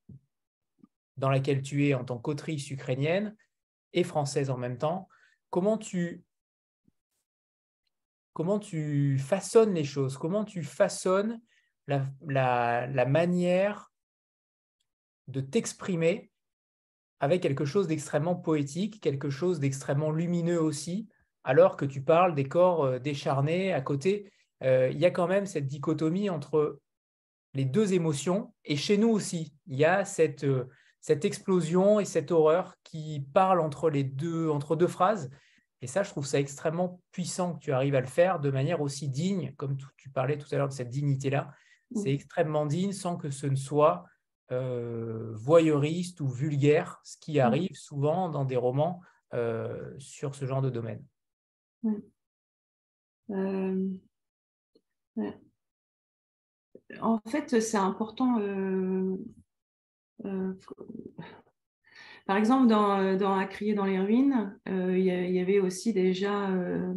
dans 1.17 1.29
laquelle 1.29 1.61
tu 1.61 1.87
es 1.87 1.93
en 1.93 2.03
tant 2.03 2.17
qu'autrice 2.17 2.69
ukrainienne 2.69 3.35
et 3.93 4.03
française 4.03 4.49
en 4.49 4.57
même 4.57 4.77
temps? 4.77 5.07
Comment 5.49 5.77
tu 5.77 6.23
comment 8.33 8.59
tu 8.59 9.17
façonnes 9.17 9.73
les 9.73 9.83
choses, 9.83 10.17
comment 10.17 10.45
tu 10.45 10.63
façonnes 10.63 11.41
la, 11.87 13.05
manière 13.05 13.91
de 15.27 15.41
t'exprimer 15.41 16.31
avec 17.19 17.41
quelque 17.41 17.65
chose 17.65 17.87
d'extrêmement 17.87 18.35
poétique, 18.35 19.01
quelque 19.01 19.29
chose 19.29 19.59
d'extrêmement 19.59 20.11
lumineux 20.11 20.61
aussi, 20.61 21.07
alors 21.43 21.77
que 21.77 21.85
tu 21.85 22.01
parles 22.01 22.35
des 22.35 22.47
corps 22.47 22.85
euh, 22.85 22.99
décharnés 22.99 23.73
à 23.73 23.81
côté. 23.81 24.31
Euh, 24.63 24.89
il 24.91 24.99
y 24.99 25.05
a 25.05 25.11
quand 25.11 25.27
même 25.27 25.45
cette 25.45 25.67
dichotomie 25.67 26.29
entre 26.29 26.79
les 27.53 27.65
deux 27.65 27.93
émotions, 27.93 28.53
et 28.63 28.75
chez 28.75 28.97
nous 28.97 29.09
aussi, 29.09 29.53
il 29.67 29.77
y 29.77 29.85
a 29.85 30.05
cette, 30.05 30.45
euh, 30.45 30.69
explosion 31.07 31.99
et 31.99 32.05
cette 32.05 32.31
horreur 32.31 32.75
qui 32.83 33.27
parlent 33.33 33.59
entre 33.59 33.89
les 33.89 34.03
deux, 34.03 34.49
entre 34.49 34.75
deux 34.75 34.87
phrases, 34.87 35.29
et 35.81 35.87
ça, 35.87 36.03
je 36.03 36.11
trouve 36.11 36.25
ça 36.25 36.39
extrêmement 36.39 37.01
puissant 37.11 37.55
que 37.55 37.59
tu 37.59 37.71
arrives 37.71 37.95
à 37.95 38.01
le 38.01 38.07
faire 38.07 38.39
de 38.39 38.51
manière 38.51 38.81
aussi 38.81 39.09
digne, 39.09 39.53
comme 39.57 39.77
tu 39.97 40.09
parlais 40.09 40.37
tout 40.37 40.47
à 40.51 40.57
l'heure 40.57 40.67
de 40.67 40.73
cette 40.73 40.89
dignité-là. 40.89 41.53
C'est 41.95 42.13
extrêmement 42.13 42.65
digne 42.65 42.93
sans 42.93 43.17
que 43.17 43.31
ce 43.31 43.47
ne 43.47 43.55
soit 43.55 44.05
euh, 44.51 45.31
voyeuriste 45.33 46.21
ou 46.21 46.27
vulgaire, 46.27 47.01
ce 47.03 47.17
qui 47.17 47.39
arrive 47.39 47.75
souvent 47.75 48.29
dans 48.29 48.45
des 48.45 48.55
romans 48.55 49.01
euh, 49.33 49.93
sur 49.97 50.35
ce 50.35 50.45
genre 50.45 50.61
de 50.61 50.69
domaine. 50.69 51.03
Euh, 53.31 53.89
en 57.01 57.19
fait, 57.27 57.59
c'est 57.59 57.77
important 57.77 58.39
par 62.25 62.37
exemple, 62.37 62.67
dans, 62.67 62.99
euh, 62.99 63.17
dans 63.17 63.45
crier 63.47 63.73
dans 63.73 63.85
les 63.85 63.99
ruines, 63.99 64.57
euh, 64.69 64.97
il 64.97 65.05
y, 65.05 65.39
avait 65.39 65.59
aussi 65.59 65.93
déjà, 65.93 66.49
euh, 66.49 66.93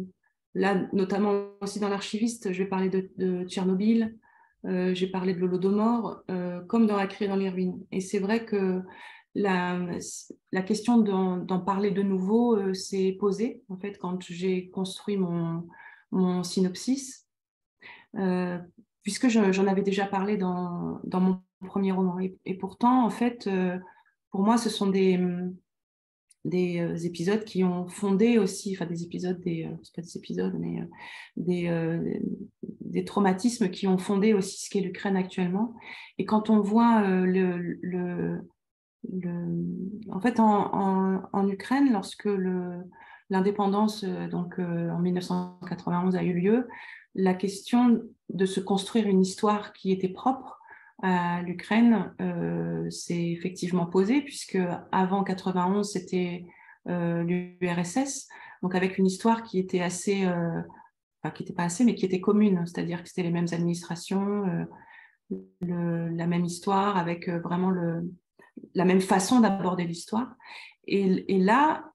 là, 0.53 0.87
notamment 0.93 1.47
aussi 1.61 1.79
dans 1.79 1.89
l'archiviste, 1.89 2.51
je 2.51 2.63
vais 2.63 2.69
parler 2.69 2.89
de, 2.89 3.43
Tchernobyl, 3.45 4.15
j'ai 4.63 5.07
parlé 5.07 5.35
de 5.35 5.39
l'Holodomor, 5.39 6.23
comme 6.67 6.87
dans 6.87 6.97
À 6.97 7.05
crier 7.05 7.29
dans 7.29 7.35
les 7.35 7.49
ruines. 7.49 7.85
Et 7.91 8.01
c'est 8.01 8.17
vrai 8.17 8.45
que 8.45 8.81
la, 9.35 9.99
question 10.65 10.97
d'en 10.97 11.59
parler 11.59 11.91
de 11.91 12.01
nouveau 12.01 12.73
s'est 12.73 13.15
posée, 13.19 13.61
en 13.69 13.77
fait, 13.77 13.99
quand 13.99 14.23
j'ai 14.23 14.71
construit 14.71 15.17
mon, 15.17 16.41
synopsis, 16.41 17.27
puisque 19.03 19.27
j'en 19.27 19.67
avais 19.67 19.83
déjà 19.83 20.07
parlé 20.07 20.35
dans, 20.35 20.99
mon 21.13 21.41
premier 21.67 21.91
roman. 21.91 22.17
Et 22.19 22.57
pourtant, 22.57 23.05
en 23.05 23.11
fait, 23.11 23.47
pour 24.35 24.43
moi, 24.43 24.57
ce 24.57 24.69
sont 24.69 24.87
des, 24.87 25.17
des 26.43 26.81
euh, 26.81 26.97
épisodes 27.05 27.45
qui 27.45 27.63
ont 27.63 27.87
fondé 27.87 28.37
aussi, 28.37 28.75
enfin 28.75 28.85
des 28.85 29.01
épisodes, 29.01 29.39
des, 29.39 29.63
euh, 29.63 29.77
pas 29.95 30.01
des 30.01 30.17
épisodes, 30.17 30.53
mais 30.59 31.69
euh, 31.69 32.19
des, 32.81 33.05
traumatismes 33.05 33.69
qui 33.69 33.87
ont 33.87 33.97
fondé 33.97 34.33
aussi 34.33 34.65
ce 34.65 34.69
qu'est 34.69 34.81
l'Ukraine 34.81 35.15
actuellement. 35.15 35.73
Et 36.17 36.25
quand 36.25 36.49
on 36.49 36.59
voit 36.59 37.07
le, 37.07 38.41
en 40.09 40.19
fait, 40.19 40.41
en, 40.41 41.47
Ukraine, 41.47 41.93
lorsque 41.93 42.27
l'indépendance, 43.29 44.03
donc 44.03 44.59
en 44.59 44.99
1991, 44.99 46.17
a 46.17 46.23
eu 46.23 46.33
lieu, 46.33 46.67
la 47.13 47.35
question 47.35 48.01
de 48.27 48.45
se 48.45 48.59
construire 48.59 49.07
une 49.07 49.21
histoire 49.21 49.71
qui 49.71 49.93
était 49.93 50.09
propre 50.09 50.54
à 51.01 51.41
l'Ukraine 51.41 52.13
euh, 52.21 52.89
s'est 52.89 53.31
effectivement 53.31 53.85
posée, 53.85 54.21
puisque 54.21 54.57
avant 54.91 55.23
91, 55.23 55.89
c'était 55.89 56.45
euh, 56.87 57.23
l'URSS, 57.23 58.27
donc 58.61 58.75
avec 58.75 58.99
une 58.99 59.07
histoire 59.07 59.41
qui 59.41 59.57
était 59.57 59.81
assez, 59.81 60.25
euh, 60.25 60.61
enfin 61.23 61.33
qui 61.33 61.41
n'était 61.41 61.55
pas 61.55 61.63
assez, 61.63 61.83
mais 61.83 61.95
qui 61.95 62.05
était 62.05 62.21
commune, 62.21 62.63
c'est-à-dire 62.67 63.01
que 63.01 63.09
c'était 63.09 63.23
les 63.23 63.31
mêmes 63.31 63.47
administrations, 63.51 64.67
euh, 65.31 66.09
la 66.11 66.27
même 66.27 66.45
histoire, 66.45 66.97
avec 66.97 67.27
vraiment 67.27 67.71
la 68.75 68.85
même 68.85 69.01
façon 69.01 69.39
d'aborder 69.39 69.85
l'histoire. 69.85 70.35
Et, 70.87 71.39
là, 71.39 71.91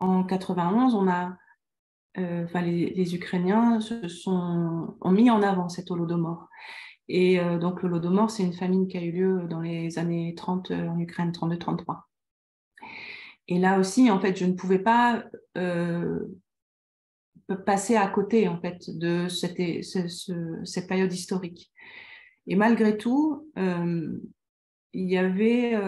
en 0.00 0.24
91, 0.24 0.94
on 0.94 1.08
a 1.08 1.38
enfin, 2.18 2.60
les, 2.60 2.90
les, 2.90 3.14
Ukrainiens 3.14 3.80
se 3.80 4.06
sont, 4.08 4.94
ont 5.00 5.10
mis 5.10 5.30
en 5.30 5.42
avant 5.42 5.70
cet 5.70 5.90
holodomor. 5.90 6.50
Et 7.08 7.38
euh, 7.38 7.58
donc, 7.58 7.82
le 7.82 7.88
Lodomor, 7.88 8.30
c'est 8.30 8.42
une 8.42 8.54
famine 8.54 8.88
qui 8.88 8.96
a 8.96 9.02
eu 9.02 9.12
lieu 9.12 9.46
dans 9.48 9.60
les 9.60 9.98
années 9.98 10.34
30 10.34 10.70
euh, 10.70 10.88
en 10.88 10.98
Ukraine, 10.98 11.32
32-33. 11.32 12.00
Et 13.48 13.58
là 13.58 13.78
aussi, 13.78 14.10
en 14.10 14.18
fait, 14.20 14.36
je 14.36 14.46
ne 14.46 14.54
pouvais 14.54 14.78
pas 14.78 15.24
euh, 15.58 16.20
passer 17.66 17.96
à 17.96 18.06
côté, 18.08 18.48
en 18.48 18.58
fait, 18.58 18.88
de 18.88 19.28
cette, 19.28 19.56
période 20.88 21.12
historique. 21.12 21.70
Et 22.46 22.56
malgré 22.56 22.96
tout, 22.96 23.50
il 23.56 24.22
y 24.94 25.18
avait. 25.18 25.78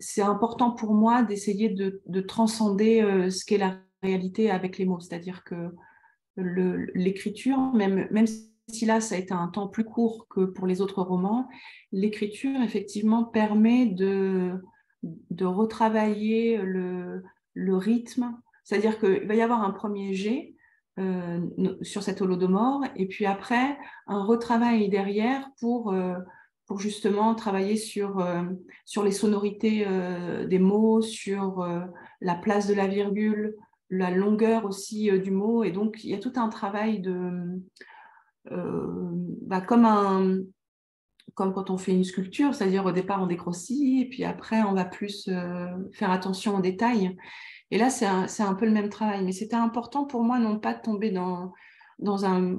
C'est 0.00 0.22
important 0.22 0.70
pour 0.72 0.94
moi 0.94 1.22
d'essayer 1.22 1.68
de, 1.68 2.02
de, 2.06 2.20
transcender 2.22 3.28
ce 3.30 3.44
qu'est 3.44 3.58
la 3.58 3.78
réalité 4.02 4.50
avec 4.50 4.78
les 4.78 4.86
mots. 4.86 5.00
C'est-à-dire 5.00 5.44
que 5.44 5.74
l'écriture, 6.36 7.58
même, 7.74 8.08
même 8.10 8.26
si 8.68 8.86
là, 8.86 9.00
ça 9.00 9.14
a 9.14 9.18
été 9.18 9.34
un 9.34 9.48
temps 9.48 9.68
plus 9.68 9.84
court 9.84 10.26
que 10.28 10.44
pour 10.44 10.66
les 10.66 10.80
autres 10.80 11.02
romans, 11.02 11.48
l'écriture, 11.92 12.60
effectivement, 12.62 13.24
permet 13.24 13.86
de, 13.86 14.54
de 15.02 15.44
retravailler 15.44 16.58
le, 16.58 17.22
le 17.52 17.76
rythme. 17.76 18.36
C'est-à-dire 18.64 18.98
qu'il 18.98 19.26
va 19.26 19.34
y 19.34 19.42
avoir 19.42 19.62
un 19.62 19.70
premier 19.70 20.14
jet 20.14 20.54
euh, 20.98 21.40
sur 21.82 22.02
cet 22.02 22.22
holodomor, 22.22 22.84
et 22.96 23.06
puis 23.06 23.26
après, 23.26 23.76
un 24.06 24.24
retravail 24.24 24.88
derrière 24.88 25.50
pour, 25.60 25.92
euh, 25.92 26.14
pour 26.66 26.80
justement 26.80 27.34
travailler 27.34 27.76
sur, 27.76 28.20
euh, 28.20 28.44
sur 28.86 29.02
les 29.02 29.10
sonorités 29.10 29.86
des 30.48 30.58
mots, 30.58 31.02
sur 31.02 31.66
la 32.20 32.34
place 32.34 32.66
de 32.66 32.74
la 32.74 32.86
virgule, 32.86 33.56
la 33.90 34.10
longueur 34.10 34.64
aussi 34.64 35.10
du 35.20 35.30
mot. 35.30 35.64
Et 35.64 35.72
donc, 35.72 36.02
il 36.02 36.10
y 36.10 36.14
a 36.14 36.18
tout 36.18 36.32
un 36.36 36.48
travail 36.48 37.00
de 37.00 37.60
bah, 38.50 39.60
comme, 39.60 39.84
un, 39.84 40.38
comme 41.34 41.52
quand 41.52 41.70
on 41.70 41.78
fait 41.78 41.92
une 41.92 42.04
sculpture, 42.04 42.54
c'est-à-dire 42.54 42.84
au 42.84 42.92
départ 42.92 43.22
on 43.22 43.26
dégrossit 43.26 44.06
et 44.06 44.08
puis 44.08 44.24
après 44.24 44.62
on 44.62 44.74
va 44.74 44.84
plus 44.84 45.28
euh, 45.28 45.66
faire 45.92 46.10
attention 46.10 46.56
aux 46.56 46.60
détails. 46.60 47.16
Et 47.70 47.78
là, 47.78 47.90
c'est 47.90 48.06
un, 48.06 48.54
peu 48.54 48.66
le 48.66 48.70
même 48.70 48.88
travail. 48.88 49.24
Mais 49.24 49.32
c'était 49.32 49.56
important 49.56 50.04
pour 50.04 50.22
moi 50.22 50.38
non 50.38 50.60
pas 50.60 50.74
de 50.74 50.82
tomber 50.82 51.10
dans, 51.10 51.52
un, 52.24 52.58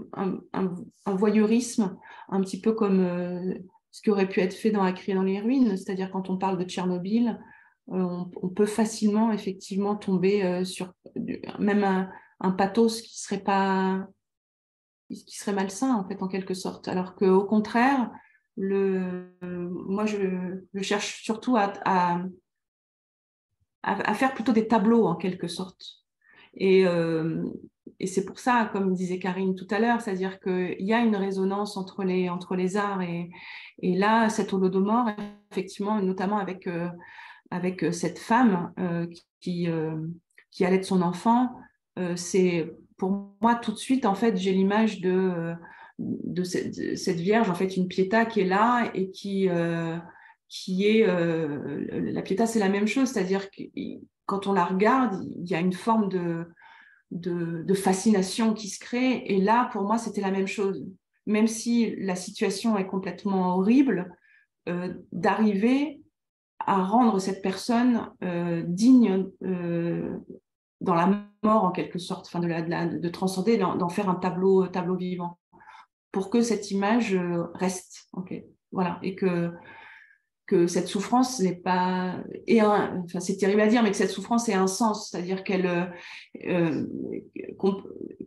voyeurisme, 1.06 1.98
un 2.28 2.42
petit 2.42 2.60
peu 2.60 2.74
comme 2.74 3.00
euh, 3.00 3.54
ce 3.92 4.02
qui 4.02 4.10
aurait 4.10 4.28
pu 4.28 4.42
être 4.42 4.54
fait 4.54 4.72
dans 4.72 4.84
La 4.84 4.92
criée 4.92 5.16
dans 5.16 5.24
les 5.24 5.40
ruines, 5.40 5.78
c'est-à-dire 5.78 6.12
quand 6.12 6.30
on 6.30 6.38
parle 6.38 6.58
de 6.58 6.66
Tchernobyl, 6.66 7.40
on, 7.88 8.26
peut 8.56 8.66
facilement 8.66 9.32
effectivement 9.32 9.96
tomber 9.96 10.66
sur 10.66 10.92
même 11.60 12.10
un, 12.40 12.52
pathos 12.52 13.00
qui 13.02 13.20
serait 13.22 13.44
pas 13.44 14.08
qui 15.10 15.38
serait 15.38 15.54
malsain 15.54 15.94
en 15.94 16.08
fait 16.08 16.22
en 16.22 16.28
quelque 16.28 16.54
sorte. 16.54 16.88
Alors 16.88 17.16
qu'au 17.16 17.46
contraire, 17.46 18.10
le, 18.58 19.36
moi 19.42 20.06
je, 20.06 20.60
cherche 20.82 21.24
surtout 21.24 21.58
à, 21.58 21.74
à, 23.84 24.14
faire 24.14 24.34
plutôt 24.34 24.54
des 24.54 24.68
tableaux 24.68 25.06
en 25.06 25.16
quelque 25.16 25.48
sorte. 25.48 25.84
Et, 26.56 26.88
euh, 26.88 27.44
et 28.00 28.08
c'est 28.08 28.26
pour 28.26 28.40
ça, 28.40 28.70
comme 28.72 28.94
disait 28.94 29.20
Karine 29.20 29.56
tout 29.56 29.68
à 29.70 29.80
l'heure, 29.80 30.02
c'est-à-dire 30.02 30.40
qu'il 30.40 30.76
y 30.80 30.94
a 30.94 31.00
une 31.00 31.16
résonance 31.16 31.78
entre 31.78 32.04
les, 32.04 32.30
entre 32.30 32.56
les 32.56 32.78
arts 32.78 33.02
et, 33.02 33.30
et 33.80 33.96
là, 33.96 34.30
cet 34.30 34.54
holodomor, 34.54 35.10
effectivement, 35.52 36.02
notamment 36.02 36.38
avec, 36.38 36.66
euh, 36.68 36.88
avec 37.52 37.94
cette 37.94 38.20
femme 38.20 38.74
euh, 38.80 39.06
qui, 39.42 39.68
qui 40.52 40.66
allait 40.66 40.80
de 40.80 40.84
son 40.84 41.02
enfant, 41.02 41.56
c'est 42.16 42.74
pour 42.98 43.36
moi, 43.42 43.56
tout 43.56 43.72
de 43.72 43.78
suite, 43.78 44.06
en 44.06 44.16
fait, 44.16 44.38
j'ai 44.38 44.52
l'image 44.52 45.02
de, 45.02 45.56
cette, 46.44 47.20
Vierge, 47.20 47.50
en 47.50 47.56
fait, 47.56 47.78
une 47.78 47.88
Pietà 47.88 48.26
qui 48.26 48.42
est 48.42 48.46
là 48.46 48.90
et 48.94 49.12
qui, 49.12 49.50
euh, 49.50 49.98
qui 50.48 50.88
est... 50.88 51.08
Euh, 51.08 51.86
la 52.12 52.22
Pietà, 52.22 52.46
c'est 52.46 52.60
la 52.60 52.70
même 52.70 52.88
chose, 52.88 53.10
c'est-à-dire 53.10 53.50
que 53.52 53.64
quand 54.26 54.48
on 54.48 54.54
la 54.54 54.66
regarde, 54.66 55.24
il 55.36 55.50
y 55.50 55.56
a 55.56 55.60
une 55.60 55.74
forme 55.74 56.10
de, 56.10 56.48
de, 57.12 57.74
fascination 57.74 58.54
qui 58.54 58.70
se 58.70 58.80
crée. 58.80 59.24
Et 59.26 59.42
là, 59.42 59.70
pour 59.72 59.84
moi, 59.84 59.98
c'était 59.98 60.22
la 60.22 60.32
même 60.32 60.48
chose. 60.48 60.86
Même 61.26 61.48
si 61.48 61.96
la 61.98 62.16
situation 62.16 62.78
est 62.78 62.88
complètement 62.88 63.56
horrible, 63.56 64.16
euh, 64.70 64.94
d'arriver 65.12 66.02
à 66.60 66.82
rendre 66.84 67.20
cette 67.20 67.44
personne 67.44 68.10
digne 68.68 69.28
dans 70.82 70.96
la 70.96 71.08
mort 71.44 71.64
en 71.64 71.72
quelque 71.72 72.00
sorte, 72.00 72.28
enfin 72.28 72.40
de, 72.40 72.48
la, 72.48 72.62
de, 72.62 73.10
transcender, 73.10 73.58
d'en 73.58 73.90
faire 73.90 74.10
un 74.10 74.16
tableau, 74.16 74.68
tableau 74.68 74.96
vivant, 74.96 75.40
pour 76.12 76.30
que 76.30 76.42
cette 76.42 76.72
image 76.72 77.16
euh, 77.16 77.46
reste, 77.54 78.10
voilà, 78.72 79.00
et 79.02 79.16
que 79.16 79.52
que 80.48 80.68
cette 80.68 80.88
souffrance 80.88 81.40
n'est 81.40 81.56
pas 81.56 82.18
et 82.46 82.62
enfin 82.62 83.20
c'est 83.20 83.38
terrible 83.38 83.62
à 83.62 83.68
dire, 83.68 83.82
mais 83.82 83.90
que 83.90 83.98
cette 83.98 84.12
souffrance 84.12 84.48
ait 84.48 84.54
un 84.54 84.68
sens, 84.68 85.10
c'est-à-dire 85.10 85.44
qu'elle, 85.44 85.66
euh, 85.66 85.86
euh, 86.46 86.86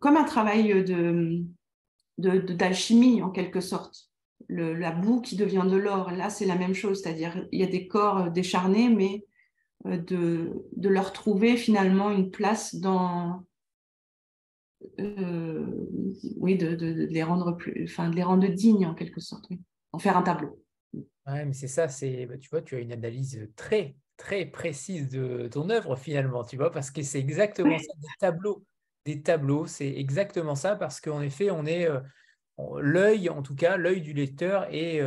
comme 0.00 0.16
un 0.16 0.24
travail 0.24 0.84
de 0.84 1.44
d'alchimie 2.18 3.22
en 3.22 3.30
quelque 3.30 3.60
sorte, 3.60 4.08
la 4.48 4.90
boue 4.90 5.20
qui 5.20 5.36
devient 5.36 5.66
de 5.70 5.76
l'or. 5.76 6.10
Là, 6.10 6.30
c'est 6.30 6.46
la 6.46 6.56
même 6.56 6.74
chose, 6.74 7.00
c'est-à-dire 7.00 7.46
il 7.52 7.60
y 7.60 7.64
a 7.64 7.68
des 7.68 7.86
corps 7.86 8.30
décharnés, 8.32 8.88
mais 8.88 9.24
euh, 9.24 9.36
de, 9.84 10.52
de, 10.76 10.88
leur 10.88 11.12
trouver 11.12 11.56
finalement 11.56 12.10
une 12.10 12.30
place 12.30 12.74
dans 12.74 13.44
euh, 14.98 15.66
oui 16.36 16.56
de, 16.56 16.74
de, 16.74 17.06
les 17.06 17.22
rendre 17.22 17.52
plus 17.52 17.84
enfin 17.84 18.10
de 18.10 18.16
les 18.16 18.22
rendre 18.22 18.46
dignes 18.48 18.86
en 18.86 18.94
quelque 18.94 19.20
sorte 19.20 19.48
en 19.92 19.98
faire 19.98 20.16
un 20.16 20.22
tableau. 20.22 20.62
Ouais 20.94 21.44
mais 21.44 21.52
c'est 21.52 21.68
ça 21.68 21.88
c'est 21.88 22.26
bah, 22.26 22.38
tu 22.38 22.48
vois 22.48 22.62
tu 22.62 22.76
as 22.76 22.80
une 22.80 22.92
analyse 22.92 23.48
très 23.56 23.96
très 24.16 24.46
précise 24.46 25.08
de 25.08 25.48
ton 25.48 25.70
œuvre 25.70 25.96
finalement 25.96 26.44
tu 26.44 26.56
vois 26.56 26.72
parce 26.72 26.90
que 26.90 27.02
c'est 27.02 27.20
exactement 27.20 27.78
ça 27.78 27.92
des 28.00 28.08
tableaux 28.18 28.64
des 29.04 29.22
tableaux 29.22 29.66
c'est 29.66 29.94
exactement 29.96 30.54
ça 30.54 30.74
parce 30.74 31.00
qu'en 31.00 31.22
effet 31.22 31.50
on 31.50 31.66
est 31.66 31.88
euh, 31.88 32.00
l'œil 32.80 33.28
en 33.28 33.42
tout 33.42 33.54
cas 33.54 33.76
l'œil 33.76 34.00
du 34.00 34.12
lecteur 34.12 34.66
et 34.74 35.00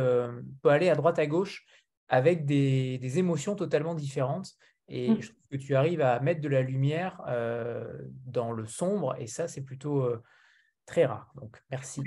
peut 0.62 0.70
aller 0.70 0.88
à 0.88 0.94
droite 0.94 1.18
à 1.18 1.26
gauche 1.26 1.66
avec 2.12 2.44
des, 2.44 2.98
des, 2.98 3.18
émotions 3.18 3.56
totalement 3.56 3.94
différentes. 3.94 4.52
Et 4.88 5.10
mmh. 5.10 5.22
je 5.22 5.28
trouve 5.28 5.42
que 5.50 5.56
tu 5.56 5.74
arrives 5.74 6.02
à 6.02 6.20
mettre 6.20 6.42
de 6.42 6.48
la 6.48 6.60
lumière 6.60 7.22
euh, 7.26 7.90
dans 8.26 8.52
le 8.52 8.66
sombre, 8.66 9.16
et 9.18 9.26
ça, 9.26 9.48
c'est 9.48 9.62
plutôt 9.62 10.02
euh, 10.02 10.22
très 10.84 11.06
rare. 11.06 11.32
Donc, 11.40 11.56
merci. 11.70 12.02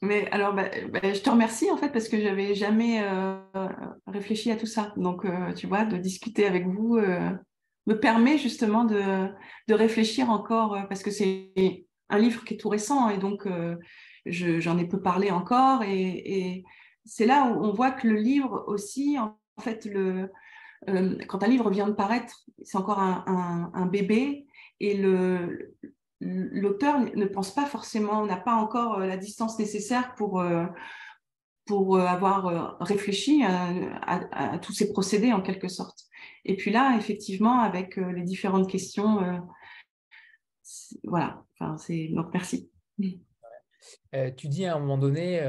Mais, 0.00 0.30
alors, 0.30 0.54
bah, 0.54 0.70
bah, 0.92 1.12
je 1.12 1.20
te 1.20 1.28
remercie 1.28 1.68
en 1.72 1.76
fait 1.76 1.88
parce 1.88 2.08
que 2.08 2.20
j'avais 2.20 2.54
jamais 2.54 3.02
euh, 3.02 3.36
réfléchi 4.06 4.52
à 4.52 4.56
tout 4.56 4.66
ça. 4.66 4.92
Donc, 4.96 5.26
tu 5.56 5.66
vois, 5.66 5.84
de 5.84 5.96
discuter 5.96 6.46
avec 6.46 6.68
vous 6.68 6.96
me 6.96 7.94
permet 7.94 8.38
justement 8.38 8.84
de, 8.84 9.26
de 9.66 9.74
réfléchir 9.74 10.30
encore 10.30 10.78
parce 10.88 11.02
que 11.02 11.10
c'est 11.10 11.84
un 12.10 12.18
livre 12.18 12.44
qui 12.44 12.54
est 12.54 12.58
tout 12.58 12.68
récent 12.68 13.10
et 13.10 13.18
donc 13.18 13.48
j'en 14.24 14.78
ai 14.78 14.86
peu 14.86 15.02
parlé 15.02 15.32
encore. 15.32 15.82
Et, 15.82 16.12
et 16.38 16.64
c'est 17.04 17.26
là 17.26 17.50
où 17.50 17.64
on 17.64 17.72
voit 17.72 17.90
que 17.90 18.06
le 18.06 18.20
livre 18.20 18.62
aussi, 18.68 19.18
en 19.18 19.36
en 19.58 19.60
fait, 19.60 19.86
euh, 20.88 21.18
quand 21.26 21.42
un 21.42 21.48
livre 21.48 21.68
vient 21.70 21.88
de 21.88 21.92
paraître, 21.92 22.44
c'est 22.62 22.78
encore 22.78 23.00
un, 23.00 23.86
bébé 23.86 24.46
et 24.80 24.96
l'auteur 26.20 27.00
ne 27.00 27.24
pense 27.26 27.52
pas 27.54 27.66
forcément, 27.66 28.24
n'a 28.24 28.36
pas 28.36 28.54
encore 28.54 29.00
euh, 29.00 29.06
la 29.06 29.16
distance 29.16 29.58
nécessaire 29.58 30.14
pour, 30.14 30.40
euh, 30.40 30.66
pour 31.66 31.98
avoir 31.98 32.78
réfléchi 32.80 33.42
à, 33.44 34.58
tous 34.58 34.72
ces 34.72 34.92
procédés 34.92 35.32
en 35.32 35.42
quelque 35.42 35.68
sorte. 35.68 36.04
Et 36.44 36.56
puis 36.56 36.70
là, 36.70 36.96
effectivement, 36.96 37.60
avec 37.60 37.96
les 37.96 38.22
différentes 38.22 38.70
questions, 38.70 39.42
voilà, 41.04 41.44
enfin, 41.54 41.76
c'est 41.76 42.08
donc 42.08 42.32
merci. 42.32 42.70
tu 44.36 44.48
dis 44.48 44.64
à 44.64 44.76
un 44.76 44.78
moment 44.78 44.96
donné, 44.96 45.40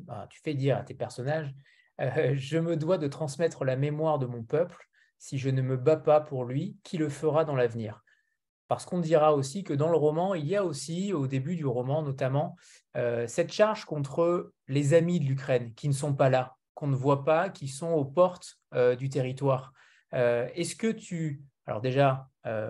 bah, 0.00 0.26
tu 0.28 0.40
fais 0.42 0.52
dire 0.52 0.76
à 0.76 0.82
tes 0.82 0.94
personnages, 0.94 1.54
euh, 2.00 2.34
je 2.34 2.58
me 2.58 2.76
dois 2.76 2.98
de 2.98 3.08
transmettre 3.08 3.64
la 3.64 3.76
mémoire 3.76 4.18
de 4.18 4.26
mon 4.26 4.42
peuple. 4.42 4.88
Si 5.18 5.38
je 5.38 5.50
ne 5.50 5.62
me 5.62 5.76
bats 5.76 5.96
pas 5.96 6.20
pour 6.20 6.44
lui, 6.44 6.76
qui 6.82 6.98
le 6.98 7.08
fera 7.08 7.44
dans 7.44 7.54
l'avenir? 7.54 8.02
Parce 8.68 8.86
qu'on 8.86 9.00
dira 9.00 9.34
aussi 9.34 9.64
que 9.64 9.74
dans 9.74 9.90
le 9.90 9.96
roman, 9.96 10.34
il 10.34 10.46
y 10.46 10.56
a 10.56 10.64
aussi, 10.64 11.12
au 11.12 11.26
début 11.26 11.56
du 11.56 11.66
roman 11.66 12.02
notamment, 12.02 12.56
euh, 12.96 13.26
cette 13.26 13.52
charge 13.52 13.84
contre 13.84 14.52
les 14.66 14.94
amis 14.94 15.20
de 15.20 15.26
l'Ukraine 15.26 15.74
qui 15.74 15.88
ne 15.88 15.92
sont 15.92 16.14
pas 16.14 16.30
là, 16.30 16.56
qu'on 16.74 16.86
ne 16.86 16.96
voit 16.96 17.24
pas, 17.24 17.50
qui 17.50 17.68
sont 17.68 17.90
aux 17.90 18.04
portes 18.04 18.56
euh, 18.74 18.96
du 18.96 19.08
territoire. 19.08 19.72
est-ce 20.12 20.74
que 20.74 20.90
tu... 20.90 21.42
Alors 21.66 21.80
déjà, 21.80 22.28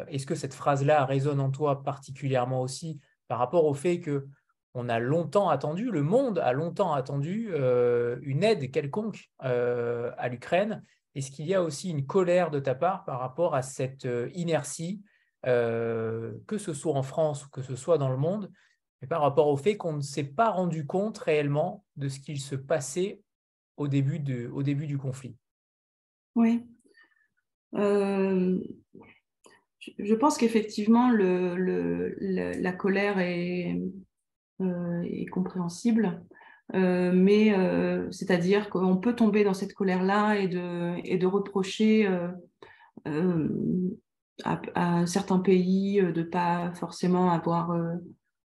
est-ce 0.09 0.27
que 0.27 0.35
cette 0.35 0.53
phrase-là 0.53 1.07
résonne 1.07 1.41
en 1.41 1.51
toi 1.51 1.83
particulièrement 1.83 2.61
aussi 2.61 3.01
par 3.27 3.39
rapport 3.39 3.65
au 3.65 3.73
fait 3.73 4.01
que 4.01 4.29
on 4.75 4.89
a 4.89 4.99
longtemps 4.99 5.49
attendu, 5.51 5.91
le 5.91 6.03
monde 6.03 6.39
a 6.39 6.53
longtemps 6.53 6.95
attendu 6.95 7.51
euh, 7.53 8.19
une 8.23 8.43
aide 8.43 8.71
quelconque 8.71 9.31
euh, 9.45 10.13
à 10.17 10.29
l'Ukraine. 10.29 10.83
Est-ce 11.15 11.31
qu'il 11.31 11.47
y 11.47 11.55
a 11.55 11.63
aussi 11.63 11.91
une 11.91 12.07
colère 12.07 12.51
de 12.51 12.59
ta 12.59 12.75
part 12.75 13.05
par 13.05 13.21
rapport 13.21 13.55
à 13.55 13.61
cette 13.63 14.07
euh, 14.07 14.31
inertie, 14.35 15.03
que 15.45 16.57
ce 16.57 16.73
soit 16.73 16.95
en 16.95 17.03
France 17.03 17.45
ou 17.45 17.51
que 17.51 17.63
ce 17.63 17.75
soit 17.75 17.99
dans 17.99 18.11
le 18.11 18.17
monde, 18.17 18.49
et 19.03 19.09
par 19.09 19.21
rapport 19.21 19.49
au 19.49 19.57
fait 19.57 19.77
qu'on 19.77 19.95
ne 19.95 20.01
s'est 20.01 20.23
pas 20.23 20.51
rendu 20.51 20.87
compte 20.87 21.19
réellement 21.19 21.85
de 21.97 22.09
ce 22.09 22.21
qu'il 22.21 22.41
se 22.41 22.55
passait 22.55 23.21
au 23.77 23.89
début, 23.89 24.21
du 24.21 24.99
conflit? 24.99 25.37
Oui. 26.37 26.65
je 27.73 28.61
pense 30.15 30.39
qu'effectivement, 30.39 31.11
la 31.11 32.73
colère 32.73 33.19
est 33.19 33.77
et 35.05 35.27
compréhensible. 35.27 36.23
Euh, 36.75 37.13
mais 37.15 37.53
euh, 37.53 38.11
c'est-à-dire 38.11 38.71
qu'on 38.71 38.97
peut 38.97 39.15
tomber 39.15 39.45
dans 39.45 39.53
cette 39.55 39.75
colère-là 39.75 40.37
et 40.37 40.49
de, 40.49 40.95
et 41.05 41.19
de 41.19 41.27
reprocher 41.27 42.09
à, 44.45 45.07
certains 45.07 45.39
pays 45.39 46.01
de 46.03 46.23
pas 46.23 46.73
forcément 46.75 47.31
avoir 47.31 47.77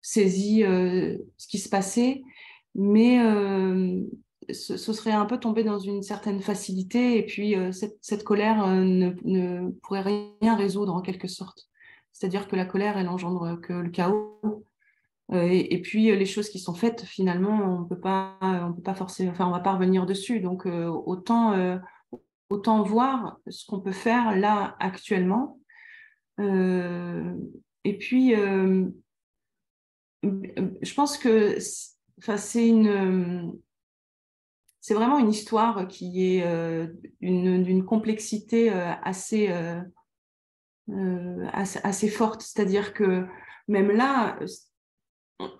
saisi 0.02 0.62
ce 0.62 1.48
qui 1.48 1.60
se 1.60 1.70
passait, 1.70 2.24
mais 2.76 3.20
ce, 4.50 4.78
serait 4.78 5.12
un 5.12 5.26
peu 5.26 5.40
tomber 5.40 5.64
dans 5.64 5.80
une 5.80 6.02
certaine 6.02 6.42
facilité 6.42 7.18
et 7.18 7.26
puis 7.26 7.56
cette, 7.72 8.24
colère 8.24 8.68
ne, 8.68 9.70
pourrait 9.82 10.02
rien 10.02 10.56
résoudre 10.56 10.94
en 10.94 11.02
quelque 11.02 11.28
sorte. 11.28 11.68
C'est-à-dire 12.12 12.48
que 12.48 12.56
la 12.56 12.66
colère, 12.66 12.98
elle 12.98 13.10
engendre 13.10 13.60
que 13.60 13.74
le 13.74 13.90
chaos. 13.90 14.66
Et, 15.32 15.82
puis 15.82 16.16
les 16.16 16.26
choses 16.26 16.50
qui 16.50 16.60
sont 16.60 16.74
faites, 16.76 17.06
finalement, 17.06 17.80
on 17.80 17.86
peut 17.86 18.00
pas, 18.00 18.38
on 18.42 18.74
peut 18.74 18.82
pas 18.84 18.94
forcer, 18.94 19.28
enfin, 19.30 19.48
on 19.48 19.52
va 19.52 19.62
pas 19.62 19.74
revenir 19.74 20.06
dessus. 20.06 20.42
Donc 20.42 20.66
autant, 20.66 21.80
autant 22.50 22.84
voir 22.84 23.40
ce 23.48 23.66
qu'on 23.66 23.80
peut 23.80 23.94
faire 23.94 24.38
là 24.38 24.76
actuellement. 24.80 25.60
et 26.38 27.98
puis 27.98 28.36
je 30.24 30.94
pense 30.94 31.18
que 31.18 31.58
c'est 31.60 32.68
une 32.68 33.54
c'est 34.84 34.96
vraiment 34.96 35.18
une 35.18 35.30
histoire 35.30 35.88
qui 35.88 36.36
est 36.36 36.44
euh, 36.44 36.88
d'une 37.22 37.86
complexité 37.86 38.70
euh, 38.70 38.92
euh, 40.90 41.48
assez, 41.54 41.80
assez, 41.84 42.10
forte. 42.10 42.42
C'est-à-dire 42.42 42.94
que 42.94 43.26
même 43.70 43.92
là, 43.92 44.38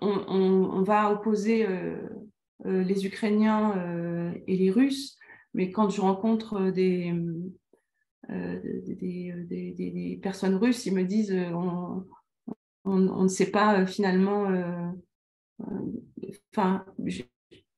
on, 0.00 0.82
va 0.82 1.12
opposer 1.12 1.66
les 2.64 3.06
Ukrainiens 3.06 4.32
et 4.46 4.56
les 4.56 4.70
Russes, 4.70 5.16
mais 5.54 5.70
quand 5.70 5.90
je 5.90 6.00
rencontre 6.00 6.70
des, 6.70 7.12
personnes 10.22 10.56
russes, 10.56 10.86
ils 10.86 10.94
me 10.94 11.04
disent 11.04 11.34
on, 12.84 13.22
ne 13.22 13.28
sait 13.28 13.50
pas 13.50 13.80
euh, 13.80 13.86
finalement. 13.86 14.50
Euh, 14.50 14.90
euh, 15.60 16.34
enfin, 16.54 16.84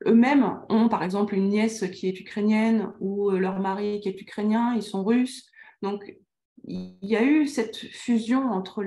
eux-mêmes 0.06 0.60
ont 0.68 0.88
par 0.88 1.02
exemple 1.02 1.34
une 1.34 1.48
nièce 1.48 1.84
qui 1.90 2.08
est 2.08 2.20
ukrainienne 2.20 2.92
ou 3.00 3.30
leur 3.30 3.60
mari 3.60 4.00
qui 4.00 4.08
est 4.08 4.20
ukrainien, 4.20 4.74
ils 4.74 4.82
sont 4.82 5.04
russes. 5.04 5.48
Donc, 5.82 6.16
il 6.64 6.96
y 7.02 7.16
a 7.16 7.22
eu 7.22 7.46
cette 7.46 7.76
fusion 7.76 8.50
entre 8.50 8.82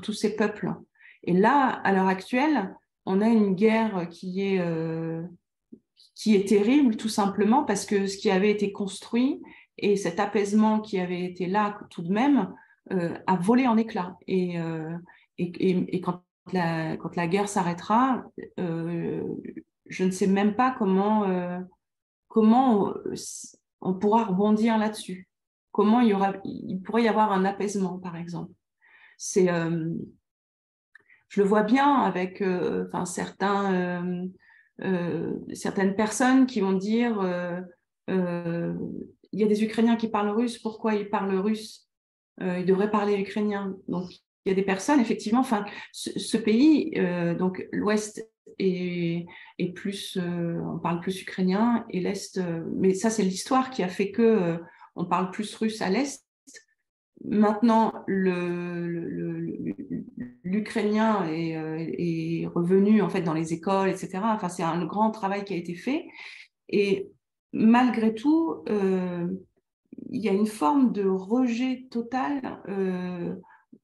tous 0.00 0.12
ces 0.12 0.36
peuples. 0.36 0.72
Et 1.26 1.32
là, 1.32 1.68
à 1.68 1.92
l'heure 1.92 2.08
actuelle, 2.08 2.74
on 3.04 3.20
a 3.20 3.28
une 3.28 3.54
guerre 3.54 4.08
qui 4.08 4.42
est, 4.42 4.60
qui 6.14 6.34
est 6.34 6.48
terrible, 6.48 6.96
tout 6.96 7.08
simplement 7.08 7.64
parce 7.64 7.84
que 7.84 8.06
ce 8.06 8.16
qui 8.16 8.30
avait 8.30 8.50
été 8.50 8.72
construit 8.72 9.42
et 9.78 9.96
cet 9.96 10.18
apaisement 10.18 10.80
qui 10.80 10.98
avait 10.98 11.22
été 11.22 11.46
là 11.46 11.78
tout 11.90 12.02
de 12.02 12.12
même 12.12 12.52
euh, 12.92 13.16
a 13.26 13.36
volé 13.36 13.66
en 13.66 13.76
éclats. 13.76 14.16
Et, 14.26 14.58
euh, 14.58 14.96
et, 15.38 15.96
et, 15.96 16.00
quand, 16.00 16.22
la, 16.52 16.96
quand 16.96 17.16
la 17.16 17.26
guerre 17.26 17.48
s'arrêtera, 17.48 18.24
euh, 18.58 19.22
je 19.86 20.04
ne 20.04 20.10
sais 20.10 20.26
même 20.26 20.54
pas 20.54 20.74
comment, 20.76 21.26
comment 22.28 22.94
on, 23.80 23.94
pourra 23.94 24.24
rebondir 24.24 24.78
là-dessus. 24.78 25.28
Comment 25.70 26.00
il, 26.00 26.08
y 26.08 26.14
aura, 26.14 26.32
il 26.44 26.80
pourrait 26.80 27.02
y 27.02 27.08
avoir 27.08 27.32
un 27.32 27.44
apaisement, 27.44 27.98
par 27.98 28.16
exemple. 28.16 28.52
C'est, 29.18 29.48
je 31.28 31.42
le 31.42 31.46
vois 31.46 31.62
bien 31.62 32.02
avec 32.02 32.42
enfin, 32.42 33.04
certains, 33.04 34.28
certaines 35.52 35.96
personnes 35.96 36.46
qui 36.46 36.60
vont 36.60 36.72
dire 36.72 37.20
il 38.08 39.40
y 39.40 39.44
a 39.44 39.48
des 39.48 39.64
Ukrainiens 39.64 39.96
qui 39.96 40.08
parlent 40.08 40.30
russe, 40.30 40.58
pourquoi 40.58 40.94
ils 40.94 41.10
parlent 41.10 41.34
russe? 41.36 41.86
Euh, 42.42 42.58
il 42.58 42.66
devrait 42.66 42.90
parler 42.90 43.18
ukrainien. 43.18 43.76
Donc, 43.88 44.10
il 44.44 44.50
y 44.50 44.52
a 44.52 44.54
des 44.54 44.62
personnes, 44.62 45.00
effectivement, 45.00 45.40
enfin, 45.40 45.64
ce, 45.92 46.36
pays, 46.36 46.92
euh, 46.96 47.34
donc 47.34 47.66
l'Ouest 47.72 48.30
est, 48.58 49.26
plus, 49.74 50.16
euh, 50.16 50.60
on 50.74 50.78
parle 50.78 51.00
plus 51.00 51.20
ukrainien 51.20 51.84
et 51.90 52.00
l'Est, 52.00 52.40
mais 52.74 52.94
ça, 52.94 53.10
c'est 53.10 53.22
l'histoire 53.22 53.70
qui 53.70 53.82
a 53.82 53.88
fait 53.88 54.10
que 54.10 54.58
on 54.94 55.04
parle 55.04 55.30
plus 55.30 55.54
russe 55.54 55.82
à 55.82 55.90
l'Est. 55.90 56.25
Maintenant, 57.28 57.92
l'ukrainien 60.44 61.26
est, 61.28 61.52
est, 61.52 62.46
revenu 62.46 63.02
en 63.02 63.08
fait 63.08 63.22
dans 63.22 63.34
les 63.34 63.52
écoles, 63.52 63.88
etc. 63.88 64.20
Enfin, 64.22 64.48
c'est 64.48 64.62
un 64.62 64.84
grand 64.84 65.10
travail 65.10 65.44
qui 65.44 65.54
a 65.54 65.56
été 65.56 65.74
fait. 65.74 66.06
Et 66.68 67.08
malgré 67.52 68.14
tout, 68.14 68.62
il 70.10 70.22
y 70.22 70.28
a 70.28 70.32
une 70.32 70.46
forme 70.46 70.92
de 70.92 71.06
rejet 71.06 71.86
total 71.90 72.60
euh, 72.68 73.34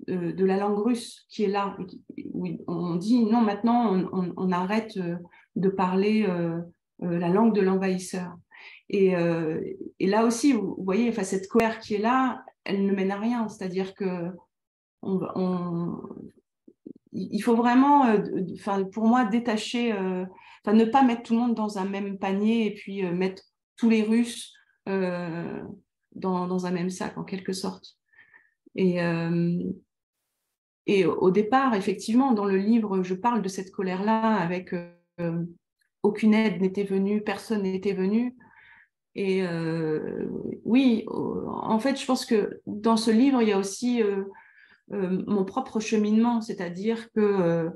euh, 0.09 0.33
de 0.33 0.45
la 0.45 0.57
langue 0.57 0.79
russe 0.79 1.27
qui 1.29 1.45
est 1.45 1.49
là. 1.49 1.77
On 2.67 2.97
dit 2.97 3.25
non, 3.25 3.41
maintenant 3.41 4.09
on, 4.13 4.53
arrête 4.53 4.97
euh, 4.97 5.17
de 5.57 5.69
parler 5.69 6.27
la 7.01 7.29
langue 7.29 7.55
de 7.55 7.61
l'envahisseur. 7.61 8.37
Et, 8.89 9.15
là 10.01 10.25
aussi, 10.25 10.53
vous 10.53 10.77
voyez, 10.79 11.09
enfin, 11.09 11.25
cette 11.25 11.49
colère 11.49 11.81
qui 11.81 11.95
est 11.95 11.99
là, 11.99 12.43
elle 12.65 12.87
ne 12.87 12.93
mène 12.93 13.11
à 13.11 13.19
rien. 13.19 13.49
C'est-à-dire 13.49 13.95
que 13.95 14.31
il 17.13 17.41
faut 17.41 17.57
vraiment, 17.57 18.07
enfin, 18.55 18.85
pour 18.85 19.07
moi, 19.07 19.25
détacher, 19.25 19.93
enfin, 19.93 20.73
ne 20.73 20.85
pas 20.85 21.03
mettre 21.03 21.25
tout 21.25 21.35
le 21.35 21.41
monde 21.41 21.55
dans 21.55 21.79
un 21.79 21.85
même 21.85 22.19
panier 22.19 22.67
et 22.67 22.75
puis 22.75 23.03
mettre 23.03 23.43
tous 23.77 23.91
les 23.91 24.03
Russes 24.03 24.55
dans, 26.15 26.67
un 26.67 26.71
même 26.71 26.91
sac, 26.91 27.19
en 27.19 27.25
quelque 27.25 27.53
sorte. 27.53 27.97
Et, 28.75 29.03
euh, 29.03 29.63
au 30.89 31.31
départ, 31.31 31.75
effectivement, 31.75 32.33
dans 32.33 32.45
le 32.45 32.57
livre, 32.57 33.03
je 33.03 33.15
parle 33.15 33.43
de 33.43 33.49
cette 33.49 33.71
colère-là 33.71 34.35
avec 34.37 34.75
euh, 35.21 35.45
aucune 36.03 36.35
aide 36.35 36.61
n'était 36.61 36.85
venue, 36.85 37.23
personne 37.23 37.63
n'était 37.63 37.93
venu. 37.93 38.37
Et 39.15 39.43
euh, 39.47 40.27
oui, 40.65 41.05
en 41.09 41.79
fait, 41.79 42.01
je 42.01 42.07
pense 42.07 42.25
que 42.25 42.61
dans 42.67 42.97
ce 42.97 43.11
livre, 43.11 43.43
il 43.43 43.49
y 43.49 43.53
a 43.53 43.59
aussi 43.59 44.03
mon 44.89 45.45
propre 45.45 45.81
cheminement, 45.81 46.41
c'est-à-dire 46.41 47.11
que 47.13 47.71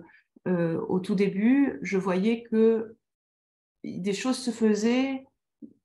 au 0.47 1.01
tout 1.01 1.15
début, 1.15 1.79
je 1.83 1.99
voyais 1.99 2.43
que 2.45 2.97
des 3.85 4.13
choses 4.13 4.39
se 4.39 4.51
faisaient 4.51 5.25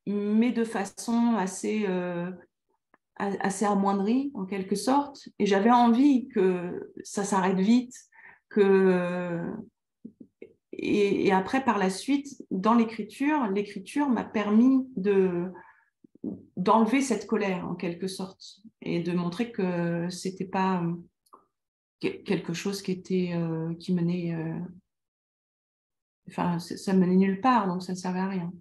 mais 0.07 0.51
de 0.51 0.63
façon 0.63 1.35
assez, 1.37 1.85
euh, 1.87 2.31
assez 3.15 3.65
amoindrie 3.65 4.31
en 4.33 4.45
quelque 4.45 4.75
sorte. 4.75 5.29
Et 5.39 5.45
j'avais 5.45 5.71
envie 5.71 6.27
que 6.29 6.91
ça 7.03 7.23
s'arrête 7.23 7.59
vite, 7.59 7.95
que 8.49 9.41
et, 10.73 11.31
après 11.31 11.63
par 11.63 11.77
la 11.77 11.89
suite 11.89 12.43
dans 12.49 12.73
l'écriture, 12.73 13.47
l'écriture 13.47 14.09
m'a 14.09 14.23
permis 14.23 14.87
de 14.95 15.51
d'enlever 16.55 17.01
cette 17.01 17.25
colère 17.25 17.67
en 17.67 17.73
quelque 17.73 18.07
sorte 18.07 18.59
et 18.81 19.01
de 19.01 19.11
montrer 19.11 19.51
que 19.51 20.07
c'était 20.09 20.45
pas 20.45 20.83
quelque 21.99 22.53
chose 22.53 22.83
qui 22.83 22.91
était 22.91 23.31
euh, 23.33 23.73
qui 23.75 23.91
menait 23.91 24.35
euh, 24.35 24.59
enfin 26.27 26.59
ça 26.59 26.93
menait 26.93 27.15
nulle 27.15 27.41
part 27.41 27.67
donc 27.67 27.81
ça 27.81 27.93
ne 27.93 27.97
servait 27.97 28.19
à 28.19 28.27
rien. 28.27 28.53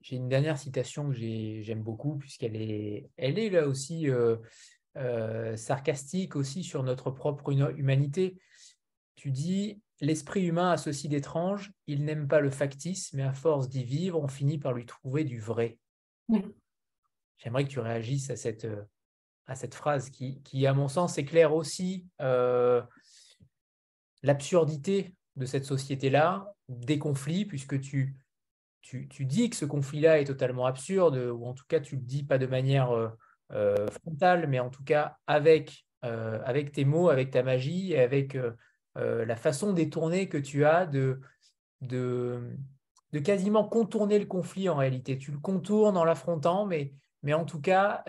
J'ai 0.00 0.16
une 0.16 0.28
dernière 0.28 0.56
citation 0.56 1.08
que 1.10 1.14
j'aime 1.14 1.82
beaucoup, 1.82 2.16
puisqu'elle 2.16 2.54
est, 2.54 3.10
elle 3.16 3.40
est 3.40 3.50
là 3.50 3.66
aussi 3.66 4.08
euh, 4.08 5.56
sarcastique 5.56 6.36
aussi 6.36 6.62
sur 6.62 6.84
notre 6.84 7.10
propre 7.10 7.50
humanité. 7.76 8.38
Tu 9.16 9.32
dis 9.32 9.80
L'esprit 10.00 10.44
humain 10.44 10.72
a 10.72 10.76
ceci 10.76 11.08
d'étrange, 11.08 11.72
il 11.86 12.04
n'aime 12.04 12.28
pas 12.28 12.40
le 12.40 12.50
factice, 12.50 13.12
mais 13.12 13.22
à 13.22 13.32
force 13.32 13.68
d'y 13.68 13.84
vivre, 13.84 14.22
on 14.22 14.28
finit 14.28 14.58
par 14.58 14.72
lui 14.72 14.84
trouver 14.84 15.24
du 15.24 15.40
vrai. 15.40 15.78
J'aimerais 17.38 17.64
que 17.64 17.70
tu 17.70 17.80
réagisses 17.80 18.30
à 18.30 18.36
cette, 18.36 18.66
à 19.46 19.54
cette 19.54 19.74
phrase 19.74 20.10
qui, 20.10 20.42
qui, 20.42 20.66
à 20.66 20.74
mon 20.74 20.88
sens, 20.88 21.16
éclaire 21.16 21.54
aussi 21.54 22.06
euh, 22.20 22.82
l'absurdité 24.22 25.14
de 25.36 25.46
cette 25.46 25.64
société-là, 25.64 26.52
des 26.68 26.98
conflits, 26.98 27.44
puisque 27.44 27.80
tu, 27.80 28.16
tu, 28.82 29.24
dis 29.24 29.50
que 29.50 29.56
ce 29.56 29.64
conflit-là 29.64 30.20
est 30.20 30.24
totalement 30.24 30.66
absurde, 30.66 31.16
ou 31.16 31.44
en 31.44 31.54
tout 31.54 31.64
cas 31.68 31.80
tu 31.80 31.96
le 31.96 32.02
dis 32.02 32.22
pas 32.22 32.38
de 32.38 32.46
manière 32.46 32.90
euh, 32.92 33.08
euh, 33.52 33.88
frontale, 33.88 34.46
mais 34.48 34.60
en 34.60 34.70
tout 34.70 34.84
cas 34.84 35.16
avec, 35.26 35.86
euh, 36.04 36.40
avec 36.44 36.72
tes 36.72 36.84
mots, 36.84 37.08
avec 37.08 37.30
ta 37.30 37.42
magie, 37.42 37.92
et 37.92 38.00
avec 38.96 39.28
la 39.28 39.36
façon 39.36 39.72
détournée 39.72 40.28
que 40.28 40.38
tu 40.38 40.64
as 40.64 40.86
de, 40.86 41.20
de, 41.82 42.56
de, 43.12 43.18
quasiment 43.18 43.64
contourner 43.64 44.18
le 44.18 44.26
conflit 44.26 44.68
en 44.68 44.76
réalité. 44.76 45.18
Tu 45.18 45.30
le 45.30 45.38
contournes 45.38 45.96
en 45.96 46.04
l'affrontant, 46.04 46.66
mais, 46.66 46.92
mais 47.22 47.34
en 47.34 47.44
tout 47.44 47.60
cas, 47.60 48.02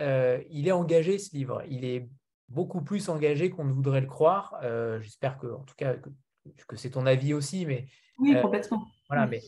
il 0.49 0.67
est 0.67 0.71
engagé 0.71 1.19
ce 1.19 1.35
livre. 1.35 1.61
Il 1.69 1.85
est 1.85 2.09
beaucoup 2.49 2.81
plus 2.81 3.09
engagé 3.09 3.49
qu'on 3.49 3.65
ne 3.65 3.73
voudrait 3.73 4.01
le 4.01 4.07
croire. 4.07 4.55
J'espère 5.01 5.37
que, 5.37 5.47
en 5.47 5.63
tout 5.63 5.75
cas, 5.75 5.95
que, 5.95 6.09
que 6.67 6.75
c'est 6.75 6.91
ton 6.91 7.05
avis 7.05 7.33
aussi, 7.33 7.65
mais 7.65 7.87
oui, 8.19 8.35
complètement. 8.41 8.85
Voilà, 9.09 9.27
mais 9.27 9.41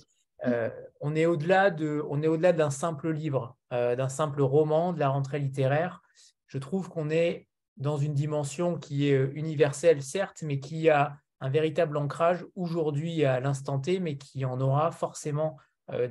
euh, 0.45 0.69
on 1.01 1.15
est 1.15 1.25
au-delà 1.25 1.69
de, 1.69 2.03
on 2.09 2.21
est 2.21 2.27
au-delà 2.27 2.53
d'un 2.53 2.69
simple 2.69 3.11
livre, 3.11 3.57
euh, 3.73 3.95
d'un 3.95 4.09
simple 4.09 4.41
roman, 4.41 4.93
de 4.93 4.99
la 4.99 5.09
rentrée 5.09 5.39
littéraire. 5.39 6.01
Je 6.47 6.57
trouve 6.57 6.89
qu'on 6.89 7.09
est 7.09 7.47
dans 7.77 7.97
une 7.97 8.13
dimension 8.13 8.77
qui 8.77 9.07
est 9.07 9.31
universelle, 9.33 10.01
certes, 10.01 10.43
mais 10.43 10.59
qui 10.59 10.89
a 10.89 11.17
un 11.41 11.49
véritable 11.49 11.97
ancrage 11.97 12.45
aujourd'hui 12.55 13.25
à 13.25 13.39
l'instant 13.39 13.79
T, 13.79 13.99
mais 13.99 14.17
qui 14.17 14.45
en 14.45 14.59
aura 14.59 14.91
forcément 14.91 15.57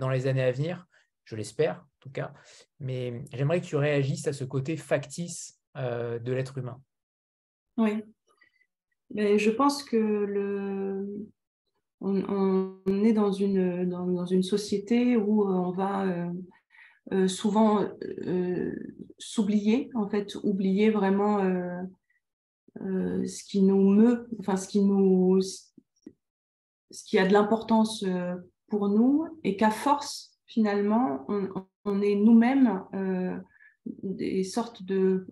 dans 0.01 0.09
les 0.09 0.27
années 0.27 0.43
à 0.43 0.51
venir, 0.51 0.87
je 1.25 1.37
l'espère 1.37 1.77
en 1.77 2.01
tout 2.01 2.11
cas. 2.11 2.33
Mais 2.81 3.25
j'aimerais 3.33 3.61
que 3.61 3.67
tu 3.67 3.77
réagisses 3.77 4.27
à 4.27 4.33
ce 4.33 4.45
côté 4.45 4.77
factice 4.77 5.61
de 5.77 6.33
l'être 6.33 6.59
humain. 6.59 6.81
Oui. 7.77 8.03
Mais 9.11 9.39
je 9.39 9.51
pense 9.51 9.83
que 9.83 9.97
le, 9.97 11.07
on, 12.01 13.05
est 13.05 13.13
dans 13.13 13.33
une, 13.33 13.89
dans, 13.89 14.27
une 14.27 14.43
société 14.43 15.17
où 15.17 15.43
euh, 15.43 15.53
on 15.53 15.71
va 15.71 16.07
euh, 16.07 16.31
euh, 17.13 17.29
souvent 17.29 17.89
s'oublier, 19.19 19.91
en 19.95 20.09
fait, 20.09 20.37
oublier 20.43 20.91
vraiment 20.91 21.39
ce 22.77 23.45
qui 23.45 23.63
nous 23.63 23.91
meut, 23.91 24.29
enfin 24.39 24.57
ce 24.57 24.69
qui 24.69 24.83
nous, 24.83 25.41
ce 25.41 27.05
qui 27.05 27.19
a 27.19 27.27
de 27.27 27.33
l'importance 27.33 28.05
pour 28.69 28.89
nous, 28.89 29.27
et 29.45 29.57
qu'à 29.57 29.71
force, 29.71 30.39
finalement, 30.47 31.27
on, 31.85 32.03
est 32.03 32.15
nous-mêmes 32.15 32.85
des 34.03 34.45
sortes 34.45 34.83
de, 34.83 35.27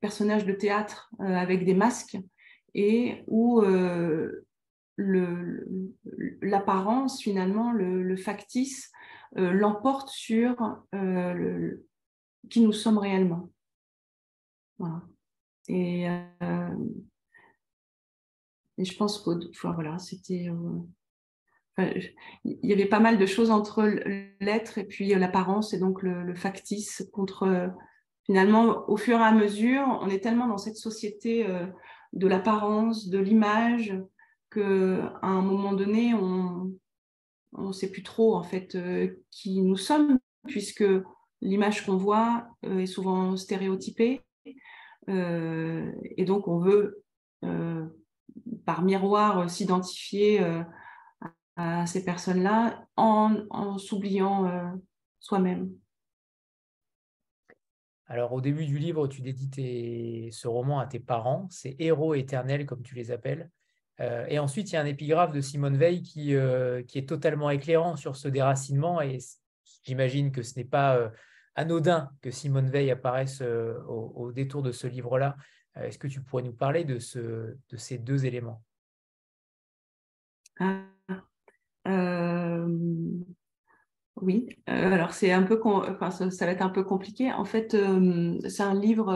personnages 0.00 0.46
de 0.46 0.52
théâtre 0.52 1.10
avec 1.18 1.64
des 1.64 1.74
masques, 1.74 2.18
et 2.74 3.24
où 3.26 3.62
l'apparence, 6.42 7.22
finalement, 7.22 7.72
le, 7.72 8.16
factice, 8.16 8.90
euh, 9.36 9.52
l'emporte 9.52 10.08
sur 10.08 10.56
euh, 10.94 11.76
qui 12.48 12.60
nous 12.60 12.72
sommes 12.72 12.98
réellement. 12.98 13.50
Et, 15.72 16.08
euh, 16.08 16.76
et, 18.78 18.84
je 18.84 18.96
pense 18.96 19.20
que 19.20 19.30
c'était. 19.98 20.48
il 21.78 22.66
y 22.66 22.72
avait 22.72 22.86
pas 22.86 23.00
mal 23.00 23.18
de 23.18 23.26
choses 23.26 23.50
entre 23.50 23.82
l'être 24.40 24.78
et 24.78 24.84
puis 24.84 25.14
l'apparence 25.14 25.72
et 25.72 25.78
donc 25.78 26.02
le, 26.02 26.34
factice 26.34 27.08
contre. 27.12 27.70
Finalement, 28.26 28.88
au 28.88 28.96
fur 28.96 29.18
et 29.18 29.22
à 29.22 29.32
mesure, 29.32 29.98
on 30.02 30.08
est 30.08 30.20
tellement 30.20 30.46
dans 30.46 30.58
cette 30.58 30.76
société 30.76 31.44
de 32.12 32.26
l'apparence, 32.28 33.08
de 33.08 33.18
l'image, 33.18 33.98
qu'à 34.50 35.18
un 35.22 35.42
moment 35.42 35.72
donné, 35.72 36.14
on 36.14 36.72
ne 37.56 37.72
sait 37.72 37.90
plus 37.90 38.02
trop 38.02 38.34
en 38.34 38.42
fait 38.42 38.74
euh, 38.74 39.22
qui 39.30 39.60
nous 39.62 39.76
sommes, 39.76 40.18
puisque 40.46 40.84
l'image 41.40 41.84
qu'on 41.84 41.96
voit 41.96 42.48
euh, 42.64 42.80
est 42.80 42.86
souvent 42.86 43.36
stéréotypée. 43.36 44.22
Euh, 45.10 45.92
et 46.16 46.24
donc, 46.24 46.48
on 46.48 46.58
veut, 46.58 47.02
par 48.64 48.82
miroir, 48.82 49.50
s'identifier 49.50 50.40
à 51.56 51.86
ces 51.86 52.04
personnes-là 52.04 52.86
en, 52.96 53.78
s'oubliant 53.78 54.78
soi-même. 55.18 55.70
Alors, 58.06 58.32
au 58.32 58.40
début 58.40 58.66
du 58.66 58.78
livre, 58.78 59.06
tu 59.06 59.22
dédies 59.22 60.30
ce 60.32 60.48
roman 60.48 60.80
à 60.80 60.86
tes 60.86 60.98
parents, 60.98 61.46
ces 61.50 61.76
héros 61.78 62.14
éternels, 62.14 62.66
comme 62.66 62.82
tu 62.82 62.94
les 62.94 63.12
appelles. 63.12 63.50
Euh, 64.00 64.26
et 64.28 64.38
ensuite, 64.38 64.70
il 64.70 64.74
y 64.74 64.76
a 64.76 64.80
un 64.80 64.86
épigraphe 64.86 65.32
de 65.32 65.40
Simone 65.40 65.76
Veil 65.76 66.02
qui, 66.02 66.34
euh, 66.34 66.82
qui 66.82 66.98
est 66.98 67.08
totalement 67.08 67.50
éclairant 67.50 67.96
sur 67.96 68.16
ce 68.16 68.28
déracinement. 68.28 69.00
Et 69.00 69.18
j'imagine 69.84 70.32
que 70.32 70.42
ce 70.42 70.58
n'est 70.58 70.64
pas 70.64 70.96
euh, 70.96 71.10
anodin 71.60 72.10
que 72.20 72.30
Simone 72.30 72.70
Veil 72.70 72.90
apparaisse 72.90 73.42
au, 73.88 74.32
détour 74.32 74.62
de 74.62 74.72
ce 74.72 74.86
livre-là. 74.86 75.36
Est-ce 75.76 75.98
que 75.98 76.08
tu 76.08 76.20
pourrais 76.20 76.42
nous 76.42 76.52
parler 76.52 76.84
de, 76.84 76.98
ce, 76.98 77.18
de 77.68 77.76
ces 77.76 77.98
deux 77.98 78.26
éléments? 78.26 78.62
Ah, 80.58 80.84
Oui, 84.16 84.48
alors 84.66 85.12
c'est 85.12 85.32
un 85.32 85.42
peu, 85.44 85.60
enfin, 85.64 86.10
ça, 86.10 86.46
va 86.46 86.52
être 86.52 86.62
un 86.62 86.68
peu 86.68 86.84
compliqué. 86.84 87.32
En 87.32 87.44
fait, 87.44 87.76
c'est 88.48 88.62
un 88.62 88.74
livre 88.74 89.12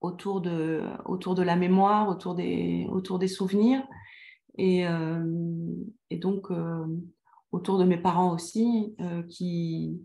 autour 0.00 0.40
de, 0.40 0.82
autour 1.04 1.34
de 1.34 1.42
la 1.42 1.56
mémoire, 1.56 2.08
autour 2.08 2.34
des, 2.34 2.86
autour 2.90 3.18
des 3.18 3.28
souvenirs. 3.28 3.82
Et, 4.56 4.86
euh, 4.86 5.24
et 6.10 6.16
donc, 6.16 6.50
euh, 6.50 6.86
autour 7.52 7.78
de 7.78 7.84
mes 7.84 7.96
parents 7.96 8.34
aussi, 8.34 8.94
euh, 9.00 9.22
qui, 9.22 10.00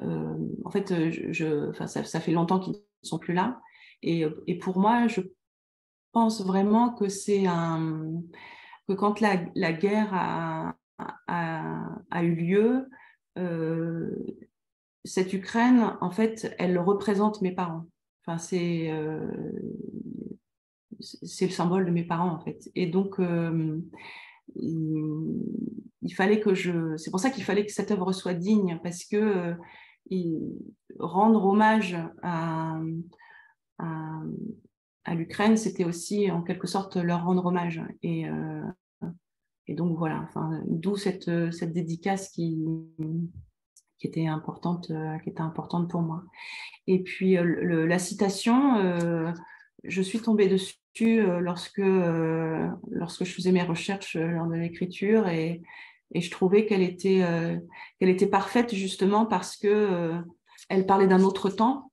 en 0.00 0.70
fait, 0.70 1.10
je, 1.10 1.72
ça, 1.86 2.20
fait 2.20 2.32
longtemps 2.32 2.60
qu'ils 2.60 2.74
ne 2.74 2.78
sont 3.08 3.18
plus 3.18 3.34
là. 3.34 3.60
Et, 4.02 4.24
et, 4.46 4.58
pour 4.58 4.78
moi, 4.78 5.08
je 5.08 5.20
pense 6.12 6.44
vraiment 6.44 6.94
que 6.94 7.08
c'est 7.08 7.46
un. 7.46 8.22
que 8.88 8.94
quand 8.94 9.20
la, 9.20 9.36
guerre 9.72 10.14
a, 10.14 10.74
eu 12.22 12.34
lieu, 12.34 12.88
cette 15.04 15.32
Ukraine, 15.32 15.96
en 16.00 16.10
fait, 16.10 16.54
elle 16.58 16.78
représente 16.78 17.42
mes 17.42 17.52
parents. 17.52 17.86
Enfin, 18.24 18.38
c'est 18.38 18.90
euh, 18.90 19.30
c'est 21.00 21.46
le 21.46 21.52
symbole 21.52 21.86
de 21.86 21.90
mes 21.90 22.04
parents 22.04 22.30
en 22.30 22.40
fait. 22.40 22.70
Et 22.74 22.86
donc 22.86 23.18
euh, 23.18 23.80
il, 24.56 26.14
fallait 26.14 26.40
que 26.40 26.54
je. 26.54 26.96
C'est 26.96 27.10
pour 27.10 27.20
ça 27.20 27.30
qu'il 27.30 27.44
fallait 27.44 27.64
que 27.64 27.72
cette 27.72 27.90
œuvre 27.90 28.12
soit 28.12 28.34
digne 28.34 28.78
parce 28.82 29.04
que 29.04 29.16
euh, 29.16 29.54
rendre 30.98 31.44
hommage 31.44 31.96
à, 32.22 32.80
l'Ukraine, 35.14 35.56
c'était 35.56 35.84
aussi 35.84 36.30
en 36.30 36.42
quelque 36.42 36.66
sorte 36.66 36.96
leur 36.96 37.24
rendre 37.24 37.44
hommage. 37.46 37.82
Et, 38.02 38.26
et 39.66 39.74
donc 39.74 39.98
voilà. 39.98 40.22
Enfin, 40.28 40.62
d'où 40.66 40.96
cette, 40.96 41.52
cette 41.52 41.72
dédicace 41.72 42.30
qui 42.30 42.64
qui 44.00 44.06
était 44.06 44.26
importante, 44.26 44.90
euh, 44.90 45.18
qui 45.18 45.28
était 45.28 45.42
importante 45.42 45.88
pour 45.88 46.00
moi. 46.00 46.24
Et 46.86 47.02
puis 47.02 47.36
euh, 47.36 47.86
la 47.86 47.98
citation, 47.98 48.76
euh, 48.78 49.30
je 49.84 50.02
suis 50.02 50.20
tombée 50.20 50.48
dessus 50.48 50.76
lorsque, 51.40 51.78
lorsque 51.78 53.24
je 53.24 53.32
faisais 53.32 53.52
mes 53.52 53.62
recherches 53.62 54.16
lors 54.16 54.46
de 54.46 54.56
l'écriture 54.56 55.28
et, 55.28 55.62
et, 56.12 56.20
je 56.20 56.30
trouvais 56.30 56.66
qu'elle 56.66 56.82
était, 56.82 57.24
qu'elle 57.98 58.08
était 58.08 58.26
parfaite 58.26 58.74
justement 58.74 59.26
parce 59.26 59.56
que 59.56 60.14
elle 60.68 60.86
parlait 60.86 61.06
d'un 61.06 61.22
autre 61.22 61.48
temps 61.48 61.92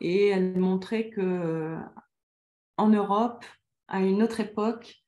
et 0.00 0.28
elle 0.28 0.58
montrait 0.58 1.08
que 1.10 1.76
en 2.76 2.88
Europe, 2.88 3.44
à 3.88 4.00
une 4.00 4.22
autre 4.22 4.40
époque, 4.40 5.02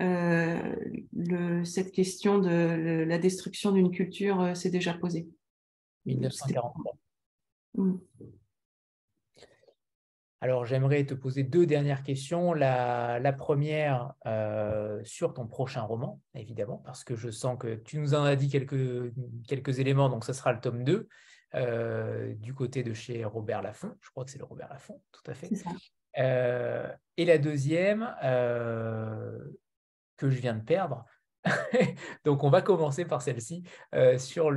le, 0.00 1.64
cette 1.64 1.92
question 1.92 2.38
de 2.38 3.04
la 3.06 3.18
destruction 3.18 3.72
d'une 3.72 3.90
culture 3.90 4.56
s'est 4.56 4.70
déjà 4.70 4.94
posée. 4.94 5.28
1943. 6.06 6.96
Alors, 10.42 10.64
j'aimerais 10.64 11.04
te 11.04 11.12
poser 11.12 11.42
deux 11.42 11.66
dernières 11.66 12.02
questions. 12.02 12.54
La, 12.54 13.34
première 13.36 14.14
euh, 14.24 15.00
sur 15.04 15.34
ton 15.34 15.46
prochain 15.46 15.82
roman, 15.82 16.20
évidemment, 16.34 16.78
parce 16.78 17.04
que 17.04 17.14
je 17.14 17.30
sens 17.30 17.58
que 17.58 17.74
tu 17.74 17.98
nous 17.98 18.14
en 18.14 18.24
as 18.24 18.36
dit 18.36 18.48
quelques, 18.48 19.12
quelques 19.46 19.80
éléments, 19.80 20.08
donc 20.08 20.24
ce 20.24 20.32
sera 20.32 20.52
le 20.52 20.60
tome 20.60 20.82
2, 20.82 21.08
euh, 21.56 22.34
du 22.36 22.54
côté 22.54 22.82
de 22.82 22.94
chez 22.94 23.22
Robert 23.24 23.60
Laffont. 23.60 23.94
Je 24.00 24.10
crois 24.10 24.24
que 24.24 24.30
c'est 24.30 24.38
le 24.38 24.44
Robert 24.44 24.70
Laffont, 24.70 25.02
tout 25.12 25.30
à 25.30 25.34
fait. 25.34 25.50
Euh, 26.18 26.90
et 27.18 27.26
la 27.26 27.36
deuxième, 27.36 28.10
que 30.16 30.30
je 30.30 30.40
viens 30.40 30.54
de 30.54 30.62
perdre, 30.62 31.04
Donc, 32.24 32.44
on 32.44 32.50
va 32.50 32.62
commencer 32.62 33.04
par 33.04 33.22
celle-ci 33.22 33.62
euh, 33.94 34.18
sur, 34.18 34.52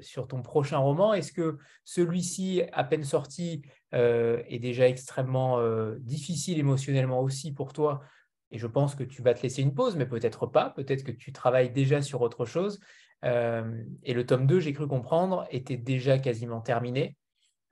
sur 0.00 0.28
ton 0.28 0.42
prochain 0.42 0.78
roman. 0.78 1.14
Est-ce 1.14 1.32
que 1.32 1.58
celui-ci, 1.84 2.62
à 2.72 2.84
peine 2.84 3.04
sorti, 3.04 3.62
euh, 3.94 4.42
est 4.48 4.58
déjà 4.58 4.88
extrêmement 4.88 5.58
euh, 5.58 5.96
difficile 6.00 6.58
émotionnellement 6.58 7.20
aussi 7.20 7.52
pour 7.52 7.72
toi? 7.72 8.00
Et 8.50 8.58
je 8.58 8.66
pense 8.66 8.94
que 8.94 9.04
tu 9.04 9.22
vas 9.22 9.34
te 9.34 9.42
laisser 9.42 9.62
une 9.62 9.74
pause, 9.74 9.96
mais 9.96 10.06
peut-être 10.06 10.46
pas. 10.46 10.70
Peut-être 10.70 11.04
que 11.04 11.12
tu 11.12 11.32
travailles 11.32 11.70
déjà 11.70 12.02
sur 12.02 12.22
autre 12.22 12.44
chose. 12.44 12.80
et 13.22 14.14
le 14.14 14.24
tome 14.24 14.46
2, 14.46 14.60
j'ai 14.60 14.72
cru 14.72 14.86
comprendre, 14.86 15.46
était 15.50 15.76
déjà 15.76 16.18
quasiment 16.18 16.62
terminé. 16.62 17.16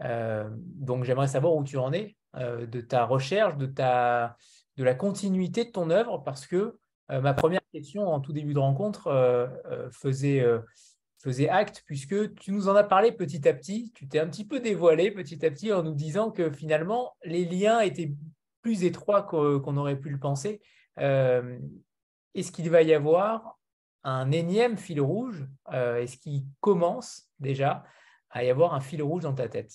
donc, 0.01 1.05
j'aimerais 1.05 1.29
savoir 1.29 1.55
où 1.55 1.65
tu 1.65 1.79
en 1.79 1.95
es 1.95 2.15
de 2.35 2.81
ta 2.83 3.07
recherche, 3.07 3.57
de, 3.57 3.65
ta, 3.65 4.37
de 4.77 4.85
la 4.85 4.95
continuité 4.95 5.65
de 5.65 5.71
ton 5.71 5.89
œuvre, 5.89 6.19
parce 6.19 6.47
que 6.47 6.77
ma 7.09 7.35
première 7.35 7.61
question 7.73 8.09
en 8.09 8.21
tout 8.21 8.33
début 8.33 8.55
de 8.55 8.59
rencontre 8.59 9.09
euh, 9.09 9.47
euh, 9.67 9.91
faisait, 9.91 10.45
faisait 11.19 11.49
acte, 11.49 11.83
puisque 11.87 12.35
tu 12.37 12.53
nous 12.53 12.69
en 12.69 12.75
as 12.75 12.85
parlé 12.85 13.13
petit 13.13 13.47
à 13.49 13.55
petit, 13.55 13.93
tu 13.95 14.09
t'es 14.09 14.19
un 14.19 14.29
petit 14.29 14.47
peu 14.47 14.61
dévoilé 14.61 15.11
petit 15.11 15.45
à 15.45 15.51
petit 15.51 15.73
en 15.73 15.83
nous 15.83 15.95
disant 15.95 16.31
que 16.31 16.51
finalement, 16.51 17.17
les 17.25 17.45
liens 17.45 17.81
étaient 17.81 18.13
plus 18.63 18.85
étroits 18.85 19.23
qu'on 19.23 19.77
aurait 19.77 19.99
pu 19.99 20.11
le 20.11 20.19
penser. 20.19 20.61
Est-ce 20.97 22.53
qu'il 22.53 22.71
va 22.71 22.83
y 22.83 22.93
avoir 22.93 23.59
un 24.03 24.33
énième 24.33 24.77
fil 24.77 25.01
rouge? 25.01 25.47
Est-ce 25.73 26.17
qu'il 26.17 26.45
commence 26.61 27.29
déjà 27.39 27.85
à 28.31 28.45
y 28.45 28.51
avoir 28.51 28.75
un 28.75 28.81
fil 28.81 29.03
rouge 29.03 29.23
dans 29.23 29.35
ta 29.35 29.49
tête? 29.49 29.73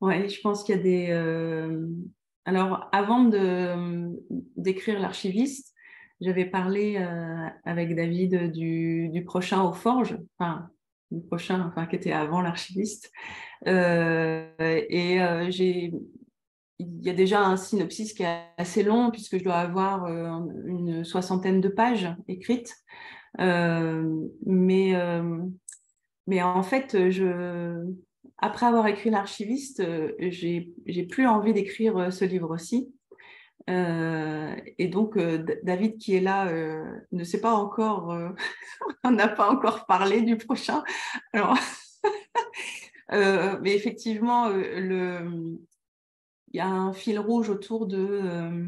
Oui, 0.00 0.28
je 0.28 0.40
pense 0.42 0.62
qu'il 0.62 0.76
y 0.76 0.78
a 0.78 0.82
des. 0.82 2.08
Alors, 2.48 2.88
avant 2.92 3.24
d'écrire 4.56 5.00
l'archiviste, 5.00 5.74
j'avais 6.20 6.46
parlé 6.46 6.96
avec 7.64 7.94
David 7.94 8.52
du, 8.52 9.22
prochain 9.26 9.62
aux 9.62 9.74
forges, 9.74 10.18
enfin, 10.38 10.70
du 11.10 11.20
prochain, 11.20 11.66
enfin, 11.68 11.86
qui 11.86 11.96
était 11.96 12.12
avant 12.12 12.40
l'archiviste. 12.40 13.12
et 13.66 15.20
j'ai 15.50 15.92
il 16.78 17.04
y 17.04 17.10
a 17.10 17.14
déjà 17.14 17.44
un 17.44 17.56
synopsis 17.56 18.12
qui 18.12 18.22
est 18.22 18.42
assez 18.56 18.82
long 18.82 19.10
puisque 19.10 19.38
je 19.38 19.44
dois 19.44 19.56
avoir 19.56 20.04
euh, 20.04 20.40
une 20.66 21.04
soixantaine 21.04 21.60
de 21.60 21.68
pages 21.68 22.08
écrites. 22.28 22.76
Euh, 23.40 24.26
mais, 24.46 24.94
euh, 24.94 25.38
mais 26.26 26.42
en 26.42 26.62
fait, 26.62 27.10
je, 27.10 27.84
après 28.38 28.66
avoir 28.66 28.86
écrit 28.86 29.10
l'archiviste, 29.10 29.82
j'ai 30.18 31.06
plus 31.10 31.26
envie 31.26 31.52
d'écrire 31.52 32.12
ce 32.12 32.24
livre 32.24 32.50
aussi. 32.50 32.92
et 33.68 34.88
donc, 34.88 35.18
David 35.62 35.98
qui 35.98 36.14
est 36.14 36.20
là 36.20 36.50
ne 37.12 37.24
sait 37.24 37.40
pas 37.40 37.52
encore, 37.52 38.16
on 39.04 39.10
n'a 39.10 39.28
pas 39.28 39.50
encore 39.50 39.86
parlé 39.86 40.22
du 40.22 40.36
prochain. 40.36 40.84
Alors, 41.32 41.58
mais 43.10 43.74
effectivement, 43.74 44.50
il 46.52 46.56
y 46.56 46.60
a 46.60 46.68
un 46.68 46.92
fil 46.92 47.18
rouge 47.18 47.50
autour 47.50 47.86
de, 47.86 47.98
euh, 47.98 48.66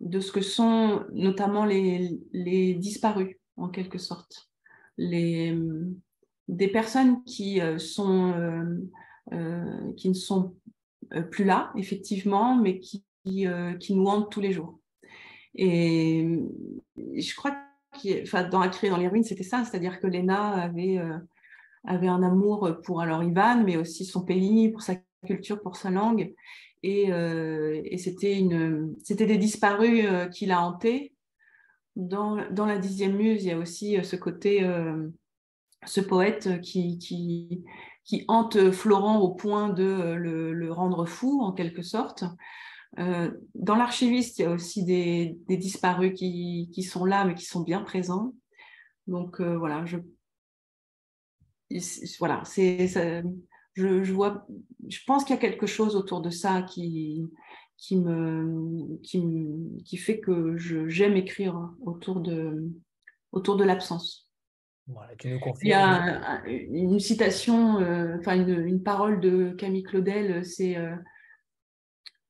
de 0.00 0.20
ce 0.20 0.32
que 0.32 0.40
sont 0.40 1.04
notamment 1.12 1.64
les, 1.64 2.18
les 2.32 2.74
disparus, 2.74 3.36
en 3.56 3.68
quelque 3.68 3.98
sorte. 3.98 4.50
Les, 4.96 5.56
des 6.48 6.68
personnes 6.68 7.22
qui, 7.24 7.60
euh, 7.60 7.78
sont, 7.78 8.34
euh, 9.32 9.92
qui 9.96 10.08
ne 10.08 10.14
sont 10.14 10.54
plus 11.30 11.44
là, 11.44 11.72
effectivement, 11.76 12.56
mais 12.56 12.80
qui, 12.80 13.04
qui 13.24 13.94
nous 13.94 14.06
hantent 14.06 14.30
tous 14.30 14.40
les 14.40 14.52
jours. 14.52 14.78
Et 15.54 16.40
je 16.96 17.34
crois 17.36 17.52
que 18.02 18.22
enfin, 18.22 18.48
dans 18.48 18.60
La 18.60 18.68
dans 18.68 18.96
les 18.96 19.08
ruines, 19.08 19.22
c'était 19.22 19.44
ça, 19.44 19.64
c'est-à-dire 19.64 20.00
que 20.00 20.06
Léna 20.06 20.50
avait, 20.50 20.98
avait 21.84 22.08
un 22.08 22.22
amour 22.22 22.78
pour 22.84 23.00
alors 23.00 23.22
Ivan, 23.22 23.62
mais 23.64 23.76
aussi 23.76 24.04
son 24.04 24.24
pays, 24.24 24.70
pour 24.70 24.82
sa 24.82 24.96
culture, 25.24 25.62
pour 25.62 25.76
sa 25.76 25.90
langue. 25.90 26.34
Euh, 26.84 27.80
et, 27.84 27.98
c'était, 27.98 28.42
des 29.26 29.38
disparus 29.38 30.04
euh, 30.06 30.26
qui 30.26 30.46
l'a 30.46 30.60
hanté. 30.60 31.14
Dans, 31.96 32.50
dans, 32.50 32.66
la 32.66 32.78
dixième 32.78 33.16
muse, 33.16 33.44
il 33.44 33.48
y 33.48 33.52
a 33.52 33.58
aussi 33.58 33.96
euh, 33.96 34.02
ce 34.02 34.16
côté, 34.16 34.68
ce 35.86 36.00
poète 36.00 36.60
qui, 36.60 37.64
hante 38.28 38.70
Florent 38.70 39.20
au 39.20 39.30
point 39.30 39.70
de 39.70 40.14
le, 40.14 40.72
rendre 40.72 41.06
fou, 41.06 41.40
en 41.42 41.52
quelque 41.52 41.82
sorte. 41.82 42.24
dans 42.96 43.76
l'archiviste, 43.76 44.38
il 44.38 44.42
y 44.42 44.44
a 44.44 44.50
aussi 44.50 44.84
des, 44.84 45.38
disparus 45.48 46.12
qui, 46.14 46.82
sont 46.82 47.04
là, 47.04 47.24
mais 47.24 47.34
qui 47.34 47.44
sont 47.44 47.62
bien 47.62 47.82
présents. 47.82 48.34
Donc 49.06 49.40
voilà, 49.40 49.84
je, 49.84 49.98
voilà, 52.18 52.42
je, 53.74 54.12
vois, 54.12 54.46
je 54.88 54.98
pense 55.06 55.24
qu'il 55.24 55.34
y 55.34 55.38
a 55.38 55.40
quelque 55.40 55.66
chose 55.66 55.96
autour 55.96 56.20
de 56.20 56.30
ça 56.30 56.62
qui, 56.62 57.24
fait 59.98 60.20
que 60.20 60.56
j'aime 60.56 61.16
écrire 61.16 61.70
autour 61.82 62.20
de 62.20 63.64
l'absence. 63.64 64.30
Il 65.62 65.68
y 65.68 65.72
a 65.72 66.42
une 66.46 67.00
citation, 67.00 67.80
euh, 67.80 68.16
enfin 68.18 68.36
une, 68.36 68.82
parole 68.82 69.20
de 69.20 69.52
Camille 69.52 69.82
Claudel, 69.82 70.44
c'est, 70.44 70.76
euh, 70.76 70.94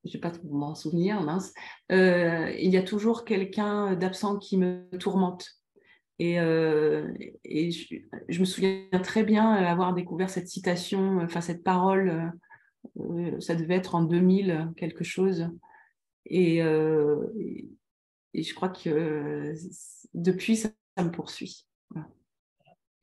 je 0.04 0.10
ne 0.10 0.12
vais 0.14 0.18
pas 0.20 0.32
m'en 0.44 0.74
souvenir, 0.74 1.20
mince, 1.22 1.52
euh, 1.90 2.52
il 2.58 2.70
y 2.70 2.76
a 2.76 2.82
toujours 2.82 3.24
quelqu'un 3.24 3.96
d'absent 3.96 4.38
qui 4.38 4.58
me 4.58 4.88
tourmente. 4.98 5.48
Et, 6.18 6.38
euh, 6.38 7.12
et 7.44 7.72
je, 7.72 8.40
me 8.40 8.44
souviens 8.44 8.86
très 9.02 9.24
bien 9.24 9.52
avoir 9.52 9.94
découvert 9.94 10.30
cette 10.30 10.48
citation, 10.48 11.18
enfin 11.18 11.40
cette 11.40 11.64
parole, 11.64 12.32
euh, 13.00 13.40
ça 13.40 13.56
devait 13.56 13.74
être 13.74 13.94
en 13.94 14.04
2000 14.04 14.72
quelque 14.76 15.02
chose. 15.02 15.48
Et, 16.26 16.62
euh, 16.62 17.26
et, 18.32 18.42
je 18.42 18.54
crois 18.54 18.68
que 18.68 19.54
depuis, 20.14 20.56
ça, 20.56 20.70
me 20.98 21.10
poursuit. 21.10 21.66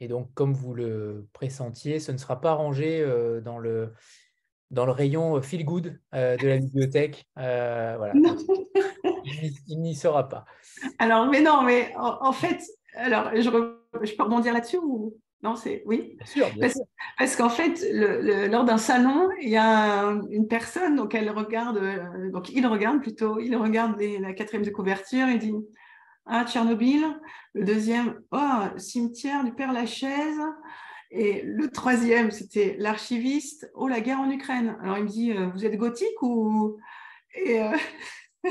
Et 0.02 0.10
donc, 0.10 0.34
comme 0.34 0.54
vous 0.54 0.74
le 0.74 1.28
pressentiez, 1.32 2.00
ce 2.00 2.12
ne 2.12 2.18
sera 2.18 2.42
pas 2.42 2.54
rangé 2.54 3.06
dans 3.46 3.60
le, 3.60 3.94
dans 4.72 4.86
le 4.86 4.92
rayon 4.92 5.42
feel 5.42 5.64
good 5.64 6.00
de 6.12 6.48
la 6.48 6.58
bibliothèque. 6.58 7.30
voilà. 7.36 8.12
il 9.68 9.80
n'y 9.80 9.96
sera 9.96 10.28
pas. 10.28 10.46
Alors, 11.00 11.28
mais 11.28 11.42
non, 11.42 11.62
mais 11.62 11.94
en 11.96 12.34
fait, 12.34 12.60
alors, 12.96 13.32
je, 13.36 13.42
je 13.42 14.16
peux 14.16 14.24
rebondir 14.24 14.54
là-dessus 14.54 14.80
ou? 14.82 15.16
Non 15.44 15.56
C'est 15.56 15.82
oui. 15.86 16.18
Bien 16.18 16.26
sûr. 16.26 16.48
parce, 17.18 17.36
qu'en 17.36 17.50
fait, 17.50 17.84
le, 17.92 18.48
lors 18.48 18.64
d'un 18.64 18.78
salon, 18.78 19.30
il 19.42 19.50
y 19.50 19.58
a 19.58 20.12
une 20.30 20.48
personne 20.48 20.96
donc 20.96 21.16
elle 21.16 21.30
regarde, 21.32 21.78
euh, 21.78 22.30
donc 22.32 22.50
il 22.50 22.66
regarde 22.68 23.02
plutôt, 23.02 23.40
il 23.40 23.56
regarde 23.56 24.00
la 24.00 24.34
quatrième 24.34 24.64
de 24.64 24.70
couverture 24.70 25.28
et 25.28 25.38
dit 25.38 25.54
ah 26.26 26.46
Tchernobyl. 26.46 27.20
Le 27.54 27.66
deuxième 27.66 28.22
oh 28.32 28.78
cimetière 28.78 29.44
du 29.44 29.54
Père 29.54 29.74
Lachaise. 29.74 30.40
Et 31.12 31.42
le 31.42 31.70
troisième, 31.70 32.32
c'était 32.32 32.76
l'archiviste. 32.80 33.70
Oh, 33.76 33.88
la 33.88 34.00
guerre 34.00 34.20
en 34.20 34.32
Ukraine. 34.32 34.78
Alors, 34.82 34.98
il 34.98 35.04
me 35.04 35.10
dit, 35.10 35.32
euh, 35.32 35.48
vous 35.48 35.66
êtes 35.66 35.76
gothique 35.76 36.22
ou. 36.22 36.78
Et, 37.36 37.62
euh, 37.62 37.78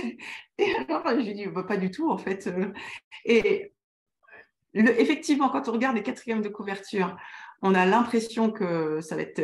et 0.58 0.74
alors, 0.74 1.02
je 1.08 1.26
lui 1.26 1.34
dis, 1.34 1.46
bah, 1.46 1.64
pas 1.64 1.78
du 1.78 1.90
tout, 1.90 2.10
en 2.10 2.18
fait. 2.18 2.50
Et 3.24 3.72
effectivement, 4.74 5.48
quand 5.48 5.68
on 5.68 5.72
regarde 5.72 5.96
les 5.96 6.02
quatrièmes 6.02 6.42
de 6.42 6.48
couverture, 6.48 7.16
on 7.62 7.74
a 7.74 7.86
l'impression 7.86 8.50
que 8.50 9.00
ça 9.00 9.16
va 9.16 9.22
être 9.22 9.42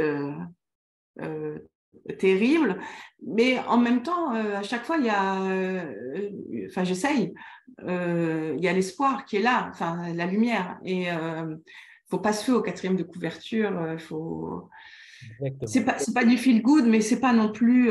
euh, 1.20 1.58
terrible, 2.18 2.78
mais 3.26 3.58
en 3.60 3.78
même 3.78 4.02
temps, 4.02 4.34
euh, 4.34 4.56
à 4.56 4.62
chaque 4.62 4.84
fois, 4.84 4.96
il 4.98 5.06
y 5.06 5.10
a, 5.10 5.34
enfin, 6.68 6.84
j'essaye, 6.84 7.34
il 7.82 8.58
y 8.60 8.68
a 8.68 8.72
l'espoir 8.72 9.24
qui 9.24 9.36
est 9.36 9.42
là, 9.42 9.68
enfin, 9.70 10.12
la 10.14 10.26
lumière, 10.26 10.78
et 10.84 11.04
il 11.04 11.58
faut 12.10 12.18
pas 12.18 12.32
se 12.32 12.44
faire 12.44 12.56
au 12.56 12.62
quatrième 12.62 12.96
de 12.96 13.02
couverture, 13.02 13.92
il 13.92 13.98
faut. 13.98 14.68
C'est 15.64 15.84
pas, 15.84 15.96
pas 16.14 16.24
du 16.24 16.36
feel 16.36 16.62
good, 16.62 16.86
mais 16.86 17.00
c'est 17.00 17.20
pas 17.20 17.32
non 17.32 17.50
plus, 17.50 17.90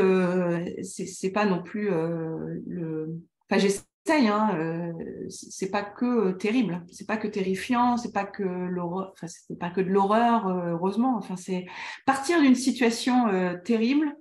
c'est 0.83 1.31
pas 1.31 1.45
non 1.45 1.61
plus 1.63 1.89
le. 1.89 3.19
Enfin, 3.49 3.59
Hein, 4.07 4.55
euh, 4.59 4.93
c'est 5.29 5.71
pas 5.71 5.83
que 5.83 6.05
euh, 6.05 6.33
terrible, 6.33 6.85
c'est 6.91 7.07
pas 7.07 7.17
que 7.17 7.27
terrifiant, 7.27 7.97
c'est 7.97 8.11
pas 8.11 8.25
que 8.25 8.43
l'horreur, 8.43 9.11
enfin 9.13 9.27
c'est 9.27 9.57
pas 9.57 9.71
que 9.71 9.81
de 9.81 9.89
l'horreur, 9.89 10.47
euh, 10.47 10.71
heureusement. 10.73 11.17
Enfin 11.17 11.35
c'est 11.35 11.65
partir 12.05 12.39
d'une 12.39 12.55
situation 12.55 13.27
terrible 13.63 14.15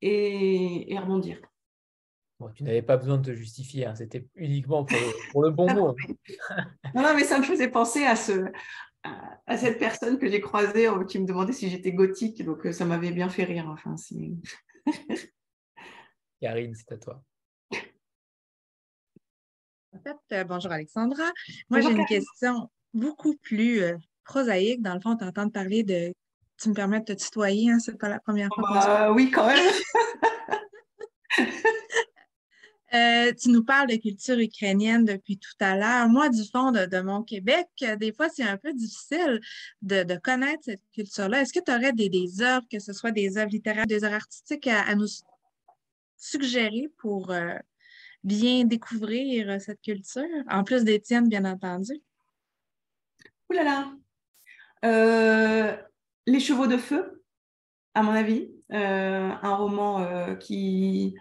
et, 0.00 0.96
rebondir. 0.98 1.38
tu 2.54 2.64
n'avais 2.64 2.82
pas 2.82 2.96
besoin 2.96 3.18
de 3.18 3.30
te 3.30 3.36
justifier, 3.36 3.86
hein, 3.86 3.94
c'était 3.94 4.26
uniquement 4.36 4.86
pour 5.32 5.42
le, 5.42 5.50
bon 5.50 5.72
mot. 5.72 5.94
non, 6.94 7.14
mais 7.14 7.24
ça 7.24 7.38
me 7.38 7.44
faisait 7.44 7.70
penser 7.70 8.04
à 8.04 8.16
ce, 8.16 8.46
à, 9.46 9.56
cette 9.58 9.78
personne 9.78 10.18
que 10.18 10.28
j'ai 10.30 10.40
croisée 10.40 10.88
qui 11.08 11.18
me 11.18 11.26
demandait 11.26 11.52
si 11.52 11.68
j'étais 11.68 11.92
gothique, 11.92 12.42
donc 12.42 12.66
ça 12.72 12.86
m'avait 12.86 13.12
bien 13.12 13.28
fait 13.28 13.44
rire. 13.44 13.68
Enfin, 13.68 13.96
Karine, 16.40 16.74
c'est 16.74 16.92
à 16.92 16.96
toi. 16.96 17.22
En 19.94 20.00
fait, 20.00 20.16
euh, 20.32 20.44
bonjour 20.44 20.72
Alexandra. 20.72 21.30
Moi, 21.70 21.80
j'ai 21.80 21.90
une 21.90 22.04
question 22.06 22.68
beaucoup 22.92 23.36
plus 23.36 23.80
euh, 23.80 23.96
prosaïque. 24.24 24.82
Dans 24.82 24.94
le 24.94 25.00
fond, 25.00 25.16
t'entends 25.16 25.48
parler 25.48 25.84
de. 25.84 26.12
Tu 26.60 26.68
me 26.68 26.74
permets 26.74 27.00
de 27.00 27.04
te 27.04 27.12
tutoyer, 27.12 27.70
hein? 27.70 27.78
C'est 27.78 27.96
pas 27.96 28.08
la 28.08 28.18
première 28.18 28.48
fois. 28.54 28.68
Bah, 28.68 29.12
oui, 29.12 29.30
quand 29.30 29.46
même. 29.46 29.72
Euh, 32.92 33.32
tu 33.32 33.48
nous 33.48 33.64
parles 33.64 33.88
de 33.88 33.96
culture 33.96 34.38
ukrainienne 34.38 35.04
depuis 35.04 35.36
tout 35.36 35.56
à 35.58 35.76
l'heure. 35.76 36.08
Moi, 36.08 36.28
du 36.28 36.44
fond 36.44 36.70
de, 36.70 37.00
mon 37.00 37.24
Québec, 37.24 37.66
des 37.98 38.12
fois, 38.12 38.28
c'est 38.28 38.44
un 38.44 38.56
peu 38.56 38.72
difficile 38.72 39.40
de, 39.82 40.16
connaître 40.22 40.62
cette 40.62 40.82
culture-là. 40.92 41.40
Est-ce 41.40 41.52
que 41.52 41.58
tu 41.58 41.72
aurais 41.72 41.92
des, 41.92 42.08
des, 42.08 42.40
œuvres, 42.40 42.64
que 42.70 42.78
ce 42.78 42.92
soit 42.92 43.10
des 43.10 43.36
œuvres 43.36 43.50
littéraires, 43.50 43.88
des 43.88 44.04
œuvres 44.04 44.14
artistiques 44.14 44.68
à, 44.68 44.94
nous 44.94 45.08
suggérer 46.16 46.88
pour, 46.98 47.32
bien 48.24 48.64
découvrir 48.64 49.50
euh, 49.50 49.58
cette 49.58 49.80
culture, 49.82 50.24
en 50.50 50.64
plus 50.64 50.82
des 50.82 51.00
tiennes, 51.00 51.28
bien 51.28 51.44
entendu? 51.44 51.92
Ouh 53.50 53.52
là 53.52 53.62
là! 53.62 53.92
Euh, 54.84 55.76
Les 56.26 56.40
chevaux 56.40 56.66
de 56.66 56.78
feu, 56.78 57.22
à 57.94 58.02
mon 58.02 58.12
avis, 58.12 58.50
euh, 58.72 59.30
un 59.42 59.54
roman 59.54 60.34
qui, 60.40 61.14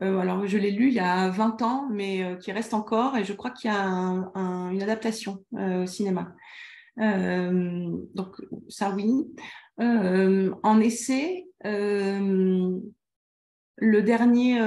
alors 0.00 0.46
je 0.46 0.58
l'ai 0.58 0.70
lu 0.72 0.88
il 0.88 0.94
y 0.94 1.00
a 1.00 1.28
20 1.28 1.62
ans, 1.62 1.88
mais 1.90 2.36
qui 2.40 2.52
reste 2.52 2.74
encore, 2.74 3.16
et 3.16 3.24
je 3.24 3.32
crois 3.34 3.50
qu'il 3.50 3.70
y 3.70 3.74
a 3.74 3.78
une 3.78 4.82
adaptation 4.82 5.44
au 5.52 5.86
cinéma. 5.86 6.34
donc 6.96 8.40
ça 8.68 8.90
oui. 8.90 9.26
en 9.78 10.80
essai, 10.80 11.46
le 11.62 12.82
dernier 13.78 14.58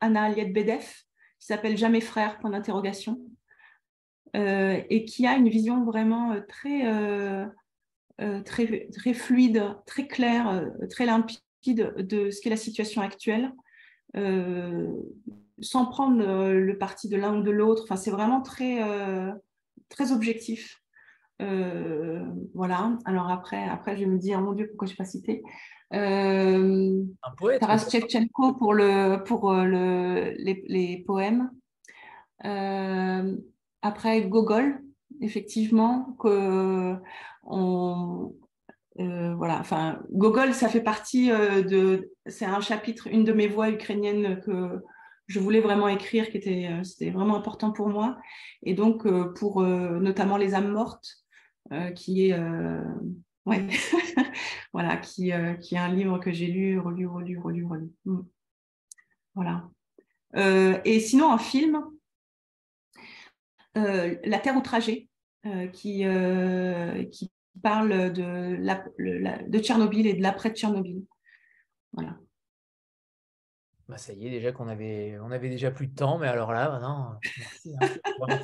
Anna 0.00 0.22
Aliette 0.22 0.52
Bedef, 0.52 1.04
qui 1.38 1.46
s'appelle 1.46 1.76
Jamais 1.76 2.00
frère, 2.00 2.38
point 2.38 2.50
d'interrogation, 2.50 3.20
et 4.34 5.04
qui 5.06 5.26
a 5.26 5.36
une 5.36 5.48
vision 5.48 5.84
vraiment 5.84 6.36
très, 6.48 6.82
très, 8.44 8.88
très 8.92 9.14
fluide, 9.14 9.76
très 9.86 10.06
claire, 10.06 10.70
très 10.90 11.06
limpide 11.06 11.40
de 11.66 12.30
ce 12.30 12.40
qu'est 12.40 12.50
la 12.50 12.56
situation 12.56 13.02
actuelle. 13.02 13.52
sans 14.14 15.86
prendre 15.86 16.50
le 16.52 16.78
parti 16.78 17.08
de 17.08 17.16
l'un 17.16 17.38
ou 17.38 17.42
de 17.42 17.50
l'autre. 17.50 17.84
Enfin, 17.84 17.96
c'est 17.96 18.10
vraiment 18.10 18.42
très, 18.42 18.80
très 19.88 20.12
objectif. 20.12 20.82
Euh, 21.42 22.24
voilà. 22.54 22.96
Alors 23.04 23.30
après, 23.30 23.62
après, 23.68 23.96
je 23.96 24.04
me 24.04 24.18
dis, 24.18 24.34
oh 24.34 24.40
mon 24.40 24.52
Dieu, 24.52 24.68
pourquoi 24.68 24.86
je 24.86 24.92
n'ai 24.92 24.96
pas 24.96 25.04
cité 25.04 25.42
euh, 25.92 27.02
Un 27.22 27.30
poète. 27.36 27.60
Taras 27.60 27.88
Shevchenko 27.90 28.54
pour, 28.54 28.74
le, 28.74 29.22
pour 29.24 29.52
euh, 29.52 29.64
le, 29.64 30.34
les, 30.38 30.64
les, 30.66 31.04
poèmes. 31.06 31.50
Euh, 32.44 33.36
après, 33.82 34.22
Gogol, 34.22 34.80
effectivement, 35.20 36.16
que 36.18 36.94
on, 37.44 38.34
euh, 38.98 39.34
voilà, 39.34 39.60
enfin, 39.60 40.00
Gogol, 40.10 40.54
ça 40.54 40.68
fait 40.68 40.80
partie 40.80 41.28
de. 41.28 42.10
C'est 42.26 42.46
un 42.46 42.60
chapitre, 42.60 43.08
une 43.08 43.24
de 43.24 43.32
mes 43.32 43.46
voix 43.46 43.70
ukrainiennes 43.70 44.40
que 44.40 44.82
je 45.26 45.40
voulais 45.40 45.60
vraiment 45.60 45.88
écrire, 45.88 46.30
qui 46.30 46.36
était, 46.38 46.70
c'était 46.82 47.10
vraiment 47.10 47.36
important 47.36 47.72
pour 47.72 47.88
moi. 47.88 48.16
Et 48.62 48.74
donc, 48.74 49.06
pour 49.34 49.62
notamment 49.62 50.36
les 50.36 50.54
âmes 50.54 50.72
mortes, 50.72 51.25
qui 51.94 52.28
est 52.28 52.32
euh, 52.32 52.82
ouais. 53.46 53.66
voilà, 54.72 54.96
qui, 54.96 55.32
euh, 55.32 55.54
qui 55.54 55.74
est 55.74 55.78
un 55.78 55.92
livre 55.92 56.18
que 56.18 56.32
j'ai 56.32 56.46
lu, 56.46 56.78
relu, 56.78 57.06
relu, 57.06 57.38
relu, 57.38 57.64
relu. 57.64 57.90
Mm. 58.04 58.20
Voilà. 59.34 59.68
et 60.34 60.98
sinon, 61.00 61.30
un 61.30 61.38
film, 61.38 61.84
La 63.74 64.38
Terre 64.38 64.56
outragée, 64.56 65.10
qui, 65.74 66.04
qui 67.12 67.32
parle 67.62 68.12
de, 68.12 68.56
la, 68.58 68.82
de 68.98 69.58
Tchernobyl 69.58 70.06
et 70.06 70.14
de 70.14 70.22
l'après 70.22 70.54
Tchernobyl. 70.54 71.04
Voilà. 71.92 72.16
Bah 73.88 73.98
ça 73.98 74.12
y 74.14 74.26
est, 74.26 74.30
déjà 74.30 74.50
qu'on 74.50 74.66
avait, 74.66 75.16
on 75.20 75.30
avait 75.30 75.48
déjà 75.48 75.70
plus 75.70 75.86
de 75.86 75.94
temps, 75.94 76.18
mais 76.18 76.26
alors 76.26 76.50
là, 76.52 76.70
maintenant, 76.70 77.20
merci. 77.36 77.76
Hein. 77.80 78.40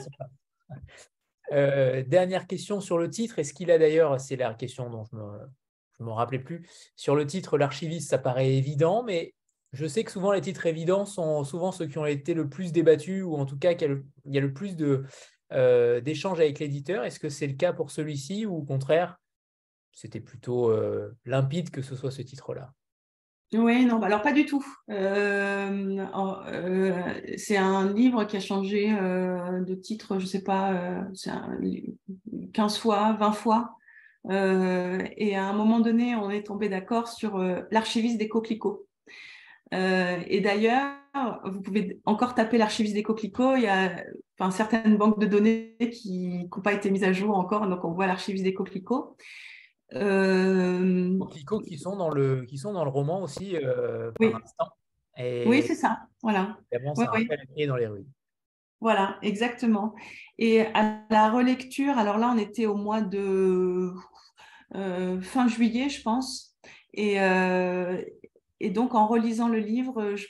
Euh, 1.52 2.02
dernière 2.02 2.46
question 2.46 2.80
sur 2.80 2.98
le 2.98 3.10
titre. 3.10 3.38
Est-ce 3.38 3.52
qu'il 3.52 3.70
a 3.70 3.78
d'ailleurs, 3.78 4.20
c'est 4.20 4.36
la 4.36 4.54
question 4.54 4.88
dont 4.88 5.04
je 5.04 5.16
ne 5.16 6.06
me, 6.06 6.12
rappelais 6.12 6.38
plus, 6.38 6.66
sur 6.96 7.14
le 7.14 7.26
titre, 7.26 7.58
l'archiviste, 7.58 8.10
ça 8.10 8.18
paraît 8.18 8.54
évident, 8.54 9.02
mais 9.02 9.34
je 9.72 9.86
sais 9.86 10.02
que 10.04 10.10
souvent 10.10 10.32
les 10.32 10.40
titres 10.40 10.66
évidents 10.66 11.04
sont 11.04 11.44
souvent 11.44 11.72
ceux 11.72 11.86
qui 11.86 11.98
ont 11.98 12.06
été 12.06 12.34
le 12.34 12.48
plus 12.48 12.72
débattus, 12.72 13.22
ou 13.22 13.36
en 13.36 13.46
tout 13.46 13.58
cas 13.58 13.74
qu'il 13.74 14.02
y 14.26 14.38
a 14.38 14.40
le 14.40 14.52
plus 14.52 14.76
euh, 15.52 16.00
d'échanges 16.00 16.40
avec 16.40 16.58
l'éditeur. 16.58 17.04
Est-ce 17.04 17.20
que 17.20 17.28
c'est 17.28 17.46
le 17.46 17.54
cas 17.54 17.72
pour 17.72 17.90
celui-ci, 17.90 18.46
ou 18.46 18.56
au 18.56 18.62
contraire, 18.62 19.18
c'était 19.92 20.20
plutôt 20.20 20.70
euh, 20.70 21.14
limpide 21.26 21.70
que 21.70 21.82
ce 21.82 21.94
soit 21.96 22.10
ce 22.10 22.22
titre-là? 22.22 22.72
Oui, 23.54 23.84
non, 23.84 23.98
bah, 23.98 24.06
alors 24.06 24.22
pas 24.22 24.32
du 24.32 24.46
tout. 24.46 24.64
Euh, 24.90 26.06
euh, 26.16 27.20
c'est 27.36 27.58
un 27.58 27.92
livre 27.92 28.24
qui 28.24 28.36
a 28.36 28.40
changé 28.40 28.90
euh, 28.92 29.60
de 29.60 29.74
titre, 29.74 30.18
je 30.18 30.24
ne 30.24 30.28
sais 30.28 30.42
pas, 30.42 31.04
15 32.54 32.78
fois, 32.78 33.12
20 33.20 33.32
fois. 33.32 33.76
et 34.30 35.36
à 35.36 35.44
un 35.44 35.52
moment 35.52 35.80
donné, 35.80 36.14
on 36.16 36.30
est 36.30 36.46
tombé 36.46 36.68
d'accord 36.70 37.08
sur 37.08 37.38
l'archiviste 37.70 38.18
des 38.18 38.28
coquelicots. 38.28 38.86
et 39.72 40.40
d'ailleurs, 40.40 40.94
vous 41.44 41.60
pouvez 41.60 42.00
encore 42.06 42.34
taper 42.34 42.56
l'archiviste 42.56 42.94
des 42.94 43.02
coquelicots. 43.02 43.56
Il 43.56 43.64
y 43.64 43.68
a 43.68 44.02
enfin, 44.38 44.50
certaines 44.50 44.96
banques 44.96 45.20
de 45.20 45.26
données 45.26 45.76
qui 45.92 46.48
n'ont 46.54 46.62
pas 46.62 46.72
été 46.72 46.90
mises 46.90 47.04
à 47.04 47.12
jour 47.12 47.36
encore, 47.36 47.68
donc 47.68 47.84
on 47.84 47.92
voit 47.92 48.06
l'archiviste 48.06 48.44
des 48.44 48.54
coquelicots. 48.54 49.16
Euh... 49.94 51.18
qui 51.64 51.78
sont 51.78 51.96
dans 51.96 52.08
le 52.08 52.44
qui 52.46 52.56
sont 52.56 52.72
dans 52.72 52.84
le 52.84 52.90
roman 52.90 53.22
aussi 53.22 53.56
euh, 53.56 54.10
oui. 54.20 54.32
oui, 55.46 55.62
c'est 55.62 55.74
ça. 55.74 56.00
Voilà. 56.22 56.56
dans 57.66 57.76
les 57.76 57.86
rues. 57.86 58.06
Voilà, 58.80 59.18
exactement. 59.22 59.94
Et 60.38 60.62
à 60.62 61.02
la 61.10 61.30
relecture, 61.30 61.98
alors 61.98 62.18
là, 62.18 62.32
on 62.34 62.38
était 62.38 62.66
au 62.66 62.74
mois 62.74 63.00
de 63.00 63.92
euh, 64.74 65.20
fin 65.20 65.46
juillet, 65.46 65.88
je 65.88 66.02
pense. 66.02 66.56
Et, 66.94 67.20
euh, 67.20 68.02
et, 68.60 68.70
donc, 68.70 68.94
en 68.94 69.06
relisant 69.06 69.48
le 69.48 69.58
livre, 69.58 70.16
je, 70.16 70.26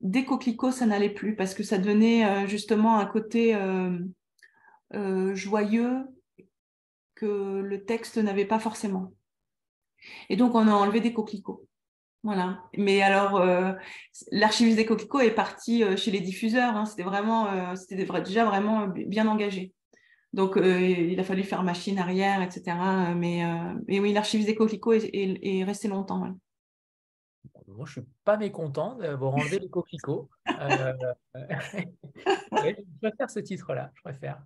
des 0.00 0.24
coquelicots, 0.24 0.70
ça 0.70 0.86
n'allait 0.86 1.12
plus 1.12 1.34
parce 1.34 1.54
que 1.54 1.62
ça 1.62 1.76
donnait 1.78 2.46
justement 2.46 2.98
un 2.98 3.06
côté 3.06 3.56
joyeux 5.34 6.04
que 7.14 7.60
le 7.60 7.84
texte 7.84 8.18
n'avait 8.18 8.44
pas 8.44 8.58
forcément. 8.58 9.12
Et 10.28 10.36
donc, 10.36 10.54
on 10.54 10.68
a 10.68 10.72
enlevé 10.72 11.00
des 11.00 11.12
coquelicots. 11.12 11.66
Voilà. 12.24 12.62
Mais 12.76 13.02
alors, 13.02 13.36
euh, 13.36 13.72
l'archiviste 14.32 14.78
des 14.78 14.86
coquelicots 14.86 15.20
est 15.20 15.34
parti 15.34 15.84
euh, 15.84 15.94
chez 15.96 16.10
les 16.10 16.20
diffuseurs. 16.20 16.74
Hein. 16.74 16.86
C'était 16.86 17.02
vraiment, 17.02 17.52
euh, 17.52 17.74
c'était 17.74 18.06
déjà 18.22 18.46
vraiment 18.46 18.88
bien 18.88 19.28
engagé. 19.28 19.72
Donc, 20.32 20.56
il 20.56 21.20
a 21.20 21.22
fallu 21.22 21.44
faire 21.44 21.62
machine 21.62 21.96
arrière, 21.96 22.42
etc. 22.42 22.76
Mais, 23.14 23.44
oui, 24.00 24.12
l'archiviste 24.12 24.48
des 24.48 24.56
coquelicots 24.56 24.94
est, 24.94 25.62
resté 25.62 25.86
longtemps. 25.86 26.18
Moi, 27.68 27.86
je 27.86 28.00
ne 28.00 28.04
suis 28.04 28.12
pas 28.24 28.36
mécontent 28.36 28.96
d'avoir 28.96 29.34
enlevé 29.34 29.60
les 29.60 29.68
coquelicots. 29.68 30.28
je 30.46 31.84
préfère 33.00 33.30
ce 33.30 33.38
titre-là, 33.38 33.92
je 33.94 34.02
préfère. 34.02 34.42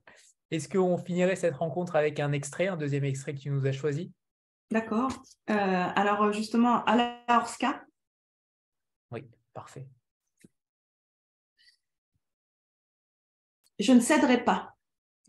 Est-ce 0.50 0.68
qu'on 0.68 0.96
finirait 0.96 1.36
cette 1.36 1.56
rencontre 1.56 1.96
avec 1.96 2.20
un 2.20 2.32
extrait, 2.32 2.68
un 2.68 2.76
deuxième 2.76 3.04
extrait 3.04 3.34
que 3.34 3.40
tu 3.40 3.50
nous 3.50 3.66
as 3.66 3.72
choisi? 3.72 4.12
D'accord. 4.70 5.10
Euh, 5.50 5.54
alors 5.54 6.32
justement, 6.32 6.84
Ala 6.84 7.20
Orska. 7.28 7.84
Oui, 9.10 9.24
parfait. 9.52 9.86
Je 13.78 13.92
ne 13.92 14.00
céderai 14.00 14.42
pas. 14.44 14.74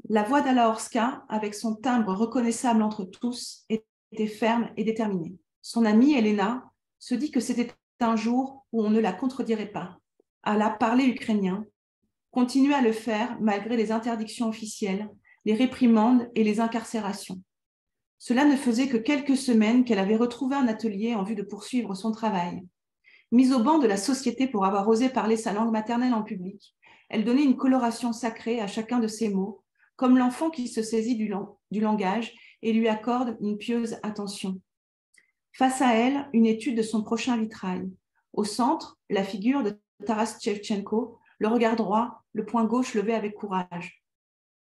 La 0.07 0.23
voix 0.23 0.41
d'Ala 0.41 0.69
Orska, 0.69 1.23
avec 1.29 1.53
son 1.53 1.75
timbre 1.75 2.13
reconnaissable 2.13 2.81
entre 2.81 3.03
tous, 3.03 3.65
était 3.69 4.27
ferme 4.27 4.71
et 4.75 4.83
déterminée. 4.83 5.37
Son 5.61 5.85
amie 5.85 6.13
Elena 6.13 6.71
se 6.97 7.15
dit 7.15 7.31
que 7.31 7.39
c'était 7.39 7.71
un 7.99 8.15
jour 8.15 8.65
où 8.71 8.83
on 8.83 8.89
ne 8.89 8.99
la 8.99 9.13
contredirait 9.13 9.71
pas. 9.71 9.99
Ala 10.43 10.69
parlait 10.69 11.05
ukrainien, 11.05 11.65
continuait 12.31 12.75
à 12.75 12.81
le 12.81 12.91
faire 12.91 13.37
malgré 13.39 13.77
les 13.77 13.91
interdictions 13.91 14.47
officielles, 14.47 15.09
les 15.45 15.53
réprimandes 15.53 16.29
et 16.35 16.43
les 16.43 16.59
incarcérations. 16.59 17.41
Cela 18.17 18.45
ne 18.45 18.55
faisait 18.55 18.87
que 18.87 18.97
quelques 18.97 19.37
semaines 19.37 19.85
qu'elle 19.85 19.99
avait 19.99 20.17
retrouvé 20.17 20.55
un 20.55 20.67
atelier 20.67 21.15
en 21.15 21.23
vue 21.23 21.35
de 21.35 21.43
poursuivre 21.43 21.95
son 21.95 22.11
travail. 22.11 22.61
Mise 23.31 23.53
au 23.53 23.63
banc 23.63 23.79
de 23.79 23.87
la 23.87 23.97
société 23.97 24.47
pour 24.47 24.65
avoir 24.65 24.87
osé 24.87 25.09
parler 25.09 25.37
sa 25.37 25.53
langue 25.53 25.71
maternelle 25.71 26.13
en 26.13 26.23
public, 26.23 26.75
elle 27.09 27.23
donnait 27.23 27.43
une 27.43 27.57
coloration 27.57 28.11
sacrée 28.11 28.59
à 28.59 28.67
chacun 28.67 28.99
de 28.99 29.07
ses 29.07 29.29
mots, 29.29 29.63
comme 29.95 30.17
l'enfant 30.17 30.49
qui 30.49 30.67
se 30.67 30.81
saisit 30.81 31.15
du, 31.15 31.31
du 31.71 31.79
langage 31.79 32.33
et 32.61 32.73
lui 32.73 32.87
accorde 32.87 33.37
une 33.41 33.57
pieuse 33.57 33.97
attention. 34.03 34.59
Face 35.53 35.81
à 35.81 35.93
elle, 35.93 36.29
une 36.33 36.45
étude 36.45 36.77
de 36.77 36.81
son 36.81 37.03
prochain 37.03 37.37
vitrail. 37.37 37.89
Au 38.33 38.43
centre, 38.43 38.97
la 39.09 39.23
figure 39.23 39.63
de 39.63 39.79
Taras 40.05 40.37
Shevchenko, 40.41 41.18
le 41.39 41.47
regard 41.47 41.75
droit, 41.75 42.23
le 42.33 42.45
poing 42.45 42.65
gauche 42.65 42.93
levé 42.93 43.13
avec 43.13 43.33
courage. 43.33 44.03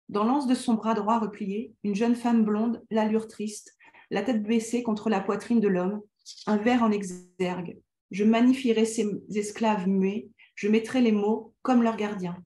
Dans 0.07 0.23
l'anse 0.23 0.47
de 0.47 0.55
son 0.55 0.73
bras 0.73 0.95
droit 0.95 1.19
replié, 1.19 1.75
une 1.83 1.93
jeune 1.93 2.15
femme 2.15 2.43
blonde, 2.43 2.83
l'allure 2.89 3.27
triste, 3.27 3.77
la 4.09 4.23
tête 4.23 4.41
baissée 4.41 4.81
contre 4.81 5.09
la 5.09 5.19
poitrine 5.19 5.59
de 5.59 5.67
l'homme, 5.67 6.01
un 6.47 6.57
verre 6.57 6.83
en 6.83 6.91
exergue. 6.91 7.79
Je 8.11 8.23
magnifierai 8.23 8.85
ces 8.85 9.07
esclaves 9.35 9.87
muets, 9.87 10.29
je 10.55 10.67
mettrai 10.67 11.01
les 11.01 11.11
mots 11.11 11.53
comme 11.61 11.83
leurs 11.83 11.97
gardiens. 11.97 12.43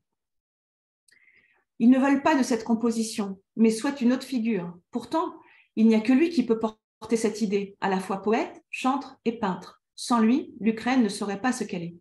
Ils 1.79 1.89
ne 1.89 1.99
veulent 1.99 2.21
pas 2.21 2.35
de 2.35 2.43
cette 2.43 2.63
composition, 2.63 3.39
mais 3.55 3.71
souhaitent 3.71 4.01
une 4.01 4.13
autre 4.13 4.25
figure. 4.25 4.77
Pourtant, 4.91 5.33
il 5.75 5.87
n'y 5.87 5.95
a 5.95 6.01
que 6.01 6.13
lui 6.13 6.29
qui 6.29 6.45
peut 6.45 6.59
porter 6.59 7.17
cette 7.17 7.41
idée, 7.41 7.77
à 7.81 7.89
la 7.89 7.99
fois 7.99 8.21
poète, 8.21 8.63
chantre 8.69 9.17
et 9.25 9.39
peintre. 9.39 9.81
Sans 9.95 10.19
lui, 10.19 10.53
l'Ukraine 10.59 11.03
ne 11.03 11.09
serait 11.09 11.41
pas 11.41 11.51
ce 11.51 11.63
qu'elle 11.63 11.83
est. 11.83 11.95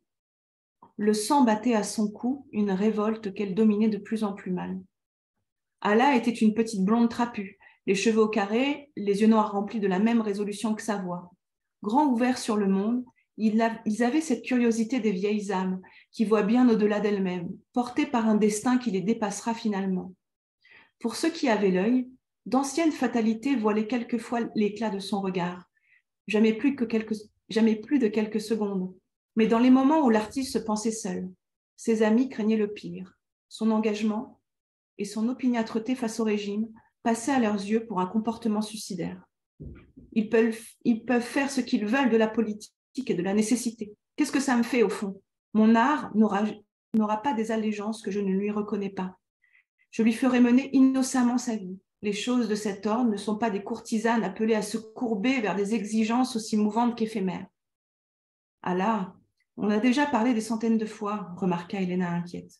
Le 0.98 1.14
sang 1.14 1.44
battait 1.44 1.74
à 1.74 1.82
son 1.82 2.10
cou 2.10 2.46
une 2.52 2.70
révolte 2.70 3.32
qu'elle 3.34 3.54
dominait 3.54 3.88
de 3.88 3.98
plus 3.98 4.24
en 4.24 4.32
plus 4.34 4.52
mal. 4.52 4.80
Ala 5.80 6.14
était 6.16 6.30
une 6.30 6.54
petite 6.54 6.84
blonde 6.84 7.08
trapue, 7.08 7.58
les 7.86 7.94
cheveux 7.94 8.22
au 8.22 8.28
carré, 8.28 8.90
les 8.96 9.22
yeux 9.22 9.26
noirs 9.26 9.52
remplis 9.52 9.80
de 9.80 9.88
la 9.88 9.98
même 9.98 10.20
résolution 10.20 10.74
que 10.74 10.82
sa 10.82 10.98
voix. 10.98 11.32
Grand 11.82 12.06
ouvert 12.06 12.38
sur 12.38 12.56
le 12.56 12.68
monde, 12.68 13.04
ils 13.36 13.60
avaient 14.02 14.20
cette 14.20 14.44
curiosité 14.44 15.00
des 15.00 15.10
vieilles 15.10 15.50
âmes 15.50 15.80
qui 16.12 16.24
voient 16.24 16.42
bien 16.44 16.68
au-delà 16.68 17.00
d'elles-mêmes, 17.00 17.48
portées 17.72 18.06
par 18.06 18.28
un 18.28 18.36
destin 18.36 18.78
qui 18.78 18.90
les 18.90 19.00
dépassera 19.00 19.54
finalement. 19.54 20.14
Pour 21.00 21.16
ceux 21.16 21.30
qui 21.30 21.48
avaient 21.48 21.70
l'œil, 21.70 22.08
d'anciennes 22.46 22.92
fatalités 22.92 23.56
voilaient 23.56 23.88
quelquefois 23.88 24.40
l'éclat 24.54 24.90
de 24.90 25.00
son 25.00 25.20
regard, 25.20 25.68
jamais 26.28 26.52
plus, 26.52 26.76
que 26.76 26.84
jamais 27.48 27.76
plus 27.76 27.98
de 27.98 28.08
quelques 28.08 28.40
secondes. 28.40 28.94
Mais 29.36 29.46
dans 29.46 29.58
les 29.58 29.70
moments 29.70 30.04
où 30.04 30.10
l'artiste 30.10 30.52
se 30.52 30.58
pensait 30.58 30.92
seul, 30.92 31.28
ses 31.76 32.02
amis 32.02 32.28
craignaient 32.28 32.56
le 32.56 32.72
pire. 32.72 33.18
Son 33.48 33.70
engagement 33.70 34.40
et 34.98 35.04
son 35.04 35.28
opiniâtreté 35.28 35.94
face 35.94 36.20
au 36.20 36.24
régime 36.24 36.68
passaient 37.02 37.32
à 37.32 37.40
leurs 37.40 37.54
yeux 37.54 37.86
pour 37.86 38.00
un 38.00 38.06
comportement 38.06 38.62
suicidaire. 38.62 39.22
Ils 40.12 40.28
peuvent, 40.28 40.58
ils 40.84 41.04
peuvent 41.04 41.22
faire 41.22 41.50
ce 41.50 41.60
qu'ils 41.60 41.86
veulent 41.86 42.10
de 42.10 42.16
la 42.16 42.28
politique 42.28 42.72
et 43.06 43.14
de 43.14 43.22
la 43.22 43.34
nécessité. 43.34 43.94
Qu'est-ce 44.16 44.32
que 44.32 44.40
ça 44.40 44.56
me 44.56 44.62
fait 44.62 44.82
au 44.82 44.88
fond? 44.88 45.20
Mon 45.54 45.74
art 45.74 46.12
n'aura 46.14 47.16
pas 47.22 47.32
des 47.32 47.50
allégeances 47.50 48.02
que 48.02 48.10
je 48.10 48.20
ne 48.20 48.32
lui 48.32 48.50
reconnais 48.50 48.90
pas. 48.90 49.18
Je 49.90 50.02
lui 50.02 50.12
ferai 50.12 50.40
mener 50.40 50.70
innocemment 50.74 51.38
sa 51.38 51.56
vie. 51.56 51.78
Les 52.02 52.12
choses 52.12 52.48
de 52.48 52.54
cet 52.54 52.86
ordre 52.86 53.10
ne 53.10 53.16
sont 53.16 53.36
pas 53.36 53.50
des 53.50 53.62
courtisanes 53.62 54.24
appelées 54.24 54.54
à 54.54 54.62
se 54.62 54.78
courber 54.78 55.40
vers 55.40 55.54
des 55.54 55.74
exigences 55.74 56.36
aussi 56.36 56.56
mouvantes 56.56 56.96
qu'éphémères. 56.96 57.46
Ah 58.62 58.74
là, 58.74 59.14
on 59.56 59.70
a 59.70 59.78
déjà 59.78 60.06
parlé 60.06 60.34
des 60.34 60.40
centaines 60.40 60.78
de 60.78 60.86
fois, 60.86 61.34
remarqua 61.36 61.80
Helena 61.80 62.10
inquiète. 62.10 62.52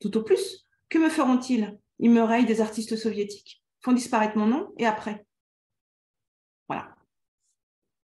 Tout 0.00 0.16
au 0.16 0.22
plus, 0.22 0.66
que 0.88 0.98
me 0.98 1.08
feront-ils? 1.08 1.78
Ils 1.98 2.10
me 2.10 2.22
rayent 2.22 2.46
des 2.46 2.60
artistes 2.60 2.96
soviétiques, 2.96 3.62
font 3.80 3.92
disparaître 3.92 4.36
mon 4.36 4.46
nom 4.46 4.72
et 4.78 4.86
après. 4.86 5.26
Voilà. 6.68 6.94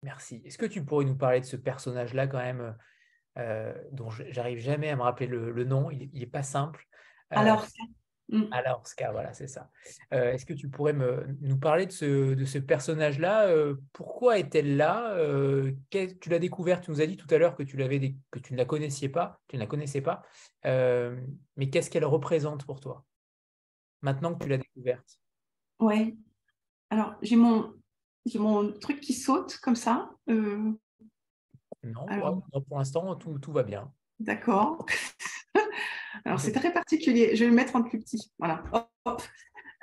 Merci. 0.01 0.41
Est-ce 0.45 0.57
que 0.57 0.65
tu 0.65 0.83
pourrais 0.83 1.05
nous 1.05 1.15
parler 1.15 1.41
de 1.41 1.45
ce 1.45 1.55
personnage-là 1.55 2.27
quand 2.27 2.37
même, 2.37 2.75
euh, 3.37 3.73
dont 3.91 4.09
j'arrive 4.09 4.59
jamais 4.59 4.89
à 4.89 4.95
me 4.95 5.01
rappeler 5.01 5.27
le, 5.27 5.63
nom? 5.63 5.89
Il 5.91 6.09
n'est 6.13 6.25
pas 6.25 6.43
simple. 6.43 6.87
Euh, 7.33 7.37
Alors, 7.37 7.65
Mm. 8.29 8.43
Alors, 8.51 8.87
Ska, 8.87 9.11
voilà, 9.11 9.33
c'est 9.33 9.47
ça. 9.47 9.69
Euh, 10.13 10.31
est-ce 10.31 10.45
que 10.45 10.53
tu 10.53 10.69
pourrais 10.69 10.93
me, 10.93 11.25
nous 11.41 11.57
parler 11.57 11.85
de 11.85 11.91
ce, 11.91 12.33
de 12.33 12.45
ce 12.45 12.57
personnage-là 12.57 13.47
euh, 13.47 13.75
Pourquoi 13.91 14.39
est-elle 14.39 14.77
là 14.77 15.13
euh, 15.15 15.71
Tu 15.89 16.29
l'as 16.29 16.39
découverte, 16.39 16.85
tu 16.85 16.91
nous 16.91 17.01
as 17.01 17.05
dit 17.05 17.17
tout 17.17 17.27
à 17.33 17.37
l'heure 17.37 17.55
que 17.55 17.63
tu, 17.63 17.77
l'avais 17.77 18.15
que 18.31 18.39
tu 18.39 18.53
ne 18.53 18.57
la 18.57 18.65
connaissais 18.65 19.09
pas, 19.09 19.39
tu 19.47 19.57
ne 19.57 19.61
la 19.61 19.67
connaissais 19.67 20.01
pas, 20.01 20.23
mais 20.63 21.69
qu'est-ce 21.69 21.89
qu'elle 21.89 22.05
représente 22.05 22.65
pour 22.65 22.79
toi 22.79 23.05
Maintenant 24.01 24.33
que 24.33 24.43
tu 24.43 24.49
l'as 24.49 24.57
découverte? 24.57 25.19
Oui. 25.79 26.17
Alors, 26.89 27.15
j'ai 27.21 27.35
mon, 27.35 27.73
mon 28.35 28.71
truc 28.73 28.99
qui 28.99 29.13
saute 29.13 29.57
comme 29.57 29.75
ça. 29.75 30.09
Non, 30.27 32.05
pour 32.67 32.77
l'instant, 32.77 33.15
tout, 33.15 33.39
tout 33.39 33.51
va 33.51 33.63
bien. 33.63 33.91
D'accord. 34.19 34.85
Alors, 36.25 36.39
c'est 36.39 36.51
très 36.51 36.71
particulier. 36.71 37.35
Je 37.35 37.43
vais 37.43 37.49
le 37.49 37.55
mettre 37.55 37.75
en 37.75 37.83
plus 37.83 37.99
petit. 37.99 38.31
Voilà. 38.39 38.63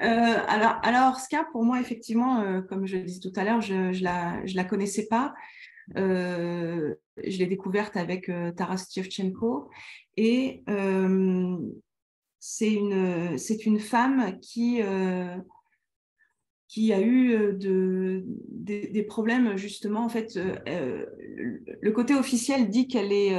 Euh, 0.03 0.39
alors, 0.49 0.81
alors, 0.83 1.21
Ska, 1.21 1.45
pour 1.53 1.65
moi, 1.65 1.81
effectivement, 1.81 2.41
euh, 2.41 2.63
comme 2.63 2.87
je 2.87 2.97
le 2.97 3.05
disais 3.05 3.21
tout 3.21 3.33
à 3.39 3.45
l'heure, 3.45 3.61
je 3.61 3.75
ne 3.75 4.03
la, 4.03 4.45
je 4.47 4.57
la, 4.57 4.65
connaissais 4.65 5.07
pas. 5.07 5.35
Euh, 5.97 6.95
je 7.23 7.39
l'ai 7.39 7.47
découverte 7.47 7.97
avec 7.97 8.31
Taras 8.57 8.87
Tchevchenko. 8.91 9.71
Et 10.17 10.65
c'est 12.39 12.73
une, 12.73 13.37
une 13.67 13.81
femme 13.81 14.39
qui 14.41 14.83
qui 16.71 16.93
a 16.93 17.01
eu 17.01 17.33
euh, 17.33 17.53
de, 17.53 18.23
des, 18.49 19.03
problèmes 19.03 19.57
justement 19.57 20.05
en 20.05 20.09
fait 20.09 20.37
euh, 20.37 20.55
euh, 20.69 21.05
le 21.83 21.91
côté 21.91 22.15
officiel 22.15 22.71
dit 22.71 22.87
qu'elle 22.87 23.13
est 23.13 23.35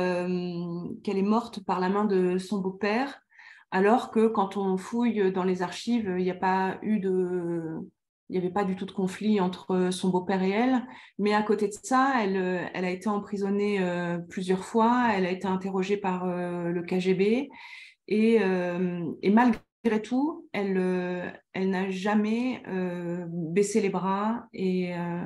qu'elle 1.02 1.18
est 1.18 1.22
morte 1.24 1.64
par 1.64 1.80
la 1.80 1.88
main 1.88 2.03
de 2.03 2.38
son 2.38 2.60
beau-père 2.60 3.22
alors 3.72 4.12
que 4.12 4.28
quand 4.28 4.58
on 4.58 4.76
fouille 4.76 5.32
dans 5.32 5.45
les 5.45 5.62
archives 5.62 6.14
il 6.18 6.24
n'y 6.24 6.32
a 6.32 6.36
pas 6.36 6.78
eu 6.82 6.99
de 6.99 7.80
il 8.28 8.34
n'y 8.34 8.38
avait 8.38 8.53
pas 8.53 8.66
du 8.66 8.76
tout 8.76 8.86
de 8.86 8.91
conflit 8.91 9.40
entre 9.41 9.90
son 9.91 10.08
beau-père 10.10 10.41
et 10.41 10.52
elle. 10.52 10.88
Mais 11.20 11.34
à 11.34 11.44
côté 11.44 11.68
de 11.68 11.74
ça 11.74 12.14
elle 12.24 12.86
a 12.86 12.90
été 12.90 13.10
emprisonnée 13.10 13.82
plusieurs 14.30 14.64
fois. 14.64 15.10
Elle 15.14 15.26
a 15.26 15.32
été 15.32 15.48
interrogée 15.48 15.98
par 15.98 16.26
le 16.26 16.82
KGB 16.82 17.49
et 18.08 18.40
malgré 19.30 19.60
malgré 19.84 20.02
tout, 20.02 20.48
elle, 20.53 20.78
euh, 20.78 21.30
elle 21.53 21.70
n'a 21.70 21.90
jamais 21.90 22.64
euh, 22.68 23.26
baissé 23.28 23.82
les 23.82 23.90
bras 23.90 24.48
et, 24.53 24.95
euh, 24.95 25.26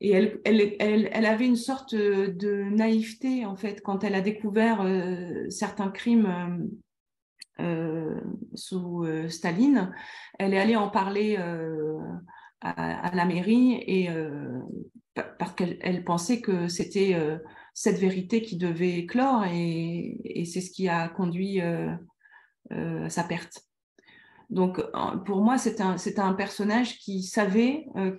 et 0.00 0.10
elle, 0.10 0.40
elle, 0.44 1.08
elle, 1.10 1.26
avait 1.26 1.46
une 1.46 1.56
sorte 1.56 1.94
de 1.94 2.62
naïveté 2.70 3.44
en 3.44 3.56
fait 3.56 3.80
quand 3.80 4.04
elle 4.04 4.14
a 4.14 4.20
découvert 4.20 4.86
certains 5.50 5.90
crimes 5.90 6.70
sous 8.54 9.04
Staline. 9.28 9.92
Elle 10.38 10.54
est 10.54 10.60
allée 10.60 10.76
en 10.76 10.88
parler 10.88 11.36
à, 12.60 13.10
la 13.12 13.24
mairie 13.24 13.82
et 13.88 14.08
parce 15.36 15.54
qu'elle 15.54 16.04
pensait 16.04 16.40
que 16.40 16.68
c'était 16.68 17.16
cette 17.74 17.98
vérité 17.98 18.40
qui 18.40 18.56
devait 18.56 18.98
éclore 18.98 19.46
et, 19.46 20.20
et 20.24 20.44
c'est 20.44 20.60
ce 20.60 20.70
qui 20.70 20.88
a 20.88 21.08
conduit 21.08 21.60
euh, 22.72 23.08
sa 23.08 23.24
perte. 23.24 23.64
Donc, 24.50 24.80
pour 25.26 25.42
moi, 25.42 25.58
c'est 25.58 25.80
un, 25.80 25.96
un, 26.16 26.34
personnage 26.34 26.98
qui 26.98 27.22
savait 27.22 27.86
euh, 27.96 28.16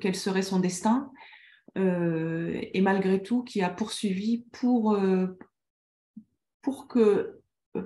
quel 0.00 0.16
serait 0.16 0.42
son 0.42 0.58
destin 0.58 1.12
euh, 1.76 2.60
et 2.72 2.80
malgré 2.80 3.22
tout 3.22 3.44
qui 3.44 3.62
a 3.62 3.70
poursuivi 3.70 4.44
pour, 4.52 4.98
pour 6.62 6.88
que, 6.88 7.40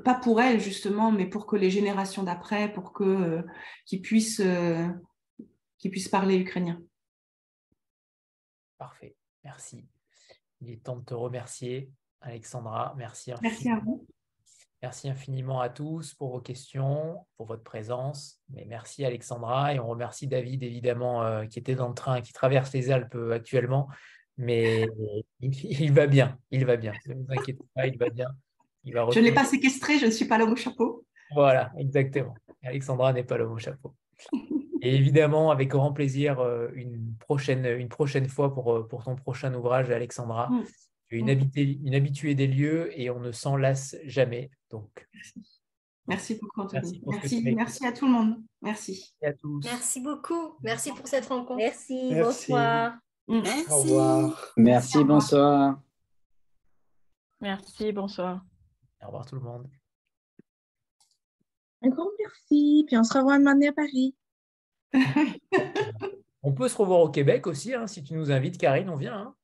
pas 0.05 0.15
pour 0.15 0.41
elle 0.41 0.59
justement, 0.59 1.13
mais 1.13 1.27
pour 1.27 1.45
que 1.45 1.57
les 1.57 1.71
générations 1.71 2.23
d'après, 2.23 2.73
pour 2.73 2.95
que 2.95 3.45
qu'ils 3.85 4.01
puissent, 4.01 4.43
qu'ils 5.77 5.91
puissent 5.91 6.09
parler 6.09 6.37
ukrainien. 6.37 6.81
Parfait, 8.79 9.17
merci. 9.45 9.87
Il 10.63 10.71
est 10.71 10.83
temps 10.83 10.97
de 10.97 11.05
te 11.05 11.15
remercier, 11.15 11.91
Alexandra. 12.23 12.95
Merci. 12.97 13.33
Merci 13.43 13.69
à 13.69 13.79
vous. 13.81 14.07
Merci 14.83 15.09
infiniment 15.09 15.61
à 15.61 15.69
tous 15.69 16.13
pour 16.15 16.31
vos 16.33 16.41
questions, 16.41 17.25
pour 17.37 17.47
votre 17.47 17.63
présence. 17.63 18.41
Mais 18.53 18.65
merci 18.69 19.05
Alexandra 19.05 19.73
et 19.75 19.79
on 19.79 19.87
remercie 19.87 20.27
David 20.27 20.65
évidemment 20.65 21.23
euh, 21.23 21.45
qui 21.45 21.61
était 21.61 21.77
dans 21.77 21.89
le 21.89 21.95
train, 21.95 22.21
qui 22.21 22.33
traverse 22.33 22.73
les 22.73 22.91
Alpes 22.91 23.15
euh, 23.15 23.33
actuellement. 23.33 23.89
Mais 24.39 24.89
il, 25.41 25.93
va 25.93 26.09
bien, 26.09 26.37
il 26.51 26.67
va 26.67 26.77
bien. 26.77 26.95
Ne 27.07 27.15
vous 27.15 27.27
inquiétez 27.29 27.65
pas, 27.75 27.87
il 27.87 27.97
va 27.97 28.11
bien. 28.11 28.27
Il 28.83 28.95
va 28.95 29.07
je 29.13 29.21
ne 29.21 29.25
l'ai 29.25 29.33
pas 29.33 29.45
séquestré, 29.45 29.99
je 29.99 30.07
ne 30.07 30.11
suis 30.11 30.25
pas 30.25 30.37
l'homme 30.37 30.53
au 30.53 30.57
chapeau. 30.57 31.07
Voilà, 31.33 31.71
exactement. 31.79 32.35
Alexandra 32.65 33.13
n'est 33.13 33.23
pas 33.23 33.37
l'homme 33.37 33.53
au 33.53 33.59
chapeau. 33.59 33.95
Et 34.81 34.97
évidemment, 34.97 35.53
avec 35.53 35.69
grand 35.69 35.93
plaisir, 35.93 36.41
euh, 36.41 36.69
une 36.75 37.15
prochaine, 37.21 37.67
une 37.67 37.89
prochaine 37.89 38.29
fois 38.29 38.53
pour, 38.53 38.89
pour 38.89 39.05
ton 39.05 39.15
prochain 39.15 39.55
ouvrage, 39.55 39.91
Alexandra. 39.91 40.49
Mm 40.49 40.65
une, 41.13 41.31
habituée, 41.31 41.79
une 41.85 41.95
habituée 41.95 42.35
des 42.35 42.47
lieux 42.47 42.99
et 42.99 43.11
on 43.11 43.21
ne 43.21 43.33
s'en 43.33 43.57
lasse 43.57 43.97
jamais. 44.05 44.51
Donc, 44.73 45.07
merci 46.07 46.35
beaucoup, 46.37 46.63
Anthony. 46.63 47.03
Merci, 47.07 47.43
merci, 47.55 47.87
à 47.87 47.93
tout 47.93 48.07
le 48.07 48.13
monde. 48.13 48.43
Merci. 48.63 49.15
à 49.23 49.35
tous. 49.35 49.61
Merci 49.65 50.01
beaucoup. 50.01 50.57
Merci 50.63 50.93
pour 50.93 51.07
cette 51.07 51.27
rencontre. 51.27 51.57
Merci. 51.59 52.15
Bonsoir. 52.15 52.99
Merci. 53.29 53.71
Au 53.71 53.83
revoir. 53.83 54.53
Merci, 54.57 55.05
bonsoir. 55.05 55.79
Merci, 57.43 57.93
bonsoir. 57.93 58.43
Au 59.03 59.07
revoir 59.07 59.27
tout 59.27 59.35
le 59.35 59.43
monde. 59.43 59.69
Un 61.83 61.89
grand 61.91 62.09
merci. 62.19 62.85
Puis 62.87 62.97
on 62.97 63.05
se 63.05 63.13
revoit 63.13 63.35
un 63.35 63.47
à 63.47 63.73
Paris. 63.73 64.15
on 66.43 66.53
peut 66.53 66.69
se 66.69 66.77
revoir 66.79 67.01
au 67.01 67.11
Québec 67.11 67.47
aussi. 67.47 67.75
Hein. 67.75 67.87
Si 67.87 68.03
tu 68.03 68.15
nous 68.15 68.31
invites, 68.31 68.57
Karine, 68.57 68.89
on 68.89 68.97
vient. 68.97 69.19
Hein. 69.19 69.35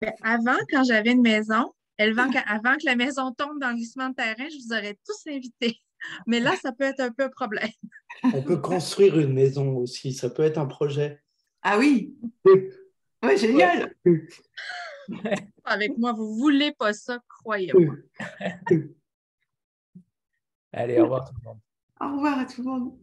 Ben, 0.00 0.12
avant, 0.22 0.58
quand 0.70 0.82
j'avais 0.82 1.12
une 1.12 1.22
maison, 1.22 1.72
avant 1.98 2.28
que, 2.30 2.86
la 2.86 2.96
maison 2.96 3.32
tombe 3.32 3.60
dans 3.60 3.70
le 3.70 3.74
glissement 3.74 4.10
de 4.10 4.14
terrain, 4.14 4.48
je 4.48 4.66
vous 4.66 4.72
aurais 4.72 4.98
tous 5.04 5.30
invités. 5.30 5.80
Mais 6.26 6.38
là, 6.40 6.54
ça 6.62 6.72
peut 6.72 6.84
être 6.84 7.00
un 7.00 7.10
peu 7.10 7.24
un 7.24 7.28
problème. 7.28 7.70
On 8.22 8.42
peut 8.42 8.58
construire 8.58 9.18
une 9.18 9.32
maison 9.32 9.76
aussi, 9.76 10.12
ça 10.12 10.30
peut 10.30 10.44
être 10.44 10.58
un 10.58 10.66
projet. 10.66 11.22
Ah 11.62 11.78
oui? 11.78 12.16
Oui, 12.44 13.36
génial! 13.36 13.92
Avec 15.64 15.98
moi, 15.98 16.12
vous 16.12 16.34
ne 16.34 16.38
voulez 16.38 16.72
pas 16.72 16.92
ça, 16.92 17.18
croyez-moi. 17.28 17.96
Allez, 20.72 21.00
au 21.00 21.04
revoir 21.04 21.28
tout 21.28 21.34
le 21.40 21.48
monde. 21.48 21.58
Au 22.00 22.16
revoir 22.16 22.38
à 22.38 22.44
tout 22.44 22.62
le 22.62 22.68
monde. 22.68 22.98